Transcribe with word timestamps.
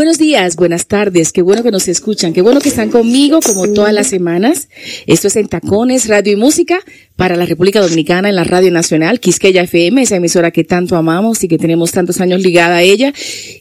Buenos 0.00 0.16
días, 0.16 0.56
buenas 0.56 0.86
tardes, 0.86 1.30
qué 1.30 1.42
bueno 1.42 1.62
que 1.62 1.70
nos 1.70 1.86
escuchan, 1.86 2.32
qué 2.32 2.40
bueno 2.40 2.60
que 2.60 2.70
están 2.70 2.88
conmigo 2.88 3.40
como 3.40 3.70
todas 3.70 3.92
las 3.92 4.06
semanas. 4.06 4.70
Esto 5.06 5.28
es 5.28 5.36
en 5.36 5.46
Tacones, 5.46 6.08
Radio 6.08 6.32
y 6.32 6.36
Música 6.36 6.80
para 7.16 7.36
la 7.36 7.44
República 7.44 7.82
Dominicana 7.82 8.30
en 8.30 8.34
la 8.34 8.44
Radio 8.44 8.72
Nacional, 8.72 9.20
Quisqueya 9.20 9.60
FM, 9.60 10.00
esa 10.00 10.16
emisora 10.16 10.52
que 10.52 10.64
tanto 10.64 10.96
amamos 10.96 11.44
y 11.44 11.48
que 11.48 11.58
tenemos 11.58 11.92
tantos 11.92 12.18
años 12.22 12.40
ligada 12.40 12.76
a 12.76 12.82
ella. 12.82 13.12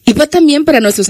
Y 0.06 0.14
pues 0.14 0.30
también 0.30 0.64
para 0.64 0.80
nuestros 0.80 1.10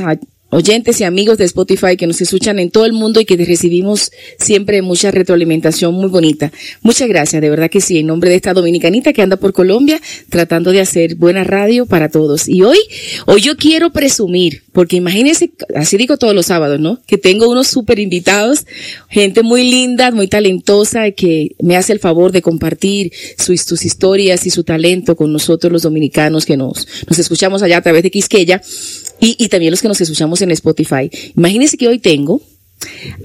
oyentes 0.49 0.99
y 0.99 1.03
amigos 1.03 1.38
de 1.38 1.45
Spotify 1.45 1.95
que 1.98 2.08
nos 2.08 2.21
escuchan 2.21 2.59
en 2.59 2.71
todo 2.71 2.85
el 2.85 2.94
mundo 2.94 3.20
y 3.20 3.26
que 3.26 3.38
recibimos 3.38 4.12
siempre 4.38 4.81
mucha 4.81 5.12
retroalimentación 5.12 5.94
muy 5.94 6.09
bonita. 6.09 6.52
Muchas 6.81 7.07
gracias, 7.07 7.41
de 7.41 7.49
verdad 7.49 7.70
que 7.70 7.81
sí, 7.81 7.99
en 7.99 8.07
nombre 8.07 8.30
de 8.30 8.35
esta 8.35 8.54
dominicanita 8.54 9.13
que 9.13 9.21
anda 9.21 9.38
por 9.38 9.54
Colombia 9.54 10.02
tratando 10.30 10.71
de 10.71 10.81
hacer 10.81 11.16
buena 11.16 11.43
radio 11.43 11.85
para 11.85 12.09
todos. 12.09 12.48
Y 12.48 12.63
hoy, 12.63 12.77
hoy 13.26 13.41
yo 13.41 13.55
quiero 13.55 13.91
presumir, 13.91 14.63
porque 14.71 14.95
imagínense, 14.95 15.52
así 15.76 15.98
digo 15.98 16.17
todos 16.17 16.34
los 16.34 16.48
sábados, 16.48 16.79
¿no? 16.79 16.99
Que 17.05 17.18
tengo 17.18 17.49
unos 17.49 17.68
súper 17.68 17.99
invitados, 17.99 18.65
gente 19.09 19.43
muy 19.43 19.70
linda, 19.70 20.12
muy 20.12 20.27
talentosa, 20.27 21.12
que 21.12 21.55
me 21.62 21.76
hace 21.76 21.93
el 21.93 21.99
favor 21.99 22.31
de 22.31 22.41
compartir 22.41 23.12
sus, 23.37 23.62
sus 23.62 23.85
historias 23.85 24.46
y 24.46 24.49
su 24.49 24.63
talento 24.63 25.15
con 25.15 25.31
nosotros 25.31 25.71
los 25.71 25.84
dominicanos 25.84 26.46
que 26.46 26.57
nos, 26.57 26.87
nos 27.07 27.20
escuchamos 27.20 27.62
allá 27.62 27.77
a 27.77 27.81
través 27.81 28.04
de 28.04 28.12
Quisqueya 28.12 28.62
y, 29.20 29.48
también 29.49 29.71
los 29.71 29.81
que 29.81 29.87
nos 29.87 30.01
escuchamos 30.01 30.41
en 30.41 30.51
Spotify. 30.51 31.09
Imagínense 31.35 31.77
que 31.77 31.87
hoy 31.87 31.99
tengo 31.99 32.41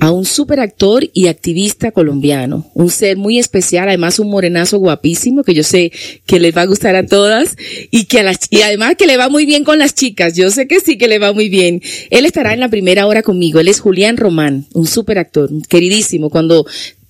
a 0.00 0.10
un 0.10 0.24
super 0.24 0.58
actor 0.58 1.08
y 1.12 1.28
activista 1.28 1.92
colombiano, 1.92 2.68
un 2.74 2.90
ser 2.90 3.16
muy 3.16 3.38
especial, 3.38 3.88
además 3.88 4.18
un 4.18 4.28
morenazo 4.28 4.78
guapísimo 4.78 5.44
que 5.44 5.54
yo 5.54 5.62
sé 5.62 5.92
que 6.26 6.40
les 6.40 6.56
va 6.56 6.62
a 6.62 6.66
gustar 6.66 6.96
a 6.96 7.06
todas 7.06 7.56
y 7.92 8.06
que 8.06 8.18
a 8.18 8.24
las 8.24 8.38
y 8.50 8.62
además 8.62 8.96
que 8.96 9.06
le 9.06 9.16
va 9.16 9.28
muy 9.28 9.46
bien 9.46 9.62
con 9.62 9.78
las 9.78 9.94
chicas. 9.94 10.34
Yo 10.34 10.50
sé 10.50 10.66
que 10.66 10.80
sí 10.80 10.98
que 10.98 11.06
le 11.06 11.20
va 11.20 11.32
muy 11.32 11.48
bien. 11.48 11.80
Él 12.10 12.26
estará 12.26 12.52
en 12.52 12.60
la 12.60 12.68
primera 12.68 13.06
hora 13.06 13.22
conmigo. 13.22 13.60
Él 13.60 13.68
es 13.68 13.78
Julián 13.78 14.16
Román, 14.16 14.66
un 14.72 14.86
super 14.86 15.18
actor, 15.18 15.50
queridísimo. 15.68 16.30
Cuando 16.30 16.66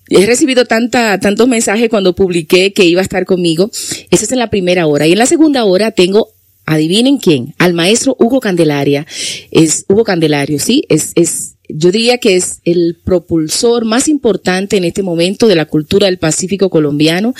He 0.07 0.25
recibido 0.27 0.65
tanta, 0.65 1.19
tantos 1.19 1.47
mensajes 1.47 1.89
cuando 1.89 2.13
publiqué 2.13 2.73
que 2.73 2.85
iba 2.85 3.01
a 3.01 3.03
estar 3.03 3.25
conmigo. 3.25 3.71
Esa 4.11 4.25
es 4.25 4.31
en 4.31 4.37
la 4.37 4.51
primera 4.51 4.85
hora. 4.85 5.07
Y 5.07 5.13
en 5.13 5.17
la 5.17 5.25
segunda 5.25 5.65
hora 5.65 5.91
tengo 5.91 6.34
adivinen 6.65 7.17
quién, 7.17 7.53
al 7.57 7.73
maestro 7.73 8.15
Hugo 8.19 8.39
Candelaria. 8.39 9.05
Es 9.51 9.85
Hugo 9.87 10.03
Candelario, 10.03 10.59
sí, 10.59 10.83
es, 10.89 11.11
es, 11.15 11.55
yo 11.69 11.91
diría 11.91 12.17
que 12.17 12.35
es 12.35 12.59
el 12.65 12.97
propulsor 13.03 13.85
más 13.85 14.07
importante 14.07 14.77
en 14.77 14.83
este 14.83 15.03
momento 15.03 15.47
de 15.47 15.55
la 15.55 15.65
cultura 15.65 16.07
del 16.07 16.17
Pacífico 16.17 16.69
colombiano, 16.69 17.33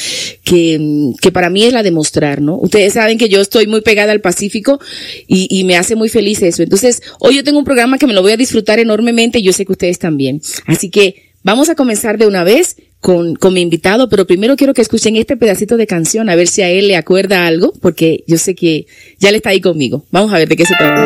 que, 0.43 1.11
que 1.21 1.31
para 1.31 1.49
mí 1.49 1.63
es 1.63 1.73
la 1.73 1.83
de 1.83 1.91
mostrar, 1.91 2.41
¿no? 2.41 2.57
Ustedes 2.57 2.93
saben 2.93 3.17
que 3.17 3.29
yo 3.29 3.41
estoy 3.41 3.67
muy 3.67 3.81
pegada 3.81 4.11
al 4.11 4.21
Pacífico 4.21 4.79
y, 5.27 5.47
y 5.49 5.63
me 5.63 5.77
hace 5.77 5.95
muy 5.95 6.09
feliz 6.09 6.41
eso. 6.41 6.63
Entonces, 6.63 7.01
hoy 7.19 7.35
yo 7.35 7.43
tengo 7.43 7.59
un 7.59 7.65
programa 7.65 7.97
que 7.97 8.07
me 8.07 8.13
lo 8.13 8.21
voy 8.21 8.31
a 8.31 8.37
disfrutar 8.37 8.79
enormemente 8.79 9.39
y 9.39 9.43
yo 9.43 9.53
sé 9.53 9.65
que 9.65 9.73
ustedes 9.73 9.99
también. 9.99 10.41
Así 10.65 10.89
que 10.89 11.24
vamos 11.45 11.69
a 11.69 11.75
comenzar 11.75 12.17
de 12.17 12.27
una 12.27 12.43
vez 12.43 12.75
con, 12.99 13.35
con 13.35 13.53
mi 13.53 13.61
invitado, 13.61 14.09
pero 14.09 14.25
primero 14.25 14.55
quiero 14.57 14.73
que 14.73 14.81
escuchen 14.81 15.15
este 15.15 15.37
pedacito 15.37 15.77
de 15.77 15.85
canción, 15.87 16.27
a 16.27 16.35
ver 16.35 16.47
si 16.47 16.63
a 16.63 16.69
él 16.69 16.87
le 16.87 16.97
acuerda 16.97 17.45
algo, 17.45 17.71
porque 17.81 18.23
yo 18.27 18.37
sé 18.37 18.55
que 18.55 18.87
ya 19.19 19.31
le 19.31 19.37
está 19.37 19.51
ahí 19.51 19.61
conmigo. 19.61 20.05
Vamos 20.11 20.33
a 20.33 20.39
ver 20.39 20.49
de 20.49 20.57
qué 20.57 20.65
se 20.65 20.73
trata. 20.75 21.05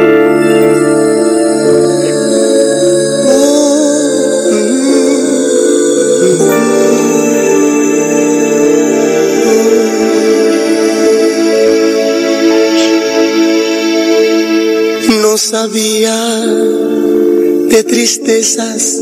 No 15.22 15.38
sabía 15.38 16.16
de 17.67 17.83
tristezas 17.83 19.01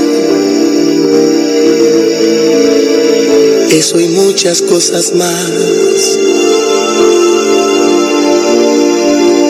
Eso 3.71 4.01
y 4.01 4.09
muchas 4.09 4.61
cosas 4.61 5.15
más. 5.15 6.19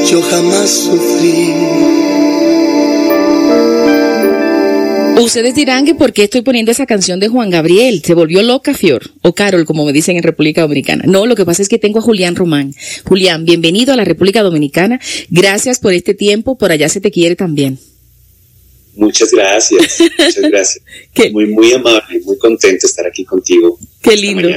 Yo 0.08 0.22
jamás 0.22 0.70
sufrí. 0.70 1.56
Ustedes 5.20 5.56
dirán 5.56 5.86
que 5.86 5.96
por 5.96 6.14
qué 6.14 6.26
estoy 6.26 6.42
poniendo 6.42 6.72
esa 6.72 6.86
canción 6.86 7.20
de 7.20 7.30
Juan 7.30 7.50
Gabriel. 7.50 8.04
Se 8.06 8.14
volvió 8.14 8.44
loca, 8.44 8.76
Fior. 8.76 9.10
O 9.24 9.34
Carol, 9.34 9.66
como 9.66 9.86
me 9.86 9.92
dicen 9.92 10.18
en 10.18 10.24
República 10.24 10.62
Dominicana. 10.62 11.04
No, 11.08 11.26
lo 11.26 11.36
que 11.36 11.44
pasa 11.44 11.64
es 11.64 11.70
que 11.70 11.80
tengo 11.80 11.98
a 11.98 12.04
Julián 12.04 12.36
Román. 12.36 12.76
Julián, 13.06 13.46
bienvenido 13.46 13.92
a 13.92 13.96
la 13.96 14.06
República 14.06 14.44
Dominicana. 14.44 15.00
Gracias 15.32 15.80
por 15.80 15.94
este 15.94 16.14
tiempo. 16.14 16.60
Por 16.60 16.72
allá 16.72 16.90
se 16.90 17.02
te 17.02 17.10
quiere 17.10 17.36
también. 17.36 17.80
Muchas 18.96 19.32
gracias, 19.32 20.00
muchas 20.00 20.36
gracias. 20.52 20.84
muy, 21.32 21.48
muy 21.48 21.72
amable, 21.74 22.20
muy 22.24 22.38
contento 22.38 22.82
de 22.84 22.88
estar 22.88 23.08
aquí 23.08 23.24
contigo. 23.24 23.80
Qué 24.02 24.18
lindo. 24.18 24.50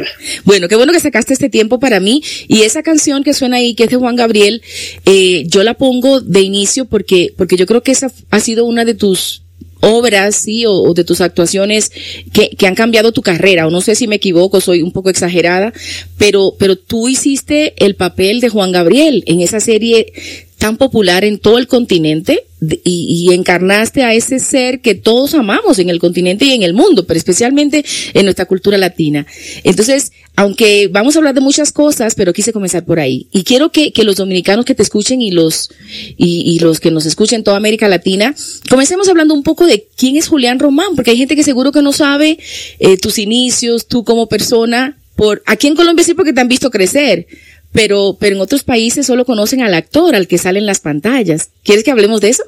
Bueno, 0.44 0.68
qué 0.68 0.76
bueno 0.76 0.92
que 0.92 1.00
sacaste 1.00 1.34
este 1.34 1.50
tiempo 1.50 1.78
para 1.78 2.00
mí. 2.00 2.22
Y 2.48 2.62
esa 2.62 2.82
canción 2.82 3.22
que 3.22 3.34
suena 3.34 3.58
ahí, 3.58 3.74
que 3.74 3.84
es 3.84 3.90
de 3.90 3.96
Juan 3.96 4.16
Gabriel, 4.16 4.62
eh, 5.04 5.44
yo 5.46 5.62
la 5.62 5.74
pongo 5.74 6.20
de 6.20 6.40
inicio 6.40 6.86
porque, 6.86 7.34
porque 7.36 7.56
yo 7.56 7.66
creo 7.66 7.82
que 7.82 7.92
esa 7.92 8.10
ha 8.30 8.40
sido 8.40 8.64
una 8.64 8.84
de 8.84 8.94
tus 8.94 9.42
obras, 9.80 10.36
sí, 10.36 10.64
o, 10.64 10.72
o 10.72 10.94
de 10.94 11.04
tus 11.04 11.20
actuaciones 11.20 11.92
que, 12.32 12.50
que, 12.50 12.66
han 12.66 12.74
cambiado 12.74 13.12
tu 13.12 13.20
carrera, 13.20 13.66
o 13.66 13.70
no 13.70 13.82
sé 13.82 13.94
si 13.94 14.08
me 14.08 14.16
equivoco, 14.16 14.62
soy 14.62 14.80
un 14.80 14.92
poco 14.92 15.10
exagerada, 15.10 15.74
pero, 16.16 16.54
pero 16.58 16.76
tú 16.76 17.06
hiciste 17.08 17.74
el 17.84 17.94
papel 17.94 18.40
de 18.40 18.48
Juan 18.48 18.72
Gabriel 18.72 19.24
en 19.26 19.42
esa 19.42 19.60
serie 19.60 20.12
tan 20.58 20.76
popular 20.76 21.24
en 21.24 21.38
todo 21.38 21.58
el 21.58 21.66
continente 21.66 22.44
y, 22.84 23.28
y, 23.28 23.34
encarnaste 23.34 24.02
a 24.02 24.14
ese 24.14 24.38
ser 24.38 24.80
que 24.80 24.94
todos 24.94 25.34
amamos 25.34 25.78
en 25.78 25.90
el 25.90 25.98
continente 25.98 26.46
y 26.46 26.52
en 26.52 26.62
el 26.62 26.72
mundo, 26.72 27.06
pero 27.06 27.18
especialmente 27.18 27.84
en 28.14 28.24
nuestra 28.24 28.46
cultura 28.46 28.78
latina. 28.78 29.26
Entonces, 29.64 30.12
aunque 30.36 30.88
vamos 30.90 31.14
a 31.14 31.18
hablar 31.18 31.34
de 31.34 31.40
muchas 31.40 31.72
cosas, 31.72 32.14
pero 32.14 32.32
quise 32.32 32.52
comenzar 32.52 32.84
por 32.84 32.98
ahí. 32.98 33.28
Y 33.32 33.44
quiero 33.44 33.70
que, 33.70 33.92
que 33.92 34.04
los 34.04 34.16
dominicanos 34.16 34.64
que 34.64 34.74
te 34.74 34.82
escuchen 34.82 35.20
y 35.20 35.30
los, 35.30 35.70
y, 36.16 36.42
y, 36.54 36.58
los 36.58 36.80
que 36.80 36.90
nos 36.90 37.06
escuchen 37.06 37.38
en 37.38 37.44
toda 37.44 37.56
América 37.56 37.88
Latina, 37.88 38.34
comencemos 38.68 39.08
hablando 39.08 39.34
un 39.34 39.42
poco 39.42 39.66
de 39.66 39.86
quién 39.96 40.16
es 40.16 40.28
Julián 40.28 40.58
Román, 40.58 40.94
porque 40.96 41.10
hay 41.10 41.18
gente 41.18 41.36
que 41.36 41.44
seguro 41.44 41.70
que 41.70 41.82
no 41.82 41.92
sabe 41.92 42.38
eh, 42.78 42.96
tus 42.96 43.18
inicios, 43.18 43.86
tú 43.86 44.04
como 44.04 44.28
persona, 44.28 44.96
por, 45.16 45.42
aquí 45.46 45.68
en 45.68 45.76
Colombia 45.76 46.04
sí 46.04 46.14
porque 46.14 46.32
te 46.32 46.40
han 46.40 46.48
visto 46.48 46.70
crecer, 46.70 47.26
pero, 47.74 48.16
pero 48.20 48.36
en 48.36 48.40
otros 48.40 48.62
países 48.62 49.04
solo 49.04 49.24
conocen 49.24 49.60
al 49.60 49.74
actor, 49.74 50.14
al 50.14 50.28
que 50.28 50.38
sale 50.38 50.60
en 50.60 50.66
las 50.66 50.78
pantallas. 50.78 51.50
¿Quieres 51.64 51.82
que 51.82 51.90
hablemos 51.90 52.20
de 52.20 52.28
eso? 52.28 52.44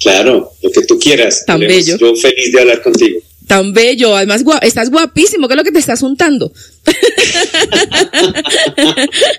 Claro, 0.00 0.52
lo 0.62 0.70
que 0.70 0.82
tú 0.82 0.96
quieras. 0.96 1.44
Tan 1.44 1.58
bello. 1.58 1.98
Yo 1.98 2.14
feliz 2.14 2.52
de 2.52 2.60
hablar 2.60 2.80
contigo. 2.80 3.18
Tan 3.48 3.72
bello, 3.72 4.14
además 4.14 4.44
guap 4.44 4.62
estás 4.62 4.90
guapísimo, 4.90 5.48
¿qué 5.48 5.54
es 5.54 5.56
lo 5.56 5.64
que 5.64 5.72
te 5.72 5.78
estás 5.80 6.02
untando? 6.02 6.52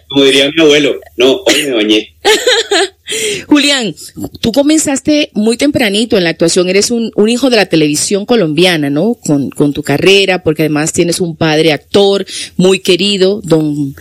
Como 0.09 0.25
diría 0.25 0.51
mi 0.53 0.63
abuelo, 0.63 0.99
no, 1.15 1.43
hoy 1.45 1.63
me 1.63 1.75
bañé. 1.75 2.15
Julián, 3.47 3.95
tú 4.41 4.51
comenzaste 4.51 5.29
muy 5.33 5.57
tempranito 5.57 6.17
en 6.17 6.23
la 6.23 6.31
actuación, 6.31 6.67
eres 6.69 6.91
un, 6.91 7.11
un 7.15 7.29
hijo 7.29 7.49
de 7.51 7.57
la 7.57 7.67
televisión 7.67 8.25
colombiana, 8.25 8.89
¿no? 8.89 9.13
Con, 9.13 9.51
con 9.51 9.73
tu 9.73 9.83
carrera, 9.83 10.43
porque 10.43 10.63
además 10.63 10.91
tienes 10.91 11.21
un 11.21 11.37
padre 11.37 11.71
actor 11.71 12.25
muy 12.57 12.79
querido, 12.79 13.41
don 13.43 13.95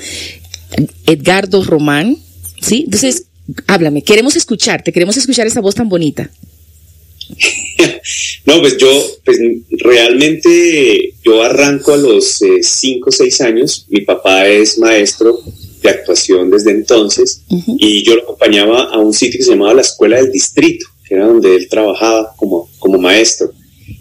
Edgardo 1.06 1.62
Román, 1.65 2.17
¿sí? 2.61 2.82
Entonces, 2.85 3.25
háblame, 3.67 4.03
queremos 4.03 4.37
escucharte, 4.37 4.93
queremos 4.93 5.17
escuchar 5.17 5.47
esa 5.47 5.61
voz 5.61 5.75
tan 5.75 5.88
bonita. 5.88 6.31
no, 8.47 8.61
pues 8.61 8.76
yo, 8.79 8.88
pues 9.25 9.38
realmente 9.70 11.15
yo 11.23 11.43
arranco 11.43 11.93
a 11.93 11.97
los 11.97 12.41
5 12.61 13.09
o 13.09 13.12
6 13.12 13.41
años. 13.43 13.87
Mi 13.88 14.00
papá 14.03 14.47
es 14.49 14.79
maestro 14.79 15.38
de 15.82 15.91
actuación 15.91 16.50
desde 16.50 16.73
entonces 16.73 17.43
y 17.79 18.03
yo 18.03 18.17
lo 18.17 18.23
acompañaba 18.23 18.85
a 18.85 18.99
un 18.99 19.12
sitio 19.12 19.38
que 19.38 19.44
se 19.44 19.53
llamaba 19.53 19.75
la 19.75 19.82
Escuela 19.82 20.17
del 20.17 20.32
Distrito, 20.32 20.87
que 21.06 21.14
era 21.14 21.26
donde 21.26 21.55
él 21.55 21.69
trabajaba 21.69 22.35
como, 22.37 22.69
como 22.79 22.99
maestro. 22.99 23.53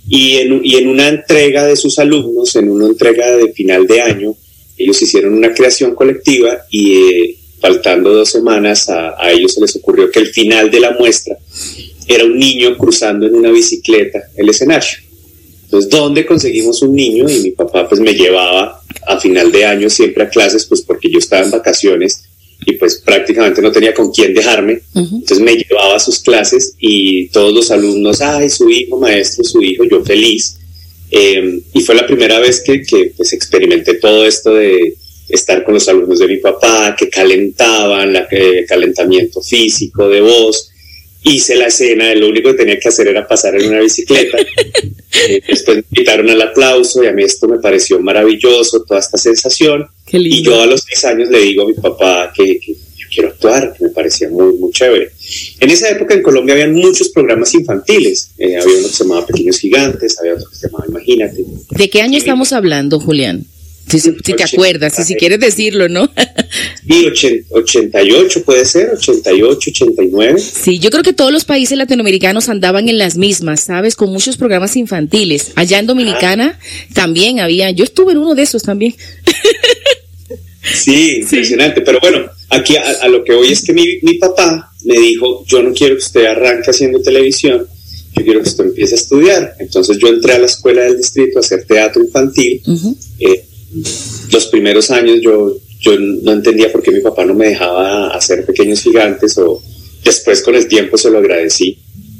Y 0.10 0.38
en, 0.38 0.62
y 0.64 0.76
en 0.76 0.88
una 0.88 1.10
entrega 1.10 1.66
de 1.66 1.76
sus 1.76 2.00
alumnos, 2.00 2.56
en 2.56 2.70
una 2.70 2.88
entrega 2.88 3.36
de 3.36 3.52
final 3.52 3.86
de 3.88 4.02
año, 4.02 4.36
ellos 4.78 5.02
hicieron 5.02 5.34
una 5.34 5.54
creación 5.54 5.96
colectiva 5.96 6.66
y 6.70 6.94
eh, 6.98 7.38
faltando 7.60 8.14
dos 8.14 8.30
semanas 8.30 8.90
a, 8.90 9.16
a 9.22 9.32
ellos 9.32 9.54
se 9.54 9.62
les 9.62 9.76
ocurrió 9.76 10.12
que 10.12 10.20
el 10.20 10.28
final 10.28 10.70
de 10.70 10.80
la 10.80 10.92
muestra 10.92 11.38
era 12.08 12.24
un 12.24 12.38
niño 12.38 12.78
cruzando 12.78 13.28
en 13.28 13.36
una 13.36 13.52
bicicleta 13.52 14.20
el 14.36 14.50
escenario. 14.50 15.00
Entonces, 15.68 15.90
¿dónde 15.90 16.26
conseguimos 16.26 16.82
un 16.82 16.96
niño? 16.96 17.30
Y 17.30 17.40
mi 17.40 17.52
papá 17.52 17.90
pues 17.90 18.00
me 18.00 18.14
llevaba 18.14 18.82
a 19.06 19.20
final 19.20 19.52
de 19.52 19.66
año 19.66 19.90
siempre 19.90 20.24
a 20.24 20.30
clases, 20.30 20.66
pues 20.66 20.82
porque 20.82 21.10
yo 21.10 21.20
estaba 21.20 21.44
en 21.44 21.52
vacaciones 21.52 22.24
y 22.66 22.74
pues 22.74 23.02
prácticamente 23.06 23.62
no 23.62 23.72
tenía 23.72 23.94
con 23.94 24.12
quién 24.12 24.34
dejarme. 24.34 24.82
Entonces 24.96 25.40
me 25.40 25.56
llevaba 25.56 25.98
a 25.98 26.00
sus 26.00 26.20
clases 26.20 26.74
y 26.80 27.28
todos 27.30 27.54
los 27.54 27.70
alumnos, 27.70 28.22
ay, 28.22 28.50
su 28.50 28.70
hijo, 28.70 28.98
maestro, 28.98 29.44
su 29.44 29.62
hijo, 29.62 29.84
yo 29.84 30.04
feliz. 30.06 30.58
Em, 31.10 31.62
y 31.74 31.82
fue 31.82 31.96
la 31.96 32.06
primera 32.06 32.40
vez 32.40 32.62
que, 32.62 32.82
que 32.84 33.14
pues 33.16 33.34
experimenté 33.34 33.96
todo 33.96 34.26
esto 34.26 34.54
de 34.54 34.96
estar 35.30 35.64
con 35.64 35.74
los 35.74 35.88
alumnos 35.88 36.20
de 36.20 36.28
mi 36.28 36.38
papá, 36.38 36.96
que 36.98 37.10
calentaban, 37.10 38.14
la, 38.14 38.28
el 38.32 38.66
calentamiento 38.66 39.42
físico 39.42 40.10
de 40.10 40.22
voz 40.22 40.72
hice 41.24 41.56
la 41.56 41.68
escena, 41.68 42.14
lo 42.16 42.30
único 42.30 42.52
que 42.52 42.58
tenía 42.58 42.80
que 42.80 42.88
hacer 42.88 43.08
era 43.08 43.28
pasar 43.28 43.56
en 43.56 43.70
una 43.70 43.80
bicicleta. 43.82 44.38
Eh, 45.20 45.42
después 45.48 45.78
me 45.78 45.84
invitaron 45.90 46.30
al 46.30 46.42
aplauso 46.44 47.04
y 47.04 47.08
a 47.08 47.12
mí 47.12 47.24
esto 47.24 47.48
me 47.48 47.58
pareció 47.58 48.00
maravilloso, 48.00 48.84
toda 48.84 49.00
esta 49.00 49.18
sensación. 49.18 49.88
Y 50.12 50.44
yo 50.44 50.62
a 50.62 50.68
los 50.68 50.86
10 50.86 51.06
años 51.06 51.30
le 51.30 51.40
digo 51.40 51.64
a 51.64 51.68
mi 51.68 51.74
papá 51.74 52.32
que, 52.36 52.60
yo 52.60 52.74
quiero 53.18 53.30
actuar, 53.30 53.74
que 53.76 53.86
me 53.86 53.90
parecía 53.90 54.30
muy, 54.30 54.54
muy 54.54 54.72
chévere. 54.72 55.12
En 55.60 55.70
esa 55.72 55.90
época 55.90 56.14
en 56.14 56.22
Colombia 56.22 56.54
había 56.54 56.68
muchos 56.68 57.10
programas 57.10 57.54
infantiles. 57.56 58.30
Eh, 58.38 58.58
había 58.58 58.78
uno 58.78 58.88
que 58.88 58.94
se 58.94 59.04
llamaba 59.04 59.26
Pequeños 59.26 59.60
Gigantes, 59.60 60.20
había 60.20 60.36
otro 60.36 60.50
que 60.50 60.56
se 60.56 60.68
llamaba 60.68 60.86
Imagínate. 60.88 61.44
¿De 61.72 61.90
qué 61.90 62.02
año 62.02 62.18
estamos 62.18 62.54
hablando, 62.54 63.00
Julián? 63.00 63.46
Si, 63.88 64.02
si, 64.02 64.12
te 64.12 64.44
acuerdas, 64.44 64.96
si, 64.96 65.04
si 65.04 65.16
quieres 65.16 65.40
decirlo, 65.40 65.88
¿no? 65.88 66.12
Sí, 66.86 67.08
88 67.52 68.44
puede 68.44 68.66
ser, 68.66 68.90
88, 68.90 69.70
89. 69.72 70.40
Sí, 70.40 70.80
yo 70.80 70.90
creo 70.90 71.04
que 71.04 71.14
todos 71.14 71.32
los 71.32 71.46
países 71.46 71.78
latinoamericanos 71.78 72.50
andaban 72.50 72.90
en 72.90 72.98
las 72.98 73.16
mismas, 73.16 73.62
¿sabes? 73.62 73.96
Con 73.96 74.12
muchos 74.12 74.36
programas 74.36 74.76
infantiles. 74.76 75.54
Allá 75.56 75.80
en 75.80 75.88
Dominicana 75.88 76.60
también 76.94 77.40
había, 77.40 77.72
yo 77.72 77.86
estuve 77.86 78.12
en 78.12 78.18
uno 78.18 78.36
de 78.36 78.44
esos 78.44 78.62
también. 78.62 78.94
Sí, 80.62 81.18
impresionante. 81.22 81.82
Pero 81.82 82.00
bueno, 82.02 82.26
aquí 82.50 82.76
a, 82.76 83.08
lo 83.08 83.24
que 83.24 83.34
voy 83.34 83.52
es 83.52 83.64
que 83.64 83.74
mi, 83.74 84.00
mi 84.02 84.16
papá 84.16 84.72
me 84.86 85.00
dijo, 85.00 85.44
yo 85.46 85.62
no 85.64 85.74
quiero 85.74 85.96
que 85.96 86.04
usted 86.04 86.26
arranque 86.26 86.72
haciendo 86.72 87.02
televisión, 87.02 87.68
yo 88.16 88.24
quiero 88.24 88.42
que 88.42 88.50
usted 88.50 88.66
empiece 88.66 88.96
a 88.96 88.98
estudiar. 88.98 89.56
Entonces 89.60 89.98
yo 89.98 90.08
entré 90.08 90.34
a 90.34 90.40
la 90.40 90.46
escuela 90.46 90.84
del 90.84 90.98
distrito 90.98 91.40
a 91.40 91.42
hacer 91.42 91.66
teatro 91.66 92.04
infantil 92.04 92.62
los 94.32 94.48
primeros 94.48 94.92
años 94.92 95.20
yo, 95.22 95.58
yo 95.80 96.00
no 96.00 96.32
entendía 96.32 96.72
por 96.72 96.82
qué 96.82 96.92
mi 96.92 97.02
papá 97.02 97.26
no 97.26 97.34
me 97.34 97.50
dejaba 97.50 98.10
hacer 98.10 98.46
pequeños 98.46 98.82
gigantes 98.82 99.38
o 99.38 99.62
después 100.04 100.42
con 100.42 100.56
el 100.56 100.68
tiempo 100.68 100.98
se 100.98 101.12
lo 101.12 101.20
agradecí. 101.20 101.80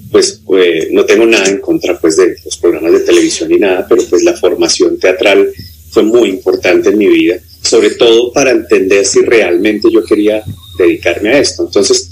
Pues, 0.10 0.42
pues 0.46 0.90
no 0.92 1.06
tengo 1.06 1.26
nada 1.26 1.50
en 1.50 1.60
contra 1.60 2.00
pues 2.00 2.16
de 2.16 2.38
los 2.46 2.56
programas 2.58 2.94
de 2.94 3.02
televisión 3.02 3.50
ni 3.50 3.58
nada, 3.58 3.86
pero 3.90 4.04
pues 4.10 4.24
la 4.24 4.34
formación 4.34 4.98
teatral 4.98 5.50
fue 5.98 6.04
muy 6.04 6.30
importante 6.30 6.90
en 6.90 6.98
mi 7.00 7.08
vida, 7.08 7.40
sobre 7.64 7.90
todo 7.96 8.32
para 8.32 8.52
entender 8.52 9.04
si 9.04 9.22
realmente 9.22 9.90
yo 9.92 10.04
quería 10.04 10.44
dedicarme 10.78 11.30
a 11.30 11.40
esto. 11.40 11.64
Entonces, 11.66 12.12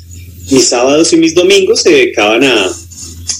mis 0.49 0.65
sábados 0.65 1.13
y 1.13 1.17
mis 1.17 1.35
domingos 1.35 1.83
se 1.83 1.91
dedicaban 1.91 2.43
a, 2.45 2.71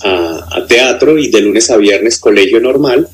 a, 0.03 0.47
a 0.51 0.67
teatro 0.67 1.17
y 1.17 1.31
de 1.31 1.41
lunes 1.41 1.71
a 1.71 1.77
viernes 1.77 2.19
colegio 2.19 2.59
normal 2.59 3.09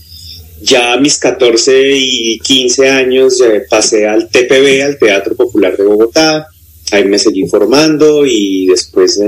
ya 0.62 0.92
a 0.92 1.00
mis 1.00 1.18
14 1.20 1.94
y 1.96 2.38
15 2.40 2.90
años 2.90 3.42
pasé 3.70 4.08
al 4.08 4.30
TPB, 4.30 4.84
al 4.84 5.00
Teatro 5.00 5.36
Popular 5.36 5.76
de 5.76 5.86
Bogotá, 5.86 6.48
ahí 6.92 7.06
me 7.06 7.18
seguí 7.18 7.48
formando 7.48 8.26
y 8.26 8.68
después 8.68 9.20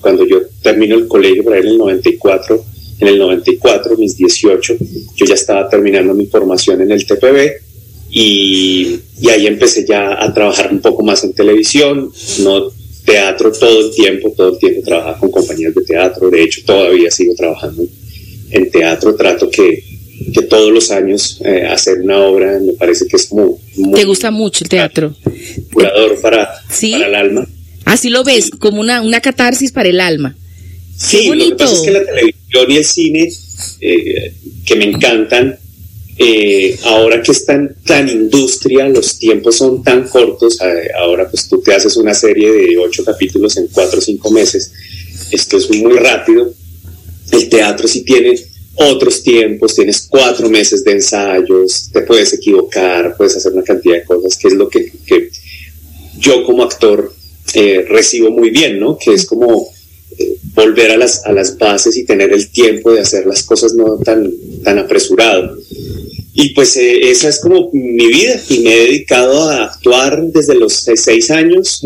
cuando 0.00 0.26
yo 0.26 0.40
termino 0.60 0.96
el 0.96 1.06
colegio 1.06 1.44
por 1.44 1.54
ahí 1.54 1.60
en 1.60 1.68
el 1.68 1.78
94, 1.78 2.64
en 3.00 3.08
el 3.08 3.18
94, 3.18 3.96
mis 3.96 4.16
18, 4.16 4.76
yo 5.16 5.26
ya 5.26 5.34
estaba 5.34 5.68
terminando 5.68 6.14
mi 6.14 6.26
formación 6.26 6.82
en 6.82 6.92
el 6.92 7.06
TPB 7.06 7.50
y, 8.10 9.00
y 9.20 9.28
ahí 9.30 9.46
empecé 9.46 9.86
ya 9.86 10.22
a 10.22 10.32
trabajar 10.34 10.72
un 10.72 10.80
poco 10.80 11.02
más 11.02 11.24
en 11.24 11.32
televisión, 11.32 12.12
no 12.40 12.70
teatro 13.04 13.50
todo 13.52 13.86
el 13.86 13.94
tiempo, 13.94 14.32
todo 14.36 14.52
el 14.52 14.58
tiempo 14.58 14.82
trabajaba 14.84 15.18
con 15.18 15.30
compañías 15.30 15.74
de 15.74 15.82
teatro, 15.82 16.30
de 16.30 16.42
hecho 16.42 16.62
todavía 16.64 17.10
sigo 17.10 17.34
trabajando 17.34 17.82
en 18.50 18.70
teatro, 18.70 19.14
trato 19.14 19.48
que 19.50 19.82
que 20.32 20.42
todos 20.42 20.70
los 20.72 20.90
años 20.90 21.40
eh, 21.44 21.66
hacer 21.66 22.00
una 22.00 22.18
obra 22.18 22.58
me 22.60 22.74
parece 22.74 23.06
que 23.06 23.16
es 23.16 23.32
muy... 23.32 23.54
¿Te 23.94 24.04
gusta 24.04 24.30
mucho 24.30 24.64
el 24.64 24.68
teatro? 24.68 25.14
Curador 25.72 26.20
para, 26.20 26.48
para 26.68 27.06
el 27.06 27.14
alma. 27.14 27.48
Así 27.84 28.10
lo 28.10 28.22
ves, 28.22 28.50
como 28.50 28.80
una, 28.80 29.00
una 29.00 29.20
catarsis 29.20 29.72
para 29.72 29.88
el 29.88 30.00
alma. 30.00 30.36
Sí, 30.96 31.26
lo 31.26 31.44
que 31.48 31.54
pasa 31.54 31.74
es 31.74 31.80
que 31.80 31.90
la 31.90 32.04
televisión 32.04 32.39
y 32.52 32.76
el 32.76 32.84
cine, 32.84 33.32
eh, 33.80 34.32
que 34.64 34.76
me 34.76 34.84
encantan, 34.84 35.58
eh, 36.18 36.78
ahora 36.84 37.22
que 37.22 37.32
están 37.32 37.76
tan 37.84 38.08
industria, 38.08 38.88
los 38.88 39.18
tiempos 39.18 39.56
son 39.56 39.82
tan 39.82 40.08
cortos, 40.08 40.58
ahora 40.98 41.28
pues 41.30 41.48
tú 41.48 41.62
te 41.62 41.74
haces 41.74 41.96
una 41.96 42.12
serie 42.12 42.52
de 42.52 42.76
ocho 42.76 43.04
capítulos 43.04 43.56
en 43.56 43.68
cuatro 43.68 44.00
o 44.00 44.02
cinco 44.02 44.30
meses, 44.30 44.72
esto 45.30 45.56
es 45.56 45.70
muy 45.70 45.96
rápido, 45.96 46.52
el 47.32 47.48
teatro 47.48 47.88
sí 47.88 48.02
tiene 48.02 48.34
otros 48.74 49.22
tiempos, 49.22 49.74
tienes 49.74 50.06
cuatro 50.08 50.48
meses 50.48 50.84
de 50.84 50.92
ensayos, 50.92 51.90
te 51.92 52.02
puedes 52.02 52.32
equivocar, 52.32 53.14
puedes 53.16 53.36
hacer 53.36 53.52
una 53.52 53.62
cantidad 53.62 53.96
de 53.96 54.04
cosas, 54.04 54.36
que 54.36 54.48
es 54.48 54.54
lo 54.54 54.68
que, 54.68 54.92
yo 56.18 56.44
como 56.44 56.64
actor 56.64 57.12
eh, 57.54 57.84
recibo 57.88 58.30
muy 58.30 58.50
bien, 58.50 58.78
¿no? 58.78 58.96
Que 58.96 59.14
es 59.14 59.26
como 59.26 59.68
eh, 59.72 59.79
volver 60.54 60.90
a 60.90 60.96
las, 60.96 61.24
a 61.24 61.32
las 61.32 61.56
bases 61.58 61.96
y 61.96 62.04
tener 62.04 62.32
el 62.32 62.50
tiempo 62.50 62.92
de 62.92 63.00
hacer 63.00 63.26
las 63.26 63.42
cosas 63.42 63.74
no 63.74 63.98
tan, 63.98 64.30
tan 64.62 64.78
apresurado. 64.78 65.56
Y 66.32 66.50
pues 66.50 66.76
eh, 66.76 67.10
esa 67.10 67.28
es 67.28 67.40
como 67.40 67.70
mi 67.72 68.06
vida 68.06 68.40
y 68.48 68.60
me 68.60 68.74
he 68.74 68.80
dedicado 68.86 69.48
a 69.50 69.64
actuar 69.64 70.22
desde 70.32 70.54
los 70.54 70.72
seis 70.72 71.30
años. 71.30 71.82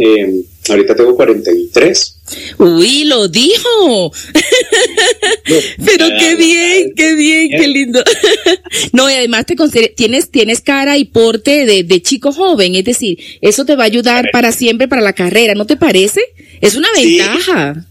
ahorita 0.69 0.95
tengo 0.95 1.17
43 1.17 2.15
Uy, 2.59 3.05
lo 3.05 3.29
dijo. 3.29 4.13
Pero 5.85 6.07
qué 6.19 6.37
bien, 6.37 6.93
qué 6.97 7.15
bien, 7.15 7.51
qué 7.51 7.69
lindo. 7.69 8.03
no, 8.93 9.11
y 9.11 9.15
además 9.15 9.45
te 9.47 9.57
tienes, 9.89 10.31
tienes 10.31 10.61
cara 10.61 10.97
y 10.97 11.05
porte 11.05 11.67
de, 11.67 12.03
chico 12.03 12.33
joven, 12.33 12.75
es 12.77 12.85
decir, 12.85 13.19
eso 13.41 13.65
te 13.65 13.77
va 13.77 13.85
a 13.85 13.87
ayudar 13.87 14.27
para 14.33 14.53
siempre 14.53 14.89
para 14.89 15.03
la 15.03 15.13
carrera, 15.13 15.55
¿no 15.55 15.67
te 15.67 15.77
parece? 15.77 16.21
Es 16.61 16.77
una 16.77 16.89
ventaja. 16.95 17.87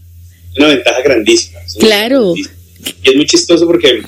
Una 0.56 0.68
ventaja 0.68 1.02
grandísima. 1.02 1.60
claro. 1.78 2.34
Y 2.36 3.10
es 3.10 3.16
muy 3.16 3.26
chistoso 3.26 3.66
porque 3.66 4.02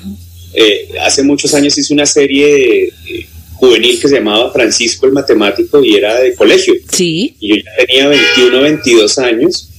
eh, 0.53 0.89
hace 1.01 1.23
muchos 1.23 1.53
años 1.53 1.77
hice 1.77 1.93
una 1.93 2.05
serie 2.05 2.85
eh, 2.85 3.27
juvenil 3.55 3.99
que 3.99 4.07
se 4.07 4.15
llamaba 4.15 4.51
Francisco 4.51 5.05
el 5.05 5.13
Matemático 5.13 5.83
y 5.83 5.95
era 5.95 6.19
de 6.19 6.35
colegio. 6.35 6.73
Sí. 6.91 7.35
Y 7.39 7.49
yo 7.49 7.55
ya 7.57 7.85
tenía 7.85 8.07
21, 8.07 8.61
22 8.61 9.17
años 9.19 9.69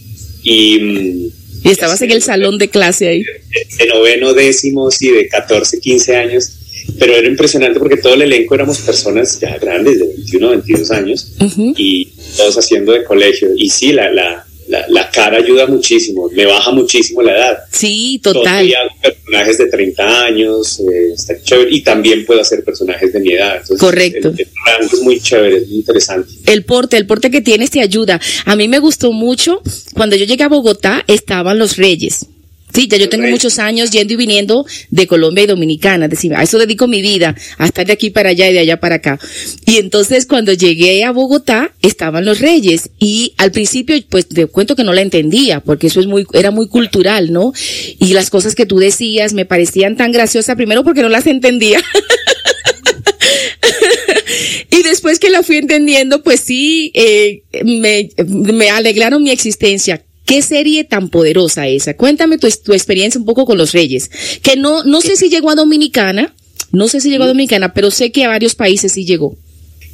y, 0.42 1.30
estabas 1.64 2.00
en 2.02 2.10
el 2.10 2.22
salón 2.22 2.58
de 2.58 2.68
clase 2.68 3.08
ahí. 3.08 3.22
De, 3.22 3.86
noveno, 3.86 4.34
décimos 4.34 5.00
y 5.02 5.10
de 5.10 5.28
14, 5.28 5.80
15 5.80 6.16
años. 6.16 6.52
Pero 6.98 7.14
era 7.14 7.28
impresionante 7.28 7.78
porque 7.78 7.98
todo 7.98 8.14
el 8.14 8.22
elenco 8.22 8.54
éramos 8.54 8.78
personas 8.78 9.38
ya 9.38 9.58
grandes, 9.58 9.98
de 9.98 10.06
21, 10.06 10.50
22 10.50 10.90
años, 10.90 11.34
y 11.76 12.06
todos 12.36 12.56
haciendo 12.56 12.92
de 12.92 13.04
colegio. 13.04 13.50
Y 13.54 13.68
sí, 13.68 13.92
la, 13.92 14.10
la, 14.10 14.47
la, 14.68 15.10
cara 15.10 15.38
ayuda 15.38 15.66
muchísimo, 15.66 16.28
me 16.32 16.46
baja 16.46 16.70
muchísimo 16.72 17.22
la 17.22 17.32
edad. 17.32 17.58
Sí, 17.70 18.20
total. 18.22 18.66
hago 18.74 19.00
personajes 19.02 19.58
de 19.58 19.66
30 19.66 20.24
años, 20.24 20.80
eh, 20.80 21.12
está 21.14 21.40
chévere, 21.42 21.70
y 21.70 21.82
también 21.82 22.24
puedo 22.26 22.40
hacer 22.40 22.62
personajes 22.64 23.12
de 23.12 23.20
mi 23.20 23.32
edad. 23.32 23.62
Correcto. 23.78 24.32
El, 24.36 24.46
rango 24.66 24.96
es 24.96 25.02
muy 25.02 25.20
chévere, 25.20 25.58
es 25.58 25.68
muy 25.68 25.78
interesante. 25.78 26.32
El 26.46 26.64
porte, 26.64 26.96
el 26.96 27.06
porte 27.06 27.30
que 27.30 27.40
tienes 27.40 27.70
te 27.70 27.80
ayuda. 27.80 28.20
A 28.44 28.56
mí 28.56 28.68
me 28.68 28.78
gustó 28.78 29.12
mucho, 29.12 29.62
cuando 29.94 30.16
yo 30.16 30.24
llegué 30.24 30.44
a 30.44 30.48
Bogotá 30.48 31.04
estaban 31.06 31.58
los 31.58 31.76
reyes 31.76 32.26
Sí, 32.74 32.86
ya 32.86 32.98
yo 32.98 33.08
tengo 33.08 33.26
muchos 33.28 33.58
años 33.58 33.90
yendo 33.90 34.14
y 34.14 34.16
viniendo 34.16 34.66
de 34.90 35.06
Colombia 35.06 35.44
y 35.44 35.46
Dominicana. 35.46 36.06
Es 36.06 36.10
decir, 36.10 36.34
a 36.34 36.42
eso 36.42 36.58
dedico 36.58 36.86
mi 36.86 37.00
vida, 37.00 37.34
a 37.56 37.66
estar 37.66 37.86
de 37.86 37.92
aquí 37.92 38.10
para 38.10 38.30
allá 38.30 38.50
y 38.50 38.52
de 38.52 38.58
allá 38.60 38.78
para 38.78 38.96
acá. 38.96 39.18
Y 39.66 39.78
entonces 39.78 40.26
cuando 40.26 40.52
llegué 40.52 41.04
a 41.04 41.12
Bogotá, 41.12 41.72
estaban 41.82 42.24
los 42.24 42.40
reyes. 42.40 42.90
Y 42.98 43.34
al 43.38 43.52
principio, 43.52 43.96
pues 44.08 44.28
te 44.28 44.46
cuento 44.46 44.76
que 44.76 44.84
no 44.84 44.92
la 44.92 45.00
entendía, 45.00 45.60
porque 45.60 45.86
eso 45.86 46.00
es 46.00 46.06
muy, 46.06 46.26
era 46.34 46.50
muy 46.50 46.68
cultural, 46.68 47.32
¿no? 47.32 47.52
Y 47.98 48.12
las 48.12 48.30
cosas 48.30 48.54
que 48.54 48.66
tú 48.66 48.78
decías 48.78 49.32
me 49.32 49.46
parecían 49.46 49.96
tan 49.96 50.12
graciosas, 50.12 50.56
primero 50.56 50.84
porque 50.84 51.02
no 51.02 51.08
las 51.08 51.26
entendía. 51.26 51.82
y 54.70 54.82
después 54.82 55.18
que 55.18 55.30
la 55.30 55.42
fui 55.42 55.56
entendiendo, 55.56 56.22
pues 56.22 56.40
sí, 56.40 56.90
eh, 56.94 57.42
me, 57.64 58.10
me 58.26 58.70
alegraron 58.70 59.22
mi 59.22 59.30
existencia. 59.30 60.04
¿Qué 60.28 60.42
serie 60.42 60.84
tan 60.84 61.08
poderosa 61.08 61.68
esa? 61.68 61.96
Cuéntame 61.96 62.36
tu, 62.36 62.46
tu, 62.62 62.74
experiencia 62.74 63.18
un 63.18 63.24
poco 63.24 63.46
con 63.46 63.56
Los 63.56 63.72
Reyes, 63.72 64.10
que 64.42 64.56
no, 64.56 64.84
no 64.84 65.00
sé 65.00 65.16
si 65.16 65.30
llegó 65.30 65.48
a 65.48 65.54
Dominicana, 65.54 66.34
no 66.70 66.86
sé 66.86 67.00
si 67.00 67.08
llegó 67.08 67.24
a 67.24 67.28
Dominicana, 67.28 67.72
pero 67.72 67.90
sé 67.90 68.12
que 68.12 68.24
a 68.24 68.28
varios 68.28 68.54
países 68.54 68.92
sí 68.92 69.06
llegó. 69.06 69.38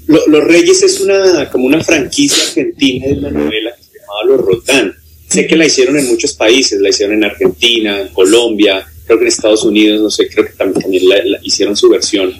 Los 0.09 0.43
Reyes 0.43 0.83
es 0.83 1.00
una, 1.00 1.49
como 1.53 1.67
una 1.67 1.85
franquicia 1.85 2.49
argentina 2.49 3.07
de 3.07 3.12
una 3.12 3.31
novela 3.31 3.76
que 3.76 3.85
se 3.85 4.00
llamaba 4.00 4.25
Los 4.26 4.41
Roldán. 4.41 4.95
Sé 5.29 5.47
que 5.47 5.55
la 5.55 5.67
hicieron 5.67 5.97
en 6.00 6.09
muchos 6.09 6.33
países, 6.33 6.81
la 6.81 6.88
hicieron 6.88 7.14
en 7.14 7.25
Argentina, 7.26 8.00
en 8.00 8.09
Colombia, 8.09 8.85
creo 9.07 9.19
que 9.19 9.26
en 9.26 9.29
Estados 9.29 9.62
Unidos, 9.62 10.00
no 10.03 10.11
sé, 10.11 10.29
creo 10.29 10.47
que 10.47 10.55
también, 10.55 10.83
también 10.83 11.09
la, 11.09 11.25
la 11.25 11.38
hicieron 11.45 11.76
su 11.76 11.88
versión. 11.88 12.35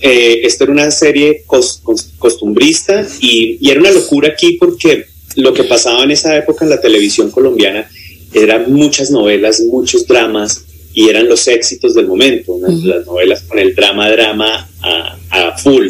Eh, 0.00 0.42
esto 0.44 0.62
era 0.62 0.72
una 0.72 0.88
serie 0.92 1.42
cos, 1.46 1.80
cos, 1.82 2.10
costumbrista 2.16 3.04
y, 3.20 3.58
y, 3.60 3.70
era 3.70 3.80
una 3.80 3.90
locura 3.90 4.28
aquí 4.28 4.52
porque 4.52 5.06
lo 5.36 5.52
que 5.52 5.64
pasaba 5.64 6.04
en 6.04 6.10
esa 6.10 6.36
época 6.36 6.64
en 6.64 6.70
la 6.70 6.80
televisión 6.80 7.30
colombiana 7.30 7.88
eran 8.32 8.72
muchas 8.72 9.10
novelas, 9.10 9.60
muchos 9.60 10.06
dramas 10.06 10.64
y 10.92 11.08
eran 11.08 11.28
los 11.28 11.46
éxitos 11.48 11.94
del 11.94 12.06
momento, 12.06 12.56
¿no? 12.60 12.68
uh 12.68 12.70
-huh. 12.70 12.84
las 12.84 13.06
novelas 13.06 13.42
con 13.42 13.58
el 13.58 13.74
drama, 13.74 14.10
drama 14.10 14.68
a, 14.80 15.18
a 15.30 15.58
full. 15.58 15.88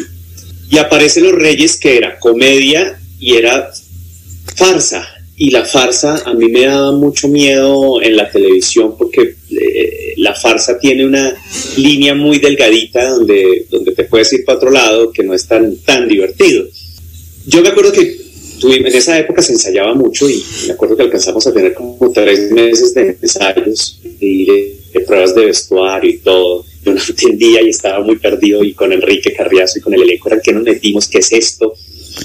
Y 0.69 0.77
aparece 0.77 1.21
Los 1.21 1.33
Reyes 1.33 1.77
que 1.77 1.97
era 1.97 2.19
comedia 2.19 2.99
y 3.19 3.35
era 3.35 3.71
farsa. 4.55 5.07
Y 5.37 5.51
la 5.51 5.65
farsa 5.65 6.23
a 6.25 6.33
mí 6.33 6.47
me 6.47 6.65
daba 6.65 6.91
mucho 6.93 7.27
miedo 7.27 8.01
en 8.01 8.15
la 8.15 8.31
televisión 8.31 8.95
porque 8.97 9.35
eh, 9.51 10.13
la 10.17 10.33
farsa 10.33 10.79
tiene 10.79 11.05
una 11.05 11.35
línea 11.77 12.15
muy 12.15 12.39
delgadita 12.39 13.09
donde, 13.09 13.65
donde 13.69 13.91
te 13.91 14.05
puedes 14.05 14.31
ir 14.31 14.45
para 14.45 14.57
otro 14.57 14.71
lado 14.71 15.11
que 15.11 15.23
no 15.23 15.33
es 15.33 15.45
tan, 15.45 15.75
tan 15.77 16.07
divertido. 16.07 16.65
Yo 17.47 17.61
me 17.61 17.69
acuerdo 17.69 17.91
que 17.91 18.24
en 18.63 18.87
esa 18.87 19.19
época 19.19 19.41
se 19.41 19.53
ensayaba 19.53 19.93
mucho 19.93 20.29
y 20.29 20.43
me 20.67 20.73
acuerdo 20.73 20.95
que 20.95 21.03
alcanzamos 21.03 21.45
a 21.47 21.53
tener 21.53 21.73
como 21.73 22.11
tres 22.11 22.51
meses 22.51 22.93
de 22.93 23.17
ensayos 23.21 23.99
y 24.19 24.45
de, 24.45 24.75
de 24.93 24.99
pruebas 25.01 25.35
de 25.35 25.45
vestuario 25.45 26.09
y 26.09 26.17
todo. 26.17 26.65
Yo 26.83 26.93
no 26.93 27.01
entendía 27.09 27.61
y 27.61 27.69
estaba 27.69 28.03
muy 28.03 28.17
perdido 28.17 28.63
y 28.63 28.73
con 28.73 28.93
Enrique 28.93 29.33
Carriazo 29.33 29.79
y 29.79 29.81
con 29.81 29.93
el 29.93 30.03
elenco 30.03 30.29
era 30.29 30.41
que 30.41 30.53
nos 30.53 30.63
metimos, 30.63 31.07
¿qué 31.07 31.19
es 31.19 31.31
esto? 31.31 31.73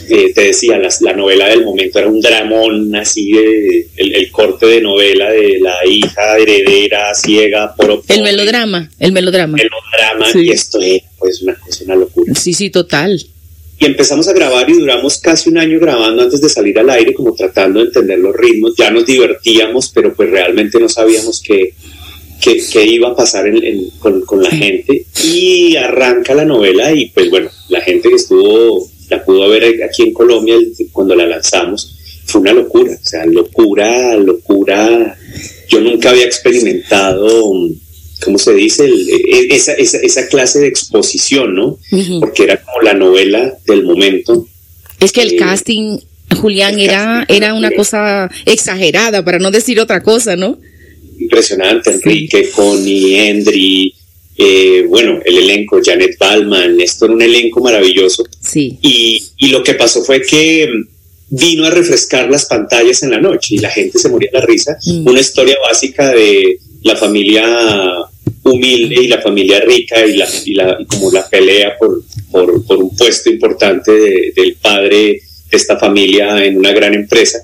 Eh, 0.08 0.32
te 0.32 0.42
decía, 0.42 0.78
la, 0.78 0.88
la, 1.00 1.12
novela 1.14 1.48
del 1.48 1.64
momento 1.64 1.98
era 1.98 2.08
un 2.08 2.20
dramón 2.20 2.94
así 2.94 3.32
de 3.32 3.88
el, 3.96 4.14
el, 4.14 4.30
corte 4.30 4.66
de 4.66 4.80
novela 4.80 5.30
de 5.30 5.58
la 5.60 5.84
hija 5.84 6.38
heredera 6.38 7.12
ciega 7.12 7.74
por 7.74 8.00
el 8.06 8.22
melodrama, 8.22 8.88
el 9.00 9.10
melodrama. 9.10 9.56
Melodrama 9.56 10.32
sí. 10.32 10.46
y 10.46 10.50
esto 10.50 10.80
es 10.80 11.02
pues 11.18 11.42
una 11.42 11.54
cosa, 11.56 11.84
una 11.84 11.96
locura. 11.96 12.32
Sí, 12.36 12.54
sí, 12.54 12.70
total. 12.70 13.20
Y 13.80 13.86
empezamos 13.86 14.28
a 14.28 14.34
grabar 14.34 14.68
y 14.68 14.74
duramos 14.74 15.18
casi 15.18 15.48
un 15.48 15.56
año 15.56 15.80
grabando 15.80 16.22
antes 16.22 16.40
de 16.42 16.50
salir 16.50 16.78
al 16.78 16.90
aire, 16.90 17.14
como 17.14 17.34
tratando 17.34 17.80
de 17.80 17.86
entender 17.86 18.18
los 18.18 18.36
ritmos. 18.36 18.74
Ya 18.76 18.90
nos 18.90 19.06
divertíamos, 19.06 19.88
pero 19.88 20.12
pues 20.14 20.30
realmente 20.30 20.78
no 20.78 20.86
sabíamos 20.86 21.42
qué, 21.42 21.72
qué, 22.42 22.62
qué 22.70 22.84
iba 22.84 23.08
a 23.08 23.16
pasar 23.16 23.46
en, 23.46 23.64
en, 23.64 23.90
con, 23.98 24.20
con 24.20 24.42
la 24.42 24.50
gente. 24.50 25.06
Y 25.24 25.76
arranca 25.76 26.34
la 26.34 26.44
novela 26.44 26.92
y 26.92 27.06
pues 27.06 27.30
bueno, 27.30 27.48
la 27.70 27.80
gente 27.80 28.10
que 28.10 28.16
estuvo 28.16 28.86
la 29.08 29.24
pudo 29.24 29.48
ver 29.48 29.82
aquí 29.82 30.02
en 30.02 30.12
Colombia 30.12 30.56
cuando 30.92 31.16
la 31.16 31.26
lanzamos, 31.26 31.96
fue 32.26 32.42
una 32.42 32.52
locura, 32.52 32.92
o 32.92 33.04
sea, 33.04 33.24
locura, 33.26 34.14
locura. 34.16 35.16
Yo 35.68 35.80
nunca 35.80 36.10
había 36.10 36.26
experimentado, 36.26 37.52
¿cómo 38.22 38.38
se 38.38 38.54
dice? 38.54 38.84
El, 38.84 39.50
esa, 39.50 39.72
esa, 39.72 39.98
esa, 39.98 40.28
clase 40.28 40.60
de 40.60 40.68
exposición, 40.68 41.54
¿no? 41.54 41.78
Uh 41.90 41.96
-huh. 41.96 42.20
Porque 42.20 42.44
era 42.44 42.62
como 42.62 42.82
la 42.82 42.94
novela 42.94 43.54
del 43.66 43.84
momento. 43.84 44.46
Es 45.00 45.12
que 45.12 45.22
el 45.22 45.34
eh, 45.34 45.36
casting, 45.36 45.98
Julián, 46.40 46.74
el 46.74 46.80
era, 46.80 47.20
casting 47.20 47.34
era 47.36 47.54
una 47.54 47.70
cosa 47.72 48.30
exagerada, 48.46 49.24
para 49.24 49.38
no 49.38 49.50
decir 49.50 49.80
otra 49.80 50.02
cosa, 50.02 50.36
¿no? 50.36 50.58
Impresionante, 51.18 51.90
Enrique, 51.90 52.44
sí. 52.44 52.50
Connie, 52.54 53.28
Endry, 53.28 53.94
eh, 54.36 54.84
bueno, 54.88 55.20
el 55.24 55.36
elenco, 55.36 55.80
Janet 55.84 56.16
Ballman, 56.18 56.80
esto 56.80 57.04
era 57.04 57.14
un 57.14 57.22
elenco 57.22 57.60
maravilloso. 57.60 58.24
Sí. 58.40 58.78
Y, 58.80 59.22
y, 59.36 59.48
lo 59.48 59.62
que 59.62 59.74
pasó 59.74 60.02
fue 60.02 60.22
que 60.22 60.66
vino 61.28 61.64
a 61.64 61.70
refrescar 61.70 62.30
las 62.30 62.46
pantallas 62.46 63.02
en 63.02 63.10
la 63.10 63.20
noche 63.20 63.56
y 63.56 63.58
la 63.58 63.70
gente 63.70 63.98
se 63.98 64.08
moría 64.08 64.30
de 64.32 64.38
la 64.38 64.46
risa. 64.46 64.78
Mm. 64.84 65.06
Una 65.06 65.20
historia 65.20 65.56
básica 65.62 66.10
de 66.10 66.58
la 66.82 66.96
familia 66.96 67.44
humilde 68.42 68.96
y 69.02 69.08
la 69.08 69.20
familia 69.20 69.60
rica 69.60 70.04
y, 70.06 70.16
la, 70.16 70.28
y, 70.44 70.54
la, 70.54 70.76
y 70.80 70.84
como 70.86 71.10
la 71.10 71.28
pelea 71.28 71.76
por, 71.78 72.02
por, 72.30 72.64
por, 72.64 72.78
un 72.78 72.96
puesto 72.96 73.30
importante 73.30 73.92
de, 73.92 74.32
del 74.34 74.56
padre 74.56 75.20
de 75.50 75.56
esta 75.56 75.78
familia 75.78 76.44
en 76.44 76.56
una 76.56 76.72
gran 76.72 76.94
empresa 76.94 77.38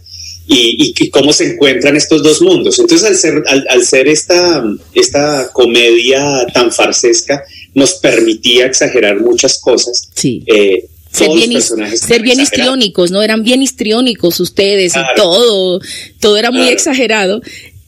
y, 0.48 0.94
y, 0.96 1.10
cómo 1.10 1.32
se 1.32 1.52
encuentran 1.52 1.96
estos 1.96 2.22
dos 2.22 2.40
mundos. 2.40 2.78
Entonces, 2.78 3.08
al 3.08 3.16
ser, 3.16 3.42
al, 3.46 3.66
al 3.68 3.84
ser 3.84 4.06
esta, 4.06 4.64
esta 4.94 5.50
comedia 5.52 6.46
tan 6.54 6.70
farsesca, 6.70 7.42
nos 7.74 7.94
permitía 7.94 8.66
exagerar 8.66 9.20
muchas 9.20 9.58
cosas. 9.58 10.08
Sí. 10.14 10.44
Eh, 10.46 10.86
ser 11.10 11.30
bien, 11.30 11.60
ser 11.60 12.22
bien 12.22 12.40
histriónicos, 12.40 13.10
¿no? 13.10 13.22
Eran 13.22 13.42
bien 13.42 13.62
histriónicos 13.62 14.38
ustedes 14.38 14.92
claro. 14.92 15.08
y 15.12 15.16
todo, 15.16 15.80
todo 16.20 16.36
era 16.36 16.50
muy 16.50 16.60
claro. 16.60 16.74
exagerado. 16.74 17.42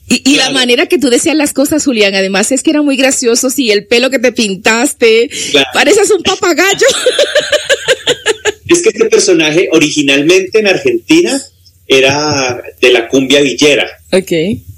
Y, 0.09 0.15
y 0.15 0.33
claro. 0.35 0.53
la 0.53 0.59
manera 0.59 0.85
que 0.87 0.97
tú 0.97 1.09
decías 1.09 1.35
las 1.35 1.53
cosas, 1.53 1.85
Julián, 1.85 2.15
además 2.15 2.51
es 2.51 2.63
que 2.63 2.71
era 2.71 2.81
muy 2.81 2.97
gracioso, 2.97 3.49
sí, 3.49 3.71
el 3.71 3.85
pelo 3.85 4.09
que 4.09 4.19
te 4.19 4.31
pintaste, 4.31 5.29
pareces 5.73 6.09
un 6.11 6.23
papagayo. 6.23 6.87
es 8.67 8.81
que 8.81 8.89
este 8.89 9.05
personaje 9.05 9.69
originalmente 9.71 10.59
en 10.59 10.67
Argentina 10.67 11.41
era 11.87 12.61
de 12.81 12.91
la 12.91 13.07
cumbia 13.07 13.41
villera. 13.41 13.87
Ok. 14.11 14.31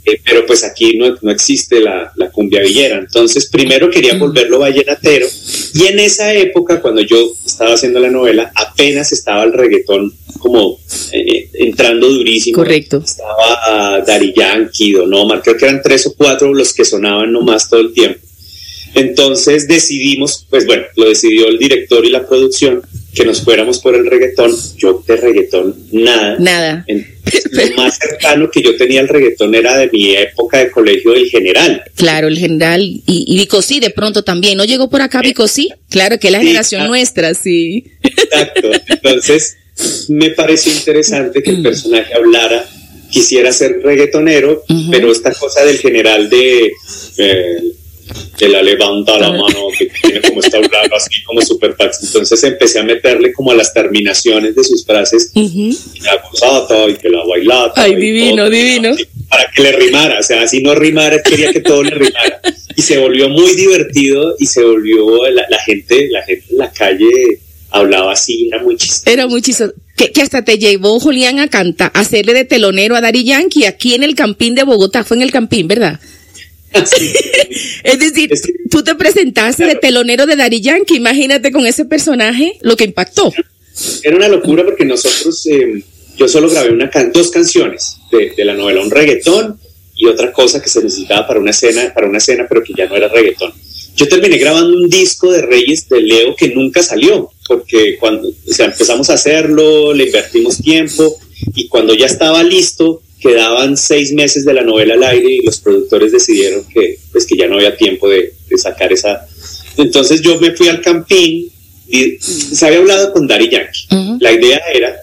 Eh, 0.03 0.19
pero 0.25 0.45
pues 0.47 0.63
aquí 0.63 0.97
no, 0.97 1.15
no 1.21 1.31
existe 1.31 1.79
la, 1.79 2.11
la, 2.15 2.31
cumbia 2.31 2.61
villera. 2.61 2.97
Entonces, 2.97 3.47
primero 3.47 3.89
quería 3.89 4.15
volverlo 4.15 4.59
vallenatero. 4.59 5.27
Y 5.75 5.85
en 5.85 5.99
esa 5.99 6.33
época, 6.33 6.81
cuando 6.81 7.01
yo 7.01 7.33
estaba 7.45 7.73
haciendo 7.73 7.99
la 7.99 8.09
novela, 8.09 8.51
apenas 8.55 9.11
estaba 9.11 9.43
el 9.43 9.53
reggaetón 9.53 10.11
como 10.39 10.79
eh, 11.11 11.49
entrando 11.53 12.09
durísimo. 12.09 12.55
Correcto. 12.55 13.03
Estaba 13.05 13.99
uh, 13.99 14.05
Dari 14.05 14.33
Yankee, 14.35 14.93
Don 14.93 15.13
Omar, 15.13 15.41
creo 15.43 15.55
que 15.55 15.65
eran 15.65 15.81
tres 15.83 16.07
o 16.07 16.15
cuatro 16.15 16.51
los 16.51 16.73
que 16.73 16.83
sonaban 16.83 17.31
nomás 17.31 17.69
todo 17.69 17.81
el 17.81 17.93
tiempo. 17.93 18.19
Entonces 18.93 19.67
decidimos, 19.67 20.45
pues 20.49 20.65
bueno, 20.65 20.83
lo 20.95 21.07
decidió 21.07 21.47
el 21.47 21.57
director 21.57 22.03
y 22.05 22.09
la 22.09 22.27
producción, 22.27 22.81
que 23.13 23.25
nos 23.25 23.41
fuéramos 23.41 23.79
por 23.79 23.95
el 23.95 24.05
reggaetón. 24.05 24.55
Yo 24.77 25.03
de 25.05 25.17
reggaetón 25.17 25.75
nada. 25.91 26.37
Nada. 26.39 26.85
Entonces, 26.87 27.45
lo 27.51 27.75
más 27.75 27.97
cercano 27.97 28.49
que 28.49 28.61
yo 28.61 28.75
tenía 28.77 29.01
al 29.01 29.07
reggaetón 29.07 29.53
era 29.55 29.77
de 29.77 29.89
mi 29.91 30.15
época 30.15 30.59
de 30.59 30.71
colegio 30.71 31.11
del 31.11 31.29
general. 31.29 31.83
Claro, 31.95 32.27
el 32.27 32.37
general 32.37 32.81
y, 32.81 33.03
y 33.05 33.37
Vicosí 33.37 33.79
de 33.79 33.89
pronto 33.89 34.23
también. 34.23 34.57
¿No 34.57 34.65
llegó 34.65 34.89
por 34.89 35.01
acá 35.01 35.21
Vicosí? 35.21 35.69
Claro, 35.89 36.19
que 36.19 36.27
es 36.27 36.31
la 36.31 36.39
sí, 36.39 36.47
generación 36.47 36.79
claro. 36.79 36.89
nuestra, 36.89 37.33
sí. 37.33 37.85
Exacto. 38.03 38.71
Entonces, 38.87 39.57
me 40.09 40.31
pareció 40.31 40.71
interesante 40.71 41.41
que 41.43 41.51
el 41.51 41.61
personaje 41.61 42.13
hablara, 42.13 42.65
quisiera 43.09 43.51
ser 43.51 43.81
reggaetonero, 43.83 44.63
uh 44.67 44.73
-huh. 44.73 44.91
pero 44.91 45.11
esta 45.11 45.33
cosa 45.33 45.65
del 45.65 45.77
general 45.77 46.29
de... 46.29 46.71
Eh, 47.17 47.61
que 48.37 48.49
la 48.49 48.61
levanta 48.61 49.17
la 49.19 49.31
mano, 49.31 49.67
que 49.77 49.87
tiene 50.01 50.21
como 50.21 50.39
esta 50.39 50.57
hablando 50.57 50.95
así 50.95 51.23
como 51.23 51.41
super 51.41 51.75
fax. 51.75 52.03
Entonces 52.03 52.43
empecé 52.43 52.79
a 52.79 52.83
meterle 52.83 53.31
como 53.33 53.51
a 53.51 53.55
las 53.55 53.73
terminaciones 53.73 54.55
de 54.55 54.63
sus 54.63 54.85
frases, 54.85 55.31
uh 55.35 55.41
-huh. 55.41 56.03
la 56.03 56.21
cosata 56.21 56.89
y 56.89 56.95
que 56.95 57.09
la 57.09 57.23
bailata. 57.25 57.81
Ay, 57.81 57.95
divino, 57.95 58.43
todo, 58.43 58.49
divino. 58.49 58.95
Para 59.29 59.49
que 59.51 59.61
le 59.61 59.71
rimara, 59.73 60.19
o 60.19 60.23
sea, 60.23 60.47
si 60.47 60.61
no 60.61 60.75
rimara, 60.75 61.21
quería 61.21 61.51
que 61.53 61.61
todo 61.61 61.83
le 61.83 61.91
rimara. 61.91 62.41
Y 62.75 62.81
se 62.81 62.97
volvió 62.97 63.29
muy 63.29 63.55
divertido 63.55 64.35
y 64.39 64.45
se 64.45 64.63
volvió 64.63 65.29
la, 65.29 65.45
la 65.49 65.59
gente, 65.63 66.07
la 66.09 66.23
gente 66.23 66.45
en 66.49 66.57
la 66.57 66.71
calle 66.71 67.39
hablaba 67.71 68.13
así, 68.13 68.47
era 68.47 68.61
muy 68.61 68.75
chistoso. 68.75 69.09
Era 69.09 69.27
muy 69.27 69.41
chistoso. 69.41 69.73
Que, 69.95 70.11
que, 70.11 70.21
hasta 70.21 70.43
te 70.43 70.57
llevó 70.57 70.99
Julián 70.99 71.39
a 71.39 71.47
cantar, 71.47 71.91
a 71.93 72.01
hacerle 72.01 72.33
de 72.33 72.45
telonero 72.45 72.95
a 72.95 73.01
Dari 73.01 73.23
Yankee 73.23 73.65
aquí 73.65 73.93
en 73.93 74.03
el 74.03 74.15
Campín 74.15 74.55
de 74.55 74.63
Bogotá, 74.63 75.03
fue 75.03 75.17
en 75.17 75.23
el 75.23 75.31
Campín, 75.31 75.67
¿verdad? 75.67 75.99
Sí. 76.85 77.13
es 77.83 77.99
decir, 77.99 78.31
es 78.31 78.41
que, 78.41 78.53
tú 78.69 78.83
te 78.83 78.95
presentaste 78.95 79.63
claro. 79.63 79.73
de 79.73 79.79
telonero 79.79 80.25
de 80.25 80.35
Dari 80.35 80.61
Yankee, 80.61 80.95
imagínate 80.95 81.51
con 81.51 81.65
ese 81.65 81.85
personaje 81.85 82.57
lo 82.61 82.77
que 82.77 82.85
impactó. 82.85 83.33
Era 84.03 84.15
una 84.15 84.27
locura 84.27 84.63
porque 84.63 84.85
nosotros, 84.85 85.45
eh, 85.47 85.83
yo 86.17 86.27
solo 86.27 86.49
grabé 86.49 86.69
una 86.69 86.89
can 86.89 87.11
dos 87.11 87.31
canciones 87.31 87.97
de, 88.11 88.33
de, 88.35 88.45
la 88.45 88.53
novela, 88.53 88.81
un 88.81 88.91
reggaetón 88.91 89.59
y 89.95 90.05
otra 90.07 90.31
cosa 90.31 90.61
que 90.61 90.69
se 90.69 90.83
necesitaba 90.83 91.27
para 91.27 91.39
una 91.39 91.53
cena, 91.53 91.91
para 91.93 92.07
una 92.07 92.19
cena, 92.19 92.45
pero 92.47 92.63
que 92.63 92.73
ya 92.75 92.87
no 92.87 92.95
era 92.95 93.07
reggaetón. 93.07 93.53
Yo 93.95 94.07
terminé 94.07 94.37
grabando 94.37 94.75
un 94.77 94.89
disco 94.89 95.31
de 95.31 95.41
Reyes 95.41 95.87
de 95.89 96.01
Leo 96.01 96.35
que 96.35 96.49
nunca 96.49 96.81
salió, 96.81 97.29
porque 97.47 97.97
cuando 97.99 98.29
o 98.29 98.53
sea, 98.53 98.67
empezamos 98.67 99.09
a 99.09 99.13
hacerlo, 99.13 99.93
le 99.93 100.05
invertimos 100.05 100.57
tiempo 100.57 101.19
y 101.53 101.67
cuando 101.67 101.93
ya 101.93 102.05
estaba 102.05 102.41
listo, 102.43 103.01
quedaban 103.21 103.77
seis 103.77 104.11
meses 104.13 104.43
de 104.43 104.53
la 104.53 104.63
novela 104.63 104.95
al 104.95 105.03
aire 105.03 105.35
y 105.35 105.41
los 105.45 105.59
productores 105.59 106.11
decidieron 106.11 106.65
que, 106.67 106.97
pues, 107.11 107.25
que 107.25 107.37
ya 107.37 107.47
no 107.47 107.55
había 107.55 107.77
tiempo 107.77 108.09
de, 108.09 108.33
de 108.49 108.57
sacar 108.57 108.91
esa. 108.91 109.27
Entonces 109.77 110.21
yo 110.21 110.39
me 110.39 110.51
fui 110.51 110.67
al 110.67 110.81
campín 110.81 111.49
y 111.87 112.17
se 112.19 112.65
había 112.65 112.79
hablado 112.79 113.13
con 113.13 113.27
Dari 113.27 113.49
Yankee. 113.49 113.87
La 114.19 114.31
idea 114.31 114.59
era 114.73 114.95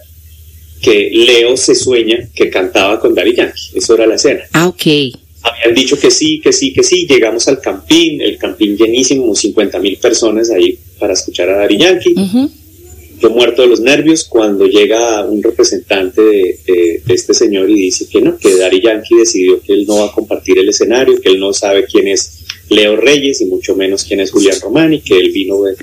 que 0.81 1.09
Leo 1.13 1.55
se 1.55 1.75
sueña 1.75 2.29
que 2.33 2.49
cantaba 2.49 2.99
con 2.99 3.13
Dari 3.13 3.35
Yankee. 3.35 3.71
Eso 3.75 3.95
era 3.95 4.07
la 4.07 4.15
escena. 4.15 4.41
Ah, 4.53 4.67
ok. 4.67 4.83
Habían 5.41 5.75
dicho 5.75 5.97
que 5.99 6.11
sí, 6.11 6.41
que 6.41 6.51
sí, 6.51 6.73
que 6.73 6.83
sí. 6.83 7.05
Llegamos 7.07 7.47
al 7.47 7.61
campín, 7.61 8.21
el 8.21 8.37
campín 8.37 8.75
llenísimo, 8.75 9.21
como 9.21 9.35
50 9.35 9.79
mil 9.79 9.97
personas 9.97 10.49
ahí 10.49 10.77
para 10.99 11.13
escuchar 11.13 11.49
a 11.49 11.57
Dari 11.57 11.77
Yankee. 11.77 12.15
Yo 13.21 13.29
muerto 13.29 13.61
de 13.61 13.67
los 13.67 13.81
nervios 13.81 14.23
cuando 14.23 14.65
llega 14.65 15.25
un 15.25 15.43
representante 15.43 16.21
de, 16.21 16.59
de, 16.65 17.01
de, 17.05 17.13
este 17.13 17.33
señor 17.33 17.69
y 17.69 17.75
dice 17.75 18.07
que 18.07 18.21
no, 18.21 18.37
que 18.37 18.55
Dari 18.55 18.81
Yankee 18.81 19.17
decidió 19.17 19.61
que 19.61 19.73
él 19.73 19.85
no 19.87 19.97
va 19.97 20.05
a 20.05 20.11
compartir 20.11 20.57
el 20.57 20.69
escenario, 20.69 21.19
que 21.19 21.29
él 21.29 21.39
no 21.39 21.51
sabe 21.51 21.85
quién 21.85 22.07
es 22.07 22.45
Leo 22.69 22.95
Reyes 22.95 23.41
y 23.41 23.45
mucho 23.45 23.75
menos 23.75 24.03
quién 24.03 24.19
es 24.19 24.31
Julián 24.31 24.57
Román 24.61 24.93
y 24.93 25.01
que 25.01 25.17
él 25.17 25.31
vino 25.31 25.61
de... 25.63 25.75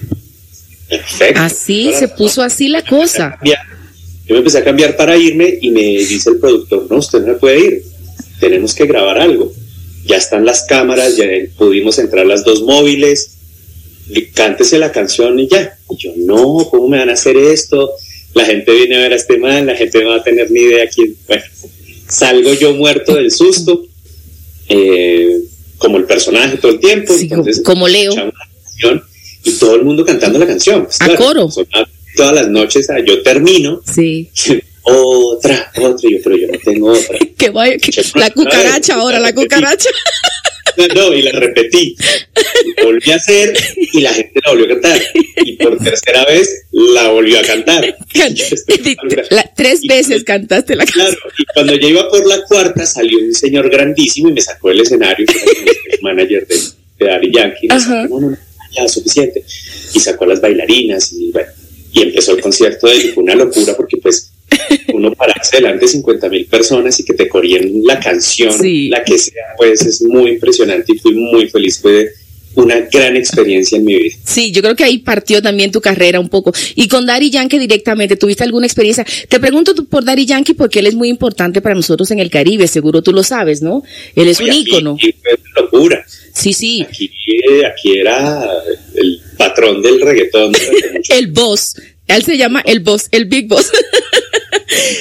Perfecto. 0.89 1.41
Así, 1.41 1.91
se 1.99 2.09
puso 2.09 2.43
así 2.43 2.69
la 2.69 2.83
cosa. 2.83 3.39
Yo 3.43 4.35
me 4.35 4.39
empecé 4.39 4.59
a 4.59 4.65
cambiar 4.65 4.97
para 4.97 5.17
irme 5.17 5.59
y 5.61 5.71
me 5.71 5.81
dice 5.81 6.31
el 6.31 6.39
productor, 6.39 6.87
no, 6.91 6.99
usted 6.99 7.21
no 7.21 7.29
me 7.29 7.35
puede 7.35 7.59
ir, 7.59 7.83
tenemos 8.41 8.75
que 8.75 8.87
grabar 8.87 9.19
algo. 9.19 9.53
Ya 10.05 10.17
están 10.17 10.45
las 10.45 10.65
cámaras, 10.65 11.17
ya 11.17 11.27
pudimos 11.57 11.99
entrar 11.99 12.27
las 12.27 12.45
dos 12.45 12.63
móviles, 12.63 13.36
cántese 14.35 14.79
la 14.79 14.93
canción 14.93 15.39
y 15.39 15.49
ya. 15.49 15.77
Y 15.91 15.97
yo, 15.97 16.13
no, 16.17 16.69
¿cómo 16.71 16.89
me 16.89 16.99
van 16.99 17.11
a 17.11 17.15
hacer 17.15 17.37
esto? 17.37 17.91
La 18.35 18.45
gente 18.45 18.73
viene 18.73 18.97
a 18.97 19.01
ver 19.01 19.13
a 19.13 19.17
este 19.17 19.39
man, 19.39 19.67
la 19.67 19.77
gente 19.77 20.03
no 20.03 20.11
va 20.11 20.17
a 20.17 20.23
tener 20.23 20.51
ni 20.51 20.61
idea 20.61 20.89
quién. 20.89 21.17
Bueno, 21.27 21.43
salgo 22.09 22.53
yo 22.55 22.75
muerto 22.75 23.15
del 23.15 23.31
susto, 23.31 23.87
eh, 24.69 25.41
como 25.79 25.97
el 25.97 26.05
personaje 26.05 26.57
todo 26.59 26.73
el 26.73 26.81
tiempo. 26.81 27.15
Sí, 27.17 27.29
entonces, 27.31 27.63
como 27.63 27.89
Leo. 27.89 28.13
y 29.45 29.53
todo 29.53 29.77
el 29.77 29.85
mundo 29.85 30.05
cantando 30.05 30.39
la 30.39 30.47
canción. 30.47 30.85
Pues, 30.85 31.01
a 31.01 31.07
claro, 31.07 31.25
coro. 31.25 31.49
Todas 32.17 32.35
las 32.35 32.49
noches, 32.49 32.89
yo 33.07 33.23
termino. 33.23 33.83
Sí. 33.85 34.31
otra, 34.83 35.73
otra, 35.77 36.09
yo, 36.11 36.19
pero 36.23 36.37
yo 36.37 36.49
no 36.49 36.59
tengo 36.59 36.93
otra. 36.93 37.19
que 37.39 37.51
vaya, 37.51 37.77
que, 37.79 37.91
la 38.15 38.31
cucaracha 38.31 38.95
ahora, 38.95 39.19
la 39.19 39.35
cucaracha. 39.35 39.91
No, 40.95 41.13
y 41.13 41.23
la 41.23 41.33
repetí. 41.33 41.97
Y 42.65 42.83
volví 42.83 43.11
a 43.11 43.17
hacer 43.17 43.57
y 43.93 44.01
la 44.01 44.13
gente 44.13 44.41
la 44.45 44.51
volvió 44.53 44.67
a 44.67 44.69
cantar. 44.69 45.03
Y 45.45 45.53
por 45.57 45.79
tercera 45.79 46.25
vez 46.27 46.67
la 46.73 47.09
volvió 47.09 47.39
a 47.39 47.43
cantar. 47.43 47.97
La, 49.31 49.51
tres 49.55 49.81
veces 49.89 50.25
cantaste 50.25 50.77
la 50.77 50.85
canción. 50.85 51.07
Claro, 51.07 51.35
y 51.39 51.45
cuando 51.55 51.75
ya 51.77 51.89
iba 51.89 52.09
por 52.09 52.27
la 52.27 52.43
cuarta 52.45 52.87
salió 52.87 53.19
un 53.19 53.35
señor 53.35 53.71
grandísimo 53.71 54.29
y 54.29 54.33
me 54.33 54.41
sacó 54.41 54.71
el 54.71 54.81
escenario, 54.81 55.27
el 55.27 55.99
manager 56.03 56.47
de, 56.47 56.57
de 56.99 57.07
Daddy 57.07 57.33
Yankee. 57.33 57.67
Y 57.67 57.69
sacó, 57.69 58.21
no, 58.21 58.21
no, 58.21 58.31
no, 58.31 58.39
ya, 58.73 58.89
suficiente. 58.89 59.45
Y 59.95 60.01
sacó 60.01 60.25
a 60.25 60.29
las 60.29 60.41
bailarinas 60.41 61.13
y 61.13 61.31
bueno, 61.33 61.49
y 61.93 62.03
empezó 62.03 62.33
el 62.33 62.41
concierto 62.41 62.87
de 62.87 62.97
él. 62.97 63.13
Fue 63.15 63.25
una 63.25 63.35
locura 63.35 63.77
porque 63.77 63.97
pues 63.99 64.33
uno 64.93 65.13
pararse 65.13 65.57
delante 65.57 65.87
de 65.87 65.93
50 65.93 66.29
mil 66.29 66.47
personas 66.47 66.99
y 67.01 67.05
que 67.05 67.15
te 67.15 67.29
corrien 67.29 67.83
la 67.85 67.99
canción, 68.01 68.53
sí. 68.53 68.89
la 68.89 69.03
que 69.03 69.19
sea, 69.19 69.45
pues 69.57 69.85
es 69.85 70.03
muy 70.03 70.31
impresionante 70.33 70.93
y 70.95 70.99
fui 70.99 71.15
muy 71.15 71.49
feliz. 71.49 71.79
Fue 71.81 72.11
una 72.57 72.81
gran 72.91 73.17
experiencia 73.17 73.77
en 73.77 73.85
mi 73.85 73.95
vida. 73.95 74.17
Sí, 74.25 74.51
yo 74.51 74.63
creo 74.63 74.75
que 74.75 74.85
ahí 74.85 74.99
partió 74.99 75.43
también 75.43 75.71
tu 75.71 75.81
carrera 75.81 76.19
un 76.19 76.29
poco. 76.29 76.53
Y 76.75 76.89
con 76.89 77.07
Dari 77.07 77.31
Yankee 77.31 77.59
directamente, 77.59 78.17
¿tuviste 78.17 78.45
alguna 78.45 78.67
experiencia? 78.67 79.05
Te 79.29 79.39
pregunto 79.39 79.75
por 79.85 80.05
Dari 80.05 80.25
Yankee 80.25 80.55
porque 80.55 80.79
él 80.79 80.87
es 80.87 80.95
muy 80.95 81.09
importante 81.09 81.61
para 81.61 81.75
nosotros 81.75 82.11
en 82.11 82.19
el 82.19 82.31
Caribe, 82.31 82.67
seguro 82.67 83.03
tú 83.03 83.13
lo 83.13 83.23
sabes, 83.23 83.61
¿no? 83.61 83.83
Él 84.15 84.29
es 84.29 84.41
Oye, 84.41 84.51
un 84.51 84.57
ícono. 84.57 84.95
Aquí 84.95 85.15
fue 85.23 85.39
locura. 85.63 86.05
Sí, 86.33 86.53
sí. 86.53 86.83
Aquí, 86.83 87.11
aquí 87.71 87.99
era 87.99 88.43
el 88.95 89.21
patrón 89.37 89.83
del 89.83 90.01
reggaetón. 90.01 90.53
el 91.11 91.27
boss. 91.29 91.77
Él 92.09 92.25
se 92.25 92.37
llama 92.37 92.63
el 92.65 92.81
boss, 92.81 93.09
el 93.11 93.27
big 93.27 93.49
boss. 93.49 93.71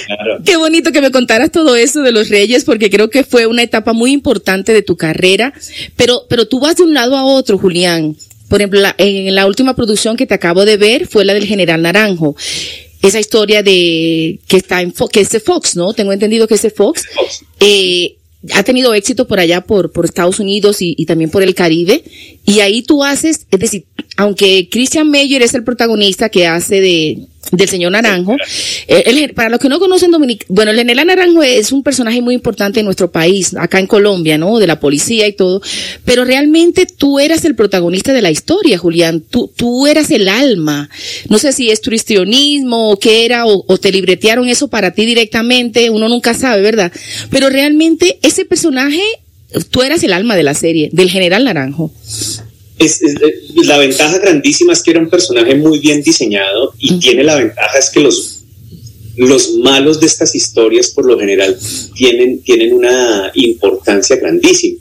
Claro. 0.05 0.41
Qué 0.45 0.57
bonito 0.57 0.91
que 0.91 1.01
me 1.01 1.11
contaras 1.11 1.51
todo 1.51 1.75
eso 1.75 2.01
de 2.01 2.11
los 2.11 2.29
Reyes, 2.29 2.63
porque 2.63 2.89
creo 2.89 3.09
que 3.09 3.23
fue 3.23 3.47
una 3.47 3.63
etapa 3.63 3.93
muy 3.93 4.11
importante 4.11 4.73
de 4.73 4.83
tu 4.83 4.95
carrera. 4.95 5.53
Pero, 5.95 6.25
pero 6.29 6.47
tú 6.47 6.59
vas 6.59 6.77
de 6.77 6.83
un 6.83 6.93
lado 6.93 7.17
a 7.17 7.25
otro, 7.25 7.57
Julián. 7.57 8.15
Por 8.47 8.61
ejemplo, 8.61 8.79
la, 8.79 8.95
en 8.97 9.33
la 9.33 9.47
última 9.47 9.75
producción 9.75 10.17
que 10.17 10.27
te 10.27 10.35
acabo 10.35 10.65
de 10.65 10.77
ver 10.77 11.07
fue 11.07 11.25
la 11.25 11.33
del 11.33 11.45
General 11.45 11.81
Naranjo. 11.81 12.35
Esa 13.01 13.19
historia 13.19 13.63
de 13.63 14.39
que 14.47 14.57
está 14.57 14.81
en 14.81 14.93
Fox, 14.93 15.11
que 15.11 15.21
es 15.21 15.29
de 15.29 15.39
Fox, 15.39 15.75
¿no? 15.75 15.93
Tengo 15.93 16.13
entendido 16.13 16.47
que 16.47 16.55
es 16.55 16.61
de 16.61 16.69
Fox. 16.69 17.03
Fox. 17.13 17.43
Eh, 17.59 18.15
ha 18.53 18.63
tenido 18.63 18.93
éxito 18.93 19.27
por 19.27 19.39
allá, 19.39 19.61
por, 19.61 19.91
por 19.91 20.05
Estados 20.05 20.39
Unidos 20.39 20.81
y, 20.81 20.95
y, 20.97 21.05
también 21.05 21.29
por 21.29 21.43
el 21.43 21.55
Caribe. 21.55 22.03
Y 22.45 22.59
ahí 22.59 22.83
tú 22.83 23.03
haces, 23.03 23.47
es 23.49 23.59
decir, 23.59 23.85
aunque 24.17 24.69
Christian 24.69 25.09
Meyer 25.09 25.41
es 25.41 25.53
el 25.53 25.63
protagonista 25.63 26.29
que 26.29 26.47
hace 26.47 26.81
de, 26.81 27.27
del 27.51 27.69
señor 27.69 27.91
Naranjo, 27.91 28.35
eh, 28.87 29.33
para 29.33 29.49
los 29.49 29.59
que 29.59 29.69
no 29.69 29.79
conocen 29.79 30.11
Dominic, 30.11 30.45
bueno, 30.49 30.71
el 30.71 30.77
general 30.77 31.07
Naranjo 31.07 31.43
es 31.43 31.71
un 31.71 31.83
personaje 31.83 32.21
muy 32.21 32.33
importante 32.33 32.79
en 32.79 32.85
nuestro 32.85 33.11
país, 33.11 33.55
acá 33.55 33.79
en 33.79 33.87
Colombia, 33.87 34.37
¿no? 34.37 34.57
De 34.57 34.67
la 34.67 34.79
policía 34.79 35.27
y 35.27 35.33
todo, 35.33 35.61
pero 36.03 36.25
realmente 36.25 36.85
tú 36.85 37.19
eras 37.19 37.45
el 37.45 37.55
protagonista 37.55 38.13
de 38.13 38.21
la 38.21 38.31
historia, 38.31 38.77
Julián, 38.77 39.21
tú, 39.21 39.51
tú 39.55 39.87
eras 39.87 40.11
el 40.11 40.27
alma. 40.27 40.89
No 41.29 41.37
sé 41.37 41.53
si 41.53 41.69
es 41.69 41.81
turistionismo 41.81 42.91
o 42.91 42.97
qué 42.97 43.25
era, 43.25 43.45
o, 43.45 43.63
o 43.67 43.77
te 43.77 43.91
libretearon 43.91 44.47
eso 44.47 44.67
para 44.67 44.91
ti 44.91 45.05
directamente, 45.05 45.89
uno 45.89 46.09
nunca 46.09 46.33
sabe, 46.33 46.61
¿verdad? 46.61 46.91
Pero 47.29 47.49
realmente 47.49 48.19
ese 48.21 48.45
personaje, 48.45 49.01
tú 49.69 49.83
eras 49.83 50.03
el 50.03 50.13
alma 50.13 50.35
de 50.35 50.43
la 50.43 50.53
serie, 50.53 50.89
del 50.91 51.09
general 51.09 51.45
Naranjo. 51.45 51.91
Es, 52.77 53.01
es, 53.01 53.15
la 53.65 53.77
ventaja 53.77 54.17
grandísima 54.19 54.73
es 54.73 54.83
que 54.83 54.91
era 54.91 54.99
un 54.99 55.09
personaje 55.09 55.55
muy 55.55 55.79
bien 55.79 56.03
diseñado 56.03 56.73
y 56.77 56.99
tiene 56.99 57.23
la 57.23 57.35
ventaja 57.35 57.77
es 57.77 57.89
que 57.89 58.01
los, 58.01 58.43
los 59.17 59.55
malos 59.55 59.99
de 59.99 60.07
estas 60.07 60.35
historias 60.35 60.89
por 60.89 61.05
lo 61.05 61.17
general 61.17 61.57
tienen, 61.95 62.41
tienen 62.41 62.73
una 62.73 63.31
importancia 63.33 64.17
grandísima. 64.17 64.79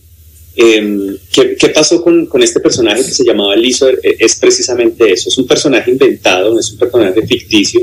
Eh, 0.57 1.16
¿qué, 1.33 1.57
¿qué, 1.57 1.68
pasó 1.70 2.02
con, 2.02 2.26
con, 2.26 2.40
este 2.42 2.61
personaje 2.61 3.04
que 3.04 3.11
se 3.11 3.24
llamaba 3.24 3.57
Lizo? 3.57 3.88
Es 4.02 4.37
precisamente 4.37 5.12
eso, 5.12 5.28
es 5.28 5.38
un 5.38 5.46
personaje 5.46 5.90
inventado, 5.90 6.59
es 6.59 6.70
un 6.70 6.78
personaje 6.78 7.26
ficticio, 7.26 7.80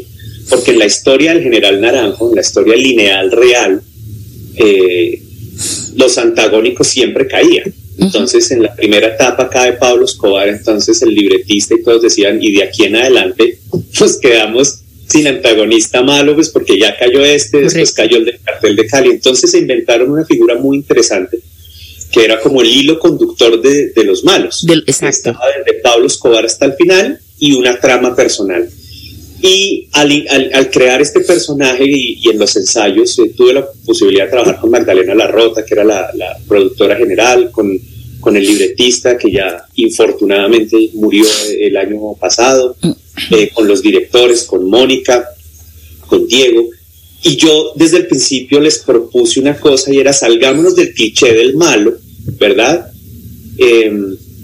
porque 0.50 0.72
en 0.72 0.80
la 0.80 0.86
historia 0.86 1.34
del 1.34 1.44
general 1.44 1.82
Naranjo, 1.82 2.30
en 2.30 2.36
la 2.36 2.42
historia 2.42 2.76
lineal 2.76 3.32
real, 3.32 3.82
eh, 4.56 5.22
los 5.96 6.18
antagónicos 6.18 6.88
siempre 6.88 7.28
caían. 7.28 7.74
Entonces, 8.02 8.50
en 8.50 8.64
la 8.64 8.76
primera 8.76 9.08
etapa 9.08 9.48
cae 9.50 9.74
Pablo 9.74 10.06
Escobar, 10.06 10.50
entonces 10.50 11.02
el 11.04 11.14
libretista 11.14 11.76
y 11.76 11.84
todos 11.84 12.02
decían, 12.02 12.42
y 12.42 12.52
de 12.52 12.64
aquí 12.64 12.86
en 12.86 12.96
adelante, 12.96 13.60
pues 13.98 14.18
quedamos 14.18 14.80
sin 15.08 15.28
antagonista 15.28 16.02
malo, 16.02 16.34
pues 16.34 16.50
porque 16.50 16.80
ya 16.80 16.98
cayó 16.98 17.24
este, 17.24 17.58
Correcto. 17.58 17.78
después 17.78 17.94
cayó 17.94 18.18
el 18.18 18.26
del 18.26 18.40
cartel 18.42 18.76
de 18.76 18.88
Cali. 18.88 19.10
Entonces 19.10 19.52
se 19.52 19.60
inventaron 19.60 20.10
una 20.10 20.26
figura 20.26 20.56
muy 20.56 20.78
interesante, 20.78 21.40
que 22.12 22.26
era 22.26 22.40
como 22.40 22.62
el 22.62 22.68
hilo 22.68 22.98
conductor 22.98 23.62
de, 23.62 23.90
de 23.90 24.04
los 24.04 24.24
malos. 24.24 24.66
Del, 24.66 24.84
exacto. 24.88 25.32
Estaba 25.32 25.46
desde 25.58 25.80
Pablo 25.82 26.08
Escobar 26.08 26.46
hasta 26.46 26.66
el 26.66 26.74
final 26.74 27.20
y 27.38 27.54
una 27.54 27.80
trama 27.80 28.16
personal. 28.16 28.70
Y 29.42 29.88
al, 29.94 30.70
crear 30.70 31.02
este 31.02 31.22
personaje 31.22 31.84
y, 31.86 32.30
en 32.30 32.38
los 32.38 32.56
ensayos 32.56 33.18
eh, 33.20 33.34
tuve 33.36 33.54
la 33.54 33.68
posibilidad 33.86 34.26
de 34.26 34.32
trabajar 34.32 34.60
con 34.60 34.70
Magdalena 34.70 35.16
Larrota, 35.16 35.66
que 35.66 35.74
era 35.74 35.84
la, 35.84 36.12
la 36.16 36.38
productora 36.48 36.96
general, 36.96 37.50
con, 37.52 37.80
con, 38.20 38.38
el 38.38 38.44
libretista 38.44 39.18
que 39.18 39.32
ya 39.32 39.66
infortunadamente 39.76 40.92
murió 40.94 41.26
el 41.60 41.76
año 41.76 42.14
pasado, 42.20 42.76
eh, 43.32 43.50
con 43.52 43.68
los 43.68 43.82
directores, 43.82 44.44
con 44.44 44.70
Mónica, 44.70 45.28
con 46.08 46.28
Diego. 46.28 46.70
Y 47.24 47.36
yo 47.36 47.74
desde 47.76 47.98
el 47.98 48.08
principio 48.08 48.60
les 48.60 48.80
propuse 48.80 49.40
una 49.40 49.60
cosa 49.60 49.92
y 49.92 49.98
era 49.98 50.14
salgámonos 50.14 50.76
del 50.76 50.94
cliché 50.94 51.34
del 51.34 51.56
malo, 51.56 51.98
¿verdad? 52.40 52.92
Eh, 53.58 53.92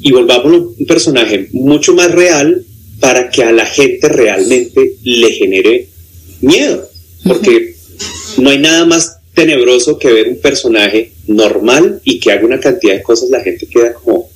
y 0.01 0.12
volvámonos 0.12 0.73
un 0.79 0.86
personaje 0.86 1.49
mucho 1.51 1.93
más 1.93 2.12
real 2.12 2.63
para 2.99 3.29
que 3.29 3.43
a 3.43 3.51
la 3.51 3.65
gente 3.65 4.10
realmente 4.10 4.95
le 5.03 5.31
genere 5.31 5.88
miedo, 6.41 6.89
porque 7.25 7.75
no 8.38 8.49
hay 8.49 8.60
nada 8.60 8.86
más 8.86 9.17
tenebroso 9.33 9.99
que 9.99 10.12
ver 10.12 10.29
un 10.29 10.39
personaje 10.39 11.12
normal 11.27 12.01
y 12.03 12.19
que 12.19 12.31
haga 12.31 12.45
una 12.45 12.60
cantidad 12.60 12.95
de 12.95 13.03
cosas, 13.03 13.29
la 13.29 13.41
gente 13.41 13.67
queda 13.67 13.93
como, 13.93 14.29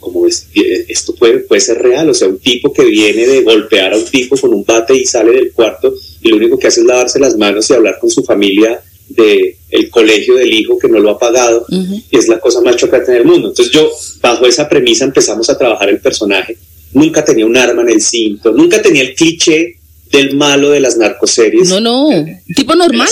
como 0.00 0.26
esto 0.26 1.14
puede, 1.14 1.38
puede 1.38 1.60
ser 1.60 1.78
real, 1.78 2.10
o 2.10 2.14
sea, 2.14 2.28
un 2.28 2.38
tipo 2.38 2.72
que 2.72 2.84
viene 2.84 3.26
de 3.26 3.42
golpear 3.42 3.92
a 3.92 3.96
un 3.96 4.04
tipo 4.04 4.36
con 4.36 4.52
un 4.52 4.64
bate 4.64 4.96
y 4.96 5.04
sale 5.06 5.32
del 5.32 5.52
cuarto 5.52 5.94
y 6.22 6.30
lo 6.30 6.36
único 6.36 6.58
que 6.58 6.66
hace 6.66 6.80
es 6.80 6.86
lavarse 6.86 7.20
las 7.20 7.36
manos 7.36 7.70
y 7.70 7.74
hablar 7.74 7.98
con 8.00 8.10
su 8.10 8.24
familia 8.24 8.80
de 9.08 9.56
el 9.70 9.90
colegio 9.90 10.34
del 10.34 10.52
hijo 10.52 10.78
que 10.78 10.88
no 10.88 10.98
lo 10.98 11.10
ha 11.10 11.18
pagado 11.18 11.64
y 11.70 12.04
es 12.16 12.28
la 12.28 12.40
cosa 12.40 12.60
más 12.60 12.76
chocante 12.76 13.12
en 13.12 13.18
el 13.18 13.24
mundo. 13.24 13.48
Entonces 13.48 13.72
yo, 13.72 13.90
bajo 14.20 14.46
esa 14.46 14.68
premisa, 14.68 15.04
empezamos 15.04 15.48
a 15.50 15.56
trabajar 15.56 15.88
el 15.88 16.00
personaje. 16.00 16.56
Nunca 16.92 17.24
tenía 17.24 17.46
un 17.46 17.56
arma 17.56 17.82
en 17.82 17.90
el 17.90 18.00
cinto, 18.00 18.52
nunca 18.52 18.80
tenía 18.80 19.02
el 19.02 19.14
cliché 19.14 19.76
del 20.10 20.36
malo 20.36 20.70
de 20.70 20.80
las 20.80 20.96
narcoseries. 20.96 21.68
No, 21.68 21.80
no, 21.80 22.08
tipo 22.56 22.74
normal. 22.74 23.08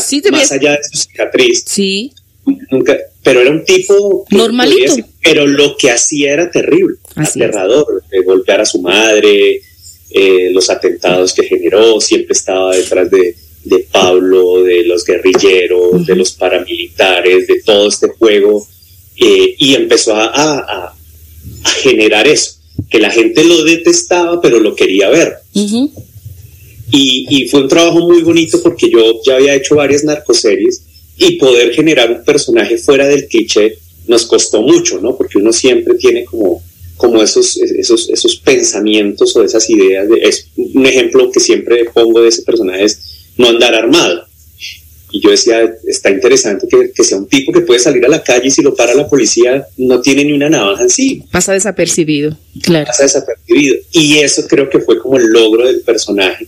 sí, 0.00 0.22
más 0.30 0.52
allá 0.52 0.72
de 0.72 0.78
su 0.90 0.98
cicatriz. 0.98 1.64
Sí. 1.66 2.12
Nunca, 2.70 2.96
pero 3.22 3.40
era 3.40 3.50
un 3.50 3.64
tipo 3.64 4.24
normalito. 4.30 4.96
pero 5.22 5.46
lo 5.46 5.76
que 5.76 5.90
hacía 5.90 6.32
era 6.32 6.50
terrible, 6.50 6.96
aterrador, 7.14 8.02
de 8.10 8.22
golpear 8.22 8.60
a 8.62 8.66
su 8.66 8.80
madre, 8.80 9.60
eh, 10.10 10.50
los 10.52 10.70
atentados 10.70 11.34
que 11.34 11.42
generó, 11.42 12.00
siempre 12.00 12.32
estaba 12.32 12.74
detrás 12.74 13.10
de, 13.10 13.36
de 13.64 13.86
Pablo, 13.92 14.62
de 14.62 14.84
los 14.84 15.04
guerrilleros, 15.04 16.06
de 16.06 16.16
los 16.16 16.32
paramilitares, 16.32 17.46
de 17.46 17.60
todo 17.62 17.88
este 17.88 18.08
juego, 18.08 18.66
eh, 19.16 19.54
y 19.58 19.74
empezó 19.74 20.14
a, 20.14 20.30
a, 20.34 20.94
generar 21.82 22.26
eso, 22.26 22.57
que 22.90 22.98
la 22.98 23.10
gente 23.10 23.44
lo 23.44 23.64
detestaba, 23.64 24.40
pero 24.40 24.60
lo 24.60 24.74
quería 24.74 25.08
ver. 25.08 25.34
y, 25.54 27.26
y, 27.28 27.48
fue 27.48 27.62
un 27.62 27.68
trabajo 27.68 28.00
muy 28.00 28.22
bonito 28.22 28.62
porque 28.62 28.88
yo 28.90 29.20
ya 29.24 29.36
había 29.36 29.54
hecho 29.54 29.74
varias 29.74 30.04
narcoseries 30.04 30.82
y 31.18 31.32
poder 31.32 31.74
generar 31.74 32.10
un 32.10 32.24
personaje 32.24 32.78
fuera 32.78 33.06
del 33.06 33.26
cliché 33.26 33.78
nos 34.06 34.24
costó 34.24 34.62
mucho, 34.62 34.98
¿no? 35.00 35.16
Porque 35.16 35.38
uno 35.38 35.52
siempre 35.52 35.94
tiene 35.94 36.24
como 36.24 36.62
como 36.98 37.22
esos, 37.22 37.56
esos, 37.56 38.10
esos 38.10 38.36
pensamientos 38.36 39.34
o 39.34 39.42
esas 39.42 39.70
ideas. 39.70 40.08
De, 40.08 40.16
es 40.20 40.48
un 40.56 40.84
ejemplo 40.84 41.30
que 41.30 41.40
siempre 41.40 41.84
pongo 41.94 42.20
de 42.20 42.28
ese 42.28 42.42
personaje 42.42 42.84
es 42.84 43.00
no 43.38 43.48
andar 43.48 43.74
armado. 43.74 44.26
Y 45.10 45.20
yo 45.20 45.30
decía, 45.30 45.60
está 45.86 46.10
interesante 46.10 46.66
que, 46.68 46.92
que, 46.92 47.02
sea 47.02 47.16
un 47.16 47.26
tipo 47.26 47.50
que 47.52 47.62
puede 47.62 47.80
salir 47.80 48.04
a 48.04 48.08
la 48.08 48.22
calle 48.22 48.48
y 48.48 48.50
si 48.50 48.62
lo 48.62 48.74
para 48.74 48.94
la 48.94 49.08
policía 49.08 49.66
no 49.78 50.00
tiene 50.00 50.24
ni 50.24 50.32
una 50.32 50.50
navaja 50.50 50.82
encima. 50.82 51.24
Pasa 51.30 51.54
desapercibido, 51.54 52.36
claro. 52.62 52.86
Pasa 52.86 53.04
desapercibido. 53.04 53.76
Y 53.92 54.18
eso 54.18 54.46
creo 54.46 54.68
que 54.68 54.80
fue 54.80 54.98
como 54.98 55.16
el 55.16 55.28
logro 55.28 55.66
del 55.66 55.80
personaje. 55.80 56.46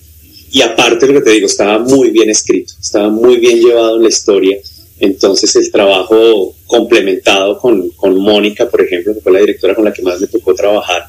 Y 0.53 0.63
aparte 0.63 1.07
lo 1.07 1.15
que 1.15 1.21
te 1.21 1.31
digo, 1.31 1.47
estaba 1.47 1.79
muy 1.79 2.11
bien 2.11 2.29
escrito, 2.29 2.75
estaba 2.81 3.09
muy 3.09 3.37
bien 3.37 3.61
llevado 3.61 3.97
en 3.97 4.03
la 4.03 4.09
historia. 4.09 4.59
Entonces 4.99 5.57
el 5.57 5.71
trabajo 5.71 6.55
complementado 6.67 7.59
con, 7.59 7.89
con 7.91 8.19
Mónica, 8.19 8.69
por 8.69 8.83
ejemplo, 8.83 9.15
que 9.15 9.21
fue 9.21 9.33
la 9.33 9.41
directora 9.41 9.75
con 9.75 9.85
la 9.85 9.93
que 9.93 10.03
más 10.03 10.21
me 10.21 10.27
tocó 10.27 10.55
trabajar, 10.55 11.07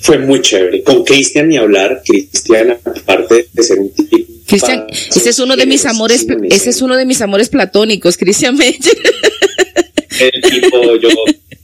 fue 0.00 0.18
muy 0.18 0.40
chévere. 0.40 0.82
Con 0.82 1.04
Cristian 1.04 1.48
ni 1.48 1.56
hablar, 1.56 2.02
Cristian, 2.04 2.78
aparte 2.84 3.48
de 3.52 3.62
ser 3.62 3.78
un 3.78 3.90
tipo... 3.92 4.16
Cristian, 4.46 4.86
ese 4.90 5.28
es 5.28 5.38
uno 5.38 5.56
de 5.56 5.66
mis 5.66 5.84
amores, 5.84 6.26
ese 6.50 6.70
es 6.70 6.80
uno 6.80 6.96
de 6.96 7.04
mis 7.04 7.20
amores 7.20 7.50
platónicos, 7.50 8.16
Cristian 8.16 8.56
Meyer. 8.56 8.80
El 10.20 10.42
tipo, 10.42 10.96
yo 10.96 11.08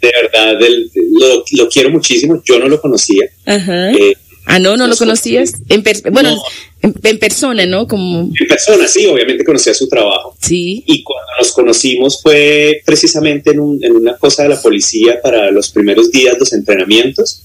de 0.01 0.13
verdad 0.23 0.61
lo, 0.61 1.45
lo, 1.53 1.69
quiero 1.69 1.91
muchísimo, 1.91 2.43
yo 2.45 2.59
no 2.59 2.69
lo 2.69 2.81
conocía. 2.81 3.25
Ajá. 3.47 3.91
Eh, 3.93 4.17
Ah, 4.47 4.59
no, 4.59 4.77
no 4.77 4.87
lo 4.87 4.97
conocías. 4.97 5.55
En 5.69 5.83
bueno, 6.13 6.37
en, 6.83 7.19
persona, 7.19 7.65
¿no? 7.67 7.89
Como... 7.89 8.31
En 8.39 8.47
persona, 8.47 8.87
sí, 8.87 9.07
obviamente 9.07 9.45
conocía 9.45 9.73
su 9.73 9.89
trabajo. 9.89 10.37
Sí. 10.41 10.85
Y 10.87 11.03
cuando 11.03 11.33
nos 11.39 11.53
conocimos 11.53 12.21
fue 12.23 12.83
precisamente 12.85 13.53
en, 13.53 13.61
un, 13.61 13.83
en 13.83 13.97
una 13.97 14.17
cosa 14.19 14.43
de 14.43 14.51
la 14.51 14.61
policía 14.61 15.21
para 15.23 15.51
los 15.51 15.71
primeros 15.71 16.11
días, 16.11 16.37
los 16.39 16.53
entrenamientos. 16.53 17.43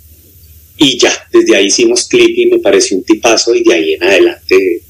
Y 0.79 0.97
ya, 0.97 1.13
desde 1.31 1.55
ahí 1.55 1.65
hicimos 1.65 2.07
clic 2.07 2.37
y 2.37 2.47
me 2.47 2.59
pareció 2.59 2.97
un 2.97 3.03
tipazo 3.03 3.53
y 3.53 3.63
de 3.63 3.73
ahí 3.73 3.93
en 3.93 4.03
adelante 4.03 4.81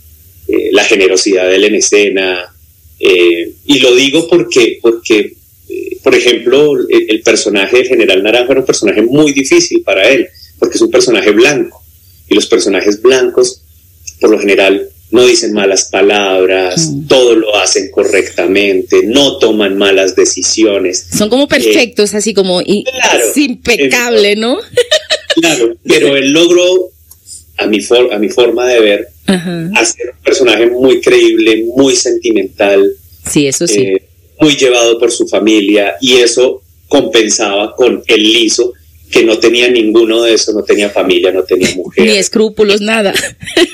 eh, 0.48 0.70
la 0.72 0.84
generosidad 0.84 1.48
de 1.48 1.56
él 1.56 1.64
en 1.66 1.76
escena. 1.76 2.56
Eh, 3.00 3.52
y 3.66 3.80
lo 3.80 3.96
digo 3.96 4.28
porque, 4.28 4.78
porque 4.82 5.34
eh, 5.68 5.98
por 6.04 6.14
ejemplo, 6.14 6.78
el, 6.78 7.10
el 7.10 7.22
personaje 7.22 7.78
del 7.78 7.88
general 7.88 8.22
Naranjo 8.22 8.52
era 8.52 8.62
un 8.62 8.68
personaje 8.68 9.02
muy 9.02 9.34
difícil 9.34 9.82
para 9.82 10.08
él, 10.08 10.28
porque 10.60 10.78
es 10.78 10.82
un 10.82 10.92
personaje 10.92 11.32
blanco 11.32 11.84
y 12.30 12.36
los 12.36 12.46
personajes 12.46 13.02
blancos, 13.02 13.62
por 14.20 14.30
lo 14.30 14.40
general, 14.40 14.90
no 15.12 15.26
dicen 15.26 15.54
malas 15.54 15.86
palabras, 15.86 16.88
mm. 16.88 17.08
todo 17.08 17.36
lo 17.36 17.56
hacen 17.56 17.90
correctamente, 17.90 19.02
no 19.06 19.40
toman 19.40 19.78
malas 19.78 20.16
decisiones. 20.16 21.08
Son 21.18 21.30
como 21.30 21.48
perfectos, 21.48 22.14
así 22.14 22.34
como 22.34 22.62
impecable, 22.62 24.36
¿no? 24.36 24.60
Claro, 25.40 25.76
pero 25.84 26.16
él 26.16 26.32
logró, 26.32 26.92
a 27.58 27.68
mi, 27.68 27.80
a 28.12 28.18
mi 28.18 28.30
forma 28.30 28.68
de 28.68 28.80
ver, 28.80 29.08
hacer 29.76 30.12
un 30.16 30.24
personaje 30.24 30.68
muy 30.68 31.02
creíble, 31.02 31.66
muy 31.76 31.96
sentimental. 31.96 32.92
Sí, 33.30 33.48
eso 33.48 33.68
sí. 33.68 33.82
Eh, 33.82 34.04
muy 34.40 34.56
llevado 34.56 34.98
por 34.98 35.12
su 35.12 35.28
familia 35.28 35.96
y 36.00 36.16
eso 36.16 36.62
compensaba 36.88 37.76
con 37.76 38.02
el 38.08 38.24
liso 38.24 38.74
que 39.12 39.24
no 39.24 39.40
tenía 39.40 39.70
ninguno 39.70 40.22
de 40.22 40.36
eso, 40.36 40.54
no 40.54 40.64
tenía 40.64 40.90
familia, 40.90 41.32
no 41.32 41.44
tenía 41.44 41.74
mujer. 41.76 42.06
Ni 42.06 42.18
escrúpulos, 42.18 42.80
nada. 42.80 43.14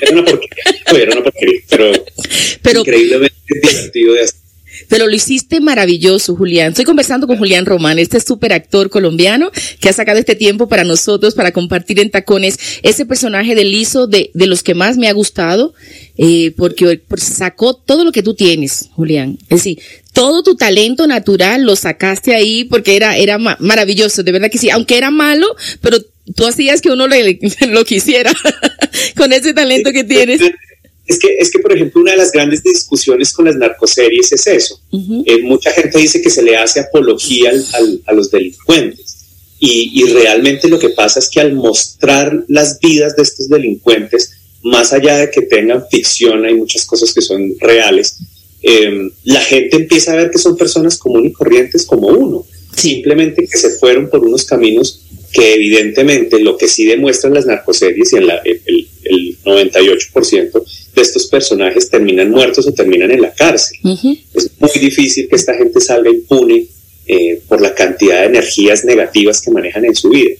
Era 0.00 0.12
una 0.12 0.24
porquería, 0.24 0.64
era 1.02 1.12
una 1.12 1.22
porquería, 1.22 1.60
pero, 1.68 1.92
pero 2.62 2.80
increíblemente 2.80 3.34
divertido 3.48 4.14
de 4.14 4.22
hacer. 4.22 4.45
Pero 4.88 5.06
lo 5.06 5.14
hiciste 5.14 5.60
maravilloso, 5.60 6.36
Julián. 6.36 6.68
Estoy 6.68 6.84
conversando 6.84 7.26
con 7.26 7.38
Julián 7.38 7.66
Román, 7.66 7.98
este 7.98 8.20
súper 8.20 8.52
actor 8.52 8.90
colombiano 8.90 9.50
que 9.80 9.88
ha 9.88 9.92
sacado 9.92 10.18
este 10.18 10.34
tiempo 10.34 10.68
para 10.68 10.84
nosotros, 10.84 11.34
para 11.34 11.52
compartir 11.52 12.00
en 12.00 12.10
tacones 12.10 12.58
ese 12.82 13.06
personaje 13.06 13.54
de 13.54 13.64
Liso 13.64 14.06
de, 14.06 14.30
de 14.34 14.46
los 14.46 14.62
que 14.62 14.74
más 14.74 14.96
me 14.96 15.08
ha 15.08 15.12
gustado, 15.12 15.74
eh, 16.18 16.52
porque, 16.56 17.00
sacó 17.16 17.74
todo 17.74 18.04
lo 18.04 18.12
que 18.12 18.22
tú 18.22 18.34
tienes, 18.34 18.88
Julián. 18.92 19.38
Es 19.44 19.58
decir, 19.58 19.78
todo 20.12 20.42
tu 20.42 20.56
talento 20.56 21.06
natural 21.06 21.62
lo 21.62 21.76
sacaste 21.76 22.34
ahí 22.34 22.64
porque 22.64 22.96
era, 22.96 23.16
era 23.16 23.38
maravilloso, 23.38 24.22
de 24.22 24.32
verdad 24.32 24.50
que 24.50 24.58
sí. 24.58 24.70
Aunque 24.70 24.96
era 24.96 25.10
malo, 25.10 25.46
pero 25.80 25.98
tú 26.34 26.46
hacías 26.46 26.80
que 26.80 26.90
uno 26.90 27.06
le, 27.06 27.38
lo 27.68 27.84
quisiera 27.84 28.32
con 29.16 29.32
ese 29.32 29.52
talento 29.52 29.92
que 29.92 30.04
tienes. 30.04 30.40
Es 31.06 31.18
que, 31.18 31.36
es 31.38 31.50
que, 31.50 31.60
por 31.60 31.72
ejemplo, 31.72 32.00
una 32.00 32.12
de 32.12 32.18
las 32.18 32.32
grandes 32.32 32.62
discusiones 32.62 33.32
con 33.32 33.44
las 33.44 33.56
narcoseries 33.56 34.32
es 34.32 34.46
eso. 34.46 34.80
Eh, 35.24 35.42
mucha 35.42 35.70
gente 35.70 35.98
dice 35.98 36.20
que 36.20 36.30
se 36.30 36.42
le 36.42 36.56
hace 36.56 36.80
apología 36.80 37.50
al, 37.50 38.02
a 38.06 38.12
los 38.12 38.30
delincuentes. 38.30 39.16
Y, 39.58 40.02
y, 40.02 40.12
realmente 40.12 40.68
lo 40.68 40.78
que 40.78 40.90
pasa 40.90 41.18
es 41.18 41.28
que 41.28 41.40
al 41.40 41.54
mostrar 41.54 42.44
las 42.48 42.78
vidas 42.80 43.16
de 43.16 43.22
estos 43.22 43.48
delincuentes, 43.48 44.32
más 44.62 44.92
allá 44.92 45.16
de 45.16 45.30
que 45.30 45.42
tengan 45.42 45.84
ficción, 45.88 46.44
hay 46.44 46.54
muchas 46.54 46.84
cosas 46.84 47.14
que 47.14 47.22
son 47.22 47.54
reales, 47.60 48.18
eh, 48.62 49.10
la 49.24 49.40
gente 49.40 49.76
empieza 49.76 50.12
a 50.12 50.16
ver 50.16 50.30
que 50.30 50.38
son 50.38 50.56
personas 50.56 50.98
comunes 50.98 51.30
y 51.30 51.34
corrientes 51.34 51.86
como 51.86 52.08
uno. 52.08 52.44
Simplemente 52.76 53.46
que 53.46 53.58
se 53.58 53.70
fueron 53.70 54.10
por 54.10 54.26
unos 54.26 54.44
caminos 54.44 55.02
que 55.32 55.54
evidentemente 55.54 56.40
lo 56.40 56.56
que 56.56 56.68
sí 56.68 56.84
demuestran 56.84 57.34
las 57.34 57.46
narcoseries 57.46 58.12
y 58.12 58.16
en 58.16 58.26
la, 58.26 58.38
el, 58.44 58.88
el 59.04 59.38
98% 59.44 60.62
de 60.96 61.02
estos 61.02 61.26
personajes 61.26 61.90
terminan 61.90 62.30
muertos 62.30 62.66
o 62.66 62.72
terminan 62.72 63.10
en 63.10 63.20
la 63.20 63.32
cárcel. 63.32 63.78
Es 64.34 64.50
muy 64.58 64.80
difícil 64.80 65.28
que 65.28 65.36
esta 65.36 65.54
gente 65.54 65.80
salga 65.80 66.10
impune 66.10 66.66
eh, 67.06 67.42
por 67.46 67.60
la 67.60 67.74
cantidad 67.74 68.22
de 68.22 68.26
energías 68.26 68.84
negativas 68.84 69.42
que 69.42 69.50
manejan 69.50 69.84
en 69.84 69.94
su 69.94 70.08
vida. 70.08 70.34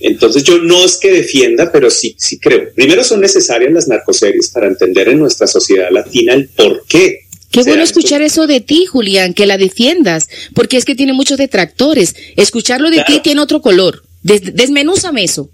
Entonces 0.00 0.44
yo 0.44 0.58
no 0.58 0.84
es 0.84 0.96
que 0.96 1.12
defienda, 1.12 1.70
pero 1.70 1.90
sí, 1.90 2.14
sí 2.18 2.38
creo. 2.38 2.72
Primero 2.74 3.04
son 3.04 3.20
necesarias 3.20 3.72
las 3.72 3.88
narcoseries 3.88 4.48
para 4.48 4.68
entender 4.68 5.08
en 5.08 5.18
nuestra 5.18 5.46
sociedad 5.46 5.90
latina 5.90 6.32
el 6.32 6.48
por 6.48 6.84
qué 6.88 7.20
Qué 7.50 7.62
bueno 7.62 7.82
escuchar 7.82 8.20
eso 8.20 8.46
de 8.46 8.60
ti, 8.60 8.84
Julián, 8.84 9.32
que 9.32 9.46
la 9.46 9.56
defiendas, 9.56 10.28
porque 10.54 10.76
es 10.76 10.84
que 10.84 10.94
tiene 10.94 11.14
muchos 11.14 11.38
detractores. 11.38 12.14
Escucharlo 12.36 12.90
de 12.90 13.02
ti 13.04 13.20
tiene 13.22 13.40
otro 13.40 13.62
color. 13.62 14.02
desmenúzame 14.22 15.24
eso. 15.24 15.50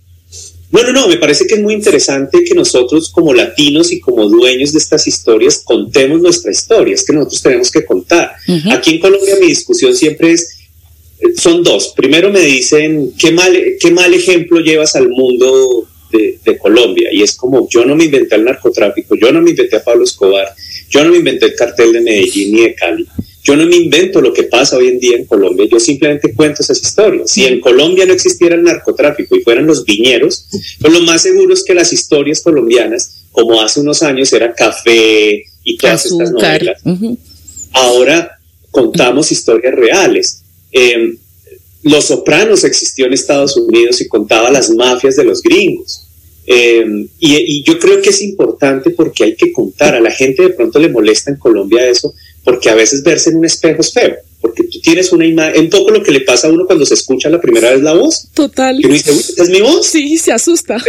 Bueno, 0.74 0.92
no, 0.92 1.06
me 1.06 1.18
parece 1.18 1.46
que 1.46 1.54
es 1.54 1.62
muy 1.62 1.72
interesante 1.72 2.42
que 2.42 2.52
nosotros 2.52 3.08
como 3.08 3.32
latinos 3.32 3.92
y 3.92 4.00
como 4.00 4.28
dueños 4.28 4.72
de 4.72 4.80
estas 4.80 5.06
historias 5.06 5.62
contemos 5.64 6.20
nuestra 6.20 6.50
historia, 6.50 6.96
es 6.96 7.04
que 7.04 7.12
nosotros 7.12 7.42
tenemos 7.42 7.70
que 7.70 7.84
contar. 7.84 8.32
Aquí 8.72 8.94
en 8.94 8.98
Colombia 8.98 9.36
mi 9.40 9.46
discusión 9.46 9.94
siempre 9.94 10.32
es, 10.32 10.58
eh, 11.20 11.28
son 11.36 11.62
dos. 11.62 11.92
Primero 11.94 12.28
me 12.32 12.40
dicen, 12.40 13.12
¿qué 13.16 13.30
mal, 13.30 13.56
qué 13.78 13.92
mal 13.92 14.12
ejemplo 14.14 14.58
llevas 14.58 14.96
al 14.96 15.08
mundo 15.10 15.86
de, 16.10 16.40
de 16.44 16.58
Colombia? 16.58 17.08
Y 17.12 17.22
es 17.22 17.36
como, 17.36 17.68
yo 17.70 17.84
no 17.84 17.94
me 17.94 18.06
inventé 18.06 18.34
el 18.34 18.42
narcotráfico, 18.42 19.14
yo 19.14 19.30
no 19.30 19.40
me 19.40 19.50
inventé 19.50 19.76
a 19.76 19.84
Pablo 19.84 20.02
Escobar, 20.02 20.56
yo 20.90 21.04
no 21.04 21.12
me 21.12 21.18
inventé 21.18 21.46
el 21.46 21.54
cartel 21.54 21.92
de 21.92 22.00
Medellín 22.00 22.52
ni 22.52 22.62
de 22.62 22.74
Cali. 22.74 23.06
Yo 23.44 23.56
no 23.56 23.66
me 23.66 23.76
invento 23.76 24.22
lo 24.22 24.32
que 24.32 24.44
pasa 24.44 24.78
hoy 24.78 24.88
en 24.88 24.98
día 24.98 25.18
en 25.18 25.26
Colombia, 25.26 25.68
yo 25.70 25.78
simplemente 25.78 26.32
cuento 26.32 26.62
esas 26.62 26.80
historias. 26.80 27.30
Si 27.30 27.44
en 27.44 27.60
Colombia 27.60 28.06
no 28.06 28.14
existiera 28.14 28.54
el 28.54 28.62
narcotráfico 28.62 29.36
y 29.36 29.42
fueran 29.42 29.66
los 29.66 29.84
viñeros, 29.84 30.48
pues 30.80 30.92
lo 30.92 31.02
más 31.02 31.22
seguro 31.22 31.52
es 31.52 31.62
que 31.62 31.74
las 31.74 31.92
historias 31.92 32.40
colombianas, 32.40 33.24
como 33.30 33.60
hace 33.60 33.80
unos 33.80 34.02
años 34.02 34.32
era 34.32 34.54
café 34.54 35.44
y 35.62 35.76
todas 35.76 36.06
estas 36.06 36.32
novelas, 36.32 36.80
ahora 37.72 38.38
contamos 38.70 39.30
historias 39.30 39.74
reales. 39.74 40.42
Eh, 40.72 41.16
los 41.82 42.06
Sopranos 42.06 42.64
existió 42.64 43.04
en 43.04 43.12
Estados 43.12 43.58
Unidos 43.58 44.00
y 44.00 44.08
contaba 44.08 44.50
las 44.50 44.70
mafias 44.70 45.16
de 45.16 45.24
los 45.24 45.42
gringos. 45.42 46.04
Eh, 46.46 47.06
y, 47.20 47.62
yo 47.62 47.78
creo 47.78 48.02
que 48.02 48.10
es 48.10 48.22
importante 48.22 48.90
porque 48.90 49.24
hay 49.24 49.36
que 49.36 49.52
contar. 49.52 49.94
A 49.94 50.00
la 50.00 50.10
gente 50.10 50.42
de 50.42 50.50
pronto 50.50 50.78
le 50.78 50.88
molesta 50.88 51.30
en 51.30 51.36
Colombia 51.36 51.86
eso, 51.88 52.14
porque 52.44 52.70
a 52.70 52.74
veces 52.74 53.02
verse 53.02 53.30
en 53.30 53.36
un 53.36 53.44
espejo 53.44 53.80
es 53.80 53.92
feo, 53.92 54.14
porque 54.40 54.64
tú 54.64 54.80
tienes 54.80 55.10
una 55.12 55.26
imagen, 55.26 55.64
un 55.64 55.70
poco 55.70 55.90
lo 55.90 56.02
que 56.02 56.12
le 56.12 56.20
pasa 56.20 56.48
a 56.48 56.50
uno 56.50 56.66
cuando 56.66 56.84
se 56.84 56.94
escucha 56.94 57.30
la 57.30 57.40
primera 57.40 57.70
vez 57.70 57.80
la 57.80 57.94
voz. 57.94 58.28
Total. 58.34 58.78
Y 58.78 58.84
uno 58.84 58.94
dice, 58.94 59.12
uy, 59.12 59.24
¿es 59.36 59.48
mi 59.48 59.60
voz? 59.60 59.86
Sí, 59.86 60.16
se 60.18 60.32
asusta. 60.32 60.82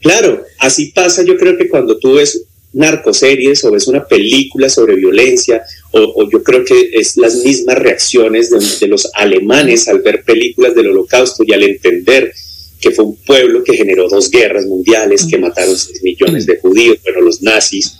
Claro, 0.00 0.44
así 0.58 0.86
pasa 0.86 1.22
yo 1.22 1.36
creo 1.36 1.56
que 1.58 1.68
cuando 1.68 1.98
tú 1.98 2.14
ves 2.14 2.44
narcoseries 2.72 3.64
o 3.64 3.70
ves 3.70 3.88
una 3.88 4.06
película 4.06 4.68
sobre 4.68 4.94
violencia, 4.96 5.62
o, 5.92 6.28
yo 6.30 6.42
creo 6.42 6.64
que 6.64 6.90
es 6.94 7.16
las 7.16 7.36
mismas 7.36 7.78
reacciones 7.78 8.50
de, 8.80 8.86
los 8.86 9.10
alemanes 9.14 9.88
al 9.88 10.00
ver 10.00 10.22
películas 10.24 10.74
del 10.74 10.88
holocausto 10.88 11.42
y 11.46 11.52
al 11.52 11.62
entender 11.64 12.32
que 12.80 12.92
fue 12.92 13.04
un 13.04 13.16
pueblo 13.16 13.62
que 13.62 13.76
generó 13.76 14.08
dos 14.08 14.30
guerras 14.30 14.64
mundiales, 14.64 15.26
que 15.26 15.36
mataron 15.36 15.76
6 15.76 16.02
millones 16.02 16.46
de 16.46 16.58
judíos, 16.58 16.98
bueno, 17.02 17.20
los 17.20 17.42
nazis. 17.42 17.96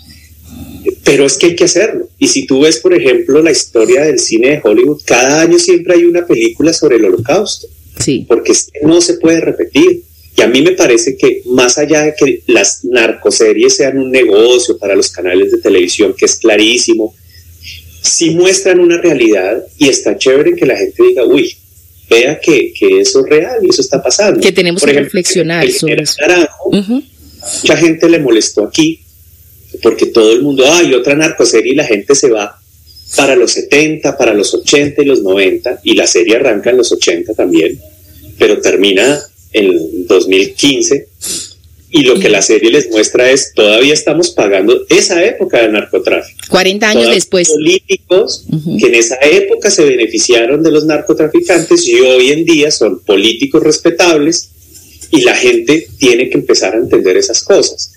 Pero 1.05 1.27
es 1.27 1.37
que 1.37 1.47
hay 1.47 1.57
que 1.57 1.65
hacerlo. 1.65 2.09
Y 2.19 2.29
si 2.29 2.47
tú 2.47 2.61
ves, 2.61 2.79
por 2.79 2.95
ejemplo, 2.95 3.43
la 3.43 3.51
historia 3.51 4.03
del 4.03 4.19
cine 4.19 4.51
de 4.51 4.61
Hollywood, 4.63 5.03
cada 5.05 5.43
año 5.43 5.59
siempre 5.59 5.95
hay 5.95 6.05
una 6.05 6.27
película 6.27 6.73
sobre 6.73 6.97
el 6.97 7.05
holocausto. 7.05 7.69
Sí. 7.99 8.25
Porque 8.27 8.53
no 8.83 9.01
se 9.01 9.15
puede 9.15 9.41
repetir. 9.41 10.03
Y 10.37 10.43
a 10.43 10.49
mí 10.49 10.63
me 10.63 10.73
parece 10.73 11.17
que 11.17 11.43
más 11.47 11.77
allá 11.77 12.03
de 12.03 12.15
que 12.15 12.43
las 12.47 12.85
narcoseries 12.85 13.77
sean 13.77 13.99
un 13.99 14.11
negocio 14.11 14.79
para 14.79 14.95
los 14.95 15.11
canales 15.11 15.51
de 15.53 15.59
televisión, 15.59 16.15
que 16.17 16.25
es 16.25 16.37
clarísimo, 16.37 17.15
si 18.01 18.31
muestran 18.31 18.81
una 18.81 18.99
realidad 18.99 19.63
y 19.77 19.89
está 19.89 20.17
chévere 20.17 20.55
que 20.55 20.65
la 20.65 20.77
gente 20.77 21.03
diga, 21.03 21.25
uy, 21.25 21.55
vea 22.09 22.41
que, 22.41 22.73
eso 23.01 23.21
es 23.21 23.31
real 23.31 23.59
y 23.63 23.69
eso 23.69 23.83
está 23.83 24.03
pasando. 24.03 24.41
Que 24.41 24.53
tenemos 24.53 24.83
que 24.83 24.93
reflexionar 24.93 25.71
sobre 25.71 26.03
eso. 26.03 26.17
Mucha 27.63 27.77
gente 27.77 28.09
le 28.09 28.19
molestó 28.19 28.65
aquí 28.65 29.01
porque 29.83 30.07
todo 30.07 30.33
el 30.33 30.43
mundo, 30.43 30.65
hay 30.71 30.95
otra 30.95 31.15
narcoserie 31.15 31.73
y 31.73 31.77
la 31.77 31.85
gente 31.85 32.15
se 32.15 32.31
va 32.31 32.61
para 33.17 33.35
los 33.37 33.53
70, 33.53 34.17
para 34.17 34.35
los 34.35 34.55
80 34.55 35.03
y 35.03 35.05
los 35.05 35.23
90, 35.23 35.81
y 35.83 35.95
la 35.95 36.07
serie 36.07 36.37
arranca 36.37 36.71
en 36.71 36.77
los 36.77 36.93
80 36.93 37.35
también, 37.35 37.81
pero 38.39 38.61
termina 38.61 39.21
en 39.53 40.07
2015 40.07 41.09
y 41.93 42.03
lo 42.05 42.19
que 42.21 42.29
la 42.29 42.41
serie 42.41 42.71
les 42.71 42.89
muestra 42.89 43.31
es 43.31 43.53
todavía 43.53 43.93
estamos 43.93 44.31
pagando 44.31 44.87
esa 44.89 45.25
época 45.25 45.61
del 45.61 45.73
narcotráfico. 45.73 46.39
40 46.49 46.89
años 46.89 47.11
después. 47.11 47.49
Políticos 47.49 48.45
que 48.79 48.87
en 48.87 48.95
esa 48.95 49.17
época 49.23 49.71
se 49.71 49.85
beneficiaron 49.85 50.63
de 50.63 50.71
los 50.71 50.87
narcotraficantes 50.87 51.89
y 51.89 52.01
hoy 52.01 52.31
en 52.31 52.45
día 52.45 52.71
son 52.71 53.01
políticos 53.01 53.63
respetables 53.63 54.51
y 55.11 55.23
la 55.23 55.35
gente 55.35 55.89
tiene 55.99 56.31
que 56.31 56.39
empezar 56.39 56.75
a 56.75 56.79
entender 56.79 57.17
esas 57.17 57.43
cosas. 57.43 57.93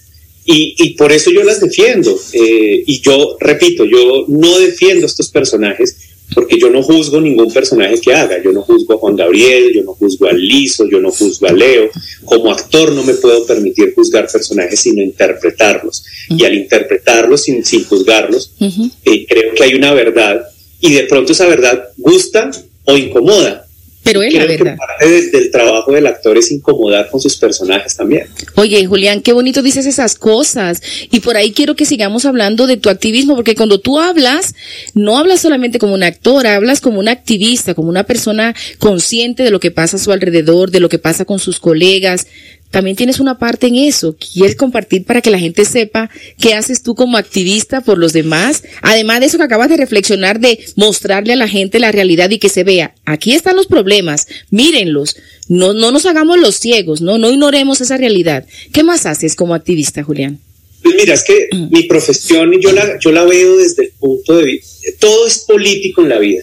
Y, 0.46 0.76
y 0.78 0.90
por 0.96 1.12
eso 1.12 1.32
yo 1.32 1.44
las 1.44 1.62
defiendo. 1.62 2.20
Eh, 2.34 2.84
y 2.86 3.00
yo, 3.02 3.38
repito, 3.40 3.86
yo 3.86 4.26
no 4.28 4.60
defiendo 4.60 5.06
estos 5.06 5.30
personajes 5.30 5.96
porque 6.34 6.58
yo 6.60 6.70
no 6.70 6.82
juzgo 6.82 7.22
ningún 7.22 7.52
personaje 7.52 8.00
que 8.00 8.14
haga, 8.14 8.42
yo 8.42 8.52
no 8.52 8.62
juzgo 8.62 8.96
a 8.96 8.98
Juan 8.98 9.16
Gabriel, 9.16 9.72
yo 9.74 9.84
no 9.84 9.94
juzgo 9.94 10.28
a 10.28 10.34
Lizo, 10.34 10.88
yo 10.90 11.00
no 11.00 11.12
juzgo 11.12 11.48
a 11.48 11.52
Leo, 11.52 11.90
como 12.26 12.52
actor 12.52 12.92
no 12.92 13.04
me 13.04 13.14
puedo 13.14 13.46
permitir 13.46 13.94
juzgar 13.94 14.28
personajes 14.32 14.80
sino 14.80 15.02
interpretarlos, 15.02 16.04
y 16.30 16.44
al 16.46 16.56
interpretarlos 16.56 17.44
sin, 17.44 17.64
sin 17.64 17.84
juzgarlos, 17.86 18.54
eh, 18.60 19.26
creo 19.28 19.54
que 19.54 19.64
hay 19.64 19.76
una 19.76 19.94
verdad, 19.94 20.42
y 20.80 20.94
de 20.94 21.04
pronto 21.04 21.32
esa 21.32 21.48
verdad 21.48 21.90
gusta 21.98 22.50
o 22.86 22.98
incomoda, 22.98 23.63
pero 24.04 24.22
es 24.22 24.34
la 24.34 24.46
verdad. 24.46 24.76
parte 24.76 25.30
del, 25.32 25.52
trabajo 25.52 25.92
del 25.92 26.08
actor 26.08 26.38
es 26.38 26.52
incomodar 26.52 27.10
con 27.10 27.22
sus 27.22 27.38
personajes 27.38 27.96
también. 27.96 28.28
Oye, 28.56 28.86
Julián, 28.86 29.22
qué 29.22 29.34
bonito 29.34 29.62
dices 29.62 29.86
esas 29.86 30.16
cosas. 30.16 30.82
Y 31.12 31.22
por 31.22 31.38
ahí 31.38 31.52
quiero 31.52 31.76
que 31.76 31.86
sigamos 31.86 32.26
hablando 32.26 32.68
de 32.68 32.78
tu 32.78 32.90
activismo, 32.90 33.36
porque 33.36 33.56
cuando 33.56 33.80
tú 33.80 34.00
hablas, 34.00 34.56
no 34.94 35.18
hablas 35.18 35.42
solamente 35.42 35.80
como 35.80 35.94
un 35.94 36.04
actor, 36.04 36.46
hablas 36.48 36.82
como 36.82 37.00
un 37.00 37.08
activista, 37.08 37.74
como 37.74 37.90
una 37.90 38.04
persona 38.04 38.54
consciente 38.80 39.44
de 39.44 39.52
lo 39.52 39.60
que 39.60 39.72
pasa 39.72 39.98
a 39.98 40.00
su 40.00 40.12
alrededor, 40.12 40.72
de 40.72 40.80
lo 40.80 40.90
que 40.90 41.00
pasa 41.00 41.26
con 41.26 41.40
sus 41.40 41.60
colegas, 41.60 42.28
también 42.74 42.98
tienes 42.98 43.20
una 43.20 43.38
parte 43.38 43.68
en 43.68 43.76
eso. 43.76 44.18
¿Quieres 44.18 44.56
compartir 44.56 45.06
para 45.06 45.22
que 45.22 45.30
la 45.30 45.38
gente 45.38 45.64
sepa 45.64 46.10
qué 46.40 46.56
haces 46.56 46.82
tú 46.82 46.96
como 46.96 47.18
activista 47.18 47.82
por 47.82 48.00
los 48.00 48.14
demás? 48.14 48.64
Además 48.82 49.20
de 49.20 49.28
eso 49.28 49.38
que 49.38 49.44
acabas 49.44 49.70
de 49.70 49.78
reflexionar, 49.78 50.40
de 50.40 50.58
mostrarle 50.76 51.34
a 51.34 51.36
la 51.36 51.48
gente 51.48 51.80
la 51.80 51.92
realidad 51.92 52.32
y 52.32 52.40
que 52.40 52.50
se 52.50 52.64
vea, 52.64 52.96
aquí 53.06 53.34
están 53.34 53.58
los 53.58 53.68
problemas, 53.68 54.26
mírenlos, 54.50 55.18
no, 55.48 55.74
no 55.74 55.92
nos 55.92 56.08
hagamos 56.08 56.40
los 56.40 56.56
ciegos, 56.56 57.00
no, 57.00 57.20
no 57.20 57.30
ignoremos 57.30 57.80
esa 57.80 57.96
realidad. 57.96 58.44
¿Qué 58.72 58.82
más 58.82 59.06
haces 59.06 59.36
como 59.36 59.54
activista, 59.54 60.02
Julián? 60.02 60.40
Pues 60.82 60.96
mira, 60.96 61.14
es 61.14 61.24
que 61.24 61.50
mi 61.70 61.84
profesión 61.84 62.60
yo 62.60 62.72
la, 62.72 62.98
yo 62.98 63.12
la 63.12 63.24
veo 63.24 63.56
desde 63.58 63.84
el 63.84 63.92
punto 64.00 64.36
de 64.36 64.46
vista, 64.46 64.90
todo 64.98 65.28
es 65.28 65.38
político 65.48 66.02
en 66.02 66.10
la 66.10 66.18
vida. 66.18 66.42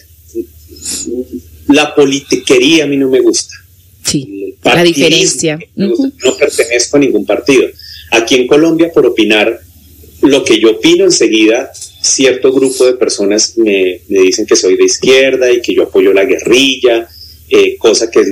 La 1.67 1.93
politiquería 1.93 2.85
a 2.85 2.87
mí 2.87 2.95
no 2.95 3.09
me 3.09 3.19
gusta. 3.19 3.53
Sí, 4.03 4.55
la 4.63 4.83
diferencia. 4.83 5.59
No, 5.75 5.93
pertenezco 6.37 6.97
a 6.97 6.99
ningún 6.99 7.25
partido. 7.25 7.67
Aquí 8.11 8.35
en 8.35 8.47
Colombia, 8.47 8.91
por 8.93 9.05
opinar 9.05 9.61
lo 10.21 10.43
que 10.43 10.59
yo 10.59 10.71
opino 10.71 11.05
enseguida, 11.05 11.71
cierto 12.01 12.51
grupo 12.51 12.85
de 12.85 12.93
personas 12.93 13.57
me, 13.57 14.01
dicen 14.07 14.45
que 14.45 14.55
soy 14.55 14.75
de 14.75 14.85
izquierda 14.85 15.51
y 15.51 15.61
que 15.61 15.73
yo 15.73 15.83
apoyo 15.83 16.13
la 16.13 16.25
guerrilla, 16.25 17.07
eh, 17.49 17.77
cosa 17.77 18.09
que 18.09 18.21
es 18.21 18.31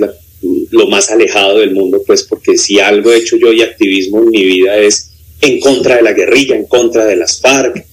lo 0.72 0.88
más 0.88 1.12
alejado 1.12 1.60
del 1.60 1.72
mundo, 1.72 2.02
pues 2.06 2.24
porque 2.24 2.58
si 2.58 2.80
algo 2.80 3.12
he 3.12 3.18
hecho 3.18 3.38
yo 3.38 3.52
y 3.54 3.62
activismo 3.62 4.22
en 4.22 4.30
mi 4.30 4.44
vida 4.44 4.78
es 4.78 5.12
en 5.42 5.60
contra 5.60 5.98
de 5.98 6.02
la 6.02 6.14
guerrilla, 6.14 6.56
en 6.56 6.66
contra 6.66 7.06
de 7.06 7.16
las 7.16 7.40
FARC, 7.40 7.86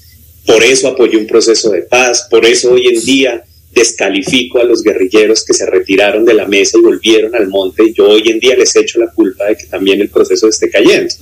por 0.45 0.63
eso 0.63 0.89
apoyé 0.89 1.17
un 1.17 1.27
proceso 1.27 1.71
de 1.71 1.83
paz, 1.83 2.27
por 2.31 2.45
eso 2.45 2.73
hoy 2.73 2.89
en 2.89 3.05
día 3.05 3.45
descalifico 3.77 4.59
a 4.59 4.65
los 4.65 4.83
guerrilleros 4.83 5.45
que 5.45 5.53
se 5.53 5.67
retiraron 5.67 6.25
de 6.25 6.33
la 6.33 6.47
mesa 6.47 6.79
y 6.79 6.81
volvieron 6.81 7.35
al 7.35 7.49
monte 7.49 7.85
y 7.85 7.93
yo 7.93 8.09
hoy 8.09 8.27
en 8.29 8.41
día 8.41 8.57
les 8.57 8.75
echo 8.75 8.99
la 8.99 9.13
culpa 9.13 9.45
de 9.45 9.57
que 9.57 9.67
también 9.67 10.01
el 10.01 10.09
proceso 10.09 10.49
esté 10.49 10.71
cayendo. 10.71 11.15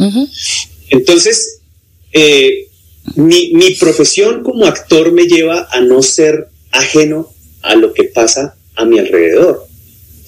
Entonces, 0.89 1.59
eh, 2.13 2.69
mi, 3.17 3.53
mi 3.55 3.75
profesión 3.75 4.45
como 4.45 4.67
actor 4.67 5.11
me 5.11 5.25
lleva 5.25 5.69
a 5.69 5.81
no 5.81 6.01
ser 6.01 6.47
ajeno 6.71 7.29
a 7.63 7.75
lo 7.75 7.93
que 7.93 8.05
pasa 8.05 8.55
a 8.77 8.85
mi 8.85 9.01
alrededor, 9.01 9.67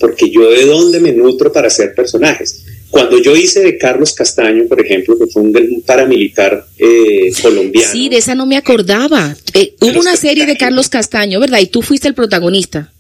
porque 0.01 0.29
yo 0.29 0.51
de 0.51 0.67
dónde 0.67 0.99
me 0.99 1.13
nutro 1.13 1.53
para 1.53 1.71
ser 1.71 1.95
personajes. 1.95 2.65
Cuando 2.97 3.21
yo 3.21 3.37
hice 3.37 3.61
de 3.61 3.77
Carlos 3.77 4.15
Castaño, 4.15 4.67
por 4.69 4.81
ejemplo, 4.81 5.19
que 5.19 5.27
fue 5.27 5.43
un, 5.43 5.83
paramilitar 5.85 6.67
eh, 6.79 7.31
colombiano. 7.43 7.93
Sí, 7.93 8.09
de 8.09 8.17
esa 8.17 8.35
no 8.35 8.47
me 8.47 8.57
acordaba. 8.57 9.37
Eh, 9.53 9.75
hubo 9.83 10.01
una 10.01 10.17
serie 10.17 10.47
de 10.47 10.57
Carlos 10.57 10.89
Castaño, 10.89 11.39
¿verdad? 11.39 11.59
Y 11.59 11.67
tú 11.67 11.83
fuiste 11.83 12.09
el 12.09 12.15
protagonista. 12.15 12.91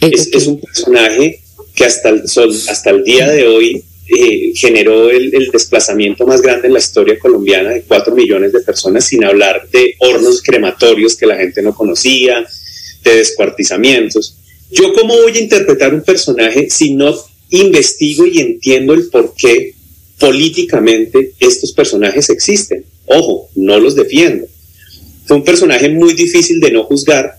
Eh, 0.00 0.12
es, 0.14 0.46
un 0.46 0.58
personaje 0.62 1.42
que 1.74 1.84
hasta 1.84 2.08
el, 2.08 2.22
hasta 2.22 2.88
el 2.88 3.04
día 3.04 3.28
de 3.28 3.46
hoy 3.46 3.84
generó 4.54 5.10
el, 5.10 5.34
el, 5.34 5.50
desplazamiento 5.50 6.26
más 6.26 6.40
grande 6.40 6.68
en 6.68 6.72
la 6.72 6.78
historia 6.78 7.18
colombiana 7.18 7.72
de 7.72 7.82
cuatro 7.82 8.14
millones 8.14 8.54
de 8.54 8.60
personas, 8.60 9.04
sin 9.04 9.26
hablar 9.26 9.68
de 9.70 9.94
hornos 9.98 10.40
crematorios 10.40 11.16
que 11.16 11.26
la 11.26 11.36
gente 11.36 11.60
no 11.60 11.74
conocía, 11.74 12.46
de 13.04 13.16
descuartizamientos. 13.16 14.38
Yo 14.70 14.94
cómo 14.94 15.14
voy 15.16 15.36
a 15.36 15.40
interpretar 15.40 15.92
un 15.92 16.00
personaje 16.00 16.70
si 16.70 16.94
no 16.94 17.14
investigo 17.50 18.26
y 18.26 18.40
entiendo 18.40 18.94
el 18.94 19.08
por 19.08 19.34
qué 19.36 19.74
políticamente 20.18 21.32
estos 21.38 21.72
personajes 21.72 22.30
existen. 22.30 22.84
Ojo, 23.06 23.48
no 23.54 23.78
los 23.78 23.94
defiendo. 23.94 24.46
Fue 25.26 25.36
un 25.36 25.44
personaje 25.44 25.88
muy 25.88 26.14
difícil 26.14 26.60
de 26.60 26.70
no 26.70 26.84
juzgar, 26.84 27.38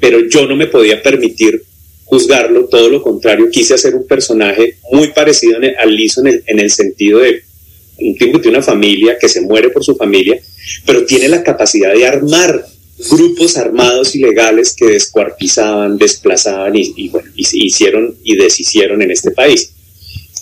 pero 0.00 0.28
yo 0.28 0.46
no 0.46 0.56
me 0.56 0.66
podía 0.66 1.02
permitir 1.02 1.62
juzgarlo, 2.04 2.66
todo 2.66 2.88
lo 2.90 3.02
contrario, 3.02 3.48
quise 3.50 3.74
hacer 3.74 3.94
un 3.94 4.06
personaje 4.06 4.76
muy 4.92 5.08
parecido 5.08 5.58
al 5.78 5.96
Lizo 5.96 6.20
en 6.20 6.26
el, 6.26 6.42
en 6.46 6.60
el 6.60 6.70
sentido 6.70 7.20
de 7.20 7.42
un 7.98 8.16
tipo 8.16 8.32
que 8.32 8.42
tiene 8.42 8.58
una 8.58 8.66
familia, 8.66 9.16
que 9.18 9.28
se 9.28 9.40
muere 9.40 9.70
por 9.70 9.84
su 9.84 9.96
familia, 9.96 10.38
pero 10.84 11.04
tiene 11.04 11.28
la 11.28 11.42
capacidad 11.42 11.92
de 11.92 12.06
armar 12.06 12.66
grupos 13.10 13.56
armados 13.56 14.14
ilegales 14.14 14.74
que 14.74 14.86
descuartizaban, 14.86 15.98
desplazaban 15.98 16.74
y, 16.76 17.08
bueno, 17.08 17.30
hicieron 17.34 18.16
y 18.22 18.36
deshicieron 18.36 19.02
en 19.02 19.10
este 19.10 19.30
país. 19.30 19.70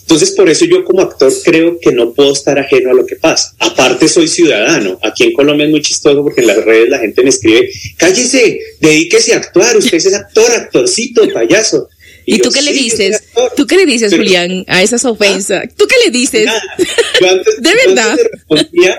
Entonces, 0.02 0.32
por 0.32 0.50
eso 0.50 0.66
yo 0.66 0.84
como 0.84 1.00
actor 1.00 1.32
creo 1.42 1.78
que 1.80 1.92
no 1.92 2.12
puedo 2.12 2.32
estar 2.32 2.58
ajeno 2.58 2.90
a 2.90 2.94
lo 2.94 3.06
que 3.06 3.16
pasa. 3.16 3.54
Aparte, 3.58 4.08
soy 4.08 4.28
ciudadano. 4.28 4.98
Aquí 5.02 5.24
en 5.24 5.32
Colombia 5.32 5.64
es 5.64 5.70
muy 5.70 5.80
chistoso 5.80 6.22
porque 6.22 6.42
en 6.42 6.48
las 6.48 6.62
redes 6.64 6.90
la 6.90 6.98
gente 6.98 7.22
me 7.22 7.30
escribe, 7.30 7.70
cállese, 7.96 8.60
dedíquese 8.80 9.32
a 9.32 9.38
actuar, 9.38 9.76
usted 9.76 9.96
es 9.96 10.12
actor, 10.12 10.50
actorcito, 10.50 11.26
payaso. 11.32 11.88
¿Y, 12.24 12.38
tú 12.38 12.50
qué 12.50 12.62
le 12.62 12.72
dices? 12.72 13.24
¿Tú 13.56 13.66
qué 13.66 13.76
le 13.76 13.86
dices, 13.86 14.14
Julián, 14.14 14.64
a 14.68 14.82
esas 14.82 15.04
ofensas? 15.04 15.64
¿Tú 15.76 15.86
qué 15.86 15.96
le 16.04 16.10
dices? 16.10 16.48
de 17.58 17.74
verdad. 17.86 18.16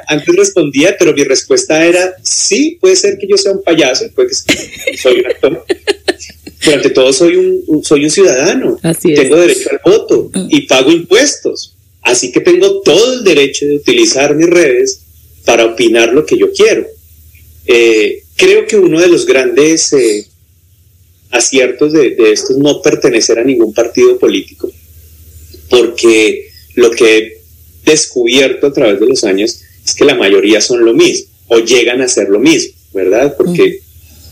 Antes 0.07 0.35
respondía, 0.35 0.95
pero 0.97 1.13
mi 1.13 1.23
respuesta 1.23 1.85
era, 1.85 2.15
sí, 2.21 2.77
puede 2.79 2.95
ser 2.95 3.17
que 3.17 3.27
yo 3.27 3.37
sea 3.37 3.53
un 3.53 3.63
payaso, 3.63 4.05
puede 4.13 4.29
que 4.29 4.97
soy 4.97 5.19
un 5.19 5.27
actor. 5.27 5.65
pero 6.63 6.77
ante 6.77 6.89
todo 6.89 7.11
soy 7.13 7.35
un, 7.35 7.83
soy 7.83 8.05
un 8.05 8.11
ciudadano. 8.11 8.79
Tengo 9.01 9.37
derecho 9.37 9.69
al 9.71 9.81
voto 9.83 10.31
y 10.49 10.61
pago 10.61 10.91
impuestos. 10.91 11.75
Así 12.01 12.31
que 12.31 12.41
tengo 12.41 12.81
todo 12.81 13.13
el 13.13 13.23
derecho 13.23 13.65
de 13.65 13.77
utilizar 13.77 14.35
mis 14.35 14.49
redes 14.49 15.01
para 15.45 15.65
opinar 15.65 16.13
lo 16.13 16.25
que 16.25 16.37
yo 16.37 16.51
quiero. 16.51 16.85
Eh, 17.65 18.23
creo 18.35 18.65
que 18.67 18.75
uno 18.75 18.99
de 18.99 19.07
los 19.07 19.25
grandes 19.25 19.93
eh, 19.93 20.25
aciertos 21.33 21.91
de, 21.91 22.15
esto 22.31 22.53
es 22.53 22.57
no 22.59 22.81
pertenecer 22.81 23.39
a 23.39 23.43
ningún 23.43 23.73
partido 23.73 24.17
político, 24.17 24.71
porque 25.69 26.49
lo 26.75 26.91
que 26.91 27.17
he 27.17 27.37
descubierto 27.83 28.67
a 28.67 28.73
través 28.73 28.99
de 28.99 29.07
los 29.07 29.23
años 29.23 29.59
es 29.83 29.95
que 29.95 30.05
la 30.05 30.15
mayoría 30.15 30.61
son 30.61 30.85
lo 30.85 30.93
mismo 30.93 31.27
o 31.47 31.59
llegan 31.59 32.01
a 32.01 32.07
ser 32.07 32.29
lo 32.29 32.39
mismo, 32.39 32.73
¿verdad? 32.93 33.35
Porque 33.35 33.79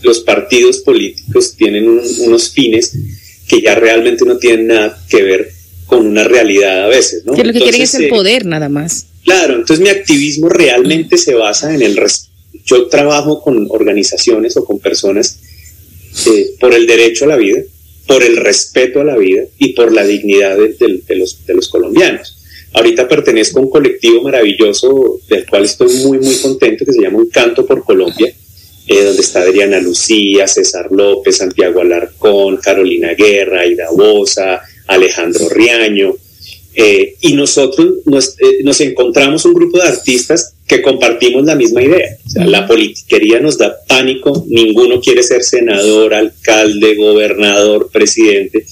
los 0.02 0.20
partidos 0.20 0.78
políticos 0.78 1.54
tienen 1.56 1.88
unos 1.88 2.50
fines 2.50 2.96
que 3.48 3.60
ya 3.60 3.74
realmente 3.74 4.24
no 4.24 4.38
tienen 4.38 4.68
nada 4.68 5.04
que 5.08 5.22
ver 5.22 5.50
con 5.86 6.06
una 6.06 6.24
realidad 6.24 6.84
a 6.84 6.88
veces, 6.88 7.24
¿no? 7.24 7.34
Que 7.34 7.44
lo 7.44 7.52
que 7.52 7.60
quieren 7.60 7.82
es 7.82 7.94
el 7.94 8.04
eh, 8.04 8.08
poder 8.08 8.46
nada 8.46 8.68
más. 8.68 9.06
Claro, 9.24 9.56
entonces 9.56 9.80
mi 9.80 9.90
activismo 9.90 10.48
realmente 10.48 11.18
se 11.18 11.34
basa 11.34 11.74
en 11.74 11.82
el... 11.82 12.00
Yo 12.64 12.86
trabajo 12.86 13.42
con 13.42 13.66
organizaciones 13.70 14.56
o 14.56 14.64
con 14.64 14.78
personas 14.78 15.40
eh, 16.26 16.54
por 16.60 16.74
el 16.74 16.86
derecho 16.86 17.24
a 17.24 17.28
la 17.28 17.36
vida, 17.36 17.62
por 18.06 18.22
el 18.22 18.36
respeto 18.36 19.00
a 19.00 19.04
la 19.04 19.16
vida 19.16 19.44
y 19.58 19.72
por 19.74 19.92
la 19.92 20.04
dignidad 20.04 20.56
de, 20.56 21.16
los, 21.54 21.68
colombianos. 21.68 22.38
Ahorita 22.74 23.08
pertenezco 23.08 23.58
a 23.58 23.62
un 23.62 23.70
colectivo 23.70 24.22
maravilloso 24.22 25.20
del 25.28 25.46
cual 25.46 25.64
estoy 25.64 25.94
muy, 26.04 26.18
muy 26.18 26.36
contento, 26.36 26.84
que 26.84 26.92
se 26.92 27.02
llama 27.02 27.18
Un 27.18 27.28
Canto 27.28 27.66
por 27.66 27.84
Colombia, 27.84 28.32
eh, 28.86 29.04
donde 29.04 29.20
está 29.20 29.40
Adriana 29.40 29.78
Lucía, 29.78 30.48
César 30.48 30.90
López, 30.90 31.36
Santiago 31.36 31.80
Alarcón, 31.80 32.56
Carolina 32.56 33.14
Guerra, 33.14 33.66
Ida 33.66 33.90
Bosa, 33.92 34.60
Alejandro 34.86 35.48
Riaño. 35.48 36.14
Eh, 36.74 37.16
y 37.20 37.34
nosotros 37.34 37.96
nos, 38.06 38.80
encontramos 38.80 39.44
un 39.44 39.52
grupo 39.52 39.78
de 39.78 39.88
artistas 39.88 40.54
que 40.66 40.80
compartimos 40.80 41.44
la 41.44 41.54
misma 41.54 41.82
idea. 41.82 42.16
La 42.34 42.66
politiquería 42.66 43.40
nos 43.40 43.58
da 43.58 43.76
pánico, 43.86 44.44
ninguno 44.48 45.00
quiere 45.00 45.22
ser 45.22 45.42
senador, 45.42 46.14
alcalde, 46.14 46.94
gobernador, 46.94 47.90
presidente. 47.92 48.64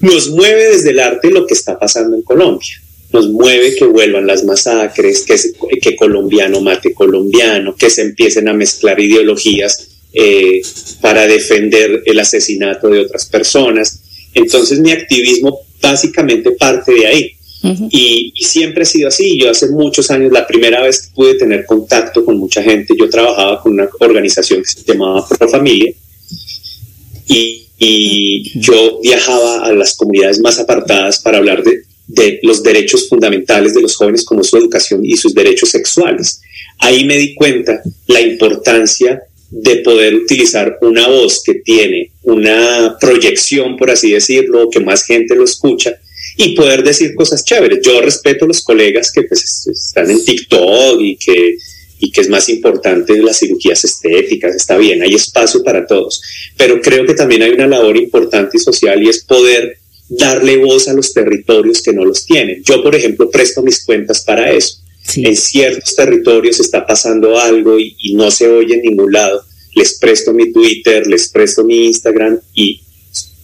Nos 0.00 0.30
mueve 0.30 0.70
desde 0.70 0.90
el 0.90 1.00
arte 1.00 1.30
lo 1.30 1.46
que 1.46 1.54
está 1.54 1.78
pasando 1.78 2.16
en 2.16 2.22
Colombia. 2.22 2.82
Nos 3.12 3.28
mueve 3.28 3.74
que 3.76 3.84
vuelvan 3.84 4.26
las 4.26 4.44
masacres, 4.44 5.24
que, 5.24 5.36
que 5.80 5.96
colombiano 5.96 6.60
mate 6.60 6.94
colombiano, 6.94 7.76
que 7.76 7.90
se 7.90 8.02
empiecen 8.02 8.48
a 8.48 8.52
mezclar 8.52 8.98
ideologías 8.98 9.88
eh, 10.12 10.62
para 11.00 11.26
defender 11.28 12.02
el 12.06 12.18
asesinato 12.18 12.88
de 12.88 13.00
otras 13.00 13.26
personas. 13.26 14.00
Entonces 14.34 14.80
mi 14.80 14.90
activismo 14.90 15.60
básicamente 15.80 16.52
parte 16.52 16.92
de 16.92 17.06
ahí 17.06 17.36
y, 17.62 18.32
siempre 18.40 18.82
ha 18.82 18.86
sido 18.86 19.08
así. 19.08 19.38
Yo 19.38 19.50
hace 19.50 19.68
muchos 19.68 20.10
años, 20.10 20.32
la 20.32 20.46
primera 20.46 20.82
vez 20.82 21.02
que 21.02 21.14
pude 21.14 21.34
tener 21.34 21.66
contacto 21.66 22.24
con 22.24 22.38
mucha 22.38 22.62
gente, 22.62 22.94
yo 22.98 23.08
trabajaba 23.08 23.62
con 23.62 23.72
una 23.72 23.88
organización 24.00 24.62
que 24.62 24.70
se 24.70 24.84
llamaba 24.84 25.26
Pro 25.28 25.48
Familia 25.48 25.92
y, 27.26 27.66
yo 28.60 29.00
viajaba 29.00 29.64
a 29.64 29.72
las 29.72 29.96
comunidades 29.96 30.38
más 30.40 30.58
apartadas 30.58 31.18
para 31.18 31.38
hablar 31.38 31.62
de, 31.62 31.84
de 32.08 32.38
los 32.42 32.62
derechos 32.62 33.08
fundamentales 33.08 33.72
de 33.72 33.80
los 33.80 33.96
jóvenes 33.96 34.22
como 34.22 34.44
su 34.44 34.58
educación 34.58 35.02
y 35.02 35.16
sus 35.16 35.34
derechos 35.34 35.70
sexuales. 35.70 36.42
Ahí 36.78 37.06
me 37.06 37.16
di 37.16 37.34
cuenta 37.34 37.80
la 38.06 38.20
importancia 38.20 39.22
de 39.50 39.76
poder 39.76 40.14
utilizar 40.14 40.78
una 40.80 41.08
voz 41.08 41.42
que 41.44 41.54
tiene 41.54 42.12
una 42.22 42.96
proyección, 43.00 43.76
por 43.76 43.90
así 43.90 44.12
decirlo, 44.12 44.70
que 44.70 44.80
más 44.80 45.04
gente 45.04 45.34
lo 45.34 45.44
escucha 45.44 45.98
y 46.36 46.54
poder 46.54 46.82
decir 46.84 47.14
cosas 47.14 47.44
chéveres. 47.44 47.80
Yo 47.82 48.00
respeto 48.00 48.44
a 48.44 48.48
los 48.48 48.62
colegas 48.62 49.10
que 49.12 49.22
pues, 49.24 49.66
están 49.66 50.10
en 50.10 50.24
TikTok 50.24 51.00
y 51.00 51.16
que, 51.16 51.56
y 51.98 52.12
que 52.12 52.20
es 52.20 52.28
más 52.28 52.48
importante 52.48 53.16
las 53.18 53.40
cirugías 53.40 53.84
estéticas, 53.84 54.54
está 54.54 54.76
bien, 54.76 55.02
hay 55.02 55.14
espacio 55.14 55.62
para 55.64 55.86
todos, 55.86 56.22
pero 56.56 56.80
creo 56.80 57.04
que 57.04 57.14
también 57.14 57.42
hay 57.42 57.50
una 57.50 57.66
labor 57.66 57.96
importante 57.96 58.56
y 58.56 58.60
social 58.60 59.02
y 59.02 59.08
es 59.08 59.24
poder 59.24 59.78
darle 60.08 60.56
voz 60.56 60.88
a 60.88 60.92
los 60.92 61.12
territorios 61.12 61.82
que 61.82 61.92
no 61.92 62.04
los 62.04 62.24
tienen. 62.24 62.62
Yo, 62.64 62.82
por 62.82 62.94
ejemplo, 62.94 63.30
presto 63.30 63.62
mis 63.62 63.84
cuentas 63.84 64.22
para 64.22 64.50
eso. 64.50 64.79
En 65.16 65.36
ciertos 65.36 65.94
territorios 65.96 66.60
está 66.60 66.86
pasando 66.86 67.38
algo 67.38 67.78
y, 67.78 67.96
y 67.98 68.14
no 68.14 68.30
se 68.30 68.48
oye 68.48 68.74
en 68.74 68.82
ningún 68.82 69.12
lado. 69.12 69.42
Les 69.74 69.98
presto 69.98 70.32
mi 70.32 70.52
Twitter, 70.52 71.06
les 71.06 71.28
presto 71.28 71.64
mi 71.64 71.86
Instagram 71.86 72.38
y 72.54 72.80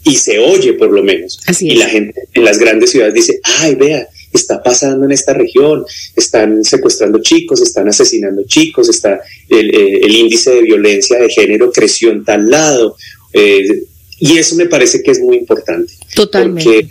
y 0.06 0.14
se 0.14 0.38
oye 0.38 0.74
por 0.74 0.92
lo 0.92 1.02
menos. 1.02 1.40
y 1.60 1.74
la 1.74 1.88
gente 1.88 2.28
en 2.32 2.44
las 2.44 2.58
grandes 2.58 2.90
ciudades 2.90 3.12
dice, 3.12 3.40
ay, 3.42 3.74
vea, 3.74 4.08
está 4.32 4.62
pasando 4.62 5.04
en 5.04 5.10
esta 5.10 5.34
región, 5.34 5.84
están 6.14 6.62
secuestrando 6.64 7.20
chicos, 7.20 7.60
están 7.60 7.88
asesinando 7.88 8.44
chicos, 8.44 8.88
está 8.88 9.20
el, 9.48 9.74
eh, 9.74 10.00
índice 10.08 10.52
de 10.52 10.62
violencia 10.62 11.18
de 11.18 11.28
género 11.28 11.72
creció 11.72 12.12
en 12.12 12.24
tal 12.24 12.48
lado. 12.48 12.96
Eh, 13.32 13.82
y 14.20 14.38
eso 14.38 14.54
me 14.54 14.66
parece 14.66 15.02
que 15.02 15.10
es 15.10 15.18
muy 15.18 15.38
importante. 15.38 15.92
Totalmente. 16.14 16.88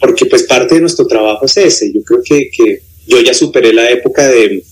Porque, 0.00 0.26
pues 0.26 0.42
parte 0.42 0.74
de 0.74 0.80
nuestro 0.80 1.06
trabajo 1.06 1.46
es 1.46 1.56
ese. 1.56 1.92
Yo 1.92 2.02
creo 2.02 2.20
que, 2.22 2.50
que 2.50 2.82
yo 3.06 3.20
ya 3.20 3.34
superé 3.34 3.72
la 3.72 3.90
época 3.90 4.28
de 4.28 4.62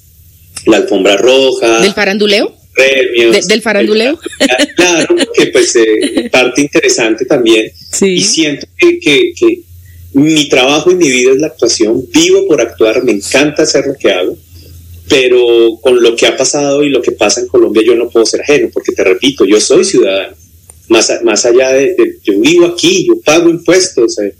la 0.66 0.78
alfombra 0.78 1.16
roja. 1.16 1.80
¿Del 1.80 1.94
faranduleo? 1.94 2.54
¿Del 2.76 3.62
faranduleo? 3.62 4.18
Claro, 4.76 5.14
que 5.34 5.46
pues 5.46 5.76
eh, 5.76 6.28
parte 6.30 6.60
interesante 6.60 7.24
también. 7.24 7.70
Y 8.02 8.22
siento 8.22 8.66
que, 8.76 8.98
que, 8.98 9.60
mi 10.12 10.48
trabajo 10.48 10.90
y 10.92 10.94
mi 10.94 11.10
vida 11.10 11.32
es 11.32 11.40
la 11.40 11.48
actuación, 11.48 12.04
vivo 12.12 12.46
por 12.46 12.60
actuar, 12.60 13.02
me 13.02 13.10
encanta 13.10 13.64
hacer 13.64 13.86
lo 13.86 13.94
que 13.94 14.12
hago, 14.12 14.36
pero 15.08 15.76
con 15.80 16.00
lo 16.00 16.14
que 16.14 16.28
ha 16.28 16.36
pasado 16.36 16.84
y 16.84 16.88
lo 16.88 17.02
que 17.02 17.10
pasa 17.10 17.40
en 17.40 17.48
Colombia 17.48 17.82
yo 17.84 17.96
no 17.96 18.08
puedo 18.08 18.24
ser 18.24 18.42
ajeno, 18.42 18.70
porque 18.72 18.92
te 18.92 19.02
repito, 19.02 19.44
yo 19.44 19.60
soy 19.60 19.84
ciudadano, 19.84 20.36
más, 20.88 21.10
más 21.24 21.44
allá 21.46 21.70
de, 21.70 21.96
yo 22.22 22.38
vivo 22.38 22.66
aquí, 22.66 23.06
yo 23.08 23.20
pago 23.22 23.50
impuestos. 23.50 24.18
Eh, 24.20 24.34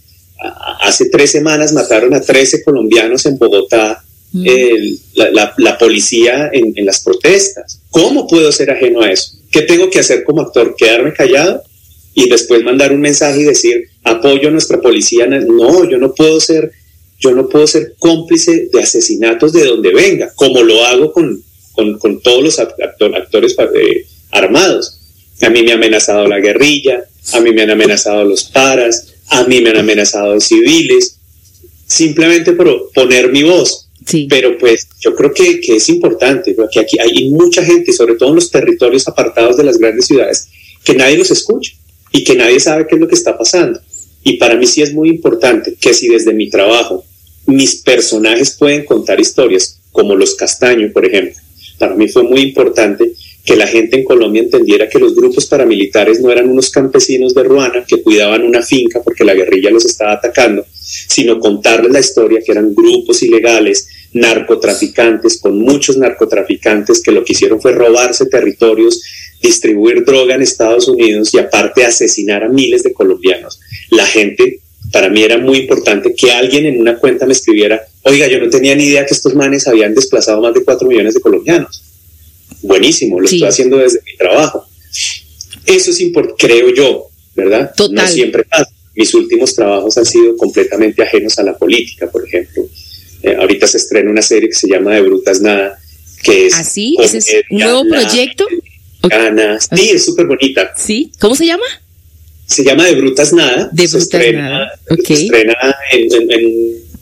hace 0.81 1.07
tres 1.07 1.31
semanas 1.31 1.73
mataron 1.73 2.15
a 2.15 2.21
13 2.21 2.63
colombianos 2.63 3.25
en 3.27 3.39
Bogotá 3.39 4.05
la, 4.35 5.79
policía 5.79 6.51
en, 6.53 6.85
las 6.85 7.03
protestas. 7.03 7.81
¿Cómo 7.91 8.27
puedo 8.27 8.51
ser 8.51 8.71
ajeno 8.71 9.03
a 9.03 9.13
eso? 9.13 9.37
¿Qué 9.51 9.63
tengo 9.63 9.91
que 9.91 10.01
hacer 10.01 10.25
como 10.25 10.43
actor? 10.43 10.75
¿Quedarme 10.77 11.13
callado 11.13 11.63
y 12.15 12.29
después 12.29 12.63
mandar 12.63 12.93
un 12.93 13.01
mensaje 13.01 13.41
y 13.41 13.45
decir 13.45 13.85
apoyo 14.03 14.49
a 14.49 14.53
nuestra 14.53 14.81
policía? 14.81 15.27
No, 15.27 15.89
yo 15.89 15.99
no 15.99 16.13
puedo 16.15 16.41
ser, 16.41 16.73
yo 17.21 17.31
no 17.33 17.49
puedo 17.49 17.67
ser 17.67 17.95
cómplice 17.99 18.69
de 18.73 18.83
asesinatos 18.83 19.53
de 19.53 19.65
donde 19.65 19.93
venga, 19.93 20.33
como 20.35 20.63
lo 20.63 20.85
hago 20.85 21.13
con, 21.13 21.43
con, 21.73 22.21
todos 22.21 22.43
los 22.43 22.59
actores 22.59 23.57
eh, 23.59 24.07
armados. 24.33 25.01
A 25.43 25.51
mí 25.51 25.63
me 25.63 25.73
ha 25.73 25.75
amenazado 25.75 26.27
la 26.27 26.41
guerrilla, 26.41 27.05
a 27.33 27.41
mí 27.41 27.53
me 27.53 27.63
han 27.63 27.71
amenazado 27.71 28.25
los 28.25 28.45
paras, 28.45 29.14
a 29.29 29.45
mí 29.45 29.61
me 29.61 29.71
han 29.71 29.79
amenazado 29.79 30.41
civiles, 30.41 31.19
simplemente 31.87 32.53
por 32.53 32.91
poner 32.93 33.31
mi 33.33 33.43
voz. 33.43 33.89
Pero 34.29 34.59
pues 34.59 34.87
yo 35.01 35.15
creo 35.15 35.33
que, 35.33 35.61
que, 35.61 35.77
es 35.77 35.89
importante, 35.89 36.53
porque 36.53 36.81
aquí 36.81 36.99
hay 36.99 37.31
mucha 37.31 37.65
gente, 37.65 37.91
sobre 37.93 38.17
todo 38.17 38.31
en 38.31 38.35
los 38.35 38.51
territorios 38.51 39.09
apartados 39.09 39.57
de 39.57 39.65
las 39.65 39.79
grandes 39.79 40.07
ciudades, 40.07 40.49
que 40.85 40.95
nadie 40.95 41.17
los 41.17 41.31
escucha 41.31 41.73
y 42.13 42.23
que 42.23 42.35
nadie 42.35 42.61
sabe 42.61 42.87
qué 42.87 42.97
es 42.97 43.01
lo 43.01 43.09
que 43.09 43.15
está 43.15 43.37
pasando. 43.39 43.81
Y 44.23 44.37
para 44.37 44.57
mí 44.57 44.67
sí 44.67 44.83
es 44.83 44.93
muy 44.93 45.09
importante 45.09 45.75
que 45.81 45.95
si 45.95 46.09
desde 46.09 46.35
mi 46.35 46.51
trabajo 46.51 47.05
mis 47.47 47.77
personajes 47.77 48.53
pueden 48.53 48.85
contar 48.85 49.21
historias, 49.21 49.81
como 49.93 50.15
los 50.15 50.35
Castaño, 50.35 50.91
por 50.93 51.05
ejemplo, 51.05 51.35
para 51.79 51.95
mí 51.95 52.09
fue 52.09 52.23
muy 52.23 52.41
importante 52.41 53.13
que 53.45 53.57
la 53.57 53.67
gente 53.67 53.99
en 53.99 54.05
Colombia 54.05 54.43
entendiera 54.43 54.89
que 54.89 54.99
los 54.99 55.15
grupos 55.15 55.45
paramilitares 55.47 56.19
no 56.21 56.33
eran 56.33 56.49
unos 56.49 56.71
campesinos 56.71 57.35
de 57.35 57.43
Ruana 57.43 57.85
que 57.87 58.03
cuidaban 58.03 58.43
una 58.43 58.63
finca 58.63 59.03
porque 59.03 59.23
la 59.23 59.35
guerrilla 59.35 59.71
los 59.71 59.85
estaba 59.85 60.13
atacando, 60.13 60.65
sino 60.81 61.39
contarles 61.39 61.93
la 61.93 62.01
historia 62.01 62.41
que 62.45 62.53
eran 62.53 62.75
grupos 62.75 63.23
ilegales, 63.23 63.87
narcotraficantes, 64.15 65.41
con 65.41 65.59
muchos 65.59 65.99
narcotraficantes 65.99 67.03
que 67.03 67.13
lo 67.13 67.23
que 67.23 67.35
hicieron 67.35 67.61
fue 67.61 67.73
robarse 67.73 68.27
territorios, 68.27 69.03
distribuir 69.43 70.07
droga 70.07 70.37
en 70.37 70.43
Estados 70.43 70.89
Unidos 70.89 71.35
y 71.35 71.39
aparte 71.39 71.85
asesinar 71.85 72.45
a 72.45 72.49
miles 72.49 72.83
de 72.83 72.95
colombianos. 72.95 73.61
La 73.91 74.07
gente, 74.07 74.61
para 74.91 75.11
mí 75.11 75.23
era 75.23 75.37
muy 75.37 75.59
importante 75.59 76.15
que 76.15 76.33
alguien 76.33 76.65
en 76.65 76.81
una 76.81 76.97
cuenta 76.99 77.27
me 77.27 77.35
escribiera, 77.35 77.83
oiga, 78.05 78.27
yo 78.27 78.39
no 78.39 78.49
tenía 78.49 78.75
ni 78.75 78.85
idea 78.85 79.05
que 79.05 79.13
estos 79.13 79.35
manes 79.35 79.69
habían 79.69 79.95
desplazado 79.95 80.41
más 80.41 80.55
de 80.55 80.65
cuatro 80.65 80.89
millones 80.89 81.13
de 81.13 81.21
colombianos 81.21 81.83
buenísimo, 82.65 83.21
lo 83.21 83.27
estoy 83.27 83.45
haciendo 83.45 83.79
desde 83.79 84.01
mi 84.05 84.17
trabajo. 84.17 84.67
Eso 85.67 85.91
es 85.91 86.01
importante, 86.01 86.47
creo 86.47 86.75
yo, 86.75 87.07
¿verdad? 87.35 87.73
Total. 87.77 87.95
No 87.95 88.09
siempre 88.09 88.45
pasa. 88.45 88.69
Mis 88.95 89.13
últimos 89.15 89.55
trabajos 89.55 89.97
han 89.99 90.07
sido 90.07 90.37
completamente 90.37 91.03
ajenos 91.03 91.39
a 91.39 91.43
la 91.43 91.57
política, 91.57 92.11
por 92.11 92.27
ejemplo. 92.27 92.65
Eh, 93.23 93.35
ahorita 93.39 93.67
se 93.67 93.79
estrena 93.79 94.11
una 94.11 94.23
serie 94.23 94.49
que 94.49 94.55
se 94.55 94.69
llama 94.69 94.95
De 94.95 95.01
Brutas 95.01 95.41
Nada, 95.41 95.79
que 96.23 96.47
es... 96.47 96.55
¿Así? 96.55 96.97
¿Ah, 97.01 97.05
¿Ese 97.05 97.19
es 97.19 97.27
un 97.51 97.59
nuevo 97.59 97.85
proyecto? 97.89 98.47
Ganas. 99.03 99.69
Sí, 99.75 99.91
es 99.91 100.05
súper 100.05 100.27
bonita. 100.27 100.73
¿Sí? 100.77 101.11
¿Cómo 101.21 101.35
se 101.35 101.47
llama? 101.47 101.65
Se 102.47 102.63
llama 102.63 102.87
De 102.87 102.95
Brutas 102.95 103.33
Nada. 103.33 103.69
De 103.73 103.87
Brutas 103.87 104.33
Nada. 104.35 104.69
Se 105.05 105.15
estrena 105.15 105.57
en, 105.93 106.09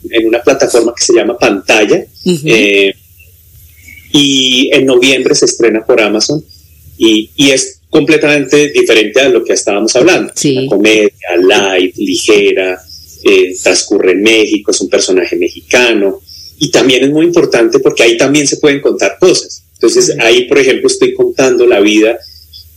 en 0.09 0.27
una 0.27 0.41
plataforma 0.41 0.93
que 0.97 1.03
se 1.03 1.13
llama 1.13 1.37
Pantalla. 1.37 2.05
eh, 2.25 2.93
y 4.13 4.69
en 4.71 4.85
noviembre 4.85 5.33
se 5.33 5.45
estrena 5.45 5.83
por 5.83 5.99
Amazon 5.99 6.45
y, 6.97 7.31
y, 7.35 7.49
es 7.49 7.79
completamente 7.89 8.69
diferente 8.69 9.19
a 9.19 9.29
lo 9.29 9.43
que 9.43 9.53
estábamos 9.53 9.95
hablando. 9.95 10.31
Sí. 10.35 10.55
Una 10.55 10.67
comedia 10.67 11.11
light, 11.41 11.97
ligera, 11.97 12.79
eh, 13.23 13.55
transcurre 13.61 14.11
en 14.11 14.21
México, 14.21 14.69
es 14.69 14.79
un 14.81 14.89
personaje 14.89 15.35
mexicano 15.35 16.21
y 16.59 16.69
también 16.69 17.03
es 17.03 17.09
muy 17.09 17.25
importante 17.25 17.79
porque 17.79 18.03
ahí 18.03 18.15
también 18.15 18.47
se 18.47 18.57
pueden 18.57 18.81
contar 18.81 19.17
cosas. 19.19 19.63
Entonces 19.73 20.15
ahí, 20.19 20.43
por 20.43 20.59
ejemplo, 20.59 20.87
estoy 20.87 21.13
contando 21.15 21.65
la 21.65 21.79
vida 21.79 22.19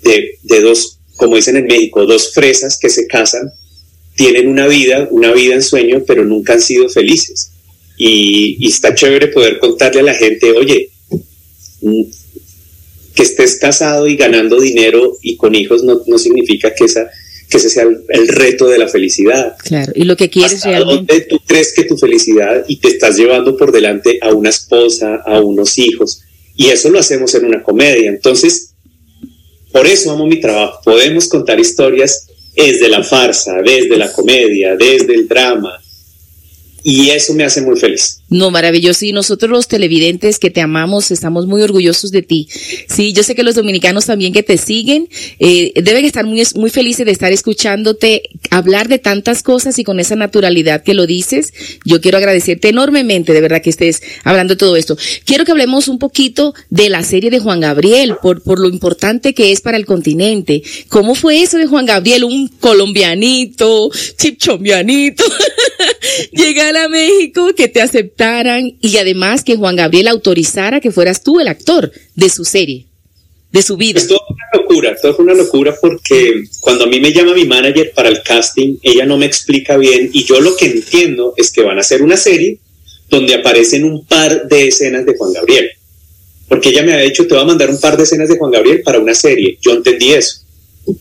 de, 0.03 0.39
de 0.43 0.61
dos, 0.63 0.99
como 1.17 1.37
dicen 1.37 1.59
en 1.59 1.67
México, 1.67 2.07
dos 2.07 2.33
fresas 2.33 2.79
que 2.79 2.89
se 2.89 3.07
casan, 3.07 3.53
tienen 4.17 4.49
una 4.49 4.67
vida, 4.67 5.07
una 5.11 5.33
vida 5.33 5.55
en 5.55 5.63
sueño, 5.63 6.03
pero 6.07 6.25
nunca 6.25 6.55
han 6.55 6.63
sido 6.63 6.89
felices. 6.89 7.51
Y, 7.99 8.57
y 8.59 8.69
está 8.69 8.95
chévere 8.95 9.29
poder 9.29 9.59
contarle 9.59 10.01
a 10.01 10.05
la 10.05 10.15
gente, 10.15 10.53
oye, 10.53 10.91
que 13.15 13.23
estés 13.23 13.57
casado 13.57 14.07
y 14.07 14.17
ganando 14.17 14.61
dinero 14.61 15.17
y 15.23 15.37
con 15.37 15.55
hijos 15.55 15.83
no, 15.83 16.03
no 16.07 16.19
significa 16.19 16.75
que 16.75 16.85
esa 16.85 17.11
que 17.49 17.59
ese 17.59 17.71
sea 17.71 17.85
el, 17.85 18.03
el, 18.09 18.27
reto 18.27 18.67
de 18.67 18.77
la 18.77 18.89
felicidad. 18.89 19.57
Claro, 19.63 19.93
y 19.95 20.03
lo 20.03 20.17
que 20.17 20.29
quieres 20.29 20.55
¿Hasta 20.55 20.71
realmente. 20.71 21.13
dónde 21.13 21.27
tú 21.27 21.41
crees 21.47 21.73
que 21.75 21.85
tu 21.85 21.97
felicidad 21.97 22.65
y 22.67 22.79
te 22.79 22.89
estás 22.89 23.17
llevando 23.17 23.57
por 23.57 23.71
delante 23.71 24.19
a 24.21 24.33
una 24.33 24.51
esposa, 24.51 25.23
a 25.25 25.41
unos 25.41 25.79
hijos? 25.79 26.23
Y 26.57 26.71
eso 26.71 26.91
lo 26.91 26.99
hacemos 26.99 27.35
en 27.37 27.45
una 27.45 27.63
comedia. 27.63 28.09
Entonces, 28.09 28.75
por 29.73 29.87
eso 29.87 30.11
amo 30.11 30.27
mi 30.27 30.41
trabajo. 30.41 30.81
Podemos 30.85 31.29
contar 31.29 31.61
historias 31.61 32.27
desde 32.57 32.89
la 32.89 33.05
farsa, 33.05 33.61
desde 33.63 33.97
la 33.97 34.11
comedia, 34.11 34.75
desde 34.75 35.15
el 35.15 35.29
drama. 35.29 35.81
Y 36.83 37.11
eso 37.11 37.35
me 37.35 37.45
hace 37.45 37.63
muy 37.63 37.79
feliz. 37.79 38.21
No, 38.29 38.51
maravilloso. 38.51 39.05
Y 39.05 39.13
nosotros 39.13 39.51
los 39.51 39.69
televidentes 39.69 40.39
que 40.39 40.51
te 40.51 40.61
amamos, 40.61 41.11
estamos 41.11 41.47
muy 41.47 41.63
orgullosos 41.63 42.11
de 42.11 42.23
ti. 42.23 42.49
Sí, 42.89 43.13
yo 43.13 43.23
sé 43.23 43.35
que 43.35 43.43
los 43.43 43.55
dominicanos 43.55 44.07
también 44.07 44.33
que 44.33 44.43
te 44.43 44.57
siguen 44.57 45.09
eh, 45.39 45.73
deben 45.83 46.05
estar 46.05 46.25
muy, 46.25 46.43
muy 46.55 46.71
felices 46.71 47.07
de 47.07 47.13
estar 47.13 47.33
escuchándote 47.33 48.23
hablar 48.51 48.89
de 48.89 48.99
tantas 48.99 49.43
cosas 49.43 49.79
y 49.79 49.85
con 49.85 50.01
esa 50.01 50.17
naturalidad 50.17 50.83
que 50.83 50.95
lo 50.95 51.07
dices. 51.07 51.53
Yo 51.85 52.01
quiero 52.01 52.19
agradecerte 52.19 52.69
enormemente, 52.69 53.33
de 53.33 53.41
verdad, 53.41 53.63
que 53.63 53.71
estés 53.71 54.03
hablando 54.25 54.55
de 54.55 54.59
todo 54.59 54.77
esto. 54.77 54.97
Quiero 55.25 55.45
que 55.45 55.53
hablemos 55.53 55.89
un 55.89 55.99
poquito 55.99 56.55
de 56.71 56.89
la 56.89 57.03
serie 57.03 57.31
de 57.31 57.41
Juan 57.41 57.61
Gabriel, 57.61 58.17
por, 58.23 58.43
por 58.43 58.59
lo 58.59 58.69
importante 58.69 59.35
que 59.35 59.53
es 59.53 59.61
para 59.61 59.77
el 59.77 59.87
continente. 59.87 60.63
¿Cómo 60.89 61.15
fue 61.15 61.43
eso 61.43 61.59
de 61.59 61.67
Juan 61.67 61.87
Gabriel? 61.87 62.25
Un 62.25 62.49
colombianito, 62.49 63.91
chipchombianito. 64.17 65.25
Llegar 66.33 66.77
a 66.77 66.89
México, 66.89 67.51
que 67.57 67.69
te 67.69 67.81
aceptaran 67.81 68.77
y 68.81 68.97
además 68.97 69.45
que 69.45 69.57
Juan 69.57 69.77
Gabriel 69.77 70.09
autorizara 70.09 70.81
que 70.81 70.91
fueras 70.91 71.23
tú 71.23 71.41
el 71.41 71.49
actor 71.49 71.93
de 72.15 72.29
su 72.29 72.45
serie, 72.45 72.87
de 73.53 73.63
su 73.63 73.77
vida. 73.77 73.99
Esto 73.99 74.21
fue 74.27 74.35
una 74.35 74.63
locura, 74.63 74.91
esto 74.91 75.15
fue 75.15 75.25
una 75.25 75.35
locura 75.35 75.77
porque 75.81 76.45
cuando 76.61 76.85
a 76.85 76.89
mí 76.89 77.01
me 77.01 77.13
llama 77.13 77.35
mi 77.35 77.45
manager 77.45 77.93
para 77.95 78.09
el 78.09 78.23
casting, 78.23 78.77
ella 78.83 79.07
no 79.07 79.17
me 79.17 79.27
explica 79.27 79.77
bien 79.77 80.11
y 80.13 80.25
yo 80.25 80.41
lo 80.41 80.57
que 80.57 80.67
entiendo 80.67 81.35
es 81.37 81.51
que 81.51 81.63
van 81.63 81.79
a 81.79 81.81
hacer 81.81 82.03
una 82.03 82.17
serie 82.17 82.59
donde 83.09 83.35
aparecen 83.35 83.85
un 83.85 84.05
par 84.05 84.49
de 84.49 84.69
escenas 84.69 85.07
de 85.07 85.17
Juan 85.17 85.33
Gabriel. 85.33 85.71
Porque 86.49 86.69
ella 86.69 86.83
me 86.83 86.93
ha 86.93 86.99
dicho, 86.99 87.27
te 87.27 87.35
va 87.35 87.43
a 87.43 87.47
mandar 87.47 87.71
un 87.71 87.81
par 87.81 87.97
de 87.97 88.05
escenas 88.05 88.29
de 88.29 88.39
Juan 88.39 88.53
Gabriel 88.53 88.83
para 88.83 89.01
una 89.01 89.15
serie. 89.15 89.59
Yo 89.61 89.73
entendí 89.73 90.13
eso. 90.13 90.43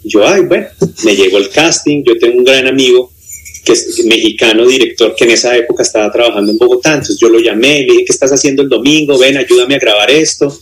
Yo, 0.03 0.28
ay, 0.28 0.41
bueno, 0.41 0.67
me 1.03 1.15
llegó 1.15 1.38
el 1.38 1.49
casting, 1.49 2.03
yo 2.03 2.17
tengo 2.17 2.39
un 2.39 2.43
gran 2.43 2.65
amigo 2.65 3.11
que 3.66 3.74
es 3.74 4.05
mexicano, 4.05 4.66
director, 4.68 5.16
que 5.16 5.26
en 5.26 5.32
esa 5.32 5.57
época 5.57 5.84
estaba 5.84 6.11
trabajando 6.11 6.51
en 6.51 6.57
Bogotá. 6.57 6.93
Entonces 6.93 7.18
yo 7.20 7.30
lo 7.30 7.39
llamé, 7.39 7.80
le 7.80 7.93
dije, 7.93 8.05
¿qué 8.05 8.13
estás 8.13 8.32
haciendo 8.32 8.61
el 8.61 8.70
domingo? 8.70 9.18
Ven, 9.18 9.36
ayúdame 9.36 9.76
a 9.76 9.80
grabar 9.80 10.11
esto. 10.11 10.55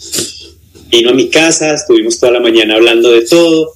Vino 0.90 1.10
a 1.10 1.14
mi 1.14 1.30
casa, 1.30 1.74
estuvimos 1.74 2.20
toda 2.20 2.32
la 2.32 2.40
mañana 2.40 2.76
hablando 2.76 3.12
de 3.12 3.26
todo, 3.26 3.74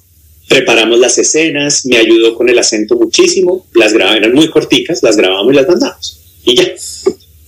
preparamos 0.48 0.98
las 0.98 1.18
escenas, 1.18 1.84
me 1.84 1.98
ayudó 1.98 2.34
con 2.34 2.48
el 2.48 2.58
acento 2.58 2.96
muchísimo, 2.96 3.66
las 3.74 3.92
grabamos, 3.92 4.20
eran 4.20 4.34
muy 4.34 4.48
corticas, 4.48 5.02
las 5.02 5.16
grabamos 5.16 5.52
y 5.52 5.56
las 5.56 5.68
mandamos. 5.68 6.20
Y 6.44 6.54
ya. 6.56 6.72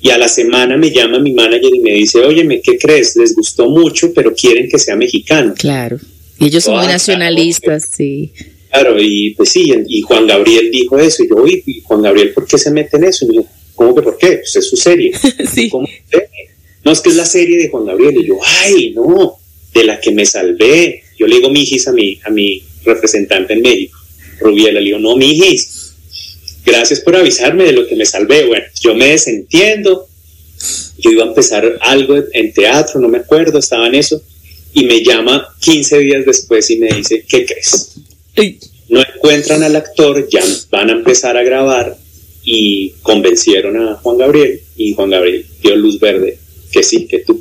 Y 0.02 0.10
a 0.10 0.18
la 0.18 0.28
semana 0.28 0.76
me 0.76 0.90
llama 0.90 1.18
mi 1.18 1.32
manager 1.32 1.74
y 1.74 1.80
me 1.80 1.92
dice, 1.92 2.20
óyeme, 2.20 2.60
¿qué 2.62 2.78
crees? 2.78 3.16
Les 3.16 3.34
gustó 3.34 3.68
mucho, 3.68 4.12
pero 4.14 4.34
quieren 4.34 4.68
que 4.68 4.78
sea 4.78 4.96
mexicano. 4.96 5.54
Claro. 5.56 5.98
Y 6.38 6.46
ellos 6.46 6.64
son 6.64 6.78
muy 6.78 6.86
nacionalistas, 6.86 7.88
sí. 7.94 8.32
Claro, 8.70 8.96
y 9.00 9.34
pues 9.34 9.50
sí, 9.50 9.72
y 9.88 10.00
Juan 10.02 10.26
Gabriel 10.26 10.70
dijo 10.70 10.98
eso, 10.98 11.24
y 11.24 11.28
yo, 11.28 11.44
¿y 11.46 11.82
Juan 11.82 12.02
Gabriel 12.02 12.32
por 12.32 12.46
qué 12.46 12.56
se 12.56 12.70
mete 12.70 12.96
en 12.98 13.04
eso? 13.04 13.26
Y 13.28 13.36
yo, 13.36 13.44
¿cómo 13.74 13.94
que 13.94 14.02
por 14.02 14.16
qué? 14.16 14.38
Pues 14.38 14.54
es 14.56 14.68
su 14.68 14.76
serie. 14.76 15.12
sí. 15.52 15.68
¿Cómo 15.68 15.86
que? 15.86 16.28
No, 16.84 16.92
es 16.92 17.00
que 17.00 17.10
es 17.10 17.16
la 17.16 17.26
serie 17.26 17.58
de 17.58 17.68
Juan 17.68 17.84
Gabriel. 17.84 18.16
Y 18.18 18.26
yo, 18.26 18.38
ay, 18.62 18.92
no, 18.94 19.38
de 19.74 19.84
la 19.84 20.00
que 20.00 20.12
me 20.12 20.24
salvé. 20.24 21.02
Yo 21.18 21.26
le 21.26 21.36
digo 21.36 21.50
mijis 21.50 21.86
a 21.88 21.92
mi, 21.92 22.18
a 22.24 22.30
mi 22.30 22.62
representante 22.84 23.52
en 23.52 23.62
México, 23.62 23.98
Rubiela, 24.40 24.80
le 24.80 24.86
digo, 24.86 24.98
no, 24.98 25.16
mijis, 25.16 25.92
gracias 26.64 27.00
por 27.00 27.16
avisarme 27.16 27.64
de 27.64 27.72
lo 27.72 27.86
que 27.86 27.96
me 27.96 28.06
salvé. 28.06 28.46
Bueno, 28.46 28.64
yo 28.80 28.94
me 28.94 29.08
desentiendo, 29.08 30.08
yo 30.98 31.10
iba 31.10 31.24
a 31.24 31.28
empezar 31.28 31.78
algo 31.80 32.16
en 32.32 32.52
teatro, 32.52 33.00
no 33.00 33.08
me 33.08 33.18
acuerdo, 33.18 33.58
estaba 33.58 33.86
en 33.88 33.96
eso, 33.96 34.22
y 34.72 34.84
me 34.84 35.02
llama 35.02 35.46
15 35.60 35.98
días 35.98 36.24
después 36.24 36.70
y 36.70 36.78
me 36.78 36.88
dice, 36.88 37.24
¿qué 37.28 37.44
crees? 37.44 37.96
No 38.88 39.00
encuentran 39.00 39.62
al 39.62 39.76
actor, 39.76 40.28
ya 40.28 40.42
van 40.70 40.90
a 40.90 40.92
empezar 40.92 41.36
a 41.36 41.42
grabar 41.42 41.96
y 42.42 42.90
convencieron 43.02 43.76
a 43.76 43.96
Juan 43.96 44.18
Gabriel 44.18 44.60
y 44.76 44.94
Juan 44.94 45.10
Gabriel 45.10 45.46
dio 45.62 45.76
luz 45.76 46.00
verde, 46.00 46.38
que 46.72 46.82
sí, 46.82 47.06
que 47.06 47.20
tú. 47.20 47.40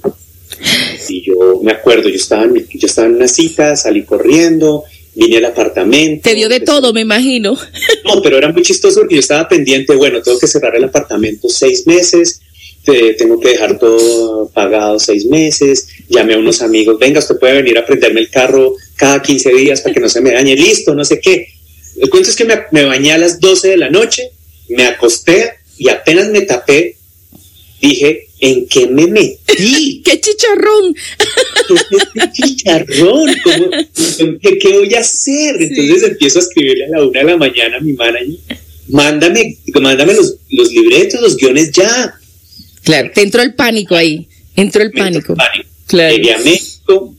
Y 1.07 1.23
yo 1.23 1.59
me 1.63 1.71
acuerdo, 1.71 2.09
yo 2.09 2.15
estaba 2.15 2.43
en, 2.43 2.67
yo 2.67 2.85
estaba 2.85 3.07
en 3.07 3.15
una 3.15 3.27
cita, 3.27 3.75
salí 3.75 4.03
corriendo, 4.03 4.83
vine 5.15 5.37
al 5.37 5.45
apartamento. 5.45 6.29
Te 6.29 6.35
dio 6.35 6.49
de 6.49 6.59
todo, 6.59 6.93
me 6.93 7.01
imagino. 7.01 7.57
No, 8.05 8.21
pero 8.21 8.37
era 8.37 8.51
muy 8.51 8.61
chistoso 8.61 8.99
porque 8.99 9.15
yo 9.15 9.21
estaba 9.21 9.47
pendiente, 9.47 9.95
bueno, 9.95 10.21
tengo 10.21 10.39
que 10.39 10.47
cerrar 10.47 10.75
el 10.75 10.83
apartamento 10.83 11.47
seis 11.49 11.85
meses, 11.87 12.41
te, 12.84 13.13
tengo 13.13 13.39
que 13.39 13.49
dejar 13.49 13.77
todo 13.77 14.49
pagado 14.49 14.99
seis 14.99 15.25
meses, 15.25 15.88
llamé 16.09 16.34
a 16.34 16.38
unos 16.38 16.61
amigos, 16.61 16.97
venga, 16.99 17.19
usted 17.19 17.38
puede 17.38 17.55
venir 17.55 17.77
a 17.77 17.86
prenderme 17.86 18.21
el 18.21 18.30
carro 18.30 18.75
cada 18.95 19.21
15 19.21 19.53
días 19.53 19.82
para 19.82 19.93
que 19.93 20.01
no 20.01 20.09
se 20.09 20.21
me 20.21 20.32
dañe, 20.32 20.55
listo, 20.55 20.95
no 20.95 21.05
sé 21.05 21.19
qué. 21.19 21.47
El 21.99 22.09
cuento 22.09 22.30
es 22.30 22.36
que 22.36 22.45
me, 22.45 22.55
me 22.71 22.86
bañé 22.86 23.11
a 23.11 23.17
las 23.17 23.39
12 23.39 23.69
de 23.69 23.77
la 23.77 23.89
noche, 23.89 24.32
me 24.69 24.86
acosté 24.86 25.53
y 25.77 25.89
apenas 25.89 26.30
me 26.30 26.41
tapé, 26.41 26.95
dije, 27.82 28.27
¿en 28.39 28.67
qué 28.67 28.88
me 28.88 29.07
metí? 29.07 30.01
¡Qué 30.05 30.19
chicharrón! 30.19 30.95
¿Qué 32.13 32.32
chicharrón? 32.32 33.36
¿Cómo, 33.43 33.69
¿qué, 34.41 34.57
¿Qué 34.57 34.69
voy 34.69 34.93
a 34.93 34.99
hacer? 34.99 35.61
Entonces 35.61 36.03
empiezo 36.03 36.39
a 36.39 36.41
escribirle 36.41 36.86
a 36.86 36.89
la 36.89 37.05
una 37.05 37.19
de 37.19 37.25
la 37.25 37.38
mañana 37.38 37.77
a 37.77 37.82
mi 37.82 37.93
manager, 37.93 38.27
mándame, 38.89 39.57
mándame 39.82 40.13
los, 40.13 40.36
los 40.49 40.71
libretos, 40.71 41.21
los 41.21 41.38
guiones 41.38 41.71
ya. 41.71 42.18
Claro, 42.89 43.11
te 43.13 43.21
entró 43.21 43.43
el 43.43 43.53
pánico 43.53 43.95
ahí, 43.95 44.27
entró 44.55 44.81
el 44.81 44.91
pánico. 44.91 45.33
Entró 45.33 45.45
el 45.45 45.51
pánico. 45.51 45.69
Claro. 45.85 46.15
Llegué 46.15 46.33
a 46.33 46.39
México, 46.39 47.15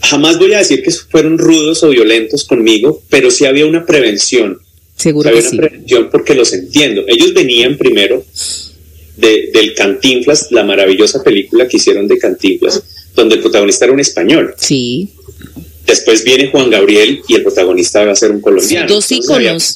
jamás 0.00 0.38
voy 0.38 0.54
a 0.54 0.58
decir 0.58 0.82
que 0.82 0.90
fueron 0.90 1.36
rudos 1.36 1.82
o 1.82 1.90
violentos 1.90 2.44
conmigo, 2.44 3.02
pero 3.10 3.30
sí 3.30 3.44
había 3.44 3.66
una 3.66 3.84
prevención. 3.84 4.58
Seguro 4.96 5.24
que 5.24 5.36
había 5.36 5.42
sí. 5.42 5.58
una 5.58 5.68
prevención 5.68 6.08
porque 6.10 6.34
los 6.34 6.50
entiendo. 6.54 7.04
Ellos 7.08 7.34
venían 7.34 7.76
primero 7.76 8.24
de, 9.18 9.50
del 9.52 9.74
Cantinflas, 9.74 10.50
la 10.50 10.64
maravillosa 10.64 11.22
película 11.22 11.68
que 11.68 11.76
hicieron 11.76 12.08
de 12.08 12.16
Cantinflas, 12.16 12.82
donde 13.14 13.34
el 13.34 13.42
protagonista 13.42 13.84
era 13.84 13.92
un 13.92 14.00
español. 14.00 14.54
Sí. 14.56 15.10
Después 15.84 16.24
viene 16.24 16.50
Juan 16.50 16.70
Gabriel 16.70 17.20
y 17.28 17.34
el 17.34 17.42
protagonista 17.42 18.02
va 18.02 18.12
a 18.12 18.16
ser 18.16 18.30
un 18.30 18.40
colombiano. 18.40 18.88
Sí, 18.88 18.94
dos 18.94 19.12
íconos. 19.12 19.74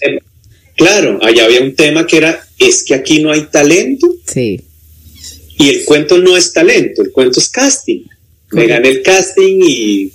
Claro, 0.76 1.18
allá 1.22 1.44
había 1.44 1.60
un 1.60 1.74
tema 1.74 2.06
que 2.06 2.16
era, 2.16 2.46
es 2.58 2.84
que 2.84 2.94
aquí 2.94 3.20
no 3.20 3.30
hay 3.30 3.42
talento. 3.46 4.14
Sí. 4.26 4.60
Y 5.58 5.68
el 5.68 5.84
cuento 5.84 6.18
no 6.18 6.36
es 6.36 6.52
talento, 6.52 7.02
el 7.02 7.12
cuento 7.12 7.38
es 7.38 7.48
casting. 7.48 8.02
Me 8.50 8.66
gané 8.66 8.88
el 8.88 9.02
casting 9.02 9.60
y, 9.62 10.12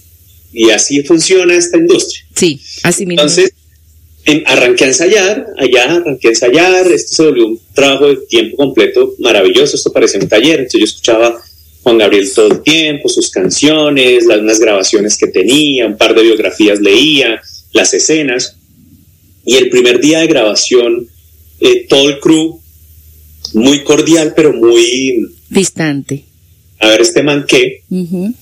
y, 0.53 0.69
así 0.69 1.03
funciona 1.03 1.55
esta 1.55 1.77
industria. 1.77 2.25
Sí, 2.35 2.61
así 2.83 3.05
mismo. 3.05 3.21
Entonces, 3.21 3.53
en, 4.25 4.43
arranqué 4.45 4.85
a 4.85 4.87
ensayar, 4.87 5.47
allá 5.57 5.95
arranqué 5.95 6.27
a 6.27 6.31
ensayar, 6.31 6.87
esto 6.87 7.15
se 7.15 7.23
volvió 7.23 7.47
un 7.47 7.59
trabajo 7.73 8.07
de 8.07 8.17
tiempo 8.27 8.57
completo 8.57 9.15
maravilloso, 9.19 9.75
esto 9.75 9.91
parecía 9.91 10.19
un 10.19 10.29
taller, 10.29 10.59
entonces 10.59 10.79
yo 10.79 10.85
escuchaba 10.85 11.41
Juan 11.83 11.97
Gabriel 11.97 12.31
todo 12.33 12.47
el 12.47 12.61
tiempo, 12.61 13.09
sus 13.09 13.29
canciones, 13.29 14.25
las 14.25 14.39
unas 14.39 14.59
grabaciones 14.59 15.17
que 15.17 15.27
tenía, 15.27 15.87
un 15.87 15.97
par 15.97 16.13
de 16.13 16.23
biografías 16.23 16.79
leía, 16.79 17.41
las 17.71 17.93
escenas, 17.93 18.57
y 19.45 19.55
el 19.55 19.69
primer 19.69 19.99
día 19.99 20.19
de 20.19 20.27
grabación, 20.27 21.07
eh, 21.59 21.85
todo 21.87 22.09
el 22.09 22.19
crew, 22.19 22.59
muy 23.53 23.83
cordial, 23.83 24.33
pero 24.35 24.53
muy... 24.53 25.27
Distante. 25.49 26.23
A 26.79 26.87
ver, 26.89 27.01
este 27.01 27.23
man 27.23 27.45
qué. 27.47 27.83
Uh 27.89 28.05
-huh. 28.05 28.33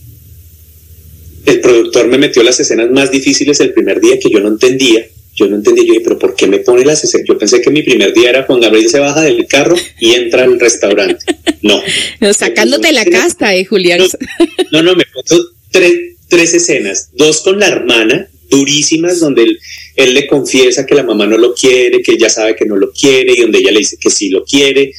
El 1.45 1.62
productor 1.62 2.08
me 2.08 2.18
metió 2.18 2.43
las 2.43 2.60
escenas 2.60 2.91
más 2.91 3.10
difíciles 3.10 3.60
el 3.62 3.74
primer 3.74 4.02
día 4.02 4.20
que 4.20 4.30
yo 4.30 4.39
no 4.39 4.50
entendía. 4.50 5.06
yo 5.34 5.48
no 5.48 5.56
entendí, 5.56 5.86
yo 5.86 5.93
dije, 5.93 6.04
pero 6.04 6.18
¿por 6.18 6.36
qué 6.36 6.48
me 6.48 6.58
pone 6.60 6.84
las 6.84 7.08
Yo 7.26 7.38
pensé 7.38 7.62
que 7.62 7.70
mi 7.70 7.84
primer 7.84 8.12
día 8.14 8.32
era 8.32 8.43
Juan 8.43 8.60
Gabriel 8.60 8.89
se 8.89 9.00
baja 9.00 9.22
del 9.22 9.45
carro 9.48 9.76
y 10.00 10.14
entra 10.14 10.43
al 10.43 10.60
restaurante. 10.60 11.24
No. 11.62 11.82
sacándote 12.34 12.91
la 12.91 13.04
casta, 13.04 13.54
eh, 13.56 13.66
Julián. 13.66 14.00
No, 14.72 14.84
no, 14.84 14.95
me 14.95 15.04
puso 15.12 15.43
tres, 15.72 15.93
tres 16.30 16.54
escenas, 16.54 17.10
dos 17.14 17.41
con 17.41 17.60
la 17.60 17.68
hermana, 17.68 18.30
durísimas, 18.50 19.20
donde 19.20 19.43
él, 19.43 19.60
él, 19.95 20.14
le 20.14 20.28
confiesa 20.28 20.86
que 20.86 20.95
la 20.95 21.04
mamá 21.04 21.26
no 21.28 21.38
lo 21.38 21.54
quiere, 21.54 22.02
que 22.02 22.14
ella 22.14 22.30
sabe 22.30 22.56
que 22.56 22.66
no 22.66 22.76
lo 22.76 22.91
quiere 22.91 23.34
y 23.34 23.41
donde 23.41 23.60
ella 23.60 23.72
le 23.72 23.80
dice 23.80 23.98
que 24.00 24.10
sí 24.10 24.30
lo 24.30 24.43
quiere. 24.43 24.93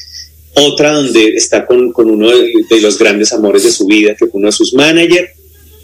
Otra 0.54 0.92
donde 0.92 1.28
está 1.34 1.66
con, 1.66 1.92
con 1.92 2.10
uno 2.10 2.30
de, 2.30 2.52
de, 2.68 2.80
los 2.80 2.98
grandes 2.98 3.32
amores 3.32 3.62
de 3.62 3.70
su 3.70 3.86
vida, 3.86 4.14
que 4.14 4.26
fue 4.26 4.30
uno 4.32 4.46
de 4.46 4.52
sus 4.52 4.74
managers 4.74 5.30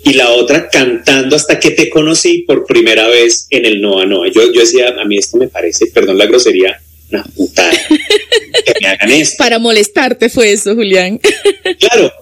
y 0.05 0.13
la 0.13 0.31
otra 0.31 0.69
cantando 0.69 1.35
hasta 1.35 1.59
que 1.59 1.71
te 1.71 1.89
conocí 1.89 2.43
por 2.43 2.67
primera 2.67 3.09
vez 3.09 3.47
en 3.51 3.65
el 3.65 3.81
Noa 3.81 4.05
Noa. 4.05 4.29
Yo, 4.29 4.53
yo 4.53 4.61
decía, 4.61 4.95
a 5.01 5.05
mí 5.05 5.17
esto 5.17 5.39
me 5.39 5.49
parece, 5.49 5.87
perdón 5.87 6.19
la 6.19 6.27
grosería, 6.27 6.79
una 7.11 7.25
putada. 7.25 7.73
que 7.89 8.73
me 8.81 8.87
hagan 8.87 9.11
esto. 9.13 9.37
Para 9.39 9.59
molestarte 9.59 10.29
fue 10.29 10.53
eso, 10.53 10.75
Julián. 10.75 11.19
claro. 11.79 12.13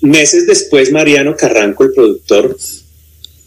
Meses 0.00 0.46
después, 0.46 0.92
Mariano 0.92 1.34
Carranco, 1.34 1.84
el 1.84 1.92
productor, 1.92 2.58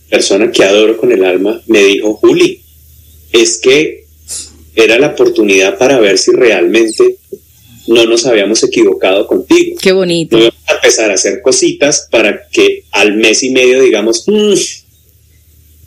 persona 0.10 0.52
que 0.52 0.64
adoro 0.64 0.98
con 0.98 1.12
el 1.12 1.24
alma, 1.24 1.62
me 1.68 1.84
dijo, 1.84 2.16
Juli, 2.16 2.62
es 3.32 3.60
que 3.60 4.06
era 4.76 5.00
la 5.00 5.08
oportunidad 5.08 5.78
para 5.78 6.00
ver 6.00 6.18
si 6.18 6.32
realmente 6.32 7.18
no 7.88 8.06
nos 8.06 8.26
habíamos 8.26 8.64
equivocado 8.64 9.26
contigo. 9.28 9.78
Qué 9.82 9.92
bonito. 9.92 10.38
Vamos 10.38 10.54
a 10.68 10.74
empezar 10.74 11.12
a 11.12 11.16
hacer 11.16 11.42
cositas 11.42 12.08
para 12.12 12.48
que 12.50 12.84
al 12.92 13.16
mes 13.16 13.44
y 13.44 13.50
medio 13.50 13.82
digamos, 13.82 14.24
mm, 14.28 14.54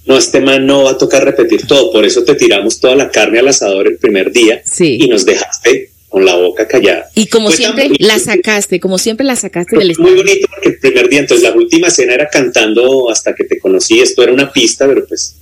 no, 0.07 0.19
este 0.19 0.41
man 0.41 0.67
no 0.67 0.85
va 0.85 0.93
a 0.93 0.99
tocar 0.99 1.25
repetir 1.25 1.67
todo, 1.67 1.93
por 1.93 2.05
eso 2.05 2.25
te 2.25 2.35
tiramos 2.35 2.81
toda 2.81 2.97
la 2.97 3.11
carne 3.11 3.39
al 3.39 3.49
asador 3.49 3.87
el 3.87 3.99
primer 3.99 4.33
día 4.33 4.63
y 4.81 5.07
nos 5.09 5.25
dejaste 5.25 5.91
con 6.11 6.27
la 6.27 6.35
boca 6.35 6.69
callada. 6.69 7.09
Y 7.15 7.29
como 7.29 7.51
siempre 7.51 7.89
la 7.99 8.19
sacaste, 8.19 8.79
como 8.79 8.99
siempre 8.99 9.25
la 9.25 9.37
sacaste 9.37 9.79
del 9.79 9.95
Muy 9.99 10.15
bonito 10.17 10.47
porque 10.51 10.69
el 10.69 10.79
primer 10.79 11.09
día, 11.09 11.21
entonces 11.21 11.43
la 11.49 11.55
última 11.55 11.89
escena 11.89 12.13
era 12.13 12.29
cantando 12.29 13.09
hasta 13.09 13.35
que 13.35 13.45
te 13.45 13.59
conocí, 13.59 14.01
esto 14.01 14.23
era 14.23 14.33
una 14.33 14.53
pista, 14.53 14.87
pero 14.87 15.07
pues 15.07 15.37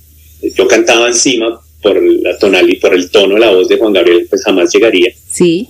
yo 0.55 0.65
cantaba 0.67 1.07
encima 1.07 1.59
por 1.81 2.01
la 2.01 2.37
tonal 2.37 2.69
y 2.69 2.77
por 2.77 2.93
el 2.93 3.09
tono 3.09 3.33
de 3.33 3.41
la 3.41 3.51
voz 3.51 3.67
de 3.67 3.77
Juan 3.77 3.91
Gabriel, 3.91 4.27
pues 4.29 4.43
jamás 4.43 4.71
llegaría. 4.71 5.11
Sí 5.29 5.67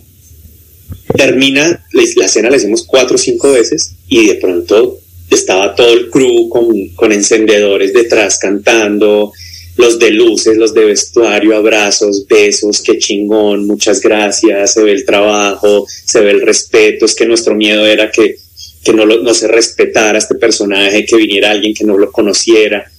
termina, 1.15 1.85
la 1.93 2.25
escena 2.25 2.49
la 2.49 2.57
hicimos 2.57 2.85
cuatro 2.85 3.15
o 3.15 3.17
cinco 3.17 3.51
veces 3.51 3.93
y 4.07 4.27
de 4.27 4.35
pronto 4.35 4.99
estaba 5.29 5.75
todo 5.75 5.93
el 5.93 6.09
crew 6.09 6.49
con, 6.49 6.89
con 6.95 7.11
encendedores 7.11 7.93
detrás 7.93 8.39
cantando, 8.39 9.31
los 9.79 9.97
de 9.97 10.11
luces, 10.11 10.57
los 10.57 10.73
de 10.73 10.83
vestuario, 10.83 11.55
abrazos, 11.55 12.27
besos, 12.27 12.81
qué 12.81 12.97
chingón, 12.97 13.65
muchas 13.65 14.01
gracias, 14.01 14.73
se 14.73 14.83
ve 14.83 14.91
el 14.91 15.05
trabajo, 15.05 15.87
se 16.05 16.19
ve 16.19 16.31
el 16.31 16.41
respeto, 16.41 17.05
es 17.05 17.15
que 17.15 17.25
nuestro 17.25 17.55
miedo 17.55 17.87
era 17.87 18.11
que, 18.11 18.35
que 18.83 18.91
no, 18.91 19.05
lo, 19.05 19.23
no 19.23 19.33
se 19.33 19.47
respetara 19.47 20.17
este 20.17 20.35
personaje, 20.35 21.05
que 21.05 21.15
viniera 21.15 21.51
alguien 21.51 21.73
que 21.73 21.85
no 21.85 21.97
lo 21.97 22.11
conociera 22.11 22.91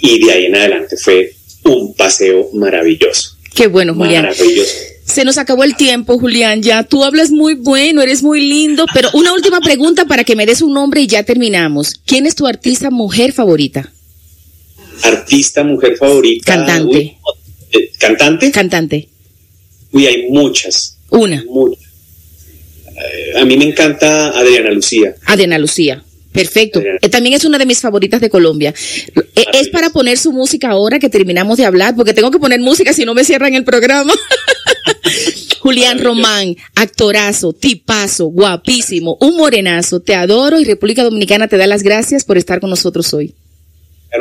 y 0.00 0.24
de 0.24 0.32
ahí 0.32 0.44
en 0.46 0.56
adelante 0.56 0.96
fue 0.96 1.34
un 1.64 1.92
paseo 1.94 2.48
maravilloso. 2.54 3.36
Qué 3.54 3.66
bueno, 3.66 3.94
Julián. 3.94 4.24
Maravilloso. 4.24 4.72
Se 5.04 5.26
nos 5.26 5.36
acabó 5.36 5.62
el 5.62 5.76
tiempo, 5.76 6.18
Julián. 6.18 6.62
Ya 6.62 6.84
tú 6.84 7.04
hablas 7.04 7.32
muy 7.32 7.54
bueno, 7.54 8.00
eres 8.00 8.22
muy 8.22 8.40
lindo, 8.40 8.86
pero 8.94 9.10
una 9.12 9.34
última 9.34 9.60
pregunta 9.60 10.06
para 10.06 10.24
que 10.24 10.36
me 10.36 10.46
des 10.46 10.62
un 10.62 10.72
nombre 10.72 11.02
y 11.02 11.06
ya 11.06 11.22
terminamos. 11.22 12.00
¿Quién 12.06 12.24
es 12.24 12.34
tu 12.34 12.46
artista 12.46 12.90
mujer 12.90 13.34
favorita? 13.34 13.92
Artista 15.02 15.64
mujer 15.64 15.96
favorita. 15.96 16.54
Cantante. 16.54 17.18
Eh, 17.72 17.90
¿Cantante? 17.98 18.50
Cantante. 18.50 19.08
Uy, 19.92 20.06
hay 20.06 20.30
muchas. 20.30 20.98
Una. 21.10 21.44
Muchas. 21.48 21.84
Eh, 22.96 23.38
a 23.38 23.44
mí 23.44 23.56
me 23.56 23.64
encanta 23.64 24.28
Adriana 24.28 24.70
Lucía. 24.70 25.14
Adriana 25.26 25.58
Lucía. 25.58 26.02
Perfecto. 26.32 26.80
Eh, 26.80 27.08
también 27.08 27.34
es 27.34 27.44
una 27.44 27.58
de 27.58 27.66
mis 27.66 27.80
favoritas 27.80 28.20
de 28.20 28.28
Colombia. 28.28 28.74
es 29.52 29.68
para 29.68 29.90
poner 29.90 30.18
su 30.18 30.32
música 30.32 30.70
ahora 30.70 30.98
que 30.98 31.08
terminamos 31.08 31.58
de 31.58 31.64
hablar, 31.64 31.94
porque 31.94 32.12
tengo 32.12 32.30
que 32.30 32.40
poner 32.40 32.60
música 32.60 32.92
si 32.92 33.04
no 33.04 33.14
me 33.14 33.24
cierran 33.24 33.54
el 33.54 33.64
programa. 33.64 34.12
Julián 35.60 35.98
Román, 35.98 36.56
actorazo, 36.74 37.52
tipazo, 37.52 38.26
guapísimo, 38.26 39.16
un 39.20 39.36
morenazo, 39.36 40.00
te 40.00 40.14
adoro 40.14 40.60
y 40.60 40.64
República 40.64 41.02
Dominicana 41.02 41.48
te 41.48 41.56
da 41.56 41.66
las 41.66 41.82
gracias 41.82 42.24
por 42.24 42.36
estar 42.36 42.60
con 42.60 42.68
nosotros 42.68 43.14
hoy. 43.14 43.34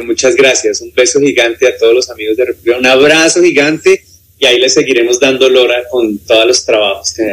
Muchas 0.01 0.35
gracias, 0.35 0.81
un 0.81 0.93
beso 0.93 1.19
gigante 1.19 1.67
a 1.67 1.77
todos 1.77 1.93
los 1.93 2.09
amigos 2.09 2.37
de 2.37 2.45
República, 2.45 2.77
un 2.77 2.85
abrazo 2.85 3.41
gigante 3.41 4.03
y 4.39 4.45
ahí 4.45 4.59
les 4.59 4.73
seguiremos 4.73 5.19
dando 5.19 5.49
lora 5.49 5.83
con 5.89 6.17
todos 6.19 6.45
los 6.45 6.65
trabajos 6.65 7.13
que 7.13 7.23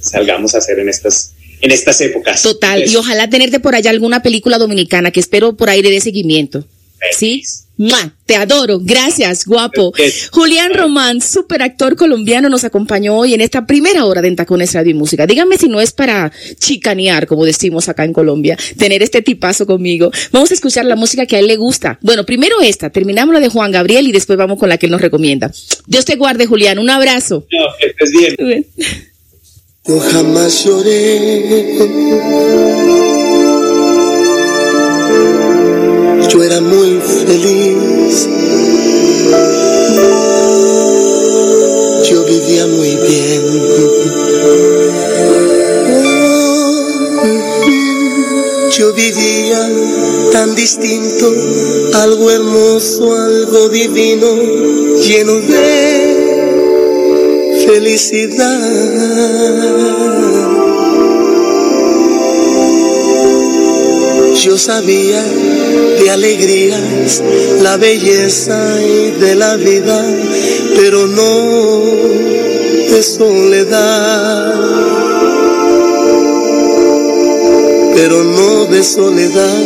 salgamos 0.00 0.54
a 0.54 0.58
hacer 0.58 0.78
en 0.78 0.88
estas 0.88 1.32
en 1.60 1.70
estas 1.70 2.00
épocas. 2.02 2.42
Total, 2.42 2.88
y 2.88 2.94
ojalá 2.96 3.28
tenerte 3.30 3.58
por 3.58 3.74
allá 3.74 3.90
alguna 3.90 4.22
película 4.22 4.58
dominicana 4.58 5.10
que 5.10 5.20
espero 5.20 5.56
por 5.56 5.70
ahí 5.70 5.80
de 5.80 6.00
seguimiento. 6.00 6.64
¿Sí? 7.12 7.42
Te 8.26 8.36
adoro. 8.36 8.78
Gracias, 8.80 9.44
guapo. 9.46 9.92
Julián 10.30 10.72
Román, 10.74 11.20
super 11.20 11.62
actor 11.62 11.96
colombiano, 11.96 12.48
nos 12.48 12.64
acompañó 12.64 13.16
hoy 13.16 13.34
en 13.34 13.40
esta 13.40 13.66
primera 13.66 14.04
hora 14.04 14.22
de 14.22 14.28
Entacones 14.28 14.72
Radio 14.72 14.92
y 14.92 14.94
Música. 14.94 15.26
Díganme 15.26 15.58
si 15.58 15.68
no 15.68 15.80
es 15.80 15.92
para 15.92 16.32
chicanear, 16.58 17.26
como 17.26 17.44
decimos 17.44 17.88
acá 17.88 18.04
en 18.04 18.12
Colombia, 18.12 18.56
tener 18.78 19.02
este 19.02 19.22
tipazo 19.22 19.66
conmigo. 19.66 20.10
Vamos 20.32 20.50
a 20.50 20.54
escuchar 20.54 20.84
la 20.84 20.96
música 20.96 21.26
que 21.26 21.36
a 21.36 21.38
él 21.40 21.46
le 21.46 21.56
gusta. 21.56 21.98
Bueno, 22.00 22.24
primero 22.24 22.60
esta, 22.62 22.90
terminamos 22.90 23.34
la 23.34 23.40
de 23.40 23.48
Juan 23.48 23.72
Gabriel 23.72 24.06
y 24.06 24.12
después 24.12 24.38
vamos 24.38 24.58
con 24.58 24.68
la 24.68 24.78
que 24.78 24.86
él 24.86 24.92
nos 24.92 25.00
recomienda. 25.00 25.50
Dios 25.86 26.04
te 26.04 26.16
guarde, 26.16 26.46
Julián. 26.46 26.78
Un 26.78 26.90
abrazo. 26.90 27.46
No, 27.50 27.66
que 27.78 27.86
estés 27.88 28.10
bien. 28.10 28.66
Yo 29.86 30.00
jamás 30.00 30.64
lloré 30.64 31.42
yo 36.28 36.42
era 36.42 36.60
muy 36.60 37.00
feliz. 37.00 38.28
Yo 42.08 42.24
vivía 42.24 42.66
muy 42.66 42.96
bien. 42.96 43.42
Yo 48.76 48.92
vivía 48.92 49.70
tan 50.32 50.54
distinto, 50.54 51.32
algo 51.94 52.30
hermoso, 52.30 53.14
algo 53.14 53.68
divino, 53.68 54.26
lleno 55.00 55.34
de 55.34 56.14
felicidad. 57.66 58.54
Yo 64.42 64.58
sabía 64.58 65.22
de 65.22 66.10
alegrías, 66.10 67.22
la 67.62 67.76
belleza 67.76 68.82
y 68.82 69.12
de 69.12 69.36
la 69.36 69.56
vida, 69.56 70.04
pero 70.76 71.06
no 71.06 71.84
de 72.90 73.02
soledad. 73.02 74.54
Pero 77.94 78.24
no 78.24 78.66
de 78.66 78.82
soledad. 78.82 79.64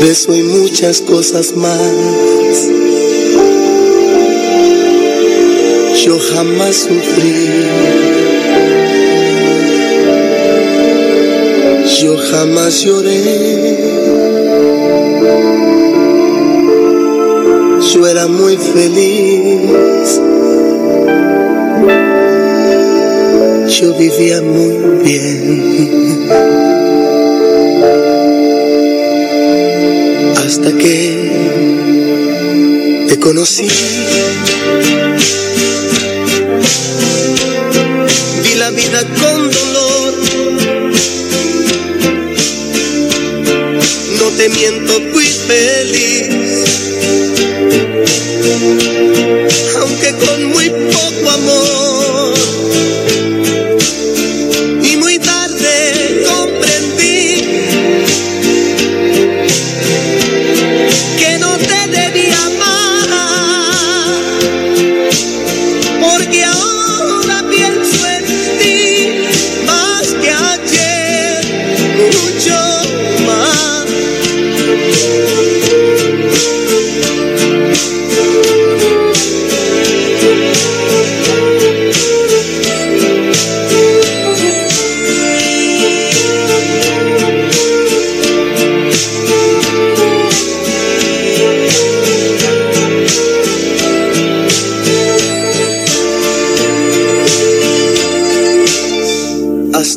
De 0.00 0.10
eso 0.10 0.34
y 0.34 0.42
muchas 0.42 1.02
cosas 1.02 1.54
más. 1.54 2.68
Yo 6.04 6.18
jamás 6.18 6.76
sufrí 6.76 8.31
yo 12.02 12.16
jamás 12.18 12.82
lloré. 12.82 13.78
Yo 17.92 18.06
era 18.08 18.26
muy 18.26 18.56
feliz. 18.56 20.20
Yo 23.76 23.94
vivía 23.94 24.42
muy 24.42 24.78
bien. 25.04 26.28
Hasta 30.44 30.72
que 30.72 30.96
te 33.08 33.18
conocí. 33.20 33.68
Te 44.52 44.91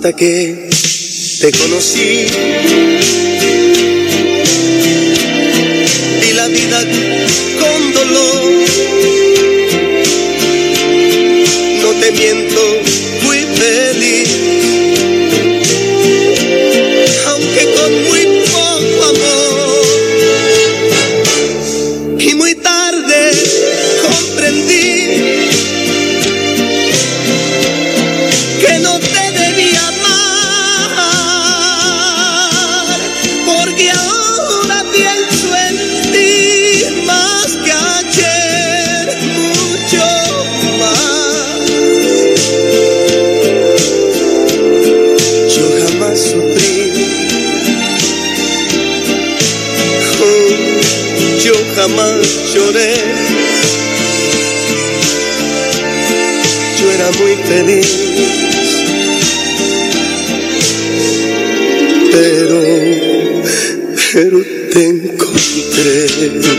hasta 0.05 0.17
que 0.17 0.69
te 1.41 1.51
conocí. 1.51 2.44
Yeah. 66.25 66.54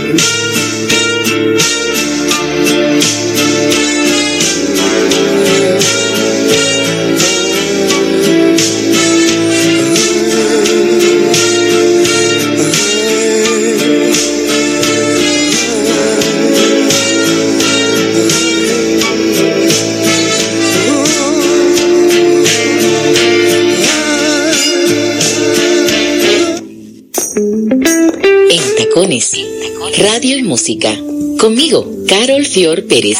Radio 29.98 30.36
y 30.36 30.42
Música. 30.42 30.94
Conmigo, 31.38 31.90
Carol 32.06 32.44
Fior 32.44 32.84
Pérez. 32.84 33.16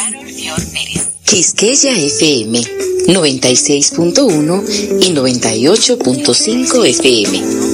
Quisqueya 1.25 1.97
FM 1.97 2.61
96.1 3.07 4.63
y 5.01 5.11
98.5 5.11 6.85
FM. 6.85 7.66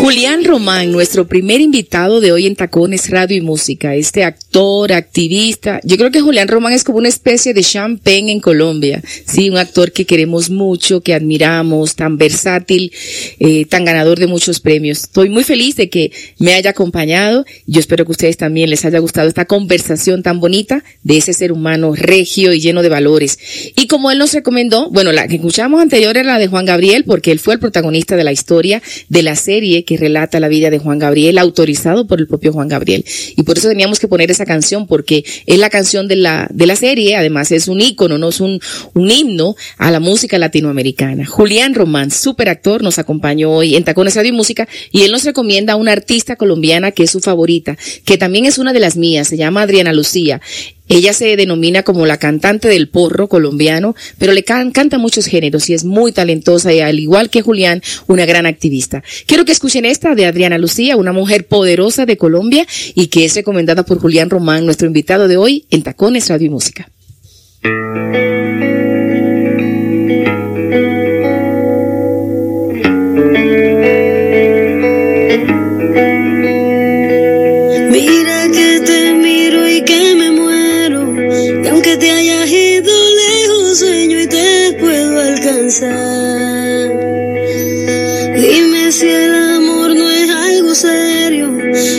Julián 0.00 0.44
Román, 0.44 0.92
nuestro 0.92 1.26
primer 1.26 1.60
invitado 1.60 2.20
de 2.20 2.30
hoy 2.30 2.46
en 2.46 2.56
Tacones 2.56 3.10
Radio 3.10 3.36
y 3.36 3.40
Música, 3.40 3.94
este 3.94 4.22
actor, 4.22 4.92
activista. 4.92 5.80
Yo 5.82 5.96
creo 5.96 6.10
que 6.10 6.20
Julián 6.20 6.48
Román 6.48 6.72
es 6.72 6.84
como 6.84 6.98
una 6.98 7.08
especie 7.08 7.54
de 7.54 7.62
champagne 7.62 8.30
en 8.30 8.40
Colombia. 8.40 9.02
Sí, 9.26 9.50
un 9.50 9.56
actor 9.56 9.92
que 9.92 10.04
queremos 10.04 10.50
mucho, 10.50 11.00
que 11.00 11.14
admiramos, 11.14 11.96
tan 11.96 12.18
versátil, 12.18 12.92
eh, 13.38 13.64
tan 13.66 13.84
ganador 13.84 14.18
de 14.18 14.26
muchos 14.26 14.60
premios. 14.60 15.04
Estoy 15.04 15.30
muy 15.30 15.42
feliz 15.42 15.76
de 15.76 15.88
que 15.88 16.12
me 16.38 16.54
haya 16.54 16.70
acompañado. 16.70 17.44
Yo 17.66 17.80
espero 17.80 18.04
que 18.04 18.10
a 18.10 18.12
ustedes 18.12 18.36
también 18.36 18.70
les 18.70 18.84
haya 18.84 18.98
gustado 18.98 19.28
esta 19.28 19.46
conversación 19.46 20.22
tan 20.22 20.38
bonita 20.38 20.84
de 21.02 21.16
ese 21.16 21.32
ser 21.32 21.50
humano 21.50 21.94
regio 21.94 22.52
y 22.52 22.60
lleno 22.60 22.82
de 22.82 22.88
valores. 22.88 23.38
Y 23.76 23.86
como 23.86 24.10
él 24.10 24.18
nos 24.18 24.32
recomendó, 24.32 24.90
bueno, 24.90 25.12
la 25.12 25.28
que 25.28 25.36
escuchamos 25.36 25.80
anterior 25.80 26.16
era 26.16 26.34
la 26.34 26.38
de 26.38 26.48
Juan 26.48 26.66
Gabriel, 26.66 27.04
porque 27.04 27.32
él 27.32 27.38
fue 27.38 27.54
el 27.54 27.60
protagonista 27.60 28.16
de 28.16 28.24
la 28.24 28.32
historia 28.32 28.43
de 28.46 29.22
la 29.22 29.36
serie 29.36 29.84
que 29.84 29.96
relata 29.96 30.40
la 30.40 30.48
vida 30.48 30.70
de 30.70 30.78
Juan 30.78 30.98
Gabriel, 30.98 31.38
autorizado 31.38 32.06
por 32.06 32.20
el 32.20 32.26
propio 32.26 32.52
Juan 32.52 32.68
Gabriel. 32.68 33.04
Y 33.36 33.42
por 33.42 33.58
eso 33.58 33.68
teníamos 33.68 33.98
que 33.98 34.08
poner 34.08 34.30
esa 34.30 34.44
canción, 34.44 34.86
porque 34.86 35.24
es 35.46 35.58
la 35.58 35.70
canción 35.70 36.08
de 36.08 36.16
la, 36.16 36.48
de 36.50 36.66
la 36.66 36.76
serie, 36.76 37.16
además 37.16 37.52
es 37.52 37.68
un 37.68 37.80
ícono, 37.80 38.18
no 38.18 38.28
es 38.28 38.40
un, 38.40 38.60
un 38.94 39.10
himno 39.10 39.56
a 39.78 39.90
la 39.90 40.00
música 40.00 40.38
latinoamericana. 40.38 41.26
Julián 41.26 41.74
Román, 41.74 42.10
super 42.10 42.48
actor, 42.48 42.82
nos 42.82 42.98
acompañó 42.98 43.50
hoy 43.50 43.76
en 43.76 43.84
Tacones 43.84 44.14
Radio 44.16 44.30
y 44.30 44.36
Música, 44.36 44.68
y 44.92 45.02
él 45.02 45.12
nos 45.12 45.24
recomienda 45.24 45.74
a 45.74 45.76
una 45.76 45.92
artista 45.92 46.36
colombiana 46.36 46.90
que 46.92 47.04
es 47.04 47.10
su 47.10 47.20
favorita, 47.20 47.76
que 48.04 48.18
también 48.18 48.46
es 48.46 48.58
una 48.58 48.72
de 48.72 48.80
las 48.80 48.96
mías, 48.96 49.28
se 49.28 49.36
llama 49.36 49.62
Adriana 49.62 49.92
Lucía. 49.92 50.40
Ella 50.88 51.12
se 51.12 51.36
denomina 51.36 51.82
como 51.82 52.04
la 52.06 52.18
cantante 52.18 52.68
del 52.68 52.88
porro 52.88 53.28
colombiano, 53.28 53.94
pero 54.18 54.32
le 54.32 54.44
can 54.44 54.70
canta 54.70 54.98
muchos 54.98 55.26
géneros 55.26 55.70
y 55.70 55.74
es 55.74 55.84
muy 55.84 56.12
talentosa 56.12 56.72
y 56.72 56.80
al 56.80 56.98
igual 56.98 57.30
que 57.30 57.42
Julián, 57.42 57.82
una 58.06 58.26
gran 58.26 58.46
activista. 58.46 59.02
Quiero 59.26 59.44
que 59.44 59.52
escuchen 59.52 59.84
esta 59.84 60.14
de 60.14 60.26
Adriana 60.26 60.58
Lucía, 60.58 60.96
una 60.96 61.12
mujer 61.12 61.46
poderosa 61.46 62.04
de 62.06 62.16
Colombia 62.16 62.66
y 62.94 63.06
que 63.06 63.24
es 63.24 63.34
recomendada 63.34 63.84
por 63.84 63.98
Julián 63.98 64.30
Román, 64.30 64.66
nuestro 64.66 64.86
invitado 64.86 65.28
de 65.28 65.36
hoy 65.36 65.66
en 65.70 65.82
Tacones 65.82 66.28
Radio 66.28 66.46
y 66.46 66.50
Música. 66.50 66.90
Dime 88.36 88.92
si 88.92 89.08
el 89.08 89.34
amor 89.34 89.96
no 89.96 90.08
es 90.08 90.30
algo 90.30 90.72
serio. 90.72 91.58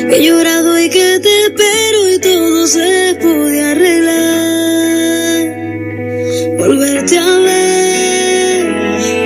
He 0.09 0.23
llorado 0.23 0.79
y 0.79 0.89
que 0.89 1.19
te 1.19 1.41
espero 1.47 2.09
y 2.13 2.19
todo 2.19 2.67
se 2.67 3.17
puede 3.21 3.61
arreglar. 3.61 5.43
Volverte 6.57 7.17
a 7.17 7.39
ver 7.39 8.65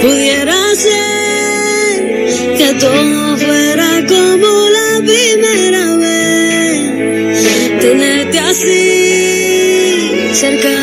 pudiera 0.02 0.56
ser 0.76 2.58
que 2.58 2.74
todo 2.80 3.38
fuera 3.38 4.04
como 4.08 4.70
la 4.78 5.00
primera 5.06 5.96
vez. 5.98 7.82
Tenerte 7.82 8.40
así 8.40 10.10
cerca 10.34 10.79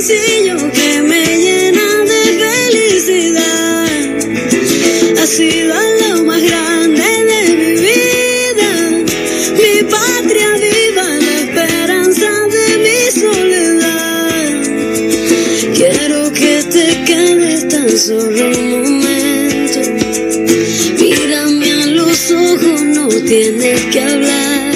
sencillo 0.00 0.56
que 0.72 1.02
me 1.02 1.24
llena 1.38 2.04
de 2.10 2.22
felicidad 2.44 3.88
ha 5.18 5.26
sido 5.26 5.74
lo 6.00 6.24
más 6.24 6.40
grande 6.40 7.02
de 7.30 7.40
mi 7.56 7.72
vida, 7.88 8.70
mi 9.60 9.74
patria 9.90 10.50
viva, 10.62 11.06
la 11.26 11.34
esperanza 11.40 12.30
de 12.54 12.66
mi 12.84 13.00
soledad. 13.20 14.50
Quiero 15.74 16.32
que 16.32 16.54
te 16.74 16.86
quedes 17.04 17.68
tan 17.68 17.90
solo 17.98 18.50
un 18.56 18.66
momento, 18.70 19.80
mírame 21.00 21.72
a 21.72 21.86
los 21.86 22.30
ojos, 22.30 22.82
no 22.82 23.08
tienes 23.08 23.80
que 23.86 24.00
hablar. 24.00 24.68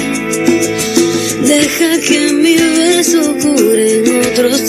Deja 1.47 1.99
que 1.99 2.33
mi 2.33 2.57
beso 2.57 3.35
cure 3.41 3.99
en 3.99 4.05
otros 4.21 4.62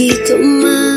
un 0.00 0.08
poquito 0.08 0.89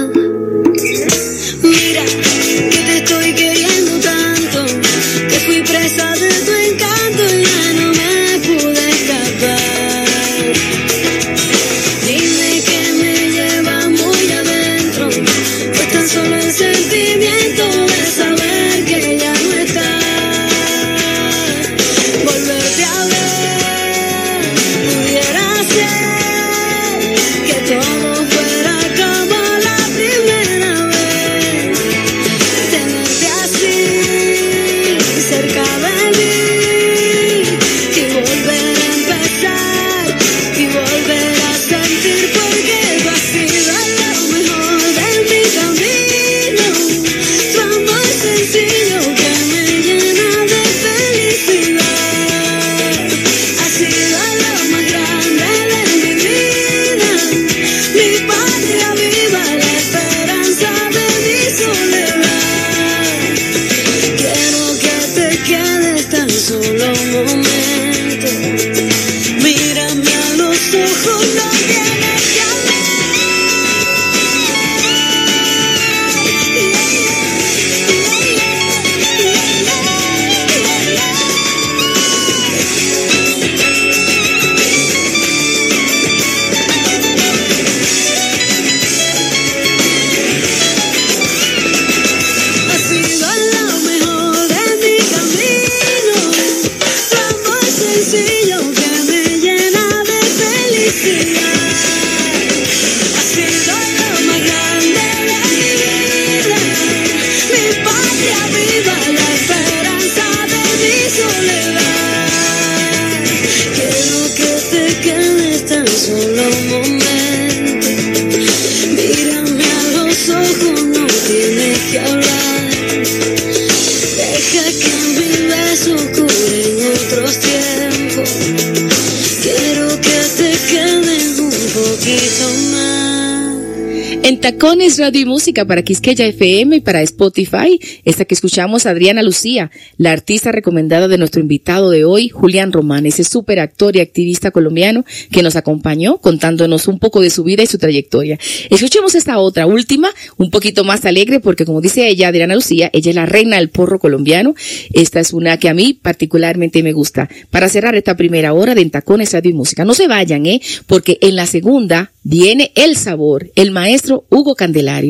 Y 135.16 135.26
Música 135.26 135.66
para 135.66 135.84
Quisqueya 135.84 136.26
FM 136.26 136.78
y 136.78 136.82
para 136.82 137.02
Spotify, 137.04 137.80
esta 138.04 138.26
que 138.26 138.34
escuchamos 138.34 138.88
Adriana 138.88 139.22
Lucía, 139.22 139.70
la 139.98 140.12
artista 140.12 140.52
recomendada 140.52 141.08
de 141.08 141.20
nuestro 141.20 141.40
invitado 141.40 141.92
de 141.92 142.04
hoy, 142.04 142.30
Julián 142.30 142.72
Román, 142.72 143.06
ese 143.06 143.24
súper 143.24 143.60
actor 143.60 143.96
y 143.96 144.00
activista 144.00 144.50
colombiano 144.50 145.06
que 145.32 145.44
nos 145.44 145.56
acompañó 145.56 146.18
contándonos 146.18 146.88
un 146.88 146.98
poco 146.98 147.22
de 147.22 147.30
su 147.30 147.44
vida 147.44 147.62
y 147.62 147.68
su 147.68 147.78
trayectoria. 147.78 148.40
Escuchemos 148.70 149.14
esta 149.14 149.38
otra, 149.38 149.68
última, 149.68 150.10
un 150.38 150.50
poquito 150.50 150.84
más 150.84 151.06
alegre 151.06 151.40
porque 151.40 151.66
como 151.66 151.82
dice 151.82 152.08
ella, 152.08 152.30
Adriana 152.30 152.56
Lucía, 152.56 152.90
ella 152.92 153.10
es 153.10 153.16
la 153.16 153.26
reina 153.28 153.58
del 153.58 153.70
porro 153.70 154.00
colombiano. 154.00 154.56
Esta 154.94 155.20
es 155.20 155.32
una 155.32 155.58
que 155.58 155.70
a 155.70 155.74
mí 155.74 155.94
particularmente 155.94 156.82
me 156.82 156.94
gusta. 156.94 157.30
Para 157.52 157.70
cerrar 157.70 157.96
esta 157.96 158.18
primera 158.18 158.54
hora 158.54 158.74
de 158.74 158.82
En 158.82 158.90
Tacones 158.90 159.34
Radio 159.34 159.52
y 159.52 159.54
Música, 159.54 159.86
no 159.86 159.94
se 159.94 160.08
vayan, 160.08 160.46
¿eh? 160.46 160.62
Porque 160.88 161.20
en 161.22 161.36
la 161.36 161.46
segunda 161.46 162.12
viene 162.24 162.72
el 162.76 162.96
sabor, 162.96 163.52
el 163.56 163.72
maestro 163.72 164.26
Hugo 164.30 164.56
Candelario, 164.56 165.03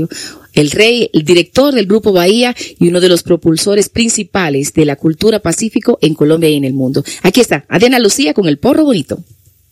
el 0.54 0.72
rey, 0.72 1.10
el 1.14 1.24
director 1.24 1.74
del 1.74 1.88
Grupo 1.88 2.12
Bahía 2.12 2.56
y 2.80 2.88
uno 2.88 3.02
de 3.02 3.10
los 3.10 3.24
propulsores 3.24 3.90
principales 3.90 4.74
de 4.74 4.86
la 4.86 4.96
cultura 4.96 5.40
pacífico 5.40 5.98
en 6.02 6.14
Colombia 6.14 6.50
y 6.50 6.56
en 6.56 6.66
el 6.66 6.74
mundo. 6.74 7.04
Aquí 7.22 7.42
está, 7.42 7.66
Adena 7.68 8.00
Lucía 8.00 8.34
con 8.34 8.48
el 8.48 8.58
porro 8.58 8.84
bonito. 8.84 9.20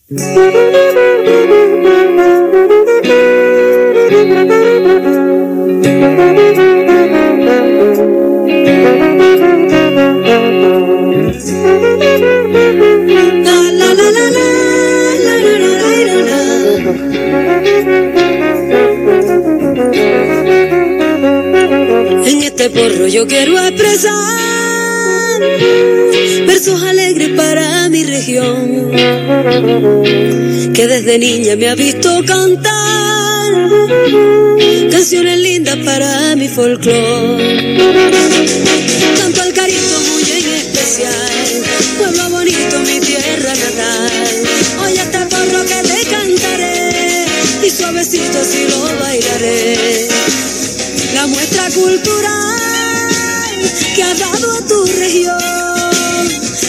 este 22.62 22.80
porro 22.80 23.08
yo 23.08 23.26
quiero 23.26 23.58
expresar 23.58 24.12
versos 26.46 26.84
alegres 26.84 27.30
para 27.30 27.90
mi 27.90 28.04
región, 28.04 28.92
que 30.72 30.86
desde 30.86 31.18
niña 31.18 31.56
me 31.56 31.70
ha 31.70 31.76
visto 31.76 32.22
cantar 32.24 33.54
canciones 34.92 35.40
lindas 35.40 35.78
para 35.78 36.36
mi 36.36 36.48
folclore. 36.50 37.78
Canto 39.18 39.42
al 39.42 39.54
carito 39.54 40.00
muy 40.12 40.22
en 40.22 40.46
especial, 40.54 41.64
pueblo 41.98 42.30
bonito, 42.30 42.80
mi 42.82 43.00
tierra 43.00 43.54
natal. 43.56 44.12
Oye 44.86 45.02
este 45.02 45.26
porro 45.32 45.66
que 45.66 45.82
te 45.90 46.06
cantaré 46.12 47.26
y 47.66 47.70
suavecito 47.72 48.44
si 48.44 48.68
lo 48.70 49.00
bailaré 49.00 50.08
la 51.14 51.28
muestra 51.28 51.70
cultural 51.70 52.41
dado 54.16 54.52
a 54.52 54.62
tu 54.62 54.86
región. 54.86 55.38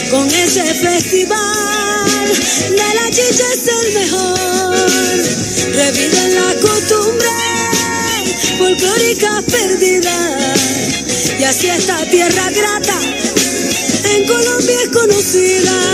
Con 0.09 0.27
ese 0.29 0.63
festival 0.73 2.27
de 2.69 2.93
la 2.95 3.09
chicha 3.09 3.45
es 3.53 3.67
el 3.67 3.93
mejor. 3.93 5.17
Reviven 5.73 6.35
la 6.35 6.55
costumbre 6.61 7.29
folclóricas 8.57 9.43
perdidas 9.43 10.59
y 11.39 11.43
así 11.43 11.67
esta 11.67 11.97
tierra 12.05 12.49
grata 12.51 12.99
en 14.03 14.27
Colombia 14.27 14.77
es 14.83 14.89
conocida 14.89 15.92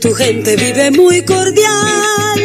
tu 0.00 0.14
gente 0.14 0.56
vive 0.56 0.90
muy 0.90 1.22
cordial, 1.22 2.40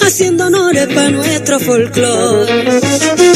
haciendo 0.00 0.46
honores 0.46 0.86
para 0.86 1.10
nuestro 1.10 1.60
folclore. 1.60 3.27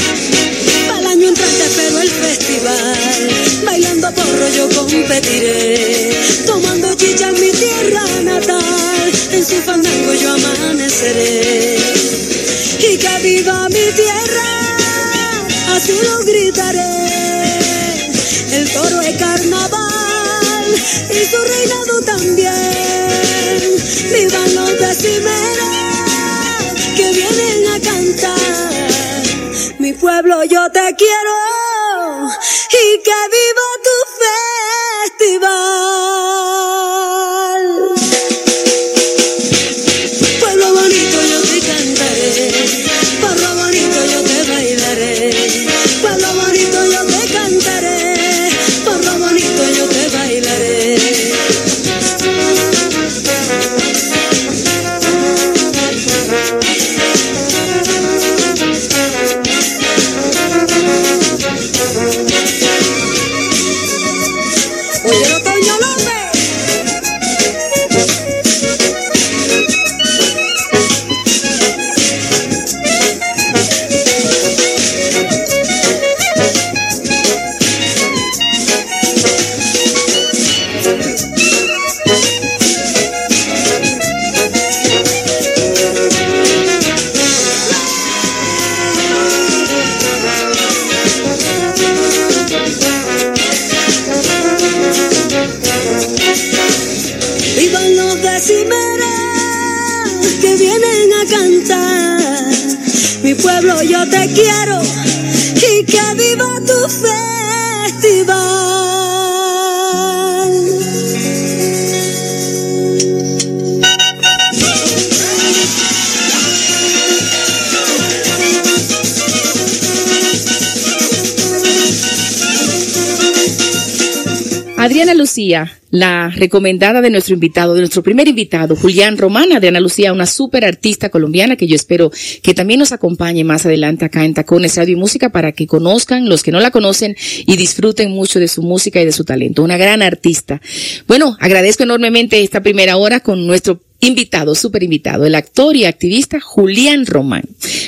La 125.91 126.31
recomendada 126.31 127.01
de 127.01 127.11
nuestro 127.11 127.35
invitado, 127.35 127.75
de 127.75 127.81
nuestro 127.81 128.03
primer 128.03 128.29
invitado, 128.29 128.77
Julián 128.77 129.17
Román. 129.17 129.53
Adriana 129.53 129.81
Lucía, 129.81 130.13
una 130.13 130.27
súper 130.27 130.65
artista 130.65 131.09
colombiana 131.09 131.57
que 131.57 131.67
yo 131.67 131.75
espero 131.75 132.11
que 132.43 132.55
también 132.55 132.81
nos 132.81 132.93
acompañe 132.93 133.45
más 133.45 133.65
adelante 133.65 134.05
acá 134.05 134.25
en 134.25 134.35
Tacones 134.35 134.77
Radio 134.77 134.97
y 134.97 134.99
Música 134.99 135.31
para 135.31 135.53
que 135.53 135.67
conozcan 135.67 136.29
los 136.29 136.43
que 136.43 136.53
no 136.53 136.61
la 136.61 136.71
conocen 136.71 137.17
y 137.47 137.57
disfruten 137.57 138.11
mucho 138.11 138.41
de 138.41 138.49
su 138.49 138.63
música 138.63 139.01
y 139.01 139.05
de 139.05 139.13
su 139.13 139.25
talento. 139.25 139.63
Una 139.63 139.77
gran 139.77 140.03
artista. 140.03 140.61
Bueno, 141.07 141.37
agradezco 141.41 141.83
enormemente 141.83 142.43
esta 142.43 142.63
primera 142.63 142.97
hora 142.97 143.21
con 143.21 143.47
nuestro 143.47 143.81
invitado, 144.01 144.55
súper 144.55 144.83
invitado, 144.83 145.25
el 145.25 145.35
actor 145.35 145.77
y 145.77 145.85
activista 145.85 146.41
Julián 146.41 147.07
Román. 147.07 147.45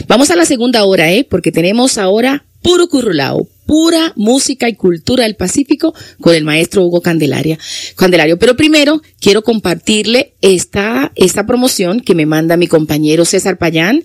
Vamos 0.07 0.31
a 0.31 0.37
la 0.37 0.47
segunda 0.47 0.85
hora, 0.85 1.13
¿eh? 1.13 1.27
Porque 1.29 1.53
tenemos 1.53 1.99
ahora 1.99 2.45
puro 2.63 2.89
currulao, 2.89 3.49
pura 3.67 4.13
música 4.17 4.69
y 4.69 4.75
cultura 4.75 5.25
del 5.25 5.37
Pacífico 5.37 5.95
con 6.21 6.35
el 6.35 6.45
maestro 6.45 6.85
Hugo 6.85 7.01
Candelaria, 7.01 7.59
Candelario. 7.97 8.39
Pero 8.39 8.57
primero 8.57 9.03
quiero 9.21 9.43
compartirle 9.43 10.35
esta, 10.41 11.13
esta 11.17 11.47
promoción 11.47 12.01
que 12.01 12.15
me 12.15 12.27
manda 12.27 12.57
mi 12.57 12.67
compañero 12.67 13.25
César 13.25 13.59
Payán, 13.59 14.05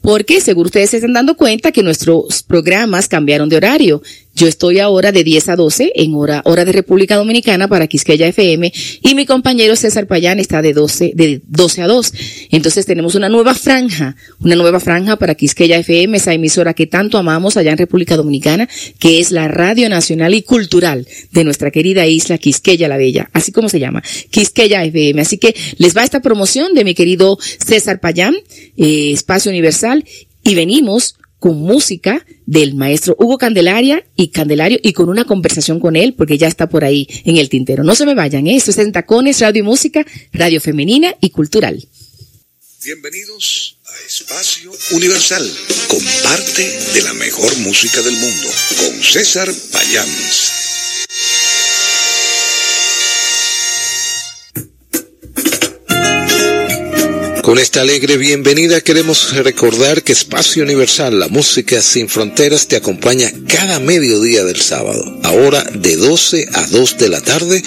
porque 0.00 0.40
seguro 0.40 0.68
ustedes 0.68 0.90
se 0.90 0.96
están 0.98 1.12
dando 1.12 1.36
cuenta 1.36 1.72
que 1.72 1.82
nuestros 1.82 2.42
programas 2.42 3.08
cambiaron 3.08 3.48
de 3.48 3.56
horario. 3.56 4.02
Yo 4.40 4.48
estoy 4.48 4.78
ahora 4.78 5.12
de 5.12 5.22
10 5.22 5.50
a 5.50 5.56
12 5.56 5.92
en 5.96 6.14
hora, 6.14 6.40
hora 6.46 6.64
de 6.64 6.72
República 6.72 7.16
Dominicana 7.16 7.68
para 7.68 7.86
Quisqueya 7.88 8.26
FM 8.28 8.72
y 9.02 9.14
mi 9.14 9.26
compañero 9.26 9.76
César 9.76 10.06
Payán 10.06 10.38
está 10.38 10.62
de 10.62 10.72
12, 10.72 11.12
de 11.14 11.42
12 11.46 11.82
a 11.82 11.86
2. 11.86 12.12
Entonces 12.50 12.86
tenemos 12.86 13.14
una 13.14 13.28
nueva 13.28 13.54
franja, 13.54 14.16
una 14.38 14.56
nueva 14.56 14.80
franja 14.80 15.16
para 15.16 15.34
Quisqueya 15.34 15.76
FM, 15.76 16.16
esa 16.16 16.32
emisora 16.32 16.72
que 16.72 16.86
tanto 16.86 17.18
amamos 17.18 17.58
allá 17.58 17.72
en 17.72 17.76
República 17.76 18.16
Dominicana, 18.16 18.66
que 18.98 19.20
es 19.20 19.30
la 19.30 19.46
Radio 19.46 19.90
Nacional 19.90 20.32
y 20.32 20.40
Cultural 20.40 21.06
de 21.32 21.44
nuestra 21.44 21.70
querida 21.70 22.06
isla 22.06 22.38
Quisqueya 22.38 22.88
la 22.88 22.96
Bella, 22.96 23.28
así 23.34 23.52
como 23.52 23.68
se 23.68 23.78
llama, 23.78 24.02
Quisqueya 24.30 24.82
FM. 24.84 25.20
Así 25.20 25.36
que 25.36 25.54
les 25.76 25.94
va 25.94 26.02
esta 26.02 26.22
promoción 26.22 26.72
de 26.72 26.84
mi 26.84 26.94
querido 26.94 27.36
César 27.42 28.00
Payán, 28.00 28.34
eh, 28.78 29.10
Espacio 29.12 29.50
Universal, 29.50 30.02
y 30.42 30.54
venimos 30.54 31.16
con 31.40 31.58
música 31.58 32.24
del 32.46 32.74
maestro 32.74 33.16
Hugo 33.18 33.38
Candelaria 33.38 34.04
y 34.14 34.28
Candelario 34.28 34.78
y 34.82 34.92
con 34.92 35.08
una 35.08 35.24
conversación 35.24 35.80
con 35.80 35.96
él 35.96 36.14
porque 36.14 36.38
ya 36.38 36.46
está 36.46 36.68
por 36.68 36.84
ahí 36.84 37.08
en 37.24 37.38
el 37.38 37.48
tintero. 37.48 37.82
No 37.82 37.96
se 37.96 38.06
me 38.06 38.14
vayan, 38.14 38.46
¿eh? 38.46 38.54
esto 38.54 38.70
es 38.70 38.78
en 38.78 38.92
Tacones, 38.92 39.40
Radio 39.40 39.60
y 39.60 39.64
Música, 39.64 40.06
Radio 40.32 40.60
Femenina 40.60 41.16
y 41.20 41.30
Cultural. 41.30 41.88
Bienvenidos 42.84 43.78
a 43.86 44.06
Espacio 44.06 44.70
Universal. 44.92 45.50
Comparte 45.88 46.62
de 46.94 47.02
la 47.02 47.14
mejor 47.14 47.56
música 47.58 48.00
del 48.02 48.14
mundo 48.14 48.48
con 48.78 49.02
César 49.02 49.50
Payans. 49.72 50.59
Con 57.42 57.58
esta 57.58 57.80
alegre 57.80 58.18
bienvenida 58.18 58.82
queremos 58.82 59.34
recordar 59.34 60.02
que 60.02 60.12
Espacio 60.12 60.62
Universal, 60.62 61.18
la 61.18 61.28
música 61.28 61.80
sin 61.80 62.08
fronteras, 62.08 62.66
te 62.68 62.76
acompaña 62.76 63.32
cada 63.48 63.80
mediodía 63.80 64.44
del 64.44 64.60
sábado, 64.60 65.02
ahora 65.22 65.64
de 65.64 65.96
12 65.96 66.48
a 66.52 66.66
2 66.66 66.98
de 66.98 67.08
la 67.08 67.20
tarde, 67.22 67.62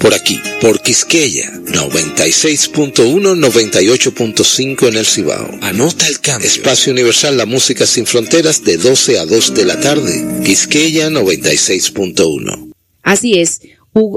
por 0.00 0.14
aquí, 0.14 0.40
por 0.62 0.80
Quisqueya, 0.80 1.52
96.1, 1.52 2.94
98.5 2.94 4.88
en 4.88 4.96
el 4.96 5.06
Cibao. 5.06 5.58
Anota 5.60 6.08
el 6.08 6.20
cambio. 6.20 6.48
Espacio 6.48 6.92
Universal, 6.92 7.36
la 7.36 7.46
música 7.46 7.86
sin 7.86 8.06
fronteras, 8.06 8.64
de 8.64 8.78
12 8.78 9.18
a 9.18 9.26
2 9.26 9.54
de 9.54 9.64
la 9.66 9.78
tarde, 9.78 10.42
Quisqueya 10.44 11.10
96.1. 11.10 12.72
Así 13.02 13.38
es 13.38 13.60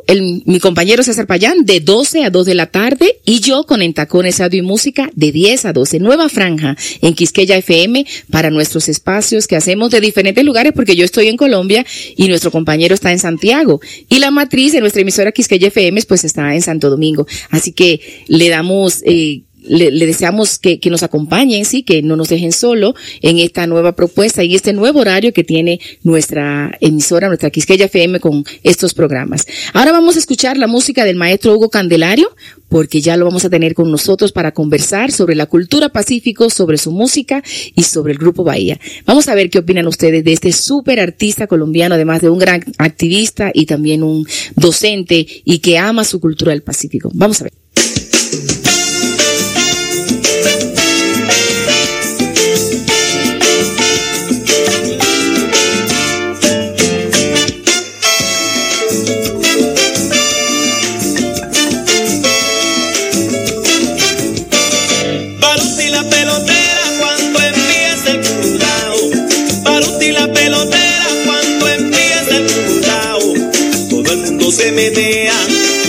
el, 0.07 0.43
mi 0.45 0.59
compañero 0.59 1.03
César 1.03 1.27
Payán 1.27 1.65
de 1.65 1.79
12 1.79 2.23
a 2.25 2.29
2 2.29 2.45
de 2.45 2.55
la 2.55 2.67
tarde 2.67 3.19
y 3.25 3.39
yo 3.39 3.63
con 3.63 3.81
Entacones 3.81 4.39
Audio 4.39 4.59
y 4.59 4.65
Música 4.65 5.09
de 5.15 5.31
10 5.31 5.65
a 5.65 5.73
12. 5.73 5.99
Nueva 5.99 6.29
franja 6.29 6.75
en 7.01 7.13
Quisqueya 7.13 7.57
FM 7.57 8.05
para 8.29 8.49
nuestros 8.49 8.89
espacios 8.89 9.47
que 9.47 9.55
hacemos 9.55 9.91
de 9.91 10.01
diferentes 10.01 10.43
lugares 10.43 10.73
porque 10.75 10.95
yo 10.95 11.05
estoy 11.05 11.27
en 11.27 11.37
Colombia 11.37 11.85
y 12.15 12.27
nuestro 12.27 12.51
compañero 12.51 12.93
está 12.93 13.11
en 13.11 13.19
Santiago. 13.19 13.81
Y 14.09 14.19
la 14.19 14.31
matriz 14.31 14.73
de 14.73 14.81
nuestra 14.81 15.01
emisora 15.01 15.31
Quisqueya 15.31 15.69
FM 15.69 16.01
pues 16.07 16.23
está 16.23 16.53
en 16.53 16.61
Santo 16.61 16.89
Domingo. 16.89 17.25
Así 17.49 17.71
que 17.71 18.01
le 18.27 18.49
damos... 18.49 19.01
Eh, 19.05 19.43
le, 19.61 19.91
deseamos 20.05 20.59
que, 20.59 20.79
que, 20.79 20.89
nos 20.89 21.03
acompañen, 21.03 21.65
sí, 21.65 21.83
que 21.83 22.01
no 22.01 22.15
nos 22.15 22.29
dejen 22.29 22.51
solo 22.51 22.95
en 23.21 23.39
esta 23.39 23.67
nueva 23.67 23.95
propuesta 23.95 24.43
y 24.43 24.55
este 24.55 24.73
nuevo 24.73 24.99
horario 24.99 25.33
que 25.33 25.43
tiene 25.43 25.79
nuestra 26.03 26.77
emisora, 26.81 27.27
nuestra 27.27 27.49
Quisqueya 27.49 27.85
FM 27.85 28.19
con 28.19 28.43
estos 28.63 28.93
programas. 28.93 29.45
Ahora 29.73 29.91
vamos 29.91 30.15
a 30.15 30.19
escuchar 30.19 30.57
la 30.57 30.67
música 30.67 31.05
del 31.05 31.15
maestro 31.15 31.55
Hugo 31.55 31.69
Candelario, 31.69 32.29
porque 32.69 33.01
ya 33.01 33.17
lo 33.17 33.25
vamos 33.25 33.43
a 33.45 33.49
tener 33.49 33.73
con 33.73 33.91
nosotros 33.91 34.31
para 34.31 34.53
conversar 34.53 35.11
sobre 35.11 35.35
la 35.35 35.45
cultura 35.45 35.89
pacífico, 35.89 36.49
sobre 36.49 36.77
su 36.77 36.91
música 36.91 37.43
y 37.75 37.83
sobre 37.83 38.13
el 38.13 38.17
Grupo 38.17 38.43
Bahía. 38.43 38.79
Vamos 39.05 39.27
a 39.27 39.35
ver 39.35 39.49
qué 39.49 39.59
opinan 39.59 39.87
ustedes 39.87 40.23
de 40.23 40.33
este 40.33 40.53
súper 40.53 40.99
artista 40.99 41.47
colombiano, 41.47 41.95
además 41.95 42.21
de 42.21 42.29
un 42.29 42.39
gran 42.39 42.63
activista 42.77 43.51
y 43.53 43.65
también 43.65 44.03
un 44.03 44.25
docente 44.55 45.27
y 45.43 45.59
que 45.59 45.77
ama 45.77 46.03
su 46.05 46.19
cultura 46.19 46.51
del 46.51 46.63
Pacífico. 46.63 47.11
Vamos 47.13 47.41
a 47.41 47.45
ver. 47.45 47.53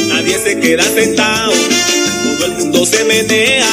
Nadie 0.08 0.38
se 0.38 0.58
queda 0.60 0.84
sentado. 0.84 1.52
Todo 2.22 2.46
el 2.46 2.52
mundo 2.52 2.86
se 2.86 3.04
menea, 3.04 3.66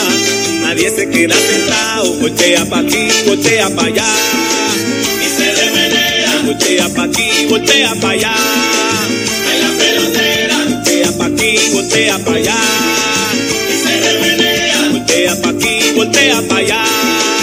nadie 0.61 0.89
se 0.89 1.07
queda 1.09 1.35
sentado. 1.35 2.13
Voltea 2.15 2.65
pa' 2.65 2.79
aquí, 2.79 3.07
voltea 3.27 3.69
pa' 3.69 3.85
allá. 3.85 4.07
Y 5.23 5.29
se 5.37 5.53
le 5.53 5.71
menea. 5.71 6.41
Voltea 6.43 6.89
pa' 6.89 7.03
aquí, 7.03 7.45
voltea 7.49 7.93
pa' 8.01 8.09
allá. 8.09 8.33
Hay 9.47 9.61
la 9.61 9.69
pelotera. 9.77 10.57
Voltea 10.69 11.11
pa' 11.11 11.25
aquí, 11.25 11.55
voltea 11.71 12.19
pa' 12.19 12.33
allá. 12.33 12.57
Y 13.69 13.87
se 13.87 13.99
le 14.01 14.19
menea. 14.21 14.89
Voltea 14.91 15.35
pa' 15.41 15.49
aquí, 15.49 15.91
voltea 15.95 16.41
pa' 16.49 16.57
allá. 16.57 17.38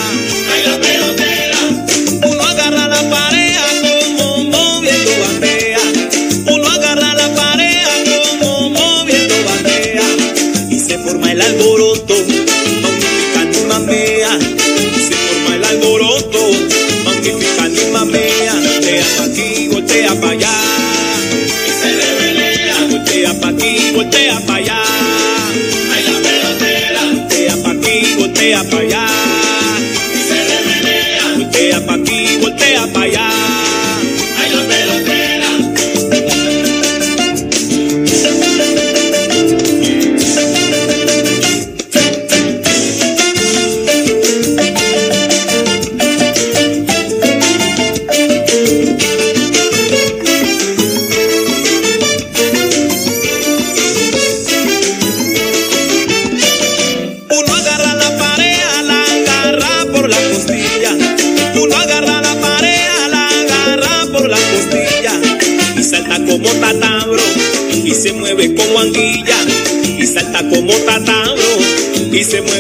Se 23.97 24.67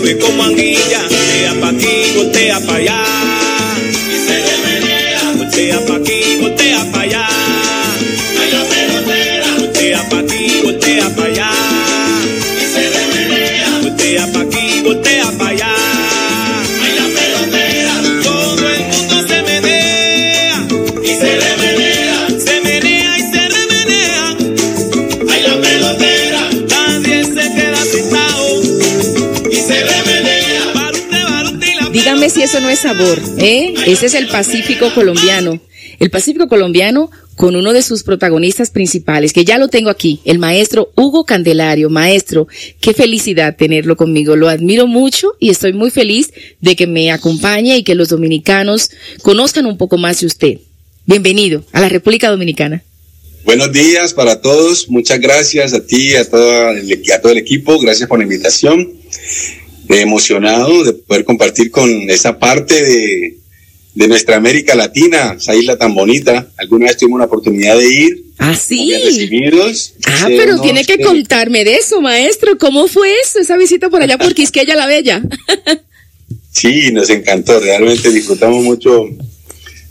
mueve 0.06 0.20
como 0.20 0.45
no 32.54 32.70
es 32.70 32.78
sabor, 32.78 33.20
¿eh? 33.38 33.74
Ese 33.86 34.06
es 34.06 34.14
el 34.14 34.28
Pacífico 34.28 34.94
colombiano. 34.94 35.60
El 35.98 36.10
Pacífico 36.10 36.46
colombiano 36.46 37.10
con 37.34 37.56
uno 37.56 37.72
de 37.72 37.82
sus 37.82 38.04
protagonistas 38.04 38.70
principales, 38.70 39.32
que 39.32 39.44
ya 39.44 39.58
lo 39.58 39.66
tengo 39.66 39.90
aquí, 39.90 40.20
el 40.24 40.38
maestro 40.38 40.92
Hugo 40.94 41.24
Candelario. 41.24 41.90
Maestro, 41.90 42.46
qué 42.80 42.94
felicidad 42.94 43.56
tenerlo 43.56 43.96
conmigo. 43.96 44.36
Lo 44.36 44.48
admiro 44.48 44.86
mucho 44.86 45.34
y 45.40 45.50
estoy 45.50 45.72
muy 45.72 45.90
feliz 45.90 46.32
de 46.60 46.76
que 46.76 46.86
me 46.86 47.10
acompañe 47.10 47.76
y 47.76 47.82
que 47.82 47.96
los 47.96 48.10
dominicanos 48.10 48.90
conozcan 49.22 49.66
un 49.66 49.76
poco 49.76 49.98
más 49.98 50.20
de 50.20 50.26
usted. 50.26 50.58
Bienvenido 51.04 51.64
a 51.72 51.80
la 51.80 51.88
República 51.88 52.30
Dominicana. 52.30 52.84
Buenos 53.44 53.72
días 53.72 54.14
para 54.14 54.40
todos. 54.40 54.88
Muchas 54.88 55.20
gracias 55.20 55.74
a 55.74 55.84
ti 55.84 56.14
a, 56.14 56.20
a 56.20 56.24
todo 56.24 57.32
el 57.32 57.38
equipo. 57.38 57.78
Gracias 57.80 58.08
por 58.08 58.18
la 58.18 58.24
invitación. 58.24 58.92
Emocionado 59.88 60.84
de 60.84 60.92
poder 60.92 61.24
compartir 61.24 61.70
con 61.70 61.88
esa 62.10 62.38
parte 62.38 62.82
de, 62.82 63.36
de 63.94 64.08
nuestra 64.08 64.36
América 64.36 64.74
Latina, 64.74 65.36
esa 65.38 65.54
isla 65.54 65.78
tan 65.78 65.94
bonita. 65.94 66.48
Alguna 66.58 66.86
vez 66.86 66.98
tuvimos 66.98 67.16
una 67.16 67.24
oportunidad 67.24 67.78
de 67.78 67.88
ir. 67.88 68.24
Ah, 68.38 68.54
sí. 68.54 68.92
Recibidos. 68.92 69.94
Ah, 70.06 70.26
pero 70.28 70.60
tiene 70.60 70.84
que 70.84 71.00
contarme 71.00 71.64
de 71.64 71.76
eso, 71.76 72.00
maestro. 72.00 72.58
¿Cómo 72.58 72.88
fue 72.88 73.10
eso, 73.24 73.40
esa 73.40 73.56
visita 73.56 73.88
por 73.88 74.02
allá 74.02 74.18
por 74.18 74.34
Quisqueya 74.34 74.76
la 74.76 74.86
Bella? 74.86 75.22
sí, 76.52 76.90
nos 76.92 77.08
encantó. 77.08 77.58
Realmente 77.58 78.10
disfrutamos 78.10 78.62
mucho 78.62 79.08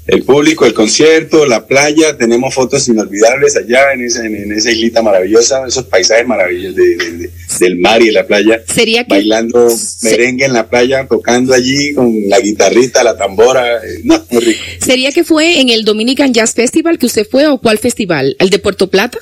el 0.07 0.23
público, 0.23 0.65
el 0.65 0.73
concierto, 0.73 1.45
la 1.45 1.65
playa, 1.65 2.15
tenemos 2.15 2.53
fotos 2.53 2.87
inolvidables 2.87 3.57
allá 3.57 3.93
en 3.93 4.03
esa, 4.03 4.25
en, 4.25 4.51
esa 4.51 4.69
islita 4.69 5.01
maravillosa, 5.01 5.65
esos 5.67 5.85
paisajes 5.85 6.27
maravillosos 6.27 6.75
de, 6.75 7.31
del 7.59 7.77
mar 7.79 8.01
y 8.01 8.07
de 8.07 8.11
la 8.11 8.27
playa. 8.27 8.61
¿Sería 8.71 9.03
que 9.03 9.09
bailando 9.09 9.67
merengue 10.03 10.45
en 10.45 10.53
la 10.53 10.67
playa, 10.67 11.07
tocando 11.07 11.53
allí 11.53 11.93
con 11.93 12.13
la 12.27 12.39
guitarrita, 12.39 13.03
la 13.03 13.17
tambora, 13.17 13.77
eh, 13.77 14.01
no, 14.03 14.23
muy 14.29 14.43
rico. 14.43 14.61
¿Sería 14.79 15.11
que 15.11 15.23
fue 15.23 15.59
en 15.59 15.69
el 15.69 15.83
Dominican 15.85 16.33
Jazz 16.33 16.53
Festival 16.53 16.99
que 16.99 17.07
usted 17.07 17.27
fue 17.29 17.47
o 17.47 17.57
cuál 17.57 17.79
festival? 17.79 18.35
¿El 18.39 18.51
de 18.51 18.59
Puerto 18.59 18.89
Plata? 18.91 19.17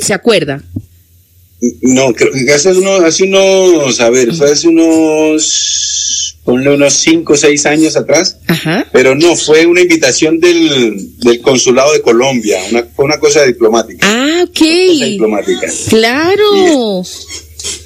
¿Se 0.00 0.12
acuerda? 0.12 0.62
No, 1.82 2.12
creo 2.12 2.32
que 2.32 2.52
hace 2.52 2.72
unos, 2.72 3.02
hace 3.02 3.24
unos, 3.24 4.00
a 4.00 4.10
ver, 4.10 4.34
fue 4.34 4.50
hace 4.50 4.68
unos 4.68 6.36
ponle 6.46 6.70
unos 6.70 6.94
5 6.94 7.32
o 7.32 7.36
6 7.36 7.66
años 7.66 7.96
atrás, 7.96 8.38
pero 8.92 9.16
no, 9.16 9.34
fue 9.34 9.66
una 9.66 9.80
invitación 9.80 10.38
del, 10.38 11.18
del 11.18 11.40
consulado 11.40 11.92
de 11.92 12.00
Colombia, 12.00 12.58
una, 12.70 12.84
fue 12.84 13.04
una 13.04 13.18
cosa 13.18 13.42
diplomática. 13.42 14.06
Ah, 14.08 14.44
ok. 14.44 14.60
diplomática. 14.60 15.66
Claro. 15.88 17.02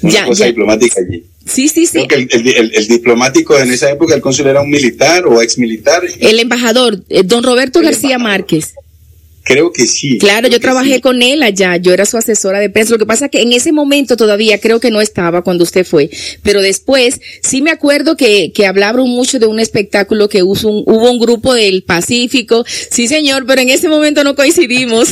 una 0.03 0.13
ya, 0.13 0.25
cosa 0.25 0.45
diplomática 0.45 1.01
allí. 1.01 1.23
Sí, 1.43 1.67
sí, 1.67 1.87
sí. 1.87 2.05
Creo 2.07 2.27
que 2.27 2.37
el, 2.37 2.71
el, 2.75 2.87
diplomático 2.87 3.57
en 3.57 3.71
esa 3.71 3.89
época, 3.89 4.13
el 4.13 4.21
cónsul 4.21 4.45
era 4.45 4.61
un 4.61 4.69
militar 4.69 5.25
o 5.25 5.41
ex 5.41 5.57
militar. 5.57 6.03
El 6.19 6.39
embajador, 6.39 7.03
eh, 7.09 7.23
don 7.25 7.43
Roberto 7.43 7.81
García 7.81 8.19
Márquez. 8.19 8.75
Creo 9.51 9.73
que 9.73 9.85
sí. 9.85 10.17
Claro, 10.17 10.47
yo 10.47 10.61
trabajé 10.61 11.01
con 11.01 11.21
él 11.21 11.43
allá, 11.43 11.75
yo 11.75 11.91
era 11.91 12.05
su 12.05 12.15
asesora 12.15 12.59
de 12.59 12.69
prensa. 12.69 12.93
Lo 12.93 12.97
que 12.97 13.05
pasa 13.05 13.25
es 13.25 13.31
que 13.31 13.41
en 13.41 13.51
ese 13.51 13.73
momento 13.73 14.15
todavía 14.15 14.61
creo 14.61 14.79
que 14.79 14.91
no 14.91 15.01
estaba 15.01 15.41
cuando 15.41 15.65
usted 15.65 15.85
fue, 15.85 16.09
pero 16.41 16.61
después 16.61 17.19
sí 17.41 17.61
me 17.61 17.69
acuerdo 17.69 18.15
que, 18.15 18.53
que 18.53 18.65
hablaron 18.65 19.09
mucho 19.09 19.39
de 19.39 19.47
un 19.47 19.59
espectáculo 19.59 20.29
que 20.29 20.41
hubo 20.41 20.69
un, 20.69 20.83
hubo 20.85 21.11
un 21.11 21.19
grupo 21.19 21.53
del 21.53 21.83
Pacífico. 21.83 22.63
Sí, 22.65 23.09
señor, 23.09 23.45
pero 23.45 23.61
en 23.61 23.69
ese 23.69 23.89
momento 23.89 24.23
no 24.23 24.35
coincidimos. 24.35 25.09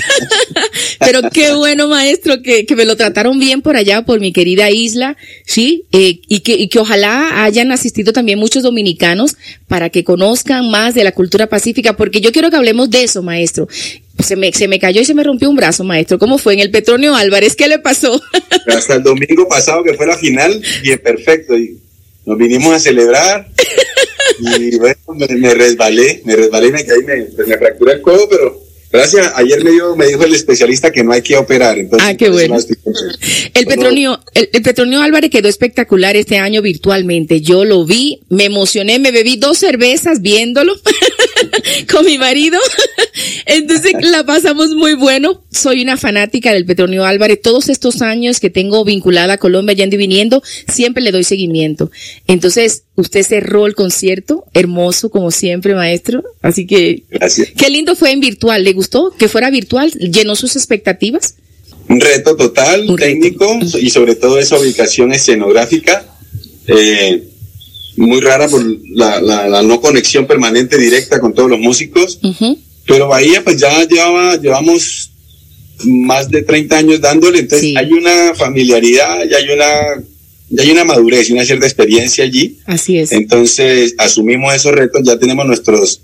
pero 0.99 1.21
qué 1.33 1.53
bueno, 1.53 1.89
maestro, 1.89 2.41
que, 2.41 2.65
que 2.65 2.75
me 2.77 2.85
lo 2.85 2.95
trataron 2.95 3.39
bien 3.39 3.61
por 3.61 3.75
allá, 3.75 4.03
por 4.03 4.21
mi 4.21 4.31
querida 4.31 4.71
isla, 4.71 5.17
sí, 5.45 5.83
eh, 5.91 6.21
y, 6.29 6.39
que, 6.39 6.53
y 6.53 6.69
que 6.69 6.79
ojalá 6.79 7.43
hayan 7.43 7.73
asistido 7.73 8.13
también 8.13 8.39
muchos 8.39 8.63
dominicanos 8.63 9.35
para 9.67 9.89
que 9.89 10.05
conozcan 10.05 10.71
más 10.71 10.95
de 10.95 11.03
la 11.03 11.11
cultura 11.11 11.47
pacífica, 11.47 11.97
porque 11.97 12.21
yo 12.21 12.31
quiero 12.31 12.49
que 12.49 12.55
hablemos 12.55 12.89
de 12.89 13.03
eso, 13.03 13.21
maestro 13.21 13.67
se 14.24 14.36
me, 14.36 14.51
se 14.51 14.67
me 14.67 14.80
cayó 14.80 15.01
y 15.01 15.05
se 15.05 15.13
me 15.13 15.24
rompió 15.24 15.49
un 15.49 15.55
brazo, 15.55 15.84
maestro. 15.84 16.20
¿Cómo 16.20 16.38
fue 16.38 16.53
en 16.53 16.59
el 16.59 16.72
Petronio 16.72 17.15
Álvarez? 17.15 17.55
¿Qué 17.55 17.67
le 17.67 17.80
pasó? 17.80 18.22
Hasta 18.67 18.95
el 18.95 19.03
domingo 19.03 19.47
pasado, 19.47 19.84
que 19.84 19.93
fue 19.93 20.05
la 20.05 20.17
final, 20.17 20.61
bien 20.82 20.99
perfecto. 20.99 21.57
Y 21.57 21.78
nos 22.26 22.38
vinimos 22.38 22.74
a 22.74 22.80
celebrar. 22.80 23.47
Y 24.41 24.78
bueno, 24.78 24.95
me, 25.15 25.53
resbalé, 25.53 26.22
me 26.24 26.34
resbalé 26.34 26.67
y 26.67 26.72
me 26.72 26.86
caí, 26.86 27.03
me, 27.03 27.24
pues 27.24 27.45
me 27.45 27.57
fracturé 27.57 27.93
el 27.93 28.01
codo, 28.01 28.30
pero 28.30 28.61
Gracias. 28.91 29.32
Ayer 29.36 29.63
me, 29.63 29.72
dio, 29.72 29.95
me 29.95 30.07
dijo 30.07 30.24
el 30.24 30.34
especialista 30.34 30.91
que 30.91 31.03
no 31.03 31.11
hay 31.11 31.22
que 31.22 31.38
operar. 31.38 31.78
Entonces, 31.78 32.07
ah, 32.09 32.17
qué 32.17 32.30
bueno. 32.30 32.57
el 33.53 33.65
Petronio, 33.65 34.20
el, 34.34 34.49
el, 34.51 34.61
Petronio 34.63 35.01
Álvarez 35.01 35.30
quedó 35.30 35.47
espectacular 35.47 36.15
este 36.15 36.38
año 36.38 36.61
virtualmente. 36.61 37.41
Yo 37.41 37.65
lo 37.65 37.86
vi, 37.86 38.22
me 38.30 38.45
emocioné, 38.45 38.97
me 38.97 39.11
bebí 39.11 39.38
dos 39.38 39.59
cervezas 39.59 40.22
viéndolo 40.22 40.74
con 41.91 42.05
mi 42.05 42.17
marido. 42.17 42.59
Entonces 43.45 43.93
la 44.01 44.24
pasamos 44.24 44.70
muy 44.76 44.93
bueno. 44.93 45.43
Soy 45.51 45.82
una 45.82 45.97
fanática 45.97 46.53
del 46.53 46.65
Petronio 46.65 47.05
Álvarez. 47.05 47.41
Todos 47.41 47.70
estos 47.70 48.01
años 48.01 48.39
que 48.39 48.49
tengo 48.49 48.84
vinculada 48.86 49.34
a 49.34 49.38
Colombia 49.38 49.76
yendo 49.76 49.95
y 49.95 49.99
viniendo, 49.99 50.41
siempre 50.67 51.03
le 51.03 51.11
doy 51.11 51.24
seguimiento. 51.24 51.91
Entonces, 52.28 52.84
usted 52.95 53.24
cerró 53.24 53.65
el 53.65 53.76
concierto, 53.76 54.45
hermoso 54.53 55.09
como 55.09 55.32
siempre, 55.32 55.76
maestro. 55.76 56.24
Así 56.41 56.65
que, 56.65 57.03
Gracias. 57.09 57.49
qué 57.57 57.70
lindo 57.70 57.95
fue 57.95 58.11
en 58.11 58.20
virtual. 58.20 58.63
¿Le 58.63 58.74
gustó 58.74 59.11
que 59.17 59.28
fuera 59.28 59.49
virtual? 59.49 59.91
¿Llenó 59.91 60.36
sus 60.36 60.55
expectativas? 60.55 61.36
Un 61.88 61.99
reto 61.99 62.36
total, 62.36 62.88
Un 62.88 62.97
técnico 62.97 63.59
y 63.80 63.89
sobre 63.89 64.15
todo 64.15 64.38
esa 64.38 64.59
ubicación 64.59 65.11
escenográfica. 65.11 66.05
Eh, 66.67 67.28
muy 68.00 68.22
rara 68.22 68.47
por 68.47 68.64
la, 68.95 69.20
la, 69.22 69.47
la, 69.47 69.62
no 69.62 69.80
conexión 69.82 70.26
permanente 70.26 70.78
directa 70.78 71.20
con 71.20 71.34
todos 71.34 71.50
los 71.50 71.60
músicos. 71.60 72.20
Pero 72.88 73.08
Bahía, 73.08 73.43
pues 73.43 73.58
ya 73.60 73.84
llevaba, 73.86 74.36
llevamos 74.38 75.12
más 75.86 76.30
de 76.30 76.41
30 76.43 76.78
años 76.78 77.02
dándole, 77.02 77.39
entonces 77.39 77.70
Sí. 77.70 77.76
hay 77.78 77.91
una 77.93 78.34
familiaridad, 78.36 79.24
ya 79.30 79.38
hay 79.38 79.50
una, 79.50 80.04
ya 80.50 80.64
hay 80.64 80.72
una 80.72 80.84
madurez 80.84 81.30
y 81.30 81.34
una 81.34 81.45
cierta 81.45 81.66
experiencia 81.66 82.24
allí. 82.24 82.58
Así 82.66 82.97
es. 82.97 83.12
Entonces 83.12 83.95
asumimos 83.97 84.54
esos 84.56 84.72
retos, 84.74 85.02
ya 85.06 85.18
tenemos 85.20 85.45
nuestros 85.45 86.02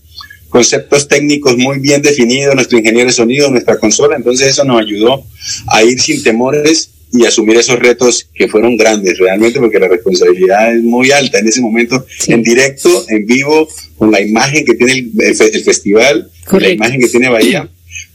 conceptos 0.49 1.07
técnicos 1.07 1.57
muy 1.57 1.79
bien 1.79 2.01
definidos, 2.01 2.55
nuestro 2.55 2.77
ingeniero 2.77 3.07
de 3.07 3.13
sonido, 3.13 3.49
nuestra 3.49 3.77
consola, 3.77 4.15
entonces 4.15 4.47
eso 4.51 4.63
nos 4.63 4.79
ayudó 4.79 5.23
a 5.67 5.83
ir 5.83 5.99
sin 5.99 6.23
temores 6.23 6.91
y 7.13 7.25
asumir 7.25 7.57
esos 7.57 7.79
retos 7.79 8.27
que 8.33 8.47
fueron 8.47 8.75
grandes 8.77 9.17
realmente 9.17 9.59
porque 9.59 9.79
la 9.79 9.87
responsabilidad 9.87 10.75
es 10.75 10.83
muy 10.83 11.11
alta 11.11 11.39
en 11.39 11.47
ese 11.47 11.61
momento, 11.61 12.05
Sí. 12.19 12.33
en 12.33 12.43
directo, 12.43 13.05
en 13.09 13.25
vivo, 13.25 13.67
con 13.97 14.11
la 14.11 14.19
imagen 14.21 14.65
que 14.65 14.73
tiene 14.73 14.93
el, 14.93 15.11
el 15.19 15.35
fe- 15.35 15.51
el 15.55 15.63
festival, 15.63 16.29
con 16.45 16.61
la 16.61 16.69
imagen 16.69 16.99
que 16.99 17.07
tiene 17.07 17.29
Bahía, 17.29 17.69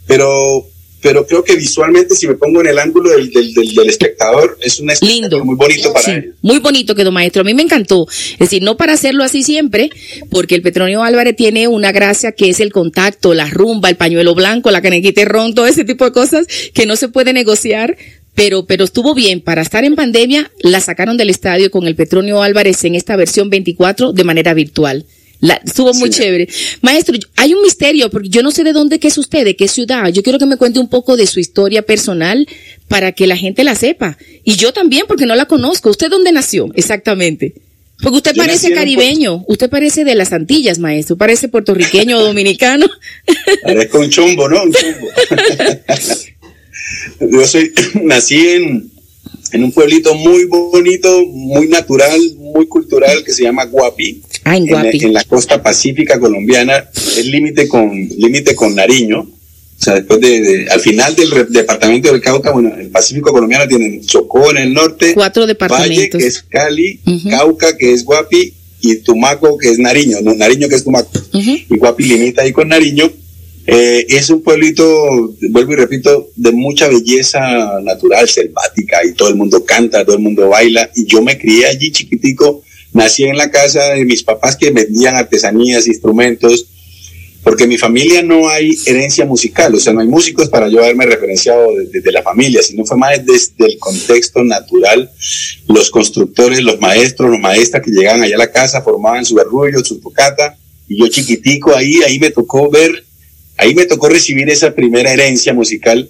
pero 0.06 0.66
pero 1.02 1.26
creo 1.26 1.42
que 1.42 1.56
visualmente 1.56 2.14
si 2.14 2.28
me 2.28 2.34
pongo 2.34 2.60
en 2.60 2.66
el 2.66 2.78
ángulo 2.78 3.08
del, 3.08 3.30
del, 3.30 3.54
del, 3.54 3.74
del 3.74 3.88
espectador 3.88 4.58
es 4.60 4.80
un 4.80 4.90
Lindo. 5.00 5.42
muy 5.46 5.54
bonito 5.56 5.90
para 5.94 6.04
Sí, 6.04 6.10
ellos. 6.10 6.34
muy 6.42 6.58
bonito 6.58 6.94
quedó, 6.94 7.10
maestro. 7.10 7.40
A 7.40 7.44
mí 7.46 7.54
me 7.54 7.62
encantó. 7.62 8.06
Es 8.32 8.38
decir, 8.38 8.62
no 8.62 8.76
para 8.76 8.92
hacerlo 8.92 9.24
así 9.24 9.42
siempre, 9.42 9.88
porque 10.28 10.54
el 10.56 10.60
Petronio 10.60 11.02
Álvarez 11.02 11.36
tiene 11.36 11.68
una 11.68 11.90
gracia 11.90 12.32
que 12.32 12.50
es 12.50 12.60
el 12.60 12.70
contacto, 12.70 13.32
la 13.32 13.46
rumba, 13.48 13.88
el 13.88 13.96
pañuelo 13.96 14.34
blanco, 14.34 14.70
la 14.70 14.82
canequita 14.82 15.24
ron, 15.24 15.54
todo 15.54 15.66
ese 15.66 15.84
tipo 15.86 16.04
de 16.04 16.12
cosas 16.12 16.46
que 16.74 16.84
no 16.84 16.96
se 16.96 17.08
puede 17.08 17.32
negociar. 17.32 17.96
Pero, 18.40 18.64
pero 18.64 18.84
estuvo 18.84 19.14
bien. 19.14 19.42
Para 19.42 19.60
estar 19.60 19.84
en 19.84 19.96
pandemia, 19.96 20.50
la 20.62 20.80
sacaron 20.80 21.18
del 21.18 21.28
estadio 21.28 21.70
con 21.70 21.86
el 21.86 21.94
Petronio 21.94 22.42
Álvarez 22.42 22.82
en 22.84 22.94
esta 22.94 23.14
versión 23.14 23.50
24 23.50 24.14
de 24.14 24.24
manera 24.24 24.54
virtual. 24.54 25.04
La, 25.40 25.60
estuvo 25.62 25.92
muy 25.92 26.10
Sí. 26.10 26.20
chévere. 26.20 26.48
Maestro, 26.80 27.14
hay 27.36 27.52
un 27.52 27.60
misterio, 27.60 28.08
porque 28.08 28.30
yo 28.30 28.42
no 28.42 28.50
sé 28.50 28.64
de 28.64 28.72
dónde 28.72 28.98
que 28.98 29.08
es 29.08 29.18
usted, 29.18 29.44
de 29.44 29.56
qué 29.56 29.68
ciudad. 29.68 30.08
Yo 30.08 30.22
quiero 30.22 30.38
que 30.38 30.46
me 30.46 30.56
cuente 30.56 30.80
un 30.80 30.88
poco 30.88 31.18
de 31.18 31.26
su 31.26 31.38
historia 31.38 31.82
personal 31.82 32.48
para 32.88 33.12
que 33.12 33.26
la 33.26 33.36
gente 33.36 33.62
la 33.62 33.74
sepa. 33.74 34.16
Y 34.42 34.56
yo 34.56 34.72
también, 34.72 35.04
porque 35.06 35.26
no 35.26 35.34
la 35.36 35.44
conozco. 35.44 35.90
¿Usted 35.90 36.08
dónde 36.08 36.32
nació 36.32 36.70
exactamente? 36.76 37.52
Porque 38.02 38.16
usted 38.16 38.32
Yo 38.32 38.42
parece 38.42 38.72
caribeño, 38.72 39.44
usted 39.48 39.68
parece 39.68 40.04
de 40.04 40.14
las 40.14 40.32
Antillas, 40.32 40.78
maestro, 40.78 41.18
parece 41.18 41.48
puertorriqueño 41.48 42.16
o 42.16 42.22
dominicano. 42.22 42.86
Parezco 43.62 43.98
un 43.98 44.08
chombo, 44.08 44.48
¿no? 44.48 44.62
Un 44.62 44.72
chombo. 44.72 45.08
Yo 47.20 47.46
soy, 47.46 47.72
nací 48.02 48.38
en, 48.48 48.90
en 49.52 49.64
un 49.64 49.72
pueblito 49.72 50.14
muy 50.14 50.44
bonito, 50.46 51.24
muy 51.26 51.68
natural, 51.68 52.20
muy 52.38 52.66
cultural, 52.66 53.22
que 53.24 53.32
se 53.32 53.42
llama 53.44 53.64
Guapi. 53.64 54.22
Ah, 54.44 54.56
en 54.56 54.66
Guapi. 54.66 55.04
en 55.04 55.12
la 55.12 55.24
costa 55.24 55.62
pacífica 55.62 56.18
colombiana, 56.18 56.88
es 56.94 57.26
límite 57.26 57.68
con, 57.68 57.90
límite 58.16 58.54
con 58.54 58.74
Nariño. 58.74 59.20
O 59.20 59.82
sea, 59.82 59.94
después 59.94 60.20
de, 60.20 60.40
de- 60.40 60.70
al 60.70 60.80
final 60.80 61.16
del 61.16 61.30
re- 61.30 61.46
departamento 61.48 62.12
del 62.12 62.20
Cauca, 62.20 62.50
bueno, 62.50 62.74
el 62.78 62.88
Pacífico 62.90 63.32
colombiano 63.32 63.66
tiene 63.66 64.00
Chocó 64.02 64.50
en 64.50 64.58
el 64.58 64.74
norte, 64.74 65.14
Cuatro 65.14 65.42
Valle, 65.44 65.54
departamentos. 65.54 66.20
que 66.20 66.26
es 66.26 66.42
Cali, 66.42 67.00
Ujú. 67.06 67.30
Cauca, 67.30 67.76
que 67.78 67.92
es 67.94 68.04
Guapi, 68.04 68.52
y 68.82 68.96
Tumaco, 68.96 69.56
que 69.56 69.70
es 69.70 69.78
Nariño, 69.78 70.18
no, 70.22 70.34
Nariño, 70.34 70.68
que 70.68 70.74
es 70.74 70.84
Tumaco 70.84 71.10
Ujú. 71.32 71.50
y 71.70 71.76
Guapi 71.78 72.04
limita 72.04 72.42
ahí 72.42 72.52
con 72.52 72.68
Nariño. 72.68 73.10
Eh, 73.72 74.04
es 74.08 74.28
un 74.30 74.42
pueblito, 74.42 75.32
vuelvo 75.50 75.74
y 75.74 75.76
repito, 75.76 76.30
de 76.34 76.50
mucha 76.50 76.88
belleza 76.88 77.78
natural, 77.82 78.28
selvática, 78.28 78.98
y 79.04 79.12
todo 79.12 79.28
el 79.28 79.36
mundo 79.36 79.64
canta, 79.64 80.04
todo 80.04 80.16
el 80.16 80.22
mundo 80.22 80.48
baila. 80.48 80.90
Y 80.96 81.06
yo 81.06 81.22
me 81.22 81.38
crié 81.38 81.66
allí 81.66 81.92
chiquitico, 81.92 82.64
nací 82.92 83.22
en 83.22 83.36
la 83.36 83.48
casa 83.52 83.90
de 83.90 84.04
mis 84.04 84.24
papás 84.24 84.56
que 84.56 84.70
vendían 84.70 85.14
artesanías, 85.14 85.86
instrumentos, 85.86 86.66
porque 87.44 87.62
en 87.62 87.68
mi 87.68 87.78
familia 87.78 88.24
no 88.24 88.48
hay 88.48 88.76
herencia 88.86 89.24
musical, 89.24 89.72
o 89.72 89.78
sea, 89.78 89.92
no 89.92 90.00
hay 90.00 90.08
músicos 90.08 90.48
para 90.48 90.66
yo 90.66 90.80
haberme 90.80 91.06
referenciado 91.06 91.68
desde 91.92 92.10
la 92.10 92.24
familia, 92.24 92.64
sino 92.64 92.84
fue 92.84 92.96
más 92.96 93.24
desde 93.24 93.66
el 93.66 93.78
contexto 93.78 94.42
natural, 94.42 95.12
los 95.68 95.90
constructores, 95.90 96.60
los 96.60 96.80
maestros, 96.80 97.30
los 97.30 97.38
maestras 97.38 97.84
que 97.84 97.92
llegaban 97.92 98.22
allá 98.22 98.34
a 98.34 98.38
la 98.38 98.50
casa, 98.50 98.82
formaban 98.82 99.24
su 99.24 99.38
arrullo, 99.38 99.84
su 99.84 100.00
tocata, 100.00 100.58
y 100.88 100.98
yo 100.98 101.06
chiquitico 101.06 101.72
ahí, 101.72 102.02
ahí 102.04 102.18
me 102.18 102.30
tocó 102.30 102.68
ver, 102.68 103.04
ahí 103.60 103.74
me 103.74 103.84
tocó 103.84 104.08
recibir 104.08 104.48
esa 104.48 104.74
primera 104.74 105.12
herencia 105.12 105.52
musical, 105.52 106.08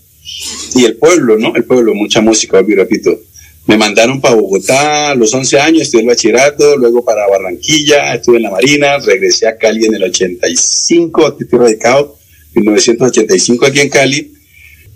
y 0.75 0.85
el 0.85 0.97
pueblo, 0.97 1.37
¿no? 1.37 1.55
El 1.57 1.65
pueblo, 1.65 1.95
mucha 1.95 2.21
música, 2.21 2.63
repito. 2.63 3.21
Me 3.67 3.77
mandaron 3.77 4.21
para 4.21 4.37
Bogotá 4.37 5.11
a 5.11 5.15
los 5.15 5.35
11 5.35 5.61
años, 5.61 5.83
estudié 5.83 6.03
el 6.03 6.09
bachillerato, 6.09 6.77
luego 6.77 7.05
para 7.05 7.29
Barranquilla, 7.29 8.15
estuve 8.15 8.39
en 8.39 8.45
la 8.45 8.51
Marina, 8.51 8.99
regresé 8.99 9.47
a 9.47 9.57
Cali 9.57 9.85
en 9.85 9.95
el 9.95 10.05
85, 10.05 11.27
aquí 11.27 11.45
estoy 11.45 11.59
radicado, 11.59 12.17
1985 12.55 13.67
aquí 13.67 13.81
en 13.81 13.89
Cali, 13.91 14.33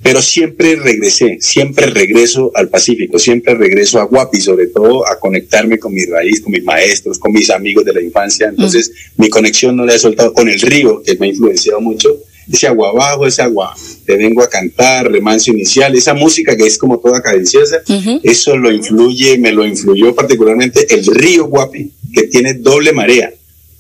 pero 0.03 0.23
siempre 0.23 0.77
regresé, 0.77 1.39
siempre 1.41 1.87
regreso 1.87 2.51
al 2.55 2.69
Pacífico, 2.69 3.19
siempre 3.19 3.55
regreso 3.55 4.01
a 4.01 4.05
Guapi, 4.05 4.41
sobre 4.41 4.67
todo 4.69 5.07
a 5.07 5.19
conectarme 5.21 5.79
con 5.79 5.93
mi 5.93 6.05
raíz, 6.07 6.41
con 6.41 6.53
mis 6.53 6.65
maestros, 6.65 7.19
con 7.19 7.33
mis 7.33 7.51
amigos 7.51 7.85
de 7.85 7.93
la 7.93 8.01
infancia, 8.01 8.49
entonces 8.49 8.93
mi 9.17 9.29
conexión 9.29 9.77
no 9.77 9.85
la 9.85 9.95
he 9.95 9.99
soltado 9.99 10.33
con 10.33 10.49
el 10.49 10.61
río, 10.61 11.03
que 11.03 11.17
me 11.17 11.27
ha 11.27 11.31
influenciado 11.31 11.81
mucho, 11.81 12.17
ese 12.51 12.67
agua 12.67 12.91
abajo, 12.91 13.27
ese 13.27 13.43
agua, 13.43 13.75
te 14.05 14.17
vengo 14.17 14.43
a 14.43 14.49
cantar, 14.49 15.11
remanso 15.11 15.51
inicial, 15.51 15.95
esa 15.95 16.15
música 16.15 16.57
que 16.57 16.67
es 16.67 16.79
como 16.79 16.99
toda 16.99 17.23
cadenciosa, 17.23 17.83
eso 18.23 18.57
lo 18.57 18.71
influye, 18.71 19.39
me 19.39 19.53
lo 19.53 19.67
influyó 19.67 20.15
particularmente 20.15 20.87
el 20.95 21.07
río 21.07 21.47
Guapi, 21.47 21.91
que 22.13 22.25
tiene 22.25 22.55
doble 22.55 22.93
marea. 22.93 23.33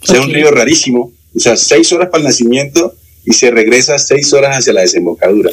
O 0.02 0.06
sea, 0.06 0.20
un 0.20 0.32
río 0.32 0.50
rarísimo, 0.50 1.12
o 1.34 1.40
sea, 1.40 1.56
seis 1.56 1.92
horas 1.92 2.08
para 2.10 2.22
el 2.22 2.28
nacimiento 2.28 2.94
y 3.24 3.32
se 3.32 3.50
regresa 3.50 3.98
seis 3.98 4.32
horas 4.32 4.58
hacia 4.58 4.72
la 4.72 4.82
desembocadura. 4.82 5.50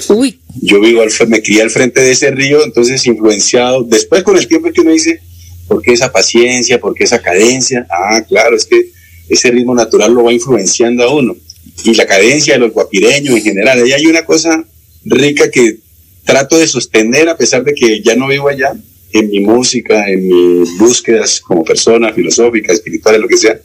Yo 0.62 0.80
vivo, 0.82 1.02
al, 1.02 1.10
me 1.28 1.42
crié 1.42 1.62
al 1.62 1.70
frente 1.70 2.02
de 2.02 2.12
ese 2.12 2.32
río, 2.32 2.64
entonces 2.64 3.06
influenciado, 3.06 3.84
después 3.84 4.24
con 4.24 4.38
el 4.38 4.48
tiempo 4.48 4.68
es 4.68 4.74
que 4.74 4.82
uno 4.82 4.92
dice, 4.92 5.22
¿por 5.68 5.82
qué 5.82 5.94
esa 5.94 6.12
paciencia? 6.12 6.80
¿Por 6.80 6.94
qué 6.94 7.06
esa 7.06 7.22
cadencia? 7.22 7.88
Ah, 7.90 8.22
claro, 8.28 8.58
es 8.58 8.66
que 8.66 8.92
ese 9.30 9.52
ritmo 9.52 9.74
natural 9.74 10.14
lo 10.14 10.26
va 10.26 10.34
influenciando 10.34 11.04
a 11.04 11.16
uno 11.16 11.36
y 11.84 11.94
la 11.96 12.06
cadencia 12.06 12.54
de 12.54 12.60
los 12.60 12.72
guapireños 12.72 13.36
en 13.36 13.44
general. 13.44 13.84
Ahí 13.84 13.94
hay 13.94 14.06
una 14.06 14.26
cosa 14.26 14.66
rica 15.06 15.50
que 15.50 15.78
trato 16.24 16.58
de 16.58 16.68
sostener 16.68 17.30
a 17.30 17.38
pesar 17.38 17.64
de 17.64 17.74
que 17.74 18.02
ya 18.02 18.16
no 18.16 18.28
vivo 18.28 18.50
allá, 18.50 18.74
en 19.14 19.30
mi 19.30 19.40
música, 19.40 20.10
en 20.10 20.28
mis 20.28 20.78
búsquedas 20.78 21.42
como 21.42 21.64
persona, 21.64 22.14
filosófica, 22.14 22.72
espiritual, 22.72 23.20
lo 23.20 23.28
que 23.28 23.38
sea, 23.38 23.60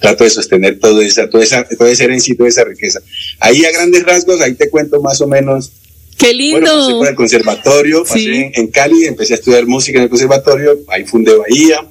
trato 0.00 0.24
de 0.24 0.30
sostener 0.30 0.78
toda 0.78 1.04
esa, 1.04 1.28
toda 1.28 1.44
esa, 1.44 1.64
toda 1.64 1.90
esa 1.90 2.04
herencia 2.04 2.32
y 2.32 2.36
toda 2.36 2.48
esa 2.48 2.64
riqueza. 2.64 3.00
Ahí 3.40 3.64
a 3.64 3.72
grandes 3.72 4.04
rasgos, 4.04 4.40
ahí 4.40 4.54
te 4.54 4.70
cuento 4.70 5.00
más 5.02 5.20
o 5.20 5.26
menos. 5.26 5.72
¡Qué 6.16 6.32
lindo! 6.32 6.60
Bueno, 6.60 6.76
pasé 6.78 6.92
por 6.92 7.08
el 7.08 7.14
conservatorio, 7.14 8.04
pasé 8.04 8.52
en, 8.54 8.68
Cali, 8.68 9.04
empecé 9.04 9.34
a 9.34 9.36
estudiar 9.36 9.66
música 9.66 9.98
en 9.98 10.04
el 10.04 10.10
conservatorio, 10.10 10.78
ahí 10.88 11.04
fundé 11.04 11.36
Bahía 11.36 11.86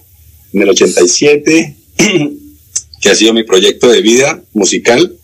en 0.51 0.61
el 0.61 0.69
87, 0.69 1.75
que 3.01 3.09
ha 3.09 3.15
sido 3.15 3.33
mi 3.33 3.43
proyecto 3.43 3.87
de 3.87 4.01
vida 4.01 4.41
musical 4.53 5.15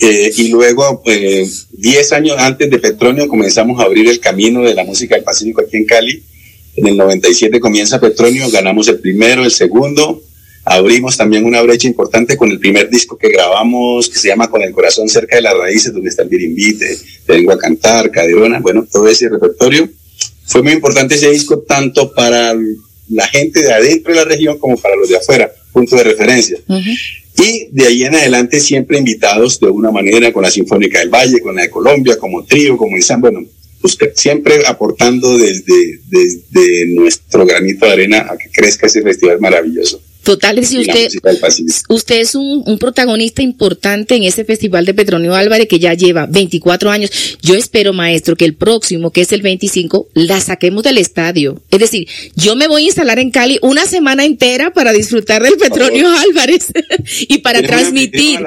eh, 0.00 0.32
y 0.36 0.48
luego, 0.48 1.02
10 1.04 1.66
eh, 1.72 2.14
años 2.14 2.36
antes 2.38 2.70
de 2.70 2.78
Petronio, 2.78 3.26
comenzamos 3.26 3.80
a 3.80 3.84
abrir 3.84 4.08
el 4.08 4.20
camino 4.20 4.62
de 4.62 4.74
la 4.74 4.84
música 4.84 5.16
del 5.16 5.24
Pacífico 5.24 5.62
aquí 5.62 5.76
en 5.76 5.86
Cali. 5.86 6.22
En 6.76 6.86
el 6.86 6.96
97 6.96 7.58
comienza 7.58 8.00
Petronio, 8.00 8.48
ganamos 8.50 8.86
el 8.88 9.00
primero, 9.00 9.44
el 9.44 9.50
segundo. 9.50 10.22
Abrimos 10.64 11.16
también 11.16 11.44
una 11.44 11.62
brecha 11.62 11.88
importante 11.88 12.36
con 12.36 12.50
el 12.50 12.58
primer 12.60 12.90
disco 12.90 13.16
que 13.16 13.30
grabamos, 13.30 14.08
que 14.08 14.18
se 14.18 14.28
llama 14.28 14.50
Con 14.50 14.62
el 14.62 14.72
corazón 14.72 15.08
cerca 15.08 15.36
de 15.36 15.42
las 15.42 15.56
raíces, 15.56 15.92
donde 15.92 16.10
está 16.10 16.22
el 16.22 16.28
Birimbite, 16.28 16.98
Te 17.26 17.32
vengo 17.32 17.52
a 17.52 17.58
cantar, 17.58 18.10
Caderona, 18.10 18.60
bueno, 18.60 18.86
todo 18.90 19.08
ese 19.08 19.28
repertorio. 19.28 19.88
Fue 20.44 20.62
muy 20.62 20.72
importante 20.72 21.16
ese 21.16 21.30
disco 21.30 21.58
tanto 21.60 22.12
para 22.12 22.54
la 23.10 23.26
gente 23.28 23.62
de 23.62 23.72
adentro 23.72 24.12
de 24.12 24.20
la 24.20 24.24
región 24.24 24.58
como 24.58 24.76
para 24.76 24.94
los 24.94 25.08
de 25.08 25.16
afuera, 25.16 25.50
punto 25.72 25.96
de 25.96 26.04
referencia. 26.04 26.58
Y 27.38 27.68
de 27.70 27.86
ahí 27.86 28.04
en 28.04 28.14
adelante 28.14 28.58
siempre 28.60 28.98
invitados 28.98 29.60
de 29.60 29.66
alguna 29.66 29.90
manera 29.92 30.32
con 30.32 30.42
la 30.42 30.50
Sinfónica 30.50 30.98
del 30.98 31.08
Valle, 31.08 31.40
con 31.40 31.54
la 31.54 31.62
de 31.62 31.70
Colombia, 31.70 32.18
como 32.18 32.44
trío, 32.44 32.76
como 32.76 32.96
ensamble, 32.96 33.30
bueno, 33.30 33.48
siempre 34.14 34.66
aportando 34.66 35.38
desde, 35.38 36.00
desde 36.08 36.86
nuestro 36.94 37.46
granito 37.46 37.86
de 37.86 37.92
arena 37.92 38.26
a 38.28 38.36
que 38.36 38.50
crezca 38.50 38.86
ese 38.86 39.02
festival 39.02 39.40
maravilloso. 39.40 40.02
Total, 40.28 40.62
si 40.62 40.78
usted, 40.78 41.08
usted 41.88 42.20
es 42.20 42.34
un, 42.34 42.78
protagonista 42.78 43.40
importante 43.40 44.14
en 44.14 44.24
ese 44.24 44.44
festival 44.44 44.84
de 44.84 44.92
Petronio 44.92 45.34
Álvarez 45.34 45.66
que 45.68 45.78
ya 45.78 45.94
lleva 45.94 46.26
24 46.26 46.90
años. 46.90 47.38
Yo 47.40 47.54
espero, 47.54 47.94
maestro, 47.94 48.36
que 48.36 48.44
el 48.44 48.54
próximo, 48.54 49.10
que 49.10 49.22
es 49.22 49.32
el 49.32 49.40
25, 49.40 50.08
la 50.12 50.38
saquemos 50.38 50.82
del 50.82 50.98
estadio. 50.98 51.62
Es 51.70 51.78
decir, 51.78 52.06
yo 52.36 52.56
me 52.56 52.68
voy 52.68 52.82
a 52.82 52.86
instalar 52.88 53.18
en 53.18 53.30
Cali 53.30 53.58
una 53.62 53.86
semana 53.86 54.26
entera 54.26 54.70
para 54.74 54.92
disfrutar 54.92 55.42
del 55.42 55.56
Petronio 55.56 56.10
Álvarez 56.10 56.66
y 57.26 57.38
para 57.38 57.62
transmitir. 57.62 58.40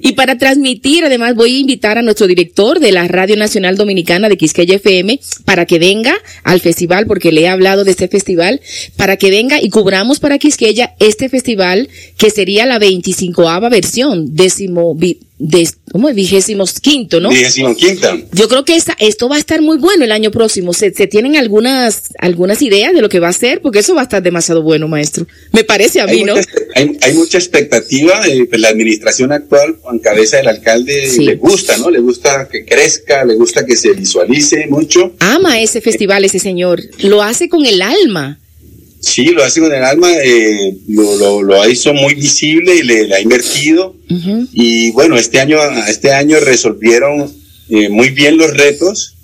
Y 0.00 0.12
para 0.12 0.38
transmitir, 0.38 1.04
además, 1.04 1.34
voy 1.34 1.54
a 1.54 1.58
invitar 1.58 1.98
a 1.98 2.02
nuestro 2.02 2.26
director 2.26 2.80
de 2.80 2.92
la 2.92 3.06
Radio 3.08 3.36
Nacional 3.36 3.76
Dominicana 3.76 4.30
de 4.30 4.38
Quisqueya 4.38 4.76
FM 4.76 5.20
para 5.44 5.66
que 5.66 5.78
venga 5.78 6.16
al 6.44 6.62
festival, 6.62 7.06
porque 7.06 7.30
le 7.30 7.42
he 7.42 7.48
hablado 7.48 7.84
de 7.84 7.90
este 7.90 8.08
festival, 8.08 8.62
para 8.96 9.18
que 9.18 9.28
venga 9.28 9.60
y 9.60 9.68
cubramos 9.68 10.18
para 10.18 10.38
Quisqueya 10.38 10.94
este 10.98 11.25
este 11.26 11.36
festival, 11.36 11.88
que 12.16 12.30
sería 12.30 12.66
la 12.66 12.78
25ava 12.78 13.70
versión, 13.70 14.34
décimo, 14.34 14.96
de, 15.38 15.68
¿cómo 15.92 16.12
Vigésimo 16.14 16.64
quinto, 16.80 17.20
¿no? 17.20 17.28
Vigésimo 17.28 17.74
quinta. 17.74 18.16
Yo 18.32 18.48
creo 18.48 18.64
que 18.64 18.74
esta, 18.74 18.96
esto 18.98 19.28
va 19.28 19.36
a 19.36 19.38
estar 19.38 19.60
muy 19.60 19.76
bueno 19.78 20.04
el 20.04 20.12
año 20.12 20.30
próximo. 20.30 20.72
¿Se, 20.72 20.92
¿Se, 20.94 21.06
tienen 21.06 21.36
algunas, 21.36 22.10
algunas 22.18 22.62
ideas 22.62 22.94
de 22.94 23.02
lo 23.02 23.08
que 23.08 23.20
va 23.20 23.28
a 23.28 23.32
ser? 23.32 23.60
Porque 23.60 23.80
eso 23.80 23.94
va 23.94 24.02
a 24.02 24.04
estar 24.04 24.22
demasiado 24.22 24.62
bueno, 24.62 24.88
maestro. 24.88 25.26
Me 25.52 25.64
parece 25.64 26.00
a 26.00 26.06
mí, 26.06 26.24
¿no? 26.24 26.34
hay, 26.74 26.96
hay, 27.00 27.14
mucha 27.14 27.38
expectativa. 27.38 28.26
Eh, 28.26 28.46
pues 28.48 28.60
la 28.60 28.68
administración 28.68 29.32
actual, 29.32 29.76
en 29.90 29.98
cabeza 29.98 30.38
del 30.38 30.48
alcalde, 30.48 31.10
le 31.18 31.34
gusta, 31.34 31.76
¿no? 31.76 31.90
Le 31.90 32.00
gusta 32.00 32.48
que 32.50 32.64
crezca, 32.64 33.24
le 33.24 33.34
gusta 33.34 33.66
que 33.66 33.76
se 33.76 33.92
visualice 33.92 34.66
mucho. 34.68 35.14
Ama 35.18 35.60
ese 35.60 35.80
festival, 35.80 36.24
ese 36.24 36.38
señor. 36.38 36.80
Lo 37.00 37.22
hace 37.22 37.48
con 37.48 37.66
el 37.66 37.82
alma. 37.82 38.38
Sí, 39.06 39.26
lo 39.26 39.44
hace 39.44 39.60
con 39.60 39.72
el 39.72 39.84
alma, 39.84 40.12
eh, 40.12 40.76
lo, 40.88 41.40
lo, 41.40 41.62
ha 41.62 41.68
hizo 41.68 41.94
muy 41.94 42.14
visible 42.14 42.74
y 42.74 42.82
le, 42.82 43.14
ha 43.14 43.20
invertido. 43.20 43.94
Y 44.52 44.90
bueno, 44.90 45.16
este 45.16 45.38
año, 45.38 45.58
este 45.86 46.12
año 46.12 46.40
resolvieron 46.40 47.32
eh, 47.68 47.88
muy 47.88 48.10
bien 48.10 48.36
los 48.36 48.52
retos. 48.56 49.14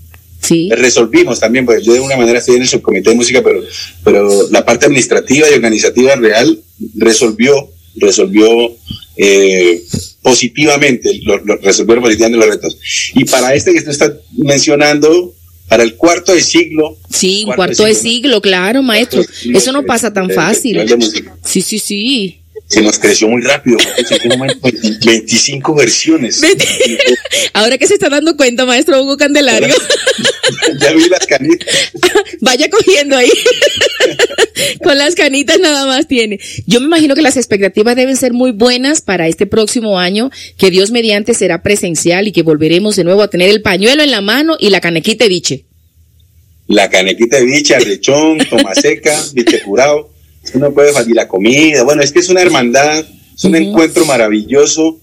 Sí. 0.41 0.71
Resolvimos 0.71 1.41
también, 1.41 1.67
porque 1.67 1.83
yo 1.83 1.93
de 1.93 1.99
alguna 1.99 2.17
manera 2.17 2.39
estoy 2.39 2.57
en 2.57 2.63
el 2.63 2.69
subcomité 2.69 3.11
de 3.11 3.17
música, 3.17 3.43
pero, 3.43 3.61
pero 4.05 4.49
la 4.51 4.65
parte 4.65 4.87
administrativa 4.87 5.51
y 5.51 5.55
organizativa 5.55 6.15
real 6.15 6.61
resolvió, 6.95 7.71
resolvió 7.97 8.77
eh, 9.17 9.83
positivamente, 10.23 11.21
lo, 11.25 11.39
resolvieron 11.57 12.05
positivamente 12.05 12.47
los 12.47 12.55
retos. 12.55 12.79
Y 13.15 13.25
para 13.25 13.53
este 13.55 13.73
que 13.73 13.79
usted 13.79 13.91
está 13.91 14.17
mencionando, 14.39 15.35
para 15.73 15.85
el 15.85 15.95
cuarto 15.97 16.35
de 16.35 16.43
siglo. 16.43 16.99
Sí, 17.09 17.45
cuarto, 17.55 17.85
de, 17.85 17.95
siglo, 17.95 18.43
claro, 18.43 18.83
maestro. 18.83 19.23
Eso 19.55 19.73
no 19.73 19.83
pasa 19.85 20.13
tan 20.13 20.29
fácil. 20.29 20.79
Sí, 21.43 21.63
sí, 21.63 21.79
sí. 21.79 22.39
Se 22.67 22.83
nos 22.83 22.99
creció 22.99 23.27
muy 23.27 23.41
rápido. 23.41 23.79
25 25.07 25.75
versiones. 25.75 26.43
Ahora 27.55 27.79
que 27.79 27.87
se 27.87 27.95
está 27.95 28.11
dando 28.11 28.37
cuenta, 28.37 28.67
maestro 28.67 29.03
Hugo 29.03 29.17
Candelario. 29.17 29.75
ya 30.81 30.93
vi 30.93 31.09
las 31.09 31.27
canitas. 31.27 31.69
Vaya 32.41 32.69
cogiendo 32.71 33.17
ahí. 33.17 33.31
Con 34.83 34.99
las 34.99 35.15
canitas 35.15 35.59
nada 35.61 35.87
más 35.87 36.07
tiene. 36.09 36.39
Yo 36.67 36.81
me 36.81 36.87
imagino 36.87 37.15
que 37.15 37.23
las 37.23 37.37
expectativas 37.37 37.97
deben 37.97 38.17
ser 38.17 38.33
muy 38.33 38.53
buenas 38.53 39.01
para 39.01 39.29
este 39.29 39.47
próximo 39.47 39.99
año, 39.99 40.31
que 40.57 40.71
Dios 40.71 40.91
mediante 40.91 41.35
será 41.35 41.63
presencial 41.63 42.29
y 42.29 42.33
que 42.33 42.43
volveremos 42.43 42.97
de 42.97 43.05
nuevo 43.05 43.23
a 43.23 43.29
tener 43.29 43.51
el 43.51 43.63
pañuelo 43.63 44.03
en 44.03 44.11
la 44.11 44.21
mano 44.21 44.57
y 44.59 44.71
la 44.71 44.81
canequita 44.81 45.25
de 45.25 45.29
biche. 45.29 45.65
La 46.69 46.89
canequita 46.89 47.37
de 47.37 47.45
biche, 47.45 47.75
arrechón, 47.75 48.39
tomaseca, 48.49 49.23
biche 49.35 49.61
curado. 49.63 50.11
Uno 50.55 50.73
puede 50.73 50.93
faltar 50.93 51.15
la 51.15 51.29
comida. 51.29 51.85
Bueno, 51.85 52.03
es 52.03 52.13
que 52.13 52.21
es 52.21 52.29
una 52.29 52.43
hermandad, 52.43 53.05
es 53.37 53.45
un 53.45 53.55
encuentro 53.55 54.05
maravilloso 54.05 55.02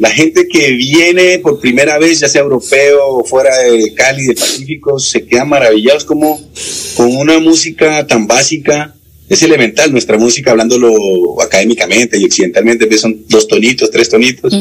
la 0.00 0.10
gente 0.10 0.48
que 0.48 0.70
viene 0.70 1.40
por 1.40 1.60
primera 1.60 1.98
vez, 1.98 2.20
ya 2.20 2.28
sea 2.28 2.40
europeo 2.40 3.06
o 3.06 3.22
fuera 3.24 3.54
de 3.58 3.92
Cali, 3.92 4.24
de 4.24 4.34
Pacífico, 4.34 4.98
se 4.98 5.26
queda 5.26 5.44
maravillados 5.44 6.06
como 6.06 6.40
con 6.96 7.14
una 7.14 7.38
música 7.38 8.06
tan 8.06 8.26
básica. 8.26 8.94
Es 9.28 9.42
elemental 9.42 9.92
nuestra 9.92 10.16
música, 10.16 10.52
hablándolo 10.52 10.94
académicamente 11.42 12.18
y 12.18 12.24
occidentalmente, 12.24 12.88
son 12.96 13.26
dos 13.28 13.46
tonitos, 13.46 13.90
tres 13.90 14.08
tonitos, 14.08 14.54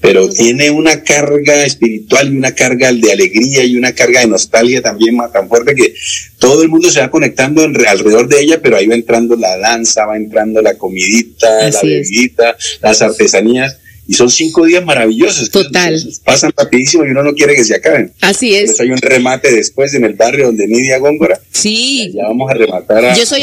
pero 0.00 0.30
tiene 0.30 0.70
una 0.70 1.02
carga 1.02 1.64
espiritual 1.66 2.32
y 2.32 2.38
una 2.38 2.52
carga 2.52 2.90
de 2.90 3.12
alegría 3.12 3.64
y 3.64 3.76
una 3.76 3.92
carga 3.92 4.20
de 4.20 4.28
nostalgia 4.28 4.80
también 4.80 5.18
tan 5.30 5.46
fuerte 5.48 5.74
que 5.74 5.94
todo 6.38 6.62
el 6.62 6.70
mundo 6.70 6.90
se 6.90 7.00
va 7.00 7.10
conectando 7.10 7.62
alrededor 7.62 8.28
de 8.28 8.40
ella, 8.40 8.62
pero 8.62 8.78
ahí 8.78 8.86
va 8.86 8.94
entrando 8.94 9.36
la 9.36 9.58
danza, 9.58 10.06
va 10.06 10.16
entrando 10.16 10.62
la 10.62 10.76
comidita, 10.76 11.70
la 11.70 11.82
bebidita, 11.82 12.56
las 12.80 13.02
artesanías 13.02 13.76
y 14.08 14.14
son 14.14 14.30
cinco 14.30 14.64
días 14.64 14.84
maravillosos. 14.84 15.50
Total. 15.50 16.00
pasan 16.24 16.52
rapidísimo 16.56 17.04
y 17.04 17.10
uno 17.10 17.22
no 17.22 17.34
quiere 17.34 17.54
que 17.54 17.64
se 17.64 17.74
acaben. 17.74 18.12
Así 18.20 18.54
es. 18.54 18.78
hay 18.80 18.90
un 18.90 18.98
remate 18.98 19.52
después 19.52 19.94
en 19.94 20.04
el 20.04 20.14
barrio 20.14 20.46
donde 20.46 20.66
Nidia 20.66 20.98
Góngora. 20.98 21.40
Sí. 21.50 22.12
Ya 22.14 22.24
vamos 22.24 22.50
a 22.50 22.54
rematar 22.54 23.04
a, 23.04 23.16
Yo 23.16 23.26
soy, 23.26 23.42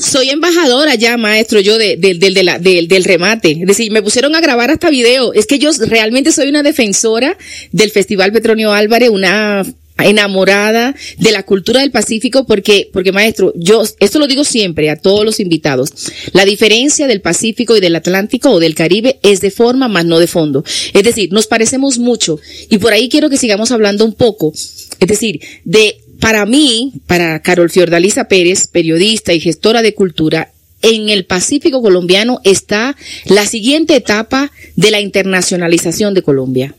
soy 0.00 0.30
embajadora 0.30 0.94
ya, 0.94 1.16
maestro, 1.16 1.60
yo 1.60 1.78
de, 1.78 1.96
del 1.96 3.04
remate. 3.04 3.52
Es 3.52 3.66
decir, 3.66 3.90
me 3.90 4.02
pusieron 4.02 4.34
a 4.34 4.40
grabar 4.40 4.70
hasta 4.70 4.90
video. 4.90 5.32
Es 5.32 5.46
que 5.46 5.58
yo 5.58 5.70
realmente 5.86 6.32
soy 6.32 6.48
una 6.48 6.62
defensora 6.62 7.36
del 7.72 7.90
Festival 7.90 8.32
Petronio 8.32 8.72
Álvarez, 8.72 9.10
una 9.10 9.64
enamorada 9.98 10.94
de 11.18 11.32
la 11.32 11.44
cultura 11.44 11.80
del 11.80 11.92
Pacífico 11.92 12.44
porque, 12.46 12.90
porque 12.92 13.12
maestro, 13.12 13.52
yo 13.56 13.82
esto 14.00 14.18
lo 14.18 14.26
digo 14.26 14.44
siempre 14.44 14.90
a 14.90 14.96
todos 14.96 15.24
los 15.24 15.40
invitados. 15.40 15.90
La 16.32 16.44
diferencia 16.44 17.06
del 17.06 17.20
Pacífico 17.20 17.76
y 17.76 17.80
del 17.80 17.96
Atlántico 17.96 18.50
o 18.50 18.60
del 18.60 18.74
Caribe 18.74 19.18
es 19.22 19.40
de 19.40 19.50
forma 19.50 19.88
más 19.88 20.04
no 20.04 20.18
de 20.18 20.26
fondo. 20.26 20.64
Es 20.92 21.04
decir, 21.04 21.32
nos 21.32 21.46
parecemos 21.46 21.98
mucho 21.98 22.40
y 22.68 22.78
por 22.78 22.92
ahí 22.92 23.08
quiero 23.08 23.30
que 23.30 23.36
sigamos 23.36 23.70
hablando 23.70 24.04
un 24.04 24.14
poco. 24.14 24.52
Es 25.00 25.08
decir, 25.08 25.40
de 25.64 26.00
para 26.20 26.46
mí, 26.46 26.92
para 27.06 27.40
Carol 27.42 27.70
Fiordaliza 27.70 28.28
Pérez, 28.28 28.66
periodista 28.66 29.32
y 29.32 29.40
gestora 29.40 29.82
de 29.82 29.94
cultura, 29.94 30.52
en 30.82 31.08
el 31.08 31.24
Pacífico 31.24 31.80
colombiano 31.80 32.40
está 32.44 32.96
la 33.26 33.46
siguiente 33.46 33.96
etapa 33.96 34.52
de 34.76 34.90
la 34.90 35.00
internacionalización 35.00 36.14
de 36.14 36.22
Colombia. 36.22 36.74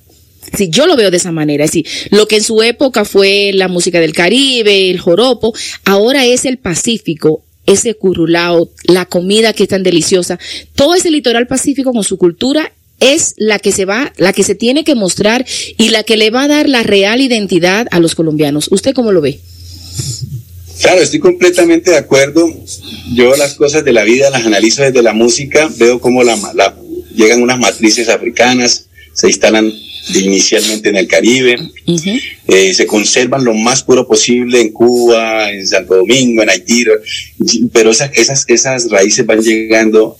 Sí, 0.57 0.69
yo 0.69 0.85
lo 0.85 0.95
veo 0.95 1.11
de 1.11 1.17
esa 1.17 1.31
manera. 1.31 1.65
Es 1.65 1.71
decir, 1.71 1.87
lo 2.11 2.27
que 2.27 2.37
en 2.37 2.43
su 2.43 2.61
época 2.61 3.05
fue 3.05 3.51
la 3.53 3.67
música 3.67 3.99
del 3.99 4.13
Caribe, 4.13 4.89
el 4.89 4.99
joropo, 4.99 5.53
ahora 5.83 6.25
es 6.25 6.45
el 6.45 6.57
Pacífico, 6.57 7.43
ese 7.65 7.95
curulao, 7.95 8.69
la 8.83 9.05
comida 9.05 9.53
que 9.53 9.63
es 9.63 9.69
tan 9.69 9.83
deliciosa. 9.83 10.39
Todo 10.75 10.95
ese 10.95 11.09
litoral 11.09 11.47
pacífico 11.47 11.91
con 11.91 12.03
su 12.03 12.17
cultura 12.17 12.71
es 12.99 13.33
la 13.37 13.59
que 13.59 13.71
se 13.71 13.85
va, 13.85 14.13
la 14.17 14.33
que 14.33 14.43
se 14.43 14.55
tiene 14.55 14.83
que 14.83 14.95
mostrar 14.95 15.45
y 15.77 15.89
la 15.89 16.03
que 16.03 16.17
le 16.17 16.29
va 16.29 16.43
a 16.43 16.47
dar 16.47 16.69
la 16.69 16.83
real 16.83 17.21
identidad 17.21 17.87
a 17.91 17.99
los 17.99 18.15
colombianos. 18.15 18.69
¿Usted 18.71 18.93
cómo 18.93 19.11
lo 19.11 19.21
ve? 19.21 19.39
Claro, 20.79 21.01
estoy 21.01 21.19
completamente 21.19 21.91
de 21.91 21.97
acuerdo. 21.97 22.47
Yo 23.13 23.35
las 23.35 23.55
cosas 23.55 23.83
de 23.83 23.93
la 23.93 24.03
vida 24.03 24.29
las 24.29 24.45
analizo 24.45 24.83
desde 24.83 25.01
la 25.01 25.13
música, 25.13 25.69
veo 25.77 25.99
cómo 25.99 26.23
la 26.23 26.75
llegan 27.15 27.41
unas 27.41 27.59
matrices 27.59 28.09
africanas, 28.09 28.87
se 29.13 29.27
instalan 29.27 29.73
inicialmente 30.13 30.89
en 30.89 30.95
el 30.97 31.07
Caribe, 31.07 31.57
eh, 32.47 32.73
se 32.73 32.85
conservan 32.85 33.43
lo 33.43 33.53
más 33.53 33.83
puro 33.83 34.07
posible 34.07 34.61
en 34.61 34.71
Cuba, 34.71 35.51
en 35.51 35.65
Santo 35.67 35.95
Domingo, 35.95 36.43
en 36.43 36.49
Haití, 36.49 36.85
pero 37.73 37.91
esas, 37.91 38.11
esas, 38.13 38.45
esas 38.47 38.89
raíces 38.89 39.25
van 39.25 39.41
llegando 39.41 40.17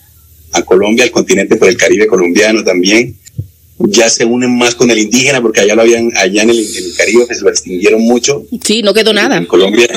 a 0.52 0.62
Colombia, 0.64 1.04
al 1.04 1.12
continente 1.12 1.56
por 1.58 1.70
el 1.70 1.78
Caribe 1.78 2.08
colombiano 2.08 2.64
también. 2.64 3.16
Ya 3.78 4.10
se 4.10 4.24
unen 4.24 4.58
más 4.58 4.74
con 4.74 4.90
el 4.90 4.98
indígena 4.98 5.42
porque 5.42 5.60
allá 5.60 5.76
lo 5.76 5.82
habían, 5.82 6.12
allá 6.16 6.44
en 6.44 6.50
el, 6.50 6.66
Caribe 6.98 7.26
se 7.30 7.42
lo 7.42 7.50
extinguieron 7.50 8.02
mucho. 8.02 8.46
Sí, 8.64 8.82
no 8.82 8.94
quedó 8.94 9.14
nada. 9.14 9.38
En 9.38 9.46
Colombia 9.46 9.88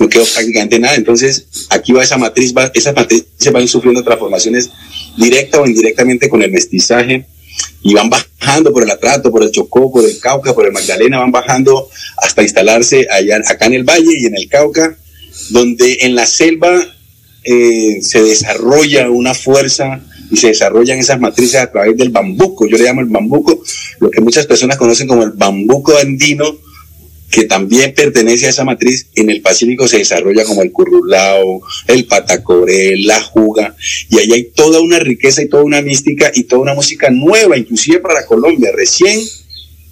no 0.00 0.08
quedó 0.08 0.24
prácticamente 0.24 0.80
nada. 0.80 0.96
Entonces, 0.96 1.46
aquí 1.70 1.92
va 1.92 2.02
esa 2.02 2.18
matriz, 2.18 2.52
va, 2.52 2.70
esas 2.74 2.94
matrices 2.94 3.52
van 3.52 3.68
sufriendo 3.68 4.02
transformaciones 4.02 4.70
directa 5.16 5.60
o 5.60 5.66
indirectamente 5.66 6.28
con 6.28 6.42
el 6.42 6.50
mestizaje 6.50 7.26
y 7.82 7.94
van 7.94 8.08
bajando 8.08 8.72
por 8.72 8.82
el 8.82 8.90
Atrato, 8.90 9.30
por 9.30 9.42
el 9.42 9.50
Chocó, 9.50 9.92
por 9.92 10.04
el 10.04 10.18
Cauca, 10.18 10.54
por 10.54 10.66
el 10.66 10.72
Magdalena, 10.72 11.18
van 11.18 11.32
bajando 11.32 11.88
hasta 12.16 12.42
instalarse 12.42 13.06
allá, 13.10 13.40
acá 13.46 13.66
en 13.66 13.74
el 13.74 13.84
Valle 13.84 14.12
y 14.18 14.26
en 14.26 14.36
el 14.36 14.48
Cauca, 14.48 14.96
donde 15.50 15.98
en 16.00 16.14
la 16.14 16.26
selva 16.26 16.82
eh, 17.44 17.98
se 18.00 18.22
desarrolla 18.22 19.10
una 19.10 19.34
fuerza 19.34 20.00
y 20.30 20.36
se 20.36 20.48
desarrollan 20.48 20.98
esas 20.98 21.20
matrices 21.20 21.60
a 21.60 21.70
través 21.70 21.96
del 21.96 22.08
bambuco. 22.08 22.66
Yo 22.66 22.78
le 22.78 22.84
llamo 22.84 23.02
el 23.02 23.08
bambuco, 23.08 23.62
lo 24.00 24.10
que 24.10 24.20
muchas 24.20 24.46
personas 24.46 24.78
conocen 24.78 25.06
como 25.06 25.22
el 25.22 25.32
bambuco 25.32 25.96
andino, 25.98 26.56
que 27.34 27.46
también 27.46 27.92
pertenece 27.94 28.46
a 28.46 28.50
esa 28.50 28.64
matriz, 28.64 29.08
en 29.16 29.28
el 29.28 29.42
Pacífico 29.42 29.88
se 29.88 29.98
desarrolla 29.98 30.44
como 30.44 30.62
el 30.62 30.70
currulao, 30.70 31.62
el 31.88 32.06
patacoré, 32.06 32.96
la 32.96 33.20
juga, 33.20 33.74
y 34.08 34.18
ahí 34.20 34.32
hay 34.32 34.44
toda 34.54 34.78
una 34.80 35.00
riqueza 35.00 35.42
y 35.42 35.48
toda 35.48 35.64
una 35.64 35.82
mística 35.82 36.30
y 36.32 36.44
toda 36.44 36.62
una 36.62 36.74
música 36.74 37.10
nueva, 37.10 37.58
inclusive 37.58 37.98
para 37.98 38.24
Colombia, 38.24 38.70
recién, 38.72 39.20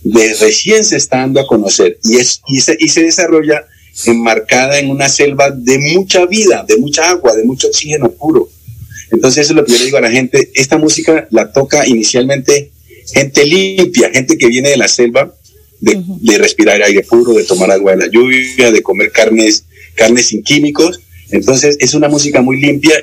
de, 0.04 0.34
recién 0.34 0.84
se 0.84 0.96
está 0.96 1.16
dando 1.16 1.40
a 1.40 1.46
conocer, 1.48 1.98
y, 2.04 2.18
es, 2.18 2.42
y, 2.46 2.60
se, 2.60 2.76
y 2.78 2.90
se 2.90 3.02
desarrolla 3.02 3.66
enmarcada 4.06 4.78
en 4.78 4.88
una 4.88 5.08
selva 5.08 5.50
de 5.50 5.78
mucha 5.96 6.24
vida, 6.26 6.64
de 6.68 6.76
mucha 6.76 7.10
agua, 7.10 7.34
de 7.34 7.42
mucho 7.42 7.66
oxígeno 7.66 8.08
puro. 8.12 8.50
Entonces 9.10 9.42
eso 9.42 9.52
es 9.52 9.56
lo 9.56 9.64
que 9.64 9.72
yo 9.72 9.78
le 9.78 9.84
digo 9.86 9.98
a 9.98 10.02
la 10.02 10.12
gente, 10.12 10.52
esta 10.54 10.78
música 10.78 11.26
la 11.32 11.52
toca 11.52 11.88
inicialmente 11.88 12.70
gente 13.12 13.44
limpia, 13.44 14.10
gente 14.10 14.38
que 14.38 14.46
viene 14.46 14.70
de 14.70 14.76
la 14.76 14.88
selva, 14.88 15.34
de, 15.82 16.38
respirar 16.38 16.80
aire 16.82 17.02
puro, 17.02 17.34
de 17.34 17.44
tomar 17.44 17.70
agua 17.70 17.92
de 17.92 18.06
la 18.06 18.10
lluvia, 18.10 18.70
de 18.70 18.82
comer 18.82 19.10
carnes, 19.10 19.64
carnes 19.94 20.26
sin 20.26 20.42
químicos. 20.42 21.00
Entonces 21.30 21.76
es 21.80 21.94
una 21.94 22.08
música 22.08 22.40
muy 22.40 22.60
limpia 22.60 22.94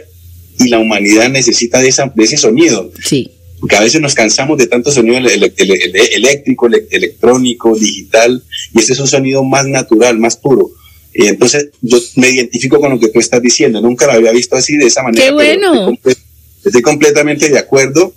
y 0.59 0.69
la 0.69 0.79
humanidad 0.79 1.29
necesita 1.29 1.81
de, 1.81 1.89
esa, 1.89 2.11
de 2.13 2.23
ese 2.23 2.37
sonido. 2.37 2.91
Sí. 3.03 3.31
Porque 3.59 3.75
a 3.75 3.81
veces 3.81 3.99
nos 3.99 4.15
cansamos 4.15 4.57
de 4.57 4.67
tanto 4.67 4.91
sonido 4.91 5.17
eléctrico, 5.17 6.67
electrónico, 6.67 7.77
digital, 7.77 8.41
y 8.73 8.79
ese 8.79 8.93
es 8.93 8.99
un 8.99 9.07
sonido 9.07 9.43
más 9.43 9.67
natural, 9.67 10.17
más 10.17 10.37
puro. 10.37 10.71
Y 11.13 11.27
entonces 11.27 11.69
yo 11.81 11.97
me 12.15 12.29
identifico 12.29 12.79
con 12.79 12.91
lo 12.91 12.99
que 12.99 13.09
tú 13.09 13.19
estás 13.19 13.41
diciendo. 13.41 13.81
Nunca 13.81 14.05
lo 14.05 14.13
había 14.13 14.31
visto 14.31 14.55
así 14.55 14.77
de 14.77 14.85
esa 14.85 15.03
manera. 15.03 15.25
¡Qué 15.25 15.31
bueno! 15.31 15.91
estoy, 16.63 16.81
completamente 16.81 17.49
de 17.49 17.59
acuerdo 17.59 18.13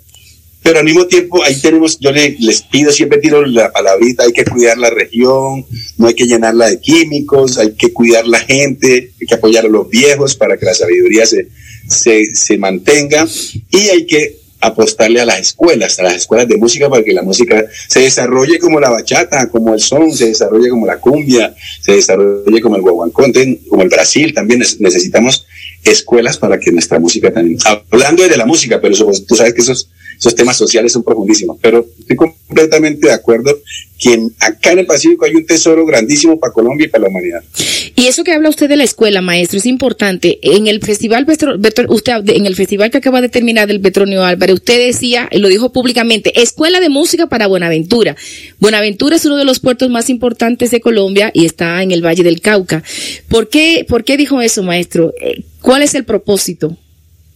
pero 0.63 0.79
al 0.79 0.85
mismo 0.85 1.05
tiempo 1.05 1.43
ahí 1.43 1.59
tenemos, 1.59 1.99
yo 1.99 2.11
les 2.11 2.61
pido, 2.61 2.91
siempre 2.91 3.19
tiro 3.19 3.45
la 3.45 3.71
palabrita, 3.71 4.23
hay 4.23 4.31
que 4.31 4.45
cuidar 4.45 4.77
la 4.77 4.89
región, 4.89 5.65
no 5.97 6.07
hay 6.07 6.13
que 6.13 6.25
llenarla 6.25 6.69
de 6.69 6.79
químicos, 6.79 7.57
hay 7.57 7.73
que 7.73 7.91
cuidar 7.91 8.25
la 8.25 8.39
gente, 8.39 9.11
hay 9.19 9.27
que 9.27 9.35
apoyar 9.35 9.65
a 9.65 9.69
los 9.69 9.89
viejos 9.89 10.35
para 10.35 10.57
que 10.57 10.65
la 10.65 10.73
sabiduría 10.73 11.25
se, 11.25 11.49
se, 11.87 12.33
se 12.33 12.57
mantenga 12.57 13.27
y 13.69 13.89
hay 13.89 14.05
que 14.05 14.37
apostarle 14.61 15.19
a 15.19 15.25
las 15.25 15.39
escuelas, 15.39 15.99
a 15.99 16.03
las 16.03 16.15
escuelas 16.15 16.47
de 16.47 16.55
música 16.55 16.89
para 16.89 17.03
que 17.03 17.11
la 17.11 17.21
música 17.21 17.65
se 17.87 17.99
desarrolle 17.99 18.59
como 18.59 18.79
la 18.79 18.89
bachata, 18.89 19.49
como 19.49 19.73
el 19.73 19.81
son, 19.81 20.13
se 20.13 20.27
desarrolle 20.27 20.69
como 20.69 20.85
la 20.85 20.99
cumbia, 20.99 21.53
se 21.81 21.93
desarrolle 21.93 22.61
como 22.61 22.77
el 22.77 22.81
guaguancó, 22.81 23.25
como 23.67 23.81
el 23.81 23.89
Brasil, 23.89 24.33
también 24.33 24.59
necesitamos 24.79 25.45
escuelas 25.83 26.37
para 26.37 26.57
que 26.57 26.71
nuestra 26.71 26.97
música 26.99 27.33
también, 27.33 27.57
hablando 27.91 28.23
de 28.23 28.37
la 28.37 28.45
música, 28.45 28.79
pero 28.79 28.95
tú 29.27 29.35
sabes 29.35 29.53
que 29.53 29.61
esos 29.61 29.89
esos 30.23 30.35
temas 30.35 30.55
sociales 30.55 30.93
son 30.93 31.03
profundísimos, 31.03 31.57
pero 31.61 31.85
estoy 31.99 32.15
completamente 32.15 33.07
de 33.07 33.13
acuerdo 33.13 33.59
que 33.99 34.29
acá 34.39 34.71
en 34.71 34.79
el 34.79 34.85
Pacífico 34.85 35.25
hay 35.25 35.35
un 35.35 35.45
tesoro 35.45 35.85
grandísimo 35.85 36.39
para 36.39 36.53
Colombia 36.53 36.85
y 36.85 36.89
para 36.89 37.03
la 37.03 37.09
humanidad. 37.09 37.43
Y 37.95 38.07
eso 38.07 38.23
que 38.23 38.31
habla 38.31 38.47
usted 38.47 38.69
de 38.69 38.77
la 38.77 38.85
escuela, 38.85 39.21
maestro, 39.21 39.59
es 39.59 39.65
importante. 39.65 40.39
En 40.41 40.67
el 40.67 40.81
festival, 40.81 41.27
usted, 41.89 42.29
en 42.29 42.45
el 42.45 42.55
festival 42.55 42.89
que 42.89 42.99
acaba 42.99 43.19
de 43.19 43.27
terminar 43.27 43.67
del 43.67 43.81
Petronio 43.81 44.23
Álvarez, 44.23 44.55
usted 44.55 44.87
decía, 44.87 45.27
lo 45.33 45.49
dijo 45.49 45.73
públicamente, 45.73 46.41
Escuela 46.41 46.79
de 46.79 46.87
Música 46.87 47.27
para 47.27 47.47
Buenaventura. 47.47 48.15
Buenaventura 48.59 49.17
es 49.17 49.25
uno 49.25 49.35
de 49.35 49.43
los 49.43 49.59
puertos 49.59 49.89
más 49.89 50.09
importantes 50.09 50.71
de 50.71 50.79
Colombia 50.79 51.31
y 51.33 51.45
está 51.45 51.83
en 51.83 51.91
el 51.91 52.03
Valle 52.03 52.23
del 52.23 52.39
Cauca. 52.39 52.81
¿Por 53.27 53.49
qué, 53.49 53.85
por 53.89 54.05
qué 54.05 54.15
dijo 54.15 54.39
eso, 54.41 54.63
maestro? 54.63 55.13
Eh, 55.21 55.43
¿Cuál 55.61 55.81
es 55.81 55.95
el 55.95 56.05
propósito? 56.05 56.77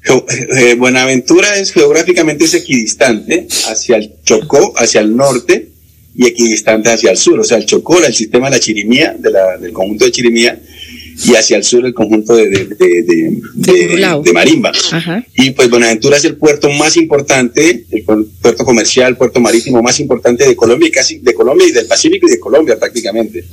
Eh, 0.09 0.75
Buenaventura 0.75 1.57
es 1.57 1.71
geográficamente 1.71 2.45
es 2.45 2.53
equidistante 2.53 3.47
hacia 3.69 3.97
el 3.97 4.11
Chocó, 4.23 4.73
hacia 4.77 5.01
el 5.01 5.15
norte, 5.15 5.69
y 6.15 6.25
equidistante 6.25 6.89
hacia 6.89 7.11
el 7.11 7.17
sur. 7.17 7.39
O 7.39 7.43
sea, 7.43 7.57
el 7.57 7.65
Chocó, 7.65 8.03
el 8.03 8.13
sistema 8.13 8.47
de 8.49 8.55
la 8.55 8.59
Chirimía, 8.59 9.15
de 9.17 9.31
la, 9.31 9.57
del 9.57 9.71
conjunto 9.71 10.05
de 10.05 10.11
Chirimía, 10.11 10.59
y 11.25 11.33
hacia 11.35 11.57
el 11.57 11.63
sur 11.63 11.83
el 11.83 11.95
conjunto 11.95 12.35
de, 12.35 12.47
de, 12.47 12.65
de, 12.65 13.41
de 14.23 14.33
Marimba. 14.33 14.71
Y 15.35 15.49
pues 15.51 15.67
Buenaventura 15.69 16.17
es 16.17 16.25
el 16.25 16.35
puerto 16.37 16.69
más 16.69 16.95
importante, 16.95 17.85
el 17.89 18.03
puerto 18.03 18.63
comercial, 18.63 19.17
puerto 19.17 19.39
marítimo 19.39 19.81
más 19.81 19.99
importante 19.99 20.47
de 20.47 20.55
Colombia 20.55 20.87
y 20.87 20.91
casi 20.91 21.17
de 21.17 21.33
Colombia 21.33 21.67
y 21.67 21.71
del 21.71 21.87
Pacífico 21.87 22.27
y 22.27 22.31
de 22.31 22.39
Colombia 22.39 22.77
prácticamente. 22.77 23.45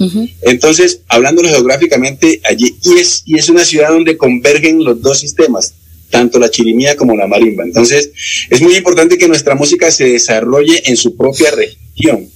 Entonces, 0.43 1.01
hablándolo 1.09 1.49
geográficamente, 1.49 2.41
allí, 2.45 2.77
y 2.85 2.99
es, 2.99 3.23
y 3.25 3.39
es 3.39 3.49
una 3.49 3.65
ciudad 3.65 3.89
donde 3.89 4.19
convergen 4.19 4.85
los 4.85 5.01
dos 5.01 5.19
sistemas, 5.21 5.73
tanto 6.15 6.39
la 6.39 6.49
chirimía 6.49 6.95
como 6.95 7.17
la 7.17 7.27
marimba. 7.27 7.65
Entonces, 7.65 8.13
es 8.49 8.63
muy 8.63 8.77
importante 8.77 9.19
que 9.19 9.27
nuestra 9.27 9.57
música 9.57 9.91
se 9.91 10.05
desarrolle 10.05 10.81
en 10.85 10.97
su 10.97 11.17
propia 11.17 11.51
región, 11.51 12.29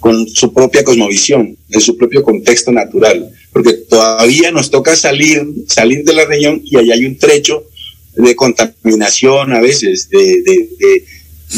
con 0.00 0.26
su 0.26 0.52
propia 0.52 0.82
cosmovisión, 0.82 1.56
en 1.70 1.80
su 1.80 1.96
propio 1.96 2.24
contexto 2.24 2.72
natural, 2.72 3.30
porque 3.52 3.74
todavía 3.74 4.50
nos 4.50 4.68
toca 4.68 4.96
salir, 4.96 5.46
salir 5.68 6.02
de 6.02 6.12
la 6.12 6.24
región 6.24 6.60
y 6.64 6.76
allá 6.76 6.94
hay 6.94 7.04
un 7.04 7.16
trecho 7.16 7.62
de 8.16 8.34
contaminación 8.34 9.52
a 9.52 9.60
veces, 9.60 10.08
de, 10.08 10.42
de, 10.42 11.04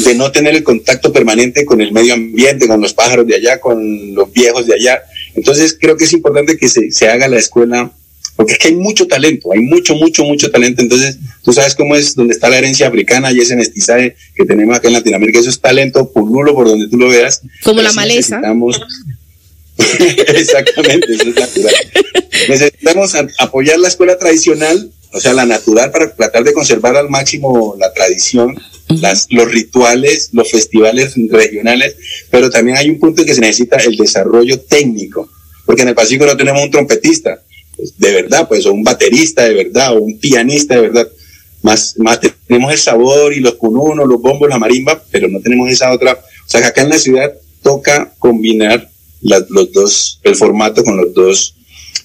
de, 0.05 0.13
no 0.13 0.31
tener 0.31 0.53
el 0.53 0.63
contacto 0.63 1.11
permanente 1.11 1.65
con 1.65 1.81
el 1.81 1.91
medio 1.91 2.13
ambiente, 2.13 2.67
con 2.67 2.79
los 2.79 2.93
pájaros 2.93 3.25
de 3.25 3.33
allá, 3.33 3.59
con 3.59 4.13
los 4.13 4.31
viejos 4.31 4.67
de 4.67 4.75
allá. 4.75 5.01
Entonces 5.33 5.75
creo 5.79 5.97
que 5.97 6.03
es 6.03 6.13
importante 6.13 6.55
que 6.55 6.67
se, 6.67 6.91
se 6.91 7.07
haga 7.07 7.27
la 7.27 7.39
escuela 7.39 7.91
porque 8.35 8.53
es 8.53 8.59
que 8.59 8.67
hay 8.67 8.75
mucho 8.75 9.07
talento, 9.07 9.51
hay 9.51 9.61
mucho, 9.61 9.95
mucho, 9.95 10.23
mucho 10.23 10.51
talento. 10.51 10.81
Entonces, 10.81 11.17
tú 11.43 11.53
sabes 11.53 11.75
cómo 11.75 11.95
es 11.95 12.15
donde 12.15 12.33
está 12.33 12.49
la 12.49 12.57
herencia 12.57 12.87
africana 12.87 13.31
y 13.31 13.39
ese 13.39 13.55
mestizaje 13.55 14.15
que 14.35 14.45
tenemos 14.45 14.75
acá 14.75 14.87
en 14.87 14.93
Latinoamérica. 14.93 15.39
Eso 15.39 15.49
es 15.49 15.59
talento 15.59 16.11
pululo 16.11 16.53
por 16.53 16.67
donde 16.67 16.87
tú 16.87 16.97
lo 16.97 17.09
veas. 17.09 17.41
Como 17.63 17.81
la 17.81 17.91
maleza. 17.93 18.37
Necesitamos... 18.37 18.81
Exactamente, 20.35 21.13
eso 21.13 21.29
es 21.29 21.35
natural. 21.35 21.73
Necesitamos 22.49 23.15
apoyar 23.37 23.79
la 23.79 23.87
escuela 23.87 24.17
tradicional, 24.17 24.91
o 25.11 25.19
sea, 25.19 25.33
la 25.33 25.45
natural, 25.45 25.91
para 25.91 26.13
tratar 26.13 26.43
de 26.43 26.53
conservar 26.53 26.95
al 26.95 27.09
máximo 27.09 27.75
la 27.79 27.93
tradición, 27.93 28.59
las, 28.89 29.27
los 29.29 29.49
rituales, 29.49 30.29
los 30.33 30.51
festivales 30.51 31.13
regionales, 31.29 31.95
pero 32.29 32.49
también 32.49 32.77
hay 32.77 32.89
un 32.89 32.99
punto 32.99 33.21
en 33.21 33.27
que 33.27 33.33
se 33.33 33.41
necesita 33.41 33.77
el 33.77 33.95
desarrollo 33.97 34.59
técnico, 34.61 35.29
porque 35.65 35.83
en 35.83 35.89
el 35.89 35.95
Pacífico 35.95 36.25
no 36.25 36.37
tenemos 36.37 36.63
un 36.63 36.71
trompetista, 36.71 37.41
pues, 37.77 37.97
de 37.97 38.11
verdad, 38.11 38.47
pues, 38.47 38.65
o 38.65 38.73
un 38.73 38.83
baterista 38.83 39.45
de 39.45 39.53
verdad, 39.53 39.95
o 39.95 40.01
un 40.01 40.19
pianista 40.19 40.75
de 40.75 40.81
verdad. 40.81 41.07
Más, 41.61 41.95
más 41.97 42.19
tenemos 42.47 42.71
el 42.71 42.77
sabor 42.77 43.33
y 43.33 43.39
los 43.39 43.55
cununos, 43.55 44.07
los 44.07 44.21
bombos, 44.21 44.49
la 44.49 44.59
marimba, 44.59 45.01
pero 45.11 45.27
no 45.27 45.39
tenemos 45.39 45.69
esa 45.69 45.91
otra. 45.91 46.13
O 46.13 46.49
sea, 46.49 46.61
que 46.61 46.67
acá 46.67 46.81
en 46.81 46.89
la 46.89 46.99
ciudad 46.99 47.33
toca 47.61 48.13
combinar 48.19 48.89
los 49.21 49.71
dos, 49.71 50.19
el 50.23 50.35
formato 50.35 50.83
con 50.83 50.97
los 50.97 51.13
dos, 51.13 51.55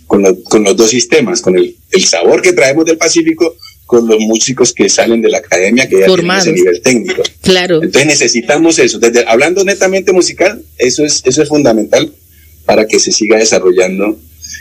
con, 0.07 0.23
con 0.43 0.65
los 0.65 0.77
dos 0.77 0.91
sistemas, 0.91 1.41
con 1.41 1.57
el, 1.57 1.77
el 1.91 2.05
sabor 2.05 2.43
que 2.43 2.53
traemos 2.53 2.85
del 2.85 2.97
Pacífico, 2.97 3.57
con 3.87 4.09
los 4.09 4.19
músicos 4.21 4.73
que 4.73 4.89
salen 4.89 5.21
de 5.21 5.29
la 5.29 5.39
academia 5.39 5.89
que 5.89 6.01
ya 6.01 6.07
tienen 6.07 6.31
ese 6.31 6.53
nivel 6.53 6.81
técnico. 6.81 7.23
Claro. 7.43 7.83
Entonces 7.83 8.07
necesitamos 8.07 8.79
eso. 8.79 8.99
Desde, 8.99 9.25
hablando 9.27 9.65
netamente 9.65 10.13
musical, 10.13 10.63
eso 10.79 11.05
es, 11.05 11.23
eso 11.25 11.43
es 11.43 11.49
fundamental 11.49 12.13
para 12.65 12.87
que 12.87 12.99
se 12.99 13.13
siga 13.13 13.37
desarrollando 13.37 14.19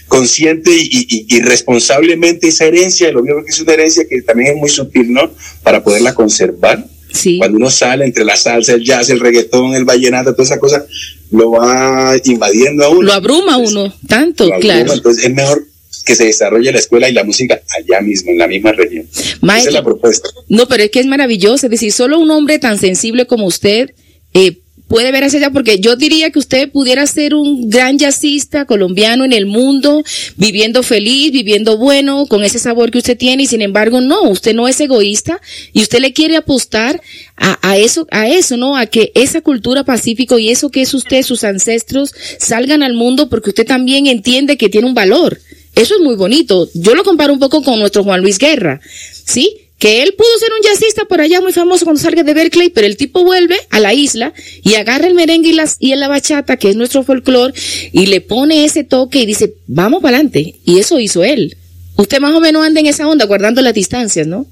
consciente 0.07 0.71
y, 0.73 1.39
responsablemente 1.41 2.47
esa 2.47 2.65
herencia, 2.65 3.11
lo 3.11 3.23
mismo 3.23 3.43
que 3.43 3.51
es 3.51 3.59
una 3.59 3.73
herencia 3.73 4.05
que 4.07 4.21
también 4.21 4.55
es 4.55 4.57
muy 4.57 4.69
sutil, 4.69 5.11
¿no? 5.13 5.31
Para 5.63 5.83
poderla 5.83 6.13
conservar. 6.13 6.85
Sí. 7.11 7.37
Cuando 7.39 7.57
uno 7.57 7.69
sale 7.69 8.05
entre 8.05 8.23
la 8.23 8.35
salsa, 8.35 8.73
el 8.73 8.83
jazz, 8.83 9.09
el 9.09 9.19
reggaetón, 9.19 9.75
el 9.75 9.83
vallenato, 9.83 10.33
toda 10.33 10.45
esa 10.45 10.59
cosa, 10.59 10.85
lo 11.31 11.51
va 11.51 12.15
invadiendo 12.23 12.85
a 12.85 12.89
uno. 12.89 13.01
Lo 13.01 13.13
abruma 13.13 13.57
uno, 13.57 13.93
tanto, 14.07 14.49
claro. 14.59 14.93
Entonces 14.93 15.25
es 15.25 15.33
mejor 15.33 15.67
que 16.05 16.15
se 16.15 16.25
desarrolle 16.25 16.71
la 16.71 16.79
escuela 16.79 17.09
y 17.09 17.13
la 17.13 17.23
música 17.23 17.61
allá 17.77 18.01
mismo, 18.01 18.31
en 18.31 18.37
la 18.37 18.47
misma 18.47 18.71
región. 18.71 19.05
Esa 19.11 19.57
es 19.57 19.73
la 19.73 19.83
propuesta. 19.83 20.29
No, 20.47 20.67
pero 20.67 20.83
es 20.83 20.91
que 20.91 20.99
es 20.99 21.05
maravilloso. 21.05 21.67
Es 21.67 21.71
decir, 21.71 21.91
solo 21.91 22.19
un 22.19 22.31
hombre 22.31 22.59
tan 22.59 22.77
sensible 22.79 23.27
como 23.27 23.45
usted 23.45 23.91
eh, 24.33 24.57
puede 24.91 25.13
ver 25.13 25.23
hacia 25.23 25.39
allá, 25.39 25.51
porque 25.51 25.79
yo 25.79 25.95
diría 25.95 26.31
que 26.31 26.39
usted 26.39 26.69
pudiera 26.69 27.07
ser 27.07 27.33
un 27.33 27.69
gran 27.69 27.97
jazzista 27.97 28.65
colombiano 28.65 29.23
en 29.23 29.31
el 29.31 29.45
mundo, 29.45 30.03
viviendo 30.35 30.83
feliz, 30.83 31.31
viviendo 31.31 31.77
bueno, 31.77 32.25
con 32.25 32.43
ese 32.43 32.59
sabor 32.59 32.91
que 32.91 32.97
usted 32.97 33.17
tiene, 33.17 33.43
y 33.43 33.47
sin 33.47 33.61
embargo, 33.61 34.01
no, 34.01 34.23
usted 34.23 34.53
no 34.53 34.67
es 34.67 34.81
egoísta 34.81 35.39
y 35.71 35.81
usted 35.81 35.99
le 35.99 36.11
quiere 36.11 36.35
apostar 36.35 37.01
a, 37.37 37.57
a 37.61 37.77
eso, 37.77 38.05
a 38.11 38.27
eso, 38.27 38.57
¿no? 38.57 38.75
A 38.75 38.85
que 38.85 39.13
esa 39.15 39.39
cultura 39.39 39.85
pacífico 39.85 40.37
y 40.37 40.49
eso 40.49 40.69
que 40.69 40.81
es 40.81 40.93
usted, 40.93 41.23
sus 41.23 41.45
ancestros, 41.45 42.13
salgan 42.37 42.83
al 42.83 42.93
mundo 42.93 43.29
porque 43.29 43.51
usted 43.51 43.65
también 43.65 44.07
entiende 44.07 44.57
que 44.57 44.67
tiene 44.67 44.87
un 44.87 44.93
valor. 44.93 45.39
Eso 45.73 45.95
es 45.95 46.01
muy 46.01 46.15
bonito. 46.15 46.69
Yo 46.73 46.95
lo 46.95 47.05
comparo 47.05 47.31
un 47.31 47.39
poco 47.39 47.63
con 47.63 47.79
nuestro 47.79 48.03
Juan 48.03 48.19
Luis 48.19 48.37
Guerra, 48.39 48.81
¿sí? 49.23 49.60
Que 49.81 50.03
él 50.03 50.13
pudo 50.15 50.29
ser 50.37 50.49
un 50.53 50.63
jazzista 50.63 51.05
por 51.05 51.21
allá 51.21 51.41
muy 51.41 51.53
famoso 51.53 51.85
cuando 51.85 51.99
salga 51.99 52.21
de 52.21 52.35
Berkeley, 52.35 52.69
pero 52.69 52.85
el 52.85 52.97
tipo 52.97 53.23
vuelve 53.23 53.57
a 53.71 53.79
la 53.79 53.95
isla 53.95 54.31
y 54.61 54.75
agarra 54.75 55.07
el 55.07 55.15
merengue 55.15 55.49
y, 55.49 55.53
las, 55.53 55.77
y 55.79 55.95
la 55.95 56.07
bachata, 56.07 56.55
que 56.57 56.69
es 56.69 56.75
nuestro 56.75 57.01
folclore, 57.01 57.55
y 57.91 58.05
le 58.05 58.21
pone 58.21 58.63
ese 58.63 58.83
toque 58.83 59.21
y 59.21 59.25
dice, 59.25 59.55
vamos 59.65 60.03
para 60.03 60.17
adelante. 60.17 60.59
Y 60.63 60.77
eso 60.77 60.99
hizo 60.99 61.23
él. 61.23 61.57
Usted 61.95 62.19
más 62.19 62.35
o 62.35 62.39
menos 62.39 62.63
anda 62.63 62.79
en 62.79 62.85
esa 62.85 63.07
onda, 63.07 63.25
guardando 63.25 63.59
las 63.63 63.73
distancias, 63.73 64.27
¿no? 64.27 64.45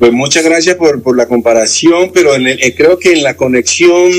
Pues 0.00 0.10
muchas 0.10 0.42
gracias 0.42 0.74
por, 0.74 1.00
por 1.00 1.16
la 1.16 1.28
comparación, 1.28 2.10
pero 2.12 2.34
eh, 2.34 2.74
creo 2.76 2.98
que 2.98 3.12
en 3.12 3.22
la 3.22 3.36
conexión 3.36 4.10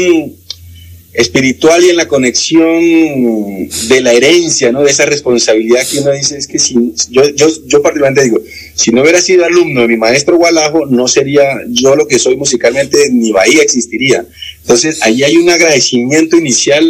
espiritual 1.14 1.84
y 1.86 1.90
en 1.90 1.98
la 1.98 2.08
conexión 2.08 3.70
de 3.88 4.02
la 4.02 4.14
herencia, 4.14 4.72
¿no? 4.72 4.82
De 4.82 4.90
esa 4.90 5.06
responsabilidad 5.06 5.88
que 5.88 6.00
uno 6.00 6.12
dice, 6.12 6.38
es 6.38 6.48
que 6.48 6.58
si, 6.58 6.76
yo, 7.12 7.24
yo, 7.36 7.48
yo 7.68 7.82
particularmente 7.84 8.24
digo, 8.24 8.40
si 8.74 8.92
no 8.92 9.02
hubiera 9.02 9.22
sido 9.22 9.46
alumno 9.46 9.82
de 9.82 9.90
mi 9.90 9.98
maestro 9.98 10.38
Gualajo, 10.38 10.88
no 10.88 11.08
sería 11.08 11.44
yo 11.70 11.96
lo 11.96 12.08
que 12.08 12.18
soy 12.18 12.36
musicalmente, 12.36 13.10
ni 13.12 13.32
Bahía 13.32 13.62
existiría. 13.62 14.26
Entonces, 14.62 15.04
ahí 15.04 15.24
hay 15.24 15.38
un 15.38 15.50
agradecimiento 15.50 16.36
inicial 16.36 16.84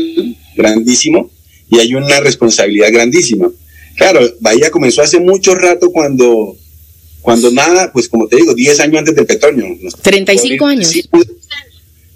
grandísimo 0.55 1.29
y 1.69 1.79
hay 1.79 1.93
una 1.93 2.21
responsabilidad 2.21 2.93
grandísima. 2.93 3.49
Claro, 3.95 4.21
Bahía 4.39 4.71
comenzó 4.71 5.01
hace 5.01 5.19
mucho 5.19 5.53
rato 5.53 5.91
cuando, 5.91 6.55
cuando 7.21 7.51
nada, 7.51 7.91
pues 7.91 8.07
como 8.07 8.27
te 8.27 8.37
digo, 8.37 8.53
10 8.53 8.79
años 8.79 8.99
antes 8.99 9.15
del 9.15 9.25
petróleo. 9.25 9.67
35 10.01 10.65
años. 10.65 10.87
Sí, 10.87 11.03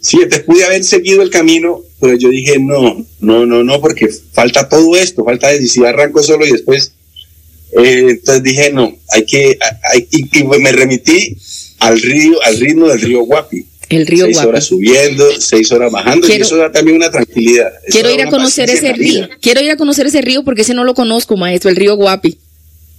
sí, 0.08 0.20
te 0.30 0.40
pude 0.40 0.64
haber 0.64 0.84
seguido 0.86 1.22
el 1.22 1.30
camino, 1.30 1.82
pero 2.00 2.16
yo 2.16 2.30
dije, 2.30 2.58
no, 2.60 3.06
no, 3.20 3.46
no, 3.46 3.64
no, 3.64 3.82
porque 3.82 4.08
falta 4.32 4.70
todo 4.70 4.96
esto, 4.96 5.26
falta 5.26 5.50
decir, 5.50 5.70
si 5.70 5.86
arranco 5.86 6.24
solo 6.24 6.46
y 6.46 6.52
después, 6.52 6.94
eh, 7.74 8.06
entonces 8.12 8.42
dije, 8.42 8.72
no, 8.72 8.96
hay 9.10 9.26
que, 9.26 9.60
hay, 9.92 10.08
y, 10.12 10.44
me 10.44 10.72
remití 10.72 11.36
al 11.80 12.02
río, 12.02 12.42
al 12.44 12.58
ritmo 12.58 12.88
del 12.88 13.02
río 13.02 13.24
Guapi. 13.24 13.66
El 13.90 14.06
río 14.06 14.26
seis 14.26 14.38
horas 14.40 14.66
subiendo, 14.66 15.26
seis 15.40 15.72
horas 15.72 15.92
bajando, 15.92 16.28
y 16.28 16.32
eso 16.34 16.58
da 16.58 16.72
también 16.72 16.98
una 16.98 17.12
tranquilidad. 17.12 17.72
quiero 17.90 18.10
ir 18.10 18.22
a 18.22 18.30
conocer 18.30 18.70
ese 18.70 18.94
río, 18.94 19.28
quiero 19.42 19.62
ir 19.62 19.72
a 19.72 19.78
conocer 19.78 20.08
ese 20.08 20.22
río 20.22 20.44
porque 20.44 20.62
ese 20.62 20.74
no 20.74 20.86
lo 20.86 20.94
conozco, 20.94 21.36
maestro, 21.36 21.70
el 21.70 21.76
río 21.76 21.96
Guapi. 21.96 22.38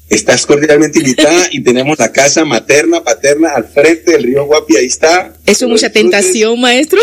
Estás 0.08 0.46
cordialmente 0.46 1.00
invitada 1.00 1.48
y 1.50 1.62
tenemos 1.62 1.98
la 1.98 2.10
casa 2.10 2.44
materna, 2.44 3.04
paterna 3.04 3.50
al 3.50 3.68
frente 3.68 4.12
del 4.12 4.22
río 4.22 4.46
Guapi, 4.46 4.76
ahí 4.76 4.86
está. 4.86 5.34
Eso 5.44 5.66
es 5.66 5.70
mucha 5.70 5.90
tentación, 5.90 6.58
maestro. 6.60 6.98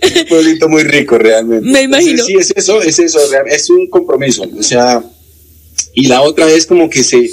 es 0.00 0.16
un 0.16 0.26
pueblito 0.26 0.68
muy 0.68 0.82
rico 0.82 1.18
realmente. 1.18 1.68
Me 1.68 1.82
imagino. 1.82 2.24
sí, 2.24 2.36
es 2.38 2.52
eso, 2.56 2.80
es 2.82 2.98
eso, 2.98 3.20
es 3.46 3.68
un 3.68 3.88
compromiso. 3.88 4.48
O 4.58 4.62
sea, 4.62 5.04
y 5.94 6.06
la 6.06 6.22
otra 6.22 6.50
es 6.50 6.64
como 6.66 6.88
que 6.88 7.02
se, 7.02 7.30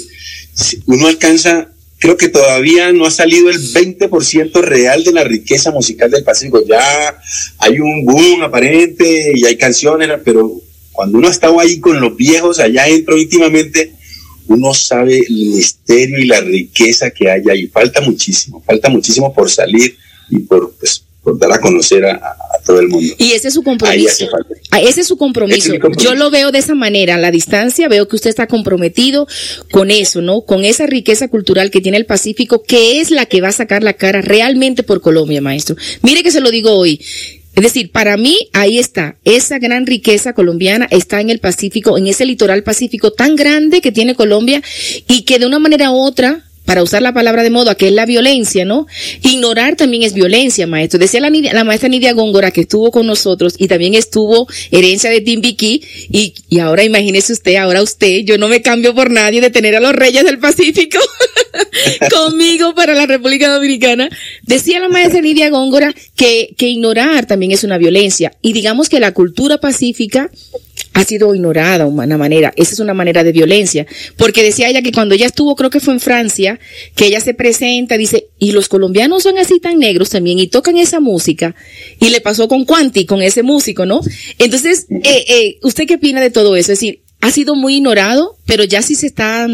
uno 0.86 1.06
alcanza, 1.06 1.70
creo 1.98 2.16
que 2.16 2.28
todavía 2.28 2.92
no 2.92 3.06
ha 3.06 3.10
salido 3.10 3.48
el 3.50 3.58
20% 3.58 4.60
real 4.60 5.04
de 5.04 5.12
la 5.12 5.24
riqueza 5.24 5.70
musical 5.70 6.10
del 6.10 6.24
Pacífico. 6.24 6.62
Ya 6.66 7.18
hay 7.58 7.80
un 7.80 8.04
boom 8.04 8.42
aparente 8.42 9.32
y 9.34 9.46
hay 9.46 9.56
canciones, 9.56 10.10
pero 10.24 10.60
cuando 10.98 11.18
uno 11.18 11.28
ha 11.28 11.30
estado 11.30 11.60
ahí 11.60 11.78
con 11.78 12.00
los 12.00 12.16
viejos, 12.16 12.58
allá 12.58 12.82
adentro 12.82 13.16
íntimamente, 13.16 13.92
uno 14.48 14.74
sabe 14.74 15.16
el 15.16 15.32
misterio 15.32 16.18
y 16.18 16.26
la 16.26 16.40
riqueza 16.40 17.12
que 17.12 17.30
hay 17.30 17.42
ahí. 17.48 17.68
Falta 17.68 18.00
muchísimo, 18.00 18.60
falta 18.66 18.88
muchísimo 18.88 19.32
por 19.32 19.48
salir 19.48 19.96
y 20.28 20.40
por, 20.40 20.72
pues, 20.72 21.04
por 21.22 21.38
dar 21.38 21.52
a 21.52 21.60
conocer 21.60 22.04
a, 22.04 22.36
todo 22.66 22.80
el 22.80 22.88
mundo. 22.88 23.14
Y 23.16 23.30
ese 23.30 23.46
es 23.46 23.54
su 23.54 23.62
compromiso. 23.62 24.26
Ah, 24.72 24.80
ese 24.80 25.02
es 25.02 25.06
su 25.06 25.16
compromiso. 25.16 25.72
Yo 25.98 26.16
lo 26.16 26.32
veo 26.32 26.50
de 26.50 26.58
esa 26.58 26.74
manera, 26.74 27.14
a 27.14 27.18
la 27.18 27.30
distancia, 27.30 27.86
veo 27.86 28.08
que 28.08 28.16
usted 28.16 28.30
está 28.30 28.48
comprometido 28.48 29.28
con 29.70 29.92
eso, 29.92 30.20
¿no? 30.20 30.40
Con 30.40 30.64
esa 30.64 30.86
riqueza 30.86 31.28
cultural 31.28 31.70
que 31.70 31.80
tiene 31.80 31.96
el 31.96 32.06
Pacífico, 32.06 32.64
que 32.64 33.00
es 33.00 33.12
la 33.12 33.26
que 33.26 33.40
va 33.40 33.50
a 33.50 33.52
sacar 33.52 33.84
la 33.84 33.92
cara 33.92 34.20
realmente 34.20 34.82
por 34.82 35.00
Colombia, 35.00 35.40
maestro. 35.40 35.76
Mire 36.02 36.24
que 36.24 36.32
se 36.32 36.40
lo 36.40 36.50
digo 36.50 36.72
hoy. 36.72 37.00
Es 37.58 37.64
decir, 37.64 37.90
para 37.90 38.16
mí 38.16 38.36
ahí 38.52 38.78
está, 38.78 39.16
esa 39.24 39.58
gran 39.58 39.84
riqueza 39.84 40.32
colombiana 40.32 40.86
está 40.92 41.20
en 41.20 41.28
el 41.28 41.40
Pacífico, 41.40 41.98
en 41.98 42.06
ese 42.06 42.24
litoral 42.24 42.62
pacífico 42.62 43.12
tan 43.12 43.34
grande 43.34 43.80
que 43.80 43.90
tiene 43.90 44.14
Colombia 44.14 44.62
y 45.08 45.22
que 45.22 45.40
de 45.40 45.46
una 45.46 45.58
manera 45.58 45.90
u 45.90 45.96
otra 45.96 46.47
para 46.68 46.82
usar 46.82 47.00
la 47.00 47.14
palabra 47.14 47.42
de 47.42 47.48
moda, 47.48 47.76
que 47.76 47.86
es 47.88 47.94
la 47.94 48.04
violencia, 48.04 48.66
¿no? 48.66 48.86
Ignorar 49.22 49.74
también 49.74 50.02
es 50.02 50.12
violencia, 50.12 50.66
maestro. 50.66 50.98
Decía 50.98 51.18
la, 51.18 51.30
la 51.30 51.64
maestra 51.64 51.88
Nidia 51.88 52.12
Góngora 52.12 52.50
que 52.50 52.60
estuvo 52.60 52.90
con 52.90 53.06
nosotros 53.06 53.54
y 53.56 53.68
también 53.68 53.94
estuvo 53.94 54.46
herencia 54.70 55.08
de 55.08 55.22
Timbiquí 55.22 55.80
y, 56.12 56.34
y 56.50 56.58
ahora 56.58 56.84
imagínese 56.84 57.32
usted, 57.32 57.54
ahora 57.54 57.80
usted, 57.80 58.18
yo 58.18 58.36
no 58.36 58.48
me 58.48 58.60
cambio 58.60 58.94
por 58.94 59.10
nadie 59.10 59.40
de 59.40 59.48
tener 59.48 59.76
a 59.76 59.80
los 59.80 59.94
reyes 59.94 60.26
del 60.26 60.40
Pacífico 60.40 60.98
conmigo 62.14 62.74
para 62.74 62.94
la 62.94 63.06
República 63.06 63.48
Dominicana. 63.48 64.10
Decía 64.42 64.78
la 64.78 64.90
maestra 64.90 65.22
Nidia 65.22 65.48
Góngora 65.48 65.94
que, 66.16 66.54
que 66.58 66.68
ignorar 66.68 67.24
también 67.24 67.52
es 67.52 67.64
una 67.64 67.78
violencia 67.78 68.32
y 68.42 68.52
digamos 68.52 68.90
que 68.90 69.00
la 69.00 69.14
cultura 69.14 69.56
pacífica 69.56 70.30
ha 70.98 71.04
sido 71.04 71.32
ignorada 71.32 71.78
de 71.78 71.84
una 71.84 72.18
manera. 72.18 72.52
Esa 72.56 72.72
es 72.72 72.80
una 72.80 72.92
manera 72.92 73.22
de 73.22 73.30
violencia. 73.30 73.86
Porque 74.16 74.42
decía 74.42 74.68
ella 74.68 74.82
que 74.82 74.90
cuando 74.90 75.14
ella 75.14 75.26
estuvo, 75.26 75.54
creo 75.54 75.70
que 75.70 75.78
fue 75.78 75.94
en 75.94 76.00
Francia, 76.00 76.58
que 76.96 77.06
ella 77.06 77.20
se 77.20 77.34
presenta, 77.34 77.96
dice, 77.96 78.26
y 78.40 78.50
los 78.50 78.68
colombianos 78.68 79.22
son 79.22 79.38
así 79.38 79.60
tan 79.60 79.78
negros 79.78 80.10
también 80.10 80.40
y 80.40 80.48
tocan 80.48 80.76
esa 80.76 80.98
música. 80.98 81.54
Y 82.00 82.10
le 82.10 82.20
pasó 82.20 82.48
con 82.48 82.64
Quanti, 82.64 83.06
con 83.06 83.22
ese 83.22 83.44
músico, 83.44 83.86
¿no? 83.86 84.00
Entonces, 84.38 84.86
eh, 84.90 85.24
eh, 85.28 85.58
¿usted 85.62 85.86
qué 85.86 85.94
opina 85.94 86.20
de 86.20 86.30
todo 86.30 86.56
eso? 86.56 86.72
Es 86.72 86.80
decir, 86.80 87.00
ha 87.20 87.30
sido 87.30 87.54
muy 87.54 87.76
ignorado, 87.76 88.36
pero 88.44 88.64
ya 88.64 88.82
sí 88.82 88.96
se 88.96 89.06
está 89.06 89.46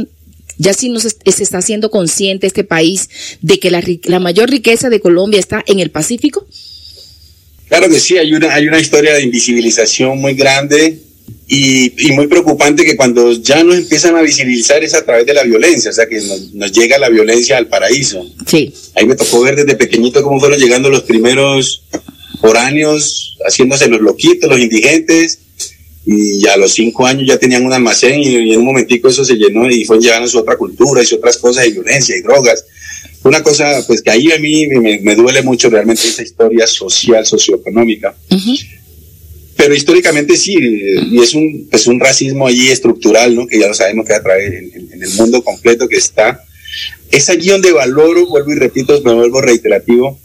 ya 0.57 0.73
sí 0.73 0.89
nos 0.89 1.03
se 1.03 1.43
está 1.43 1.59
haciendo 1.59 1.91
consciente 1.91 2.47
este 2.47 2.65
país 2.65 3.11
de 3.43 3.59
que 3.59 3.71
la, 3.71 3.83
la 4.05 4.21
mayor 4.21 4.49
riqueza 4.49 4.89
de 4.89 5.01
Colombia 5.01 5.41
está 5.41 5.62
en 5.66 5.81
el 5.81 5.91
Pacífico. 5.91 6.47
Claro 7.69 7.91
que 7.91 7.99
sí, 7.99 8.16
hay 8.16 8.33
una, 8.33 8.55
hay 8.55 8.66
una 8.69 8.79
historia 8.79 9.15
de 9.15 9.23
invisibilización 9.23 10.21
muy 10.21 10.35
grande 10.35 11.01
y, 11.47 12.13
muy 12.13 12.27
preocupante 12.27 12.85
que 12.85 12.97
cuando 12.97 13.33
ya 13.33 13.63
nos 13.63 13.77
empiezan 13.77 14.17
a 14.17 14.23
visibilizar 14.23 14.83
es 14.83 14.95
a 14.95 15.05
través 15.05 15.27
de 15.27 15.35
la 15.35 15.43
violencia, 15.43 15.91
o 15.91 15.95
sea 15.95 16.07
que 16.07 16.21
nos, 16.21 16.73
llega 16.73 16.99
la 16.99 17.09
violencia 17.09 17.59
al 17.59 17.69
paraíso. 17.69 18.25
Sí. 18.47 18.73
Ahí 18.95 19.07
me 19.07 19.15
tocó 19.15 19.43
ver 19.43 19.57
desde 19.57 19.77
pequeñito 19.77 20.23
cómo 20.23 20.41
fueron 20.41 20.59
llegando 20.59 20.89
los 20.91 21.03
primeros 21.03 21.85
foráneos, 22.41 23.37
haciéndose 23.47 23.89
los 23.89 24.01
loquitos, 24.01 24.49
los 24.49 24.59
indigentes, 24.59 25.39
y 26.07 26.47
a 26.49 26.57
los 26.57 26.73
cinco 26.73 27.07
años 27.07 27.27
ya 27.27 27.39
tenían 27.39 27.65
un 27.65 27.73
almacén 27.73 28.23
y, 28.23 28.53
en 28.53 28.59
un 28.59 28.67
momentico 28.67 29.09
eso 29.09 29.25
se 29.25 29.37
llenó 29.37 29.71
y 29.71 29.85
fue 29.85 29.99
llevando 29.99 30.29
su 30.29 30.39
otra 30.39 30.57
cultura 30.57 31.03
y 31.03 31.07
su 31.07 31.17
otras 31.17 31.39
cosas 31.39 31.65
de 31.65 31.71
violencia 31.71 32.17
y 32.17 32.21
drogas 32.21 32.65
una 33.25 33.43
cosa, 33.43 33.83
pues 33.87 34.03
que 34.03 34.11
ahí 34.11 34.31
a 34.33 34.39
mí 34.39 34.67
me, 34.69 35.15
duele 35.15 35.43
mucho 35.43 35.71
realmente 35.71 36.07
esa 36.07 36.23
historia 36.23 36.67
social, 36.67 37.25
socioeconómica. 37.25 38.15
Pero 39.56 39.74
históricamente 39.74 40.36
sí, 40.36 40.56
y 40.59 41.22
es 41.22 41.35
un, 41.35 41.68
pues 41.70 41.86
un 41.86 42.01
racismo 42.01 42.47
allí 42.47 42.68
estructural, 42.68 43.35
¿no? 43.35 43.47
Que 43.47 43.60
ya 43.60 43.68
lo 43.68 43.74
sabemos 43.74 44.06
que 44.06 44.14
a 44.14 44.22
través 44.22 44.52
en, 44.52 45.02
el 45.02 45.10
mundo 45.10 45.43
completo 45.43 45.86
que 45.89 45.97
está. 45.97 46.44
Es 47.10 47.28
allí 47.28 47.51
donde 47.51 47.72
valoro, 47.72 48.26
vuelvo 48.26 48.52
y 48.52 48.56
repito, 48.56 49.01
me 49.02 49.14
vuelvo 49.14 49.40
reiterativo, 49.40 50.18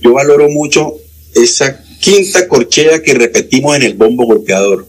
yo 0.00 0.14
valoro 0.14 0.48
mucho 0.48 0.94
esa 1.34 1.82
quinta 2.00 2.48
corchea 2.48 3.02
que 3.02 3.14
repetimos 3.14 3.76
en 3.76 3.82
el 3.82 3.94
bombo 3.94 4.24
golpeador. 4.24 4.86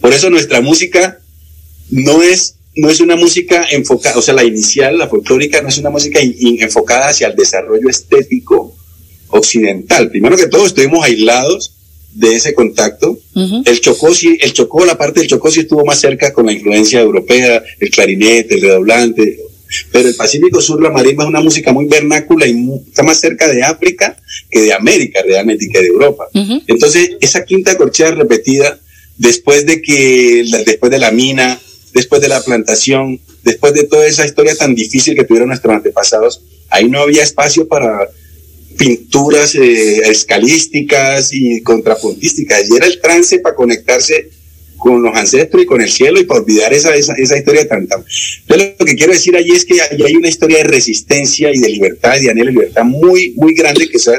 Por 0.00 0.12
eso 0.12 0.30
nuestra 0.30 0.60
música 0.60 1.20
no 1.90 2.22
es 2.22 2.56
no 2.76 2.88
es 2.88 3.00
una 3.00 3.16
música 3.16 3.66
enfocada, 3.70 4.16
o 4.16 4.22
sea, 4.22 4.32
la 4.32 4.44
inicial, 4.44 4.96
la 4.96 5.08
folclórica, 5.08 5.60
no 5.60 5.68
es 5.68 5.78
una 5.78 5.90
música 5.90 6.20
enfocada 6.20 7.08
hacia 7.08 7.26
el 7.26 7.34
desarrollo 7.34 7.88
estético 7.88 8.76
occidental. 9.30 10.10
Primero 10.10 10.36
que 10.36 10.46
todo, 10.46 10.66
estuvimos 10.66 11.04
aislados 11.04 11.74
de 12.12 12.34
ese 12.34 12.54
contacto. 12.54 13.18
El 13.64 13.80
Chocó, 13.80 14.14
sí, 14.14 14.36
el 14.40 14.52
Chocó, 14.52 14.84
la 14.84 14.98
parte 14.98 15.20
del 15.20 15.28
Chocó 15.28 15.50
sí 15.50 15.60
estuvo 15.60 15.84
más 15.84 16.00
cerca 16.00 16.32
con 16.32 16.46
la 16.46 16.52
influencia 16.52 17.00
europea, 17.00 17.62
el 17.78 17.90
clarinete, 17.90 18.54
el 18.54 18.62
redoblante. 18.62 19.38
Pero 19.92 20.08
el 20.08 20.16
Pacífico 20.16 20.60
Sur, 20.60 20.82
la 20.82 20.90
marimba 20.90 21.22
es 21.22 21.28
una 21.28 21.40
música 21.40 21.72
muy 21.72 21.86
vernácula 21.86 22.46
y 22.46 22.56
está 22.88 23.04
más 23.04 23.20
cerca 23.20 23.46
de 23.46 23.62
África 23.62 24.16
que 24.50 24.62
de 24.62 24.72
América 24.72 25.22
realmente 25.24 25.66
y 25.66 25.68
que 25.68 25.80
de 25.80 25.86
Europa. 25.86 26.26
Entonces, 26.66 27.10
esa 27.20 27.44
quinta 27.44 27.76
corchea 27.76 28.10
repetida, 28.10 28.80
después 29.16 29.66
de 29.66 29.80
que, 29.80 30.44
después 30.66 30.90
de 30.90 30.98
la 30.98 31.12
mina, 31.12 31.60
después 31.94 32.20
de 32.20 32.28
la 32.28 32.42
plantación, 32.42 33.20
después 33.44 33.72
de 33.74 33.84
toda 33.84 34.06
esa 34.06 34.26
historia 34.26 34.56
tan 34.56 34.74
difícil 34.74 35.14
que 35.14 35.24
tuvieron 35.24 35.48
nuestros 35.48 35.72
antepasados, 35.72 36.42
ahí 36.68 36.88
no 36.88 37.00
había 37.00 37.22
espacio 37.22 37.68
para 37.68 38.08
pinturas 38.80 39.54
eh, 39.56 39.98
escalísticas 40.10 41.34
y 41.34 41.60
contrapuntísticas, 41.60 42.70
y 42.70 42.76
era 42.76 42.86
el 42.86 42.98
trance 42.98 43.38
para 43.40 43.54
conectarse 43.54 44.30
con 44.78 45.02
los 45.02 45.14
ancestros 45.14 45.62
y 45.62 45.66
con 45.66 45.82
el 45.82 45.90
cielo 45.90 46.18
y 46.18 46.24
para 46.24 46.40
olvidar 46.40 46.72
esa, 46.72 46.94
esa, 46.94 47.12
esa 47.12 47.36
historia 47.36 47.68
tan, 47.68 47.86
tan... 47.86 48.02
Entonces, 48.40 48.76
lo 48.78 48.86
que 48.86 48.94
quiero 48.94 49.12
decir 49.12 49.36
allí 49.36 49.50
es 49.50 49.66
que 49.66 49.82
hay 49.82 50.16
una 50.16 50.30
historia 50.30 50.56
de 50.58 50.64
resistencia 50.64 51.50
y 51.52 51.58
de 51.58 51.68
libertad 51.68 52.16
y 52.16 52.24
de 52.24 52.30
anhelo 52.30 52.46
de 52.46 52.52
libertad 52.52 52.84
muy, 52.84 53.34
muy 53.36 53.52
grande 53.52 53.86
que 53.86 53.98
son 53.98 54.18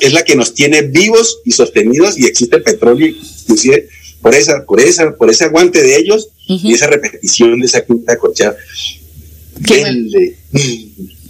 es 0.00 0.12
la 0.12 0.24
que 0.24 0.34
nos 0.34 0.52
tiene 0.52 0.82
vivos 0.82 1.38
y 1.44 1.52
sostenidos 1.52 2.18
y 2.18 2.26
existe 2.26 2.56
el 2.56 2.64
petróleo 2.64 3.06
inclusive 3.06 3.88
por 4.20 4.34
esa, 4.34 4.64
por 4.66 4.80
esa, 4.80 5.14
por 5.16 5.30
ese 5.30 5.44
aguante 5.44 5.80
de 5.80 5.96
ellos 5.96 6.30
y 6.48 6.74
esa 6.74 6.88
repetición 6.88 7.60
de 7.60 7.66
esa 7.66 7.84
quinta 7.84 8.18
corchea. 8.18 8.56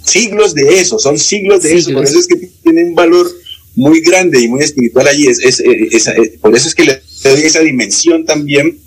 Siglos 0.07 0.55
de 0.55 0.81
eso, 0.81 0.99
son 0.99 1.19
siglos 1.19 1.63
de 1.63 1.77
eso, 1.77 1.93
por 1.93 2.05
eso 2.05 2.19
es 2.19 2.27
que 2.27 2.37
tiene 2.63 2.85
un 2.85 2.95
valor 2.95 3.31
muy 3.75 4.01
grande 4.01 4.41
y 4.41 4.49
muy 4.49 4.63
espiritual 4.63 5.07
allí, 5.09 5.27
es, 5.27 5.39
es, 5.41 5.61
eh, 5.61 6.39
por 6.41 6.57
eso 6.57 6.69
es 6.69 6.75
que 6.75 6.85
le 6.85 7.03
doy 7.23 7.43
esa 7.43 7.61
dimensión 7.61 8.25
también 8.25 8.79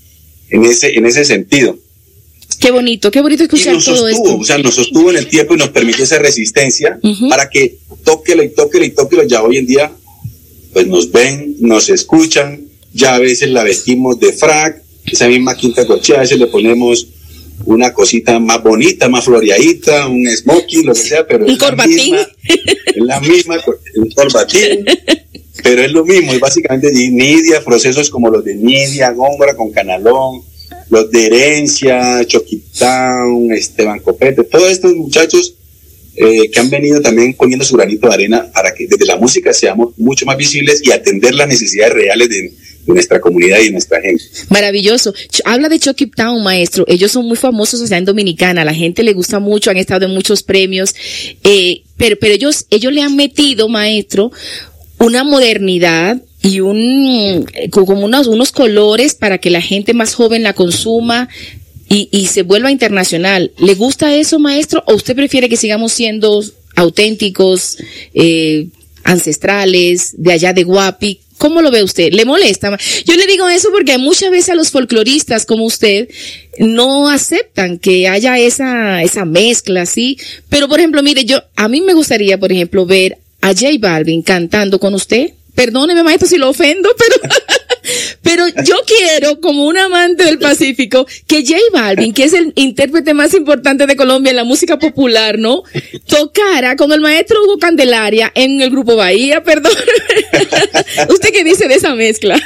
en 0.49 0.65
ese, 0.65 0.97
en 0.97 1.05
ese 1.05 1.25
sentido. 1.25 1.77
Qué 2.59 2.71
bonito, 2.71 3.11
qué 3.11 3.21
bonito 3.21 3.43
escuchar 3.43 3.75
nos 3.75 3.85
todo 3.85 4.09
sostuvo, 4.09 4.39
O 4.39 4.43
sea, 4.43 4.57
nos 4.57 4.75
sostuvo 4.75 5.11
en 5.11 5.17
el 5.17 5.27
tiempo 5.27 5.53
y 5.53 5.57
nos 5.57 5.69
permitió 5.69 6.03
esa 6.03 6.19
resistencia 6.19 6.99
para 7.29 7.49
que 7.49 7.77
tóquelo 8.03 8.43
y 8.43 8.49
tóquelo 8.49 8.83
y 8.83 8.89
tóquelo. 8.89 9.23
Ya 9.23 9.43
hoy 9.43 9.57
en 9.57 9.65
día, 9.65 9.91
pues 10.73 10.87
nos 10.87 11.09
ven, 11.11 11.55
nos 11.59 11.89
escuchan, 11.89 12.67
ya 12.93 13.15
a 13.15 13.19
veces 13.19 13.49
la 13.51 13.63
vestimos 13.63 14.19
de 14.19 14.33
frac, 14.33 14.83
esa 15.05 15.27
misma 15.27 15.55
quinta 15.55 15.85
corchea, 15.85 16.17
a 16.17 16.21
veces 16.21 16.37
le 16.37 16.47
ponemos 16.47 17.07
una 17.65 17.93
cosita 17.93 18.39
más 18.39 18.63
bonita, 18.63 19.09
más 19.09 19.25
floreadita, 19.25 20.07
un 20.07 20.27
smoking, 20.27 20.85
lo 20.85 20.93
que 20.93 20.99
sea, 20.99 21.27
pero 21.27 21.45
un 21.45 21.57
corbatín. 21.57 22.15
es 22.15 22.95
la 22.97 23.19
misma, 23.19 23.57
un 23.95 24.11
corbatín, 24.11 24.85
pero 25.63 25.81
es 25.81 25.91
lo 25.91 26.05
mismo, 26.05 26.33
es 26.33 26.39
básicamente 26.39 26.91
Nidia, 26.91 27.63
procesos 27.63 28.09
como 28.09 28.29
los 28.29 28.43
de 28.43 28.55
Nidia, 28.55 29.11
Góngora 29.11 29.55
con 29.55 29.71
Canalón, 29.71 30.43
los 30.89 31.11
de 31.11 31.27
Herencia, 31.27 32.25
Choquitán, 32.25 33.51
Esteban 33.51 33.99
Copete, 33.99 34.43
todos 34.43 34.71
estos 34.71 34.95
muchachos 34.95 35.55
eh, 36.21 36.51
que 36.51 36.59
han 36.59 36.69
venido 36.69 36.99
también 37.01 37.33
poniendo 37.33 37.63
su 37.63 37.77
granito 37.77 38.09
de 38.09 38.13
arena 38.13 38.51
para 38.51 38.73
que 38.73 38.87
desde 38.87 39.05
la 39.05 39.15
música 39.15 39.53
seamos 39.53 39.97
mucho 39.97 40.25
más 40.25 40.35
visibles 40.35 40.81
y 40.83 40.91
atender 40.91 41.33
las 41.33 41.47
necesidades 41.47 41.93
reales 41.93 42.27
de, 42.27 42.51
nuestra 42.87 43.19
comunidad 43.19 43.59
y 43.59 43.71
nuestra 43.71 44.01
gente. 44.01 44.23
Maravilloso. 44.49 45.13
Habla 45.45 45.69
de 45.69 45.79
Chucky 45.79 46.07
Town, 46.07 46.43
maestro. 46.43 46.85
Ellos 46.87 47.11
son 47.11 47.27
muy 47.27 47.37
famosos 47.37 47.81
allá 47.83 47.97
en 47.97 48.05
Dominicana. 48.05 48.65
La 48.65 48.73
gente 48.73 49.03
le 49.03 49.13
gusta 49.13 49.39
mucho, 49.39 49.69
han 49.69 49.77
estado 49.77 50.05
en 50.07 50.11
muchos 50.11 50.43
premios. 50.43 50.95
Eh, 51.43 51.83
pero, 51.97 52.17
pero 52.19 52.33
ellos, 52.33 52.65
ellos 52.71 52.91
le 52.91 53.01
han 53.01 53.15
metido, 53.15 53.69
maestro, 53.69 54.31
una 54.97 55.23
modernidad 55.23 56.21
y 56.41 56.61
un, 56.61 57.45
como 57.71 58.05
unos, 58.05 58.27
unos 58.27 58.51
colores 58.51 59.13
para 59.13 59.37
que 59.37 59.49
la 59.49 59.61
gente 59.61 59.93
más 59.93 60.15
joven 60.15 60.43
la 60.43 60.53
consuma. 60.53 61.29
Y, 61.89 62.07
y 62.11 62.27
se 62.27 62.43
vuelva 62.43 62.71
internacional. 62.71 63.51
¿Le 63.57 63.73
gusta 63.73 64.15
eso, 64.15 64.39
maestro? 64.39 64.83
¿O 64.85 64.93
usted 64.93 65.15
prefiere 65.15 65.49
que 65.49 65.57
sigamos 65.57 65.91
siendo 65.91 66.43
auténticos, 66.75 67.77
eh, 68.13 68.67
ancestrales, 69.03 70.13
de 70.17 70.31
allá 70.31 70.53
de 70.53 70.63
Guapi? 70.63 71.19
¿Cómo 71.39 71.61
lo 71.61 71.71
ve 71.71 71.83
usted? 71.83 72.11
¿Le 72.11 72.25
molesta? 72.25 72.77
Yo 73.05 73.15
le 73.15 73.25
digo 73.25 73.47
eso 73.47 73.69
porque 73.71 73.97
muchas 73.97 74.29
veces 74.29 74.49
a 74.49 74.55
los 74.55 74.71
folcloristas 74.71 75.45
como 75.45 75.63
usted 75.63 76.09
no 76.59 77.09
aceptan 77.09 77.79
que 77.79 78.09
haya 78.09 78.37
esa, 78.37 79.01
esa 79.01 79.23
mezcla, 79.23 79.85
¿sí? 79.85 80.17
Pero, 80.49 80.67
por 80.67 80.79
ejemplo, 80.79 81.01
mire, 81.01 81.23
yo, 81.23 81.41
a 81.55 81.69
mí 81.69 81.79
me 81.79 81.93
gustaría, 81.93 82.37
por 82.37 82.51
ejemplo, 82.51 82.85
ver 82.85 83.17
a 83.39 83.53
J 83.53 83.69
Balvin 83.79 84.21
cantando 84.21 84.79
con 84.79 84.93
usted. 84.93 85.31
Perdóneme, 85.55 86.03
maestro, 86.03 86.27
si 86.27 86.37
lo 86.37 86.49
ofendo, 86.49 86.89
pero 86.97 87.33
Pero 88.21 88.47
yo 88.47 88.75
quiero, 88.85 89.39
como 89.39 89.65
un 89.65 89.77
amante 89.77 90.25
del 90.25 90.39
Pacífico, 90.39 91.05
que 91.27 91.43
J 91.45 91.57
Balvin, 91.73 92.13
que 92.13 92.23
es 92.23 92.33
el 92.33 92.53
intérprete 92.55 93.13
más 93.13 93.33
importante 93.33 93.87
de 93.87 93.95
Colombia 93.95 94.31
en 94.31 94.35
la 94.35 94.43
música 94.43 94.77
popular, 94.79 95.37
¿no? 95.37 95.63
Tocara 96.07 96.75
con 96.75 96.91
el 96.91 97.01
maestro 97.01 97.43
Hugo 97.43 97.57
Candelaria 97.57 98.31
en 98.35 98.61
el 98.61 98.69
grupo 98.69 98.95
Bahía, 98.95 99.43
perdón. 99.43 99.73
¿Usted 101.09 101.29
qué 101.31 101.43
dice 101.43 101.67
de 101.67 101.75
esa 101.75 101.95
mezcla? 101.95 102.39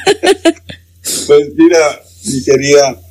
pues 1.28 1.50
mira, 1.56 2.02
mi 2.26 2.44
querida, 2.44 3.02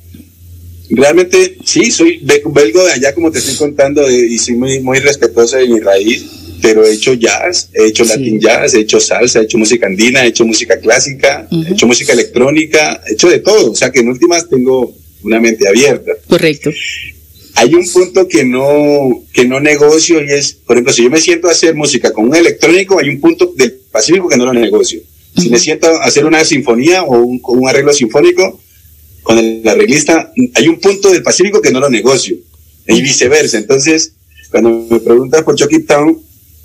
realmente 0.89 1.57
sí, 1.63 1.91
soy 1.91 2.21
belgo 2.23 2.83
de 2.85 2.93
allá, 2.93 3.13
como 3.13 3.31
te 3.31 3.39
estoy 3.39 3.55
contando, 3.55 4.09
y 4.09 4.37
soy 4.37 4.55
muy, 4.55 4.99
respetuosa 4.99 5.57
de 5.57 5.67
mi 5.67 5.79
raíz 5.79 6.42
pero 6.63 6.85
he 6.85 6.93
hecho 6.93 7.13
jazz, 7.13 7.69
he 7.73 7.87
hecho 7.87 8.05
latin 8.05 8.39
jazz, 8.39 8.73
he 8.73 8.79
hecho 8.79 8.97
salsa, 8.97 9.41
he 9.41 9.43
hecho 9.43 9.57
música 9.57 9.85
andina, 9.85 10.23
he 10.23 10.29
hecho 10.29 10.45
música 10.45 10.79
clásica, 10.79 11.45
he 11.51 11.73
hecho 11.73 11.85
música 11.85 12.13
electrónica, 12.13 13.01
he 13.05 13.13
hecho 13.15 13.29
de 13.29 13.39
todo, 13.39 13.71
o 13.71 13.75
sea 13.75 13.91
que 13.91 13.99
en 13.99 14.07
últimas 14.07 14.47
tengo 14.49 14.95
una 15.23 15.41
mente 15.41 15.67
abierta. 15.67 16.13
Correcto. 16.25 16.71
Hay 17.55 17.73
un 17.73 17.85
punto 17.91 18.29
que 18.29 18.45
no, 18.45 19.25
que 19.33 19.43
no 19.43 19.59
negocio 19.59 20.23
y 20.23 20.29
es, 20.31 20.53
por 20.53 20.77
ejemplo, 20.77 20.93
si 20.93 21.03
yo 21.03 21.09
me 21.09 21.19
siento 21.19 21.49
a 21.49 21.51
hacer 21.51 21.75
música 21.75 22.13
con 22.13 22.29
un 22.29 22.35
electrónico, 22.35 22.97
hay 22.97 23.09
un 23.09 23.19
punto 23.19 23.53
del 23.57 23.73
Pacífico 23.91 24.29
que 24.29 24.37
no 24.37 24.45
lo 24.45 24.53
negocio. 24.53 25.01
Si 25.35 25.49
me 25.49 25.59
siento 25.59 25.87
a 25.87 26.05
hacer 26.05 26.25
una 26.25 26.45
sinfonía 26.45 27.03
o 27.03 27.17
un, 27.17 27.41
un 27.43 27.67
arreglo 27.67 27.91
sinfónico 27.91 28.61
con 29.21 29.37
el 29.37 29.67
arreglista, 29.67 30.31
hay 30.53 30.69
un 30.69 30.79
punto 30.79 31.11
del 31.11 31.23
Pacífico 31.23 31.61
que 31.61 31.71
no 31.71 31.81
lo 31.81 31.89
negocio 31.89 32.37
y 32.87 33.01
viceversa. 33.01 33.57
Entonces, 33.57 34.13
cuando 34.49 34.87
me 34.89 35.01
preguntas 35.01 35.43
por 35.43 35.55
Chucky 35.55 35.79
Town, 35.79 36.23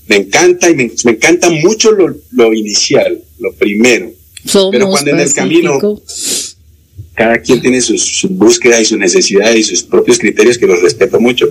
me 0.08 0.16
encanta 0.16 0.70
y 0.70 0.74
me, 0.74 0.90
encanta 1.04 1.50
mucho 1.50 1.92
lo, 1.92 2.52
inicial, 2.52 3.22
lo 3.38 3.52
primero. 3.52 4.10
Somos 4.44 4.72
Pero 4.72 4.88
cuando 4.88 5.10
en 5.10 5.20
el 5.20 5.32
camino 5.32 5.78
cada 7.14 7.38
quien 7.40 7.60
tiene 7.60 7.80
sus, 7.80 8.00
sus 8.00 8.30
búsquedas 8.30 8.82
y 8.82 8.84
sus 8.84 8.98
necesidades 8.98 9.56
y 9.56 9.64
sus 9.64 9.82
propios 9.82 10.18
criterios 10.18 10.56
que 10.56 10.66
los 10.66 10.80
respeto 10.80 11.18
mucho. 11.18 11.48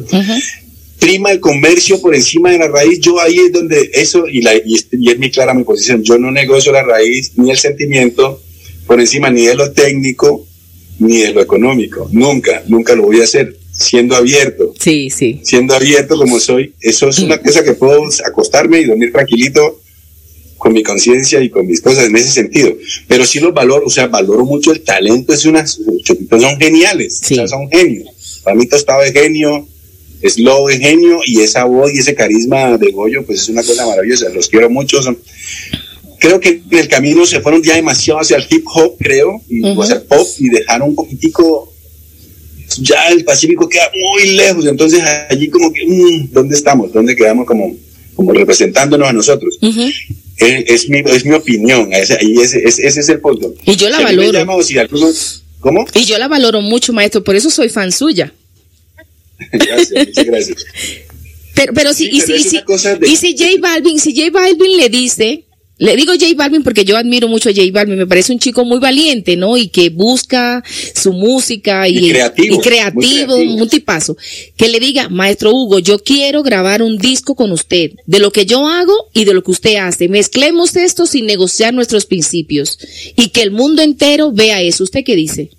Prima 0.98 1.32
el 1.32 1.40
comercio 1.40 2.02
por 2.02 2.16
encima 2.16 2.52
de 2.52 2.58
la 2.58 2.70
raíz, 2.70 3.00
yo 3.02 3.20
ahí 3.20 3.38
es 3.38 3.52
donde 3.52 3.92
eso, 3.94 4.28
y, 4.28 4.42
la, 4.42 4.56
y, 4.56 4.76
es, 4.76 4.88
y 4.92 5.12
es 5.12 5.20
muy 5.20 5.30
clara 5.30 5.54
mi 5.54 5.64
posición, 5.64 6.02
yo 6.04 6.18
no 6.18 6.32
negocio 6.32 6.72
la 6.72 6.84
raíz 6.84 7.34
ni 7.36 7.52
el 7.52 7.58
sentimiento 7.58 8.42
por 8.88 9.00
encima 9.00 9.30
ni 9.30 9.46
de 9.46 9.54
lo 9.54 9.72
técnico 9.74 10.48
ni 11.00 11.18
de 11.18 11.34
lo 11.34 11.42
económico. 11.42 12.10
Nunca, 12.12 12.64
nunca 12.68 12.96
lo 12.96 13.04
voy 13.04 13.20
a 13.20 13.26
hacer, 13.26 13.58
siendo 13.78 14.16
abierto. 14.16 14.74
Sí, 14.80 15.10
sí. 15.10 15.40
Siendo 15.44 15.76
abierto 15.76 16.18
como 16.18 16.40
soy, 16.40 16.74
eso 16.82 17.10
es 17.10 17.20
una 17.20 17.38
cosa 17.42 17.64
que 17.64 17.74
puedo 17.74 18.04
acostarme 18.26 18.82
y 18.82 18.86
dormir 18.86 19.12
tranquilito 19.12 19.80
con 20.58 20.74
mi 20.74 20.82
conciencia 20.82 21.42
y 21.42 21.50
con 21.50 21.68
mis 21.68 21.82
cosas 21.82 22.06
en 22.06 22.16
ese 22.16 22.30
sentido. 22.32 22.76
Pero 23.08 23.26
sí 23.26 23.40
los 23.40 23.54
valoro, 23.54 23.86
o 23.86 23.90
sea, 23.90 24.08
valoro 24.08 24.44
mucho 24.46 24.72
el 24.72 24.82
talento, 24.82 25.34
es 25.34 25.46
unas, 25.46 25.80
Chopitos 26.04 26.42
son 26.42 26.58
geniales, 26.60 27.20
Sí. 27.24 27.36
o 27.36 27.38
sea, 27.38 27.48
son 27.48 27.70
genios. 27.70 28.42
Para 28.44 28.56
mí 28.56 28.66
Tostado 28.66 29.04
es 29.04 29.14
genio, 29.14 29.68
Slow 30.24 30.70
es 30.70 30.80
genio 30.80 31.20
y 31.28 31.42
esa 31.42 31.66
voz 31.66 31.94
y 31.94 32.00
ese 32.00 32.16
carisma 32.16 32.76
de 32.80 32.92
Goyo, 32.92 33.24
pues 33.24 33.42
es 33.42 33.50
una 33.50 33.62
cosa 33.62 33.86
maravillosa, 33.86 34.30
los 34.30 34.48
quiero 34.48 34.70
mucho. 34.70 35.02
son- 35.04 35.20
Creo 36.20 36.40
que 36.40 36.64
en 36.72 36.78
el 36.80 36.88
camino 36.88 37.28
se 37.28 37.42
fueron 37.42 37.62
ya 37.62 37.76
demasiado 37.76 38.20
hacia 38.20 38.38
el 38.38 38.46
hip 38.50 38.66
hop, 38.74 38.96
creo, 38.98 39.40
y 39.48 39.64
hacia 39.80 39.96
el 39.98 40.02
pop 40.02 40.28
y 40.40 40.50
dejaron 40.50 40.90
un 40.90 40.96
poquitico 40.96 41.72
ya 42.82 43.08
el 43.10 43.24
Pacífico 43.24 43.68
queda 43.70 43.90
muy 43.94 44.32
lejos, 44.36 44.66
entonces 44.66 45.02
allí 45.30 45.50
como 45.50 45.72
que, 45.72 45.86
mm, 45.86 46.32
¿dónde 46.32 46.56
estamos? 46.56 46.92
¿Dónde 46.94 47.16
quedamos 47.16 47.46
como, 47.46 47.76
como 48.16 48.34
representándonos 48.34 49.10
a 49.10 49.14
nosotros? 49.14 49.58
Ujú. 49.62 49.82
Es, 50.38 50.64
es 50.84 50.90
mi, 50.90 51.00
es 51.00 51.26
mi 51.26 51.34
opinión, 51.34 51.92
ese, 51.94 52.14
ahí 52.20 52.36
ese, 52.42 52.60
ese, 52.64 52.86
ese 52.88 53.00
es 53.00 53.10
el 53.10 53.20
punto. 53.20 53.54
Y 53.66 53.76
yo 53.76 53.90
la 53.90 53.98
Si 53.98 54.04
valoro. 54.04 54.32
llama 54.32 54.56
o 54.56 54.64
si 54.64 54.78
algunos- 54.78 55.44
¿Cómo? 55.60 55.86
Y 55.96 56.06
yo 56.06 56.18
la 56.20 56.28
valoro 56.28 56.62
mucho, 56.62 56.94
maestro, 56.94 57.24
por 57.24 57.36
eso 57.36 57.50
soy 57.50 57.70
fan 57.70 57.92
suya. 57.92 58.32
gracias, 59.52 60.08
muchas 60.08 60.26
gracias. 60.26 60.66
Pero, 61.56 61.74
pero 61.74 61.94
si, 61.94 62.06
Sí, 62.06 62.10
y, 62.18 62.22
pero 62.22 62.38
si, 62.38 62.50
si- 62.50 62.58
de- 63.00 63.08
y 63.10 63.16
si 63.16 63.36
J 63.38 63.46
Balvin, 63.60 64.00
si 64.00 64.16
J 64.16 64.30
Balvin 64.32 64.78
le 64.78 64.90
dice, 64.90 65.44
le 65.80 65.96
digo 65.96 66.14
J 66.14 66.26
Balvin 66.36 66.64
porque 66.64 66.86
yo 66.86 66.98
admiro 66.98 67.28
mucho 67.28 67.50
a 67.50 67.54
J 67.54 67.68
Balvin, 67.72 67.98
me 67.98 68.08
parece 68.08 68.34
un 68.34 68.40
chico 68.40 68.66
muy 68.66 68.80
valiente, 68.80 69.38
¿no? 69.38 69.58
Y 69.58 69.68
que 69.68 69.90
busca 69.90 70.64
su 70.96 71.14
música 71.14 71.88
y, 71.88 71.98
Y 71.98 72.10
creativo, 72.10 72.56
y 72.56 72.60
creativo, 72.60 73.36
un 73.36 73.70
tipazo. 73.70 74.18
Que 74.56 74.70
le 74.70 74.80
diga, 74.80 75.10
maestro 75.10 75.52
Hugo, 75.52 75.80
yo 75.80 76.00
quiero 76.00 76.42
grabar 76.42 76.82
un 76.82 76.98
disco 76.98 77.36
con 77.36 77.52
usted, 77.52 77.92
de 78.08 78.20
lo 78.20 78.32
que 78.32 78.46
yo 78.46 78.68
hago 78.68 78.94
y 79.14 79.26
de 79.26 79.34
lo 79.34 79.44
que 79.44 79.52
usted 79.52 79.76
hace. 79.76 80.08
Mezclemos 80.10 80.76
esto 80.76 81.06
sin 81.06 81.28
negociar 81.28 81.74
nuestros 81.74 82.06
principios 82.06 82.80
y 83.16 83.30
que 83.30 83.44
el 83.44 83.52
mundo 83.52 83.84
entero 83.84 84.32
vea 84.32 84.62
eso. 84.62 84.84
¿Usted 84.84 85.04
qué 85.06 85.16
dice? 85.16 85.52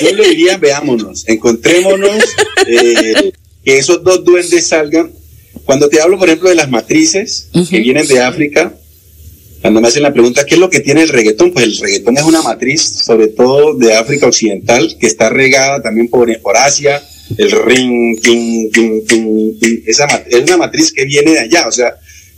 Yo 0.00 0.14
le 0.14 0.28
diría, 0.28 0.58
veámonos, 0.58 1.24
encontrémonos, 1.26 2.22
eh, 2.68 3.32
que 3.64 3.78
esos 3.78 4.04
dos 4.04 4.24
duendes 4.24 4.68
salgan. 4.68 5.12
Cuando 5.64 5.88
te 5.88 6.00
hablo, 6.00 6.18
por 6.18 6.28
ejemplo, 6.28 6.50
de 6.50 6.54
las 6.54 6.70
matrices 6.70 7.48
que 7.68 7.80
vienen 7.80 8.06
de 8.06 8.20
África, 8.20 8.78
cuando 9.60 9.80
me 9.80 9.88
hacen 9.88 10.02
la 10.02 10.12
pregunta, 10.12 10.46
¿qué 10.46 10.54
es 10.54 10.60
lo 10.60 10.70
que 10.70 10.80
tiene 10.80 11.02
el 11.02 11.08
reggaetón? 11.08 11.52
Pues 11.52 11.64
el 11.64 11.78
reggaetón 11.78 12.16
es 12.16 12.24
una 12.24 12.42
matriz, 12.42 12.82
sobre 12.82 13.28
todo 13.28 13.74
de 13.74 13.94
África 13.94 14.26
Occidental, 14.26 14.96
que 15.00 15.06
está 15.06 15.30
regada 15.30 15.82
también 15.82 16.08
por, 16.08 16.36
por 16.40 16.56
Asia, 16.56 17.02
el 17.36 17.50
ring, 17.50 18.20
ting, 18.20 18.70
ting, 18.70 19.04
ting, 19.06 19.58
ting. 19.58 19.82
Esa 19.86 20.06
es 20.28 20.42
una 20.42 20.56
matriz 20.56 20.92
que 20.92 21.04
viene 21.04 21.32
de 21.32 21.40
allá, 21.40 21.66
o 21.66 21.72
sea, 21.72 21.94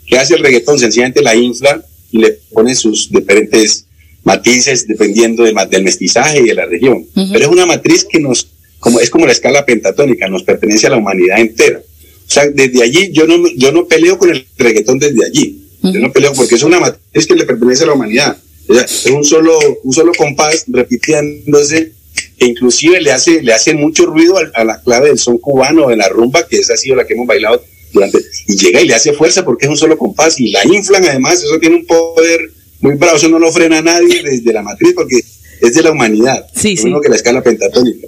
que 0.07 0.19
hace 0.19 0.35
el 0.35 0.43
reggaetón, 0.43 0.79
sencillamente 0.79 1.23
la 1.23 1.35
infla 1.35 1.85
y 2.11 2.19
le 2.19 2.39
pone 2.53 2.75
sus 2.75 3.11
diferentes 3.11 3.85
matices 4.25 4.87
dependiendo 4.87 5.45
del, 5.45 5.55
del 5.71 5.85
mestizaje 5.85 6.41
y 6.41 6.49
de 6.49 6.55
la 6.55 6.67
región. 6.67 7.07
Pero 7.15 7.39
es 7.39 7.49
una 7.49 7.67
matriz 7.67 8.07
que 8.11 8.19
nos, 8.19 8.49
como, 8.79 8.99
es 8.99 9.11
como 9.11 9.27
la 9.27 9.33
escala 9.33 9.65
pentatónica, 9.65 10.29
nos 10.29 10.43
pertenece 10.43 10.87
a 10.87 10.91
la 10.91 10.97
humanidad 10.97 11.39
entera. 11.39 11.79
O 11.79 12.33
sea, 12.33 12.47
desde 12.49 12.83
allí 12.83 13.11
yo 13.13 13.27
no, 13.27 13.43
yo 13.57 13.73
no 13.73 13.87
peleo 13.87 14.19
con 14.19 14.31
el 14.31 14.47
reggaetón 14.57 14.99
desde 14.99 15.25
allí. 15.25 15.60
Yo 15.83 15.99
no 16.01 16.13
peleo 16.13 16.33
porque 16.35 16.55
es 16.57 16.63
una 16.63 16.79
matriz 16.81 17.27
que 17.27 17.35
le 17.35 17.45
pertenece 17.45 17.85
a 17.85 17.87
la 17.87 17.93
humanidad. 17.95 18.37
O 18.69 18.75
sea, 18.75 18.83
es 18.85 19.07
un 19.07 19.25
solo, 19.25 19.59
un 19.83 19.93
solo 19.93 20.13
compás 20.17 20.65
repitiéndose 20.69 21.93
e 22.39 22.47
inclusive 22.47 23.01
le 23.01 23.13
hace, 23.13 23.43
le 23.43 23.53
hace 23.53 23.75
mucho 23.75 24.07
ruido 24.07 24.37
al- 24.39 24.53
a, 24.55 24.65
la 24.65 24.81
clave 24.83 25.09
del 25.09 25.19
son 25.19 25.39
cubano, 25.39 25.89
de 25.89 25.97
la 25.97 26.09
rumba, 26.09 26.47
que 26.47 26.57
esa 26.59 26.75
ha 26.75 26.77
sido 26.77 26.97
la 26.97 27.07
que 27.07 27.15
hemos 27.15 27.27
bailado 27.27 27.63
durante, 27.93 28.19
y 28.47 28.57
llega 28.57 28.81
y 28.81 28.87
le 28.87 28.95
hace 28.95 29.13
fuerza 29.13 29.45
porque 29.45 29.65
es 29.67 29.71
un 29.71 29.77
solo 29.77 29.99
compás 29.99 30.39
y 30.39 30.51
la 30.51 30.65
inflan 30.65 31.05
además, 31.05 31.43
eso 31.43 31.59
tiene 31.59 31.77
un 31.77 31.87
poder 31.87 32.51
muy 32.81 32.95
bravo, 32.95 33.17
eso 33.17 33.29
no 33.29 33.39
lo 33.39 33.51
frena 33.51 33.79
a 33.79 33.83
nadie 33.83 34.23
desde 34.23 34.53
la 34.53 34.63
matriz 34.63 34.93
porque 34.95 35.17
es 35.61 35.75
de 35.75 35.83
la 35.83 35.91
humanidad, 35.93 36.47
Sí, 36.55 36.77
lo 36.77 36.83
sí. 36.99 37.03
que 37.03 37.09
la 37.09 37.17
escala 37.17 37.43
pentatónica. 37.43 38.07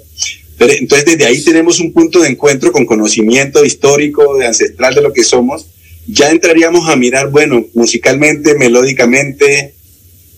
Pero, 0.58 0.72
entonces 0.74 1.04
desde 1.06 1.24
ahí 1.26 1.42
tenemos 1.42 1.80
un 1.80 1.92
punto 1.92 2.20
de 2.20 2.28
encuentro 2.28 2.70
con 2.70 2.86
conocimiento 2.86 3.64
histórico, 3.64 4.36
de 4.36 4.46
ancestral 4.46 4.94
de 4.94 5.02
lo 5.02 5.12
que 5.12 5.24
somos, 5.24 5.66
ya 6.06 6.30
entraríamos 6.30 6.88
a 6.88 6.96
mirar, 6.96 7.30
bueno, 7.30 7.64
musicalmente, 7.74 8.54
melódicamente, 8.54 9.74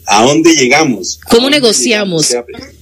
¿a 0.06 0.24
dónde 0.24 0.54
llegamos? 0.54 1.20
¿A 1.24 1.30
¿Cómo 1.30 1.42
dónde 1.44 1.60
negociamos? 1.60 2.28
llegamos? 2.28 2.74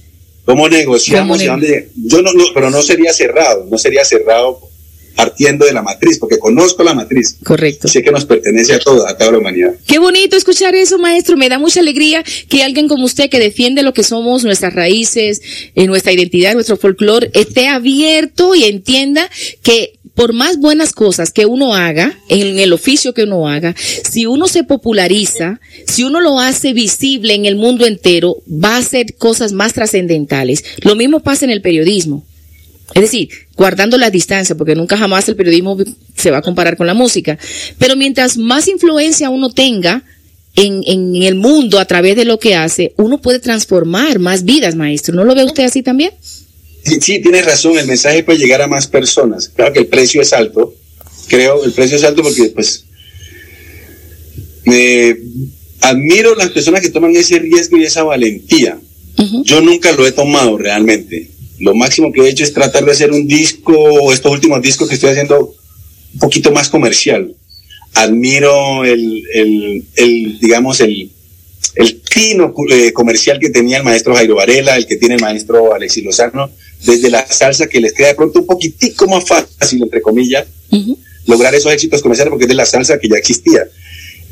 ¿Cómo 0.45 0.69
negociamos? 0.69 1.37
¿Cómo 1.37 1.41
y 1.41 1.47
a 1.47 1.51
dónde 1.51 1.89
Yo 1.95 2.21
no, 2.21 2.33
no, 2.33 2.45
pero 2.53 2.69
no 2.69 2.81
sería 2.81 3.13
cerrado, 3.13 3.65
no 3.69 3.77
sería 3.77 4.03
cerrado 4.03 4.73
partiendo 5.15 5.65
de 5.65 5.73
la 5.73 5.81
matriz, 5.81 6.17
porque 6.17 6.39
conozco 6.39 6.83
la 6.83 6.93
matriz. 6.93 7.37
Correcto. 7.43 7.87
Sé 7.87 8.01
que 8.01 8.11
nos 8.11 8.25
pertenece 8.25 8.73
a 8.73 8.79
toda, 8.79 9.09
a 9.09 9.17
toda 9.17 9.31
la 9.33 9.37
humanidad. 9.37 9.75
Qué 9.85 9.99
bonito 9.99 10.35
escuchar 10.35 10.75
eso, 10.75 10.97
maestro. 10.97 11.37
Me 11.37 11.49
da 11.49 11.59
mucha 11.59 11.79
alegría 11.81 12.23
que 12.49 12.63
alguien 12.63 12.87
como 12.87 13.05
usted 13.05 13.29
que 13.29 13.39
defiende 13.39 13.83
lo 13.83 13.93
que 13.93 14.03
somos, 14.03 14.43
nuestras 14.43 14.73
raíces, 14.73 15.41
eh, 15.75 15.85
nuestra 15.85 16.11
identidad, 16.11 16.53
nuestro 16.53 16.77
folclore, 16.77 17.29
esté 17.33 17.67
abierto 17.67 18.55
y 18.55 18.63
entienda 18.63 19.29
que 19.61 19.93
por 20.15 20.33
más 20.33 20.57
buenas 20.57 20.93
cosas 20.93 21.31
que 21.31 21.45
uno 21.45 21.73
haga, 21.73 22.17
en 22.29 22.59
el 22.59 22.73
oficio 22.73 23.13
que 23.13 23.23
uno 23.23 23.47
haga, 23.47 23.75
si 23.77 24.25
uno 24.25 24.47
se 24.47 24.63
populariza, 24.63 25.59
si 25.87 26.03
uno 26.03 26.19
lo 26.19 26.39
hace 26.39 26.73
visible 26.73 27.33
en 27.33 27.45
el 27.45 27.55
mundo 27.55 27.85
entero, 27.85 28.37
va 28.47 28.75
a 28.75 28.79
hacer 28.79 29.15
cosas 29.15 29.53
más 29.53 29.73
trascendentales. 29.73 30.63
Lo 30.81 30.95
mismo 30.95 31.21
pasa 31.21 31.45
en 31.45 31.51
el 31.51 31.61
periodismo. 31.61 32.23
Es 32.93 33.01
decir, 33.01 33.29
guardando 33.55 33.97
la 33.97 34.11
distancia, 34.11 34.55
porque 34.55 34.75
nunca 34.75 34.97
jamás 34.97 35.27
el 35.27 35.35
periodismo 35.35 35.77
se 36.15 36.29
va 36.29 36.37
a 36.37 36.41
comparar 36.43 36.77
con 36.77 36.85
la 36.85 36.93
música. 36.93 37.39
Pero 37.79 37.95
mientras 37.95 38.37
más 38.37 38.67
influencia 38.67 39.31
uno 39.31 39.49
tenga 39.49 40.03
en, 40.55 40.83
en 40.85 41.23
el 41.23 41.33
mundo 41.33 41.79
a 41.79 41.85
través 41.85 42.15
de 42.15 42.25
lo 42.25 42.37
que 42.37 42.55
hace, 42.55 42.93
uno 42.97 43.19
puede 43.19 43.39
transformar 43.39 44.19
más 44.19 44.43
vidas, 44.43 44.75
maestro. 44.75 45.15
¿No 45.15 45.23
lo 45.23 45.33
ve 45.33 45.43
usted 45.43 45.63
así 45.63 45.81
también? 45.81 46.11
Sí, 46.83 47.19
tienes 47.19 47.45
razón, 47.45 47.77
el 47.77 47.87
mensaje 47.87 48.23
puede 48.23 48.39
llegar 48.39 48.61
a 48.61 48.67
más 48.67 48.87
personas. 48.87 49.49
Claro 49.49 49.73
que 49.73 49.79
el 49.79 49.87
precio 49.87 50.21
es 50.21 50.33
alto, 50.33 50.73
creo, 51.27 51.63
el 51.63 51.71
precio 51.71 51.97
es 51.97 52.03
alto 52.03 52.21
porque 52.23 52.51
pues 52.53 52.85
me 54.65 55.17
admiro 55.81 56.35
las 56.35 56.49
personas 56.49 56.81
que 56.81 56.89
toman 56.89 57.15
ese 57.15 57.39
riesgo 57.39 57.77
y 57.77 57.83
esa 57.83 58.03
valentía. 58.03 58.79
Yo 59.43 59.61
nunca 59.61 59.91
lo 59.91 60.05
he 60.05 60.11
tomado 60.11 60.57
realmente. 60.57 61.29
Lo 61.59 61.75
máximo 61.75 62.11
que 62.11 62.21
he 62.21 62.29
hecho 62.29 62.43
es 62.43 62.53
tratar 62.53 62.83
de 62.83 62.91
hacer 62.91 63.11
un 63.11 63.27
disco, 63.27 64.11
estos 64.11 64.31
últimos 64.31 64.61
discos 64.61 64.89
que 64.89 64.95
estoy 64.95 65.11
haciendo, 65.11 65.55
un 66.13 66.19
poquito 66.19 66.51
más 66.51 66.67
comercial. 66.67 67.33
Admiro 67.93 68.83
el, 68.83 69.23
el, 69.33 69.85
el 69.95 70.39
digamos, 70.39 70.81
el, 70.81 71.11
el 71.75 72.01
tino 72.01 72.53
eh, 72.69 72.93
comercial 72.93 73.39
que 73.39 73.49
tenía 73.49 73.77
el 73.77 73.83
maestro 73.83 74.15
Jairo 74.15 74.35
Varela, 74.35 74.75
el 74.77 74.85
que 74.85 74.95
tiene 74.97 75.15
el 75.15 75.21
maestro 75.21 75.73
Alexis 75.73 76.03
Lozano, 76.03 76.51
desde 76.85 77.09
la 77.09 77.25
salsa 77.25 77.67
que 77.67 77.79
les 77.81 77.93
queda 77.93 78.07
de 78.09 78.15
pronto 78.15 78.39
un 78.41 78.45
poquitico 78.45 79.07
más 79.07 79.23
fácil, 79.25 79.81
entre 79.81 80.01
comillas, 80.01 80.45
lograr 81.25 81.55
esos 81.55 81.71
éxitos 81.71 82.01
comerciales 82.01 82.29
porque 82.29 82.45
es 82.45 82.49
de 82.49 82.55
la 82.55 82.65
salsa 82.65 82.99
que 82.99 83.07
ya 83.09 83.15
existía. 83.17 83.63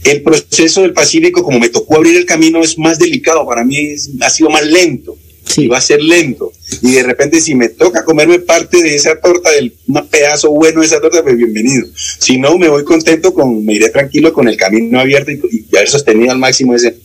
El 0.03 0.21
proceso 0.23 0.81
del 0.81 0.93
Pacífico, 0.93 1.43
como 1.43 1.59
me 1.59 1.69
tocó 1.69 1.95
abrir 1.95 2.17
el 2.17 2.25
camino, 2.25 2.61
es 2.63 2.77
más 2.77 2.97
delicado. 2.99 3.45
Para 3.45 3.63
mí 3.63 3.77
es- 3.77 4.09
ha 4.21 4.29
sido 4.29 4.49
más 4.49 4.65
lento. 4.65 5.15
Sí. 5.45 5.63
Y 5.63 5.67
va 5.67 5.77
a 5.77 5.81
ser 5.81 6.01
lento. 6.01 6.51
Y 6.81 6.91
de 6.91 7.03
repente, 7.03 7.39
si 7.41 7.55
me 7.55 7.69
toca 7.69 8.03
comerme 8.05 8.39
parte 8.39 8.81
de 8.81 8.95
esa 8.95 9.19
torta, 9.19 9.51
del 9.51 9.73
un 9.87 10.07
pedazo 10.07 10.49
bueno 10.51 10.81
de 10.81 10.87
esa 10.87 10.99
torta, 11.01 11.21
pues 11.23 11.37
bienvenido. 11.37 11.85
Si 12.19 12.37
no, 12.37 12.57
me 12.57 12.67
voy 12.69 12.83
contento 12.83 13.33
con, 13.33 13.63
me 13.65 13.73
iré 13.75 13.89
tranquilo 13.89 14.33
con 14.33 14.47
el 14.47 14.57
camino 14.57 14.99
abierto 14.99 15.31
y, 15.31 15.39
y 15.71 15.75
haber 15.77 15.89
sostenido 15.89 16.31
al 16.31 16.37
máximo 16.39 16.73
ese, 16.75 16.95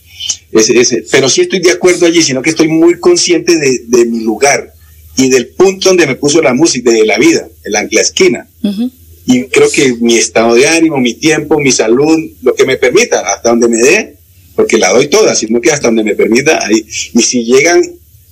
ese, 0.51 0.79
ese. 0.79 1.05
Pero 1.11 1.29
sí 1.29 1.41
estoy 1.41 1.59
de 1.59 1.71
acuerdo 1.71 2.05
allí, 2.05 2.21
sino 2.21 2.41
que 2.41 2.51
estoy 2.51 2.67
muy 2.67 2.99
consciente 2.99 3.57
de, 3.57 3.81
de 3.87 4.05
mi 4.05 4.21
lugar 4.21 4.73
y 5.17 5.29
del 5.29 5.47
punto 5.47 5.89
donde 5.89 6.05
me 6.07 6.15
puso 6.15 6.41
la 6.41 6.53
música, 6.53 6.91
de 6.91 7.05
la 7.05 7.17
vida, 7.17 7.47
el 7.63 7.75
ancla 7.75 8.01
esquina 8.01 8.47
Ujú. 8.63 8.91
y 9.25 9.45
creo 9.45 9.69
que 9.71 9.95
mi 9.99 10.15
estado 10.15 10.53
de 10.53 10.67
ánimo, 10.67 10.97
mi 10.97 11.15
tiempo, 11.15 11.59
mi 11.59 11.71
salud, 11.71 12.17
lo 12.43 12.53
que 12.53 12.65
me 12.65 12.77
permita, 12.77 13.21
hasta 13.33 13.49
donde 13.49 13.67
me 13.67 13.77
dé, 13.77 14.15
porque 14.55 14.77
la 14.77 14.89
doy 14.89 15.07
toda, 15.07 15.35
sino 15.35 15.59
que 15.59 15.71
hasta 15.71 15.87
donde 15.87 16.03
me 16.03 16.15
permita, 16.15 16.65
ahí. 16.65 16.85
y 17.13 17.21
si 17.21 17.43
llegan, 17.43 17.81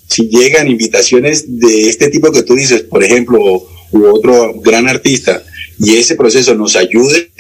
si 0.08 0.28
llegan 0.30 0.68
invitaciones 0.68 1.60
de 1.60 1.90
este 1.90 2.10
tipo 2.10 2.32
que 2.32 2.44
tú 2.44 2.56
dices, 2.56 2.84
por 2.84 3.04
ejemplo, 3.04 3.68
u 3.92 4.06
otro 4.06 4.54
gran 4.62 4.88
artista, 4.88 5.44
y 5.80 5.98
ese 5.98 6.16
proceso 6.16 6.54
nos 6.56 6.76
ayude, 6.76 7.32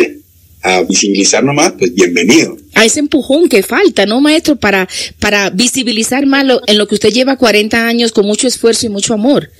a 0.65 0.81
visibilizar 0.81 1.43
nomás, 1.43 1.73
pues 1.77 1.93
bienvenido. 1.93 2.57
A 2.73 2.85
ese 2.85 2.99
empujón 2.99 3.47
que 3.47 3.61
falta, 3.61 4.07
¿no, 4.07 4.19
maestro? 4.19 4.55
Para, 4.55 4.89
para 5.19 5.51
visibilizar 5.51 6.25
más 6.25 6.43
lo, 6.43 6.61
en 6.65 6.79
lo 6.79 6.87
que 6.87 6.95
usted 6.95 7.09
lleva 7.09 7.37
40 7.37 7.87
años 7.87 8.11
con 8.11 8.25
mucho 8.25 8.47
esfuerzo 8.47 8.87
y 8.87 8.89
mucho 8.89 9.13
amor. 9.13 9.51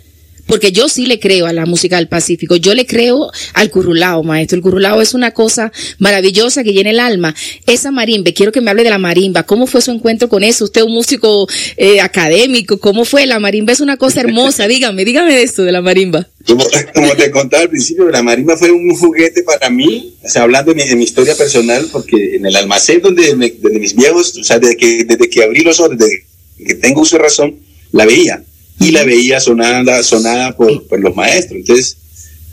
Porque 0.46 0.72
yo 0.72 0.90
sí 0.90 1.06
le 1.06 1.20
creo 1.20 1.48
a 1.48 1.54
la 1.54 1.66
música 1.66 1.98
del 1.98 2.08
Pacífico, 2.08 2.56
yo 2.56 2.74
le 2.76 2.86
creo 2.86 3.32
al 3.54 3.70
currulao, 3.72 4.24
maestro. 4.24 4.58
El 4.58 4.62
currulao 4.62 5.02
es 5.02 5.14
una 5.14 5.32
cosa 5.32 5.72
maravillosa 5.98 6.64
que 6.64 6.74
llena 6.74 6.92
el 6.92 7.00
alma. 7.00 7.36
Esa 7.66 7.92
marimba, 7.92 8.32
quiero 8.32 8.52
que 8.52 8.62
me 8.62 8.70
hable 8.72 8.84
de 8.84 8.92
la 8.92 9.00
marimba. 9.00 9.44
¿Cómo 9.44 9.66
fue 9.66 9.82
su 9.82 9.92
encuentro 9.92 10.30
con 10.30 10.44
eso? 10.44 10.66
Usted 10.66 10.82
es 10.82 10.88
un 10.88 10.94
músico 10.94 11.48
eh, 11.78 12.00
académico, 12.00 12.80
¿cómo 12.80 13.06
fue? 13.06 13.26
La 13.26 13.40
marimba 13.40 13.74
es 13.74 13.80
una 13.80 13.98
cosa 13.98 14.22
hermosa, 14.22 14.68
dígame, 14.68 15.04
dígame 15.04 15.34
de 15.34 15.44
esto 15.44 15.64
de 15.64 15.72
la 15.72 15.82
marimba. 15.82 16.28
Como, 16.46 16.64
como, 16.94 17.16
te 17.16 17.32
contaba 17.32 17.64
al 17.64 17.70
principio, 17.70 18.08
la 18.10 18.22
marimba 18.22 18.56
fue 18.56 18.70
un 18.70 18.96
juguete 18.96 19.42
para 19.42 19.72
mí, 19.72 20.14
o 20.24 20.30
sea, 20.30 20.44
hablando 20.44 20.74
de 20.74 20.84
mi, 20.84 20.88
de 20.88 20.96
mi 20.96 21.04
historia 21.04 21.36
personal, 21.36 21.88
porque 21.92 22.36
en 22.36 22.46
el 22.46 22.56
almacén 22.56 23.02
donde, 23.02 23.36
me, 23.36 23.50
donde 23.50 23.80
mis 23.80 23.96
viejos, 23.96 24.38
o 24.38 24.44
sea, 24.44 24.60
desde 24.60 24.78
que, 24.78 25.06
desde 25.06 25.28
que 25.28 25.44
abrí 25.44 25.64
los 25.64 25.80
ojos, 25.80 25.98
desde 25.98 26.24
que 26.64 26.76
tengo 26.76 27.02
uso 27.02 27.18
de 27.18 27.24
razón, 27.24 27.56
la 27.92 28.06
veía 28.06 28.44
y 28.80 28.92
la 28.92 29.04
veía 29.04 29.40
sonada, 29.40 30.04
sonada 30.04 30.56
por, 30.56 30.88
por 30.88 31.00
los 31.00 31.16
maestros. 31.16 31.60
Entonces, 31.60 31.98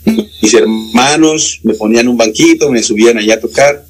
mis 0.05 0.55
hermanos 0.55 1.61
me 1.63 1.75
ponían 1.75 2.09
un 2.09 2.17
banquito, 2.17 2.71
me 2.71 2.83
subían 2.83 3.19
allá 3.19 3.35
a 3.35 3.41
tocar 3.41 3.85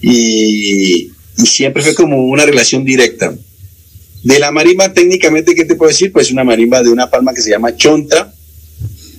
y, 0.00 1.10
y, 1.38 1.46
siempre 1.46 1.82
fue 1.82 1.94
como 1.94 2.24
una 2.26 2.44
relación 2.44 2.84
directa. 2.84 3.34
De 4.22 4.38
la 4.38 4.50
marimba, 4.50 4.92
técnicamente, 4.92 5.54
¿qué 5.54 5.64
te 5.64 5.74
puedo 5.74 5.90
decir? 5.90 6.12
Pues 6.12 6.30
una 6.30 6.44
marimba 6.44 6.82
de 6.82 6.90
una 6.90 7.10
palma 7.10 7.34
que 7.34 7.42
se 7.42 7.50
llama 7.50 7.76
chonta. 7.76 8.32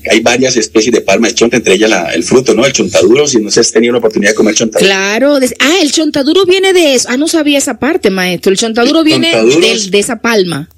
Hay 0.10 0.20
varias 0.20 0.56
especies 0.56 0.94
de 0.94 1.02
palma 1.02 1.28
de 1.28 1.34
chonta, 1.34 1.58
entre 1.58 1.76
ellas 1.76 1.90
la, 1.90 2.14
el 2.14 2.24
fruto, 2.24 2.54
¿no? 2.54 2.66
El 2.66 2.74
chontaduro, 2.74 3.28
si 3.28 3.40
no 3.40 3.50
se 3.50 3.60
has 3.60 3.72
tenido 3.72 3.94
la 3.94 4.00
oportunidad 4.00 4.32
de 4.32 4.36
comer 4.36 4.56
chontaduro. 4.56 4.88
Claro, 4.88 5.40
de, 5.40 5.56
ah, 5.60 5.78
el 5.82 5.92
chontaduro 5.92 6.46
viene 6.46 6.74
de 6.74 6.94
eso. 6.94 7.08
Ah, 7.10 7.18
no 7.18 7.28
sabía 7.28 7.58
esa 7.58 7.80
parte, 7.80 8.12
maestro. 8.12 8.52
El 8.52 8.58
chontaduro 8.58 9.00
el 9.00 9.06
viene 9.06 9.36
de, 9.36 9.90
de 9.90 10.00
esa 10.00 10.22
palma. 10.22 10.70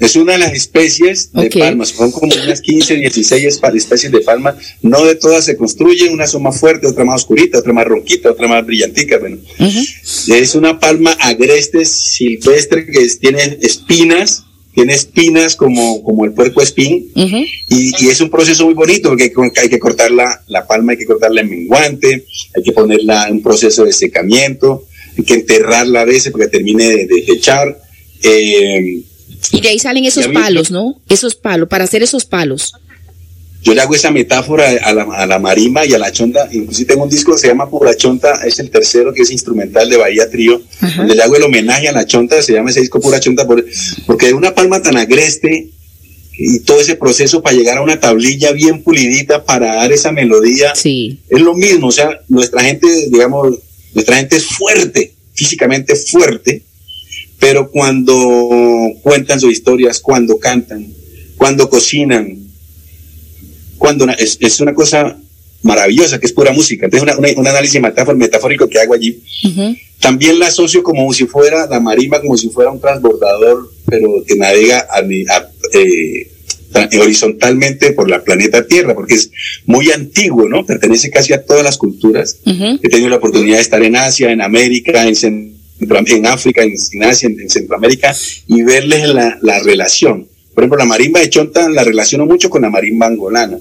Es 0.00 0.14
una 0.14 0.34
de 0.34 0.38
las 0.38 0.52
especies 0.52 1.32
de 1.32 1.46
okay. 1.46 1.60
palmas, 1.60 1.88
son 1.88 2.12
como 2.12 2.32
unas 2.32 2.60
15, 2.60 2.96
16 2.96 3.58
especies 3.74 4.12
de 4.12 4.20
palma. 4.20 4.56
No 4.80 5.04
de 5.04 5.16
todas 5.16 5.44
se 5.44 5.56
construyen, 5.56 6.12
una 6.12 6.26
son 6.26 6.44
más 6.44 6.58
fuerte, 6.58 6.86
otra 6.86 7.04
más 7.04 7.22
oscurita, 7.22 7.58
otra 7.58 7.72
más 7.72 7.84
ronquita, 7.84 8.30
otra 8.30 8.46
más 8.46 8.64
brillantica. 8.64 9.18
Bueno, 9.18 9.38
uh 9.58 9.64
-huh. 9.64 10.34
es 10.34 10.54
una 10.54 10.78
palma 10.78 11.16
agreste, 11.18 11.84
silvestre, 11.84 12.86
que 12.86 13.00
es, 13.00 13.18
tiene 13.18 13.58
espinas, 13.60 14.44
tiene 14.72 14.94
espinas 14.94 15.56
como, 15.56 16.04
como 16.04 16.24
el 16.24 16.32
puerco 16.32 16.62
espín, 16.62 17.10
uh 17.16 17.20
-huh. 17.20 17.48
y, 17.68 18.04
y, 18.04 18.08
es 18.08 18.20
un 18.20 18.30
proceso 18.30 18.66
muy 18.66 18.74
bonito 18.74 19.08
porque 19.08 19.32
hay 19.60 19.68
que 19.68 19.80
cortar 19.80 20.12
la, 20.12 20.44
la 20.46 20.64
palma, 20.64 20.92
hay 20.92 20.98
que 20.98 21.06
cortarla 21.06 21.40
en 21.40 21.50
menguante, 21.50 22.24
hay 22.56 22.62
que 22.62 22.72
ponerla 22.72 23.26
en 23.26 23.34
un 23.34 23.42
proceso 23.42 23.84
de 23.84 23.92
secamiento, 23.92 24.86
hay 25.16 25.24
que 25.24 25.34
enterrarla 25.34 26.02
a 26.02 26.04
veces 26.04 26.30
porque 26.30 26.46
termine 26.46 26.84
de, 26.84 27.06
de 27.06 27.24
echar. 27.32 27.80
Eh, 28.22 29.02
y 29.52 29.60
de 29.60 29.68
ahí 29.68 29.78
salen 29.78 30.04
esos 30.04 30.28
palos, 30.28 30.70
¿no? 30.70 31.00
Esos 31.08 31.34
palos, 31.34 31.68
para 31.68 31.84
hacer 31.84 32.02
esos 32.02 32.24
palos. 32.24 32.72
Yo 33.62 33.74
le 33.74 33.80
hago 33.80 33.94
esa 33.94 34.10
metáfora 34.10 34.70
a 34.82 34.92
la, 34.92 35.02
a 35.02 35.26
la 35.26 35.38
marimba 35.38 35.84
y 35.84 35.92
a 35.92 35.98
la 35.98 36.12
chonta. 36.12 36.48
Inclusive 36.52 36.86
tengo 36.86 37.04
un 37.04 37.10
disco 37.10 37.32
que 37.32 37.38
se 37.38 37.48
llama 37.48 37.68
Pura 37.68 37.96
Chonta, 37.96 38.46
es 38.46 38.58
el 38.60 38.70
tercero 38.70 39.12
que 39.12 39.22
es 39.22 39.30
instrumental 39.30 39.90
de 39.90 39.96
Bahía 39.96 40.30
Trío, 40.30 40.62
Ajá. 40.80 41.00
donde 41.00 41.16
le 41.16 41.22
hago 41.22 41.36
el 41.36 41.42
homenaje 41.42 41.88
a 41.88 41.92
la 41.92 42.06
chonta, 42.06 42.40
se 42.40 42.52
llama 42.52 42.70
ese 42.70 42.80
disco 42.80 43.00
Pura 43.00 43.18
Chonta, 43.18 43.46
porque 44.06 44.26
de 44.26 44.34
una 44.34 44.54
palma 44.54 44.80
tan 44.80 44.96
agreste 44.96 45.70
y 46.38 46.60
todo 46.60 46.80
ese 46.80 46.94
proceso 46.94 47.42
para 47.42 47.56
llegar 47.56 47.78
a 47.78 47.82
una 47.82 47.98
tablilla 47.98 48.52
bien 48.52 48.82
pulidita 48.82 49.44
para 49.44 49.74
dar 49.74 49.90
esa 49.92 50.12
melodía, 50.12 50.74
sí. 50.76 51.18
es 51.28 51.40
lo 51.40 51.54
mismo. 51.54 51.88
O 51.88 51.92
sea, 51.92 52.20
nuestra 52.28 52.62
gente, 52.62 52.86
digamos, 53.10 53.58
nuestra 53.92 54.16
gente 54.16 54.36
es 54.36 54.46
fuerte, 54.46 55.14
físicamente 55.34 55.96
fuerte, 55.96 56.62
pero 57.38 57.70
cuando 57.70 58.14
cuentan 59.02 59.40
sus 59.40 59.52
historias, 59.52 60.00
cuando 60.00 60.38
cantan, 60.38 60.86
cuando 61.36 61.70
cocinan, 61.70 62.36
cuando 63.78 64.08
es, 64.10 64.38
es, 64.40 64.60
una 64.60 64.74
cosa 64.74 65.16
maravillosa, 65.62 66.18
que 66.18 66.26
es 66.26 66.32
pura 66.32 66.52
música. 66.52 66.86
Entonces, 66.86 67.02
una, 67.02 67.16
una, 67.16 67.40
un 67.40 67.46
análisis 67.46 67.80
metafórico 67.80 68.68
que 68.68 68.80
hago 68.80 68.94
allí. 68.94 69.20
Uh 69.44 69.48
-huh. 69.48 69.80
También 70.00 70.38
la 70.38 70.48
asocio 70.48 70.82
como 70.82 71.12
si 71.12 71.26
fuera 71.26 71.66
la 71.66 71.80
marimba, 71.80 72.20
como 72.20 72.36
si 72.36 72.48
fuera 72.48 72.70
un 72.70 72.80
transbordador, 72.80 73.72
pero 73.86 74.08
que 74.26 74.36
navega 74.36 74.86
a, 74.90 74.98
a, 74.98 75.50
eh, 75.74 76.30
horizontalmente 77.00 77.92
por 77.92 78.08
la 78.10 78.22
planeta 78.22 78.66
Tierra, 78.66 78.94
porque 78.94 79.14
es 79.14 79.30
muy 79.64 79.90
antiguo, 79.90 80.48
¿no? 80.48 80.66
Pertenece 80.66 81.10
casi 81.10 81.32
a 81.32 81.44
todas 81.44 81.64
las 81.64 81.78
culturas. 81.78 82.38
Uh 82.44 82.50
-huh. 82.50 82.80
He 82.82 82.88
tenido 82.88 83.08
la 83.08 83.16
oportunidad 83.16 83.56
de 83.56 83.62
estar 83.62 83.82
en 83.82 83.96
Asia, 83.96 84.30
en 84.30 84.40
América, 84.40 85.06
en 85.06 85.57
en 85.80 86.26
África, 86.26 86.62
en, 86.62 86.74
en 86.92 87.04
Asia, 87.04 87.28
en, 87.28 87.40
en, 87.40 87.50
Centroamérica, 87.50 88.14
y 88.46 88.62
verles 88.62 89.08
la, 89.08 89.38
la, 89.42 89.60
relación. 89.60 90.26
Por 90.54 90.64
ejemplo, 90.64 90.78
la 90.78 90.84
marimba 90.84 91.20
de 91.20 91.30
Chonta 91.30 91.68
la 91.68 91.84
relaciono 91.84 92.26
mucho 92.26 92.50
con 92.50 92.62
la 92.62 92.70
marimba 92.70 93.06
angolana, 93.06 93.58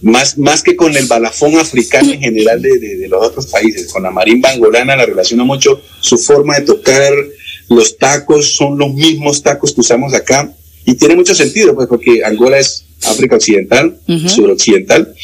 más, 0.00 0.38
más 0.38 0.62
que 0.62 0.74
con 0.74 0.96
el 0.96 1.06
balafón 1.06 1.56
africano 1.58 2.12
en 2.12 2.20
general 2.20 2.60
de, 2.60 2.78
de, 2.78 2.96
de 2.96 3.08
los 3.08 3.24
otros 3.24 3.46
países. 3.46 3.92
Con 3.92 4.02
la 4.02 4.10
marimba 4.10 4.50
angolana 4.50 4.96
la 4.96 5.06
relaciono 5.06 5.44
mucho 5.44 5.80
su 6.00 6.18
forma 6.18 6.58
de 6.58 6.62
tocar, 6.62 7.12
los 7.68 7.96
tacos 7.98 8.52
son 8.54 8.78
los 8.78 8.92
mismos 8.94 9.42
tacos 9.42 9.72
que 9.72 9.80
usamos 9.80 10.12
acá, 10.14 10.52
y 10.84 10.94
tiene 10.94 11.14
mucho 11.14 11.34
sentido, 11.34 11.74
pues, 11.74 11.88
porque 11.88 12.24
Angola 12.24 12.58
es 12.58 12.84
África 13.04 13.36
Occidental, 13.36 13.98
uh 14.08 14.12
-huh. 14.12 14.28
suroccidental. 14.28 15.14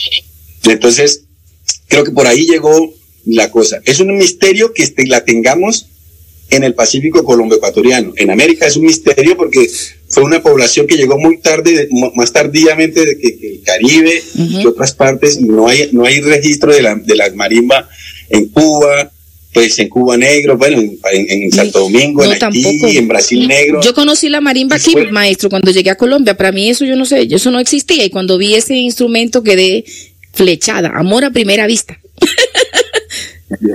Entonces, 0.64 1.24
creo 1.88 2.04
que 2.04 2.12
por 2.12 2.26
ahí 2.26 2.46
llegó 2.46 2.94
la 3.28 3.50
cosa. 3.50 3.80
Es 3.84 4.00
un 4.00 4.16
misterio 4.16 4.72
que 4.72 4.82
este, 4.82 5.06
la 5.06 5.24
tengamos 5.24 5.86
en 6.50 6.64
el 6.64 6.74
Pacífico 6.74 7.24
colombo-ecuatoriano. 7.24 8.14
En 8.16 8.30
América 8.30 8.66
es 8.66 8.76
un 8.76 8.84
misterio 8.84 9.36
porque 9.36 9.68
fue 10.08 10.22
una 10.22 10.42
población 10.42 10.86
que 10.86 10.96
llegó 10.96 11.18
muy 11.18 11.38
tarde, 11.38 11.88
más 12.14 12.32
tardíamente 12.32 13.04
de 13.04 13.18
que, 13.18 13.38
que 13.38 13.50
el 13.52 13.62
Caribe 13.62 14.22
uh 14.34 14.38
-huh. 14.38 14.62
y 14.62 14.66
otras 14.66 14.94
partes, 14.94 15.40
no 15.40 15.68
hay, 15.68 15.90
no 15.92 16.04
hay 16.04 16.20
registro 16.20 16.72
de 16.72 16.80
la, 16.80 16.94
de 16.94 17.14
la 17.14 17.30
marimba 17.34 17.86
en 18.30 18.48
Cuba, 18.48 19.12
pues 19.52 19.78
en 19.78 19.88
Cuba 19.88 20.16
Negro, 20.16 20.56
bueno, 20.56 20.80
en, 20.80 20.98
en, 21.12 21.42
en 21.42 21.52
Santo 21.52 21.80
Domingo, 21.80 22.24
no, 22.24 22.32
en 22.32 22.42
Haití, 22.42 22.62
tampoco. 22.62 22.92
en 22.92 23.08
Brasil 23.08 23.46
Negro. 23.46 23.80
Yo 23.82 23.92
conocí 23.92 24.30
la 24.30 24.40
marimba 24.40 24.76
aquí, 24.76 24.92
fue... 24.92 25.10
maestro, 25.10 25.50
cuando 25.50 25.70
llegué 25.70 25.90
a 25.90 25.96
Colombia. 25.96 26.34
Para 26.34 26.52
mí 26.52 26.70
eso 26.70 26.86
yo 26.86 26.96
no 26.96 27.04
sé, 27.04 27.28
eso 27.30 27.50
no 27.50 27.58
existía. 27.60 28.04
Y 28.06 28.10
cuando 28.10 28.38
vi 28.38 28.54
ese 28.54 28.74
instrumento 28.74 29.42
quedé 29.42 29.84
flechada, 30.32 30.92
amor 30.94 31.24
a 31.24 31.30
primera 31.30 31.66
vista. 31.66 31.98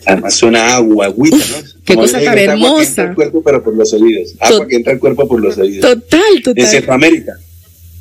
Además 0.05 0.35
suena 0.35 0.75
agua, 0.75 1.05
agüita, 1.07 1.37
¿no? 1.37 1.67
Qué 1.85 1.95
Como 1.95 2.05
cosa 2.05 2.21
tan 2.21 2.37
hermosa. 2.37 2.63
Agua 2.63 2.77
que 2.77 2.85
entra 2.85 3.03
al 3.03 3.15
cuerpo, 3.15 3.43
pero 3.43 3.63
por 3.63 3.75
los 3.75 3.93
oídos. 3.93 4.35
Agua 4.39 4.57
Tot 4.59 4.67
que 4.67 4.75
entra 4.75 4.93
al 4.93 4.99
cuerpo 4.99 5.27
por 5.27 5.41
los 5.41 5.57
oídos. 5.57 5.81
Total, 5.81 6.21
total. 6.43 6.63
En 6.63 6.69
Centroamérica. 6.69 7.33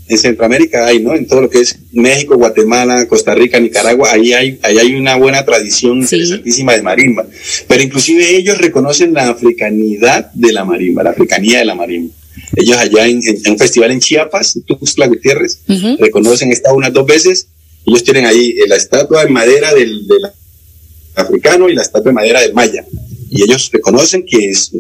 En 0.09 0.19
Centroamérica 0.19 0.87
hay, 0.87 1.01
¿no? 1.01 1.15
En 1.15 1.27
todo 1.27 1.43
lo 1.43 1.51
que 1.51 1.61
es 1.61 1.79
México, 1.93 2.37
Guatemala, 2.37 3.07
Costa 3.09 3.35
Rica, 3.35 3.59
Nicaragua, 3.59 4.13
ahí 4.13 4.33
hay, 4.33 4.59
ahí 4.63 4.79
hay 4.79 4.95
una 4.95 5.17
buena 5.17 5.45
tradición 5.45 6.07
sí. 6.07 6.17
interesantísima 6.17 6.75
de 6.75 6.83
marimba. 6.83 7.27
Pero 7.67 7.83
inclusive 7.83 8.37
ellos 8.37 8.59
reconocen 8.59 9.15
la 9.15 9.31
africanidad 9.31 10.31
de 10.33 10.53
la 10.53 10.65
marimba, 10.65 11.03
la 11.03 11.11
africanía 11.11 11.61
de 11.61 11.65
la 11.65 11.75
marimba. 11.75 12.13
Ellos 12.57 12.77
allá 12.77 13.07
en, 13.07 13.21
en, 13.27 13.39
en 13.45 13.53
un 13.53 13.59
festival 13.59 13.91
en 13.93 14.01
Chiapas, 14.01 14.59
Tuxtla 14.67 15.07
Gutiérrez, 15.07 15.61
uh 15.69 15.73
-huh. 15.73 15.99
reconocen 15.99 16.53
esta 16.53 16.73
unas 16.75 16.93
dos 16.93 17.07
veces. 17.07 17.47
Ellos 17.87 18.05
tienen 18.05 18.27
ahí 18.27 18.55
la 18.69 18.77
estatua 18.77 19.25
de 19.25 19.31
madera 19.31 19.73
del, 19.75 20.07
de 20.07 20.21
la 20.21 20.33
africano 21.15 21.69
y 21.69 21.75
la 21.75 21.83
estatua 21.83 22.11
de 22.11 22.15
madera 22.15 22.41
del 22.41 22.55
maya. 22.55 22.85
Y 23.31 23.43
ellos 23.43 23.71
reconocen 23.73 24.27
que 24.27 24.51
es, 24.51 24.73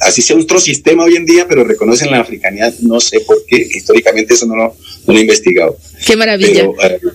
así 0.00 0.22
sea 0.22 0.36
otro 0.36 0.58
sistema 0.58 1.04
hoy 1.04 1.16
en 1.16 1.26
día, 1.26 1.46
pero 1.46 1.64
reconocen 1.64 2.10
la 2.10 2.20
africanidad, 2.20 2.72
no 2.80 2.98
sé 2.98 3.20
por 3.20 3.44
qué, 3.46 3.56
históricamente 3.56 4.34
eso 4.34 4.46
no 4.46 4.56
lo, 4.56 4.76
no 5.06 5.12
lo 5.12 5.18
he 5.18 5.22
investigado. 5.22 5.76
Qué 6.06 6.16
maravilla. 6.16 6.66
Pero, 6.80 6.98
uh, 7.08 7.10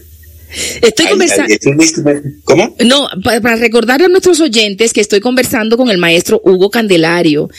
Estoy 0.82 1.08
conversando. 1.08 1.54
¿Cómo? 2.44 2.76
No, 2.86 3.08
para, 3.24 3.42
para 3.42 3.56
recordar 3.56 4.02
a 4.02 4.08
nuestros 4.08 4.40
oyentes 4.40 4.94
que 4.94 5.02
estoy 5.02 5.20
conversando 5.20 5.76
con 5.76 5.90
el 5.90 5.98
maestro 5.98 6.42
Hugo 6.44 6.70
Candelario, 6.70 7.50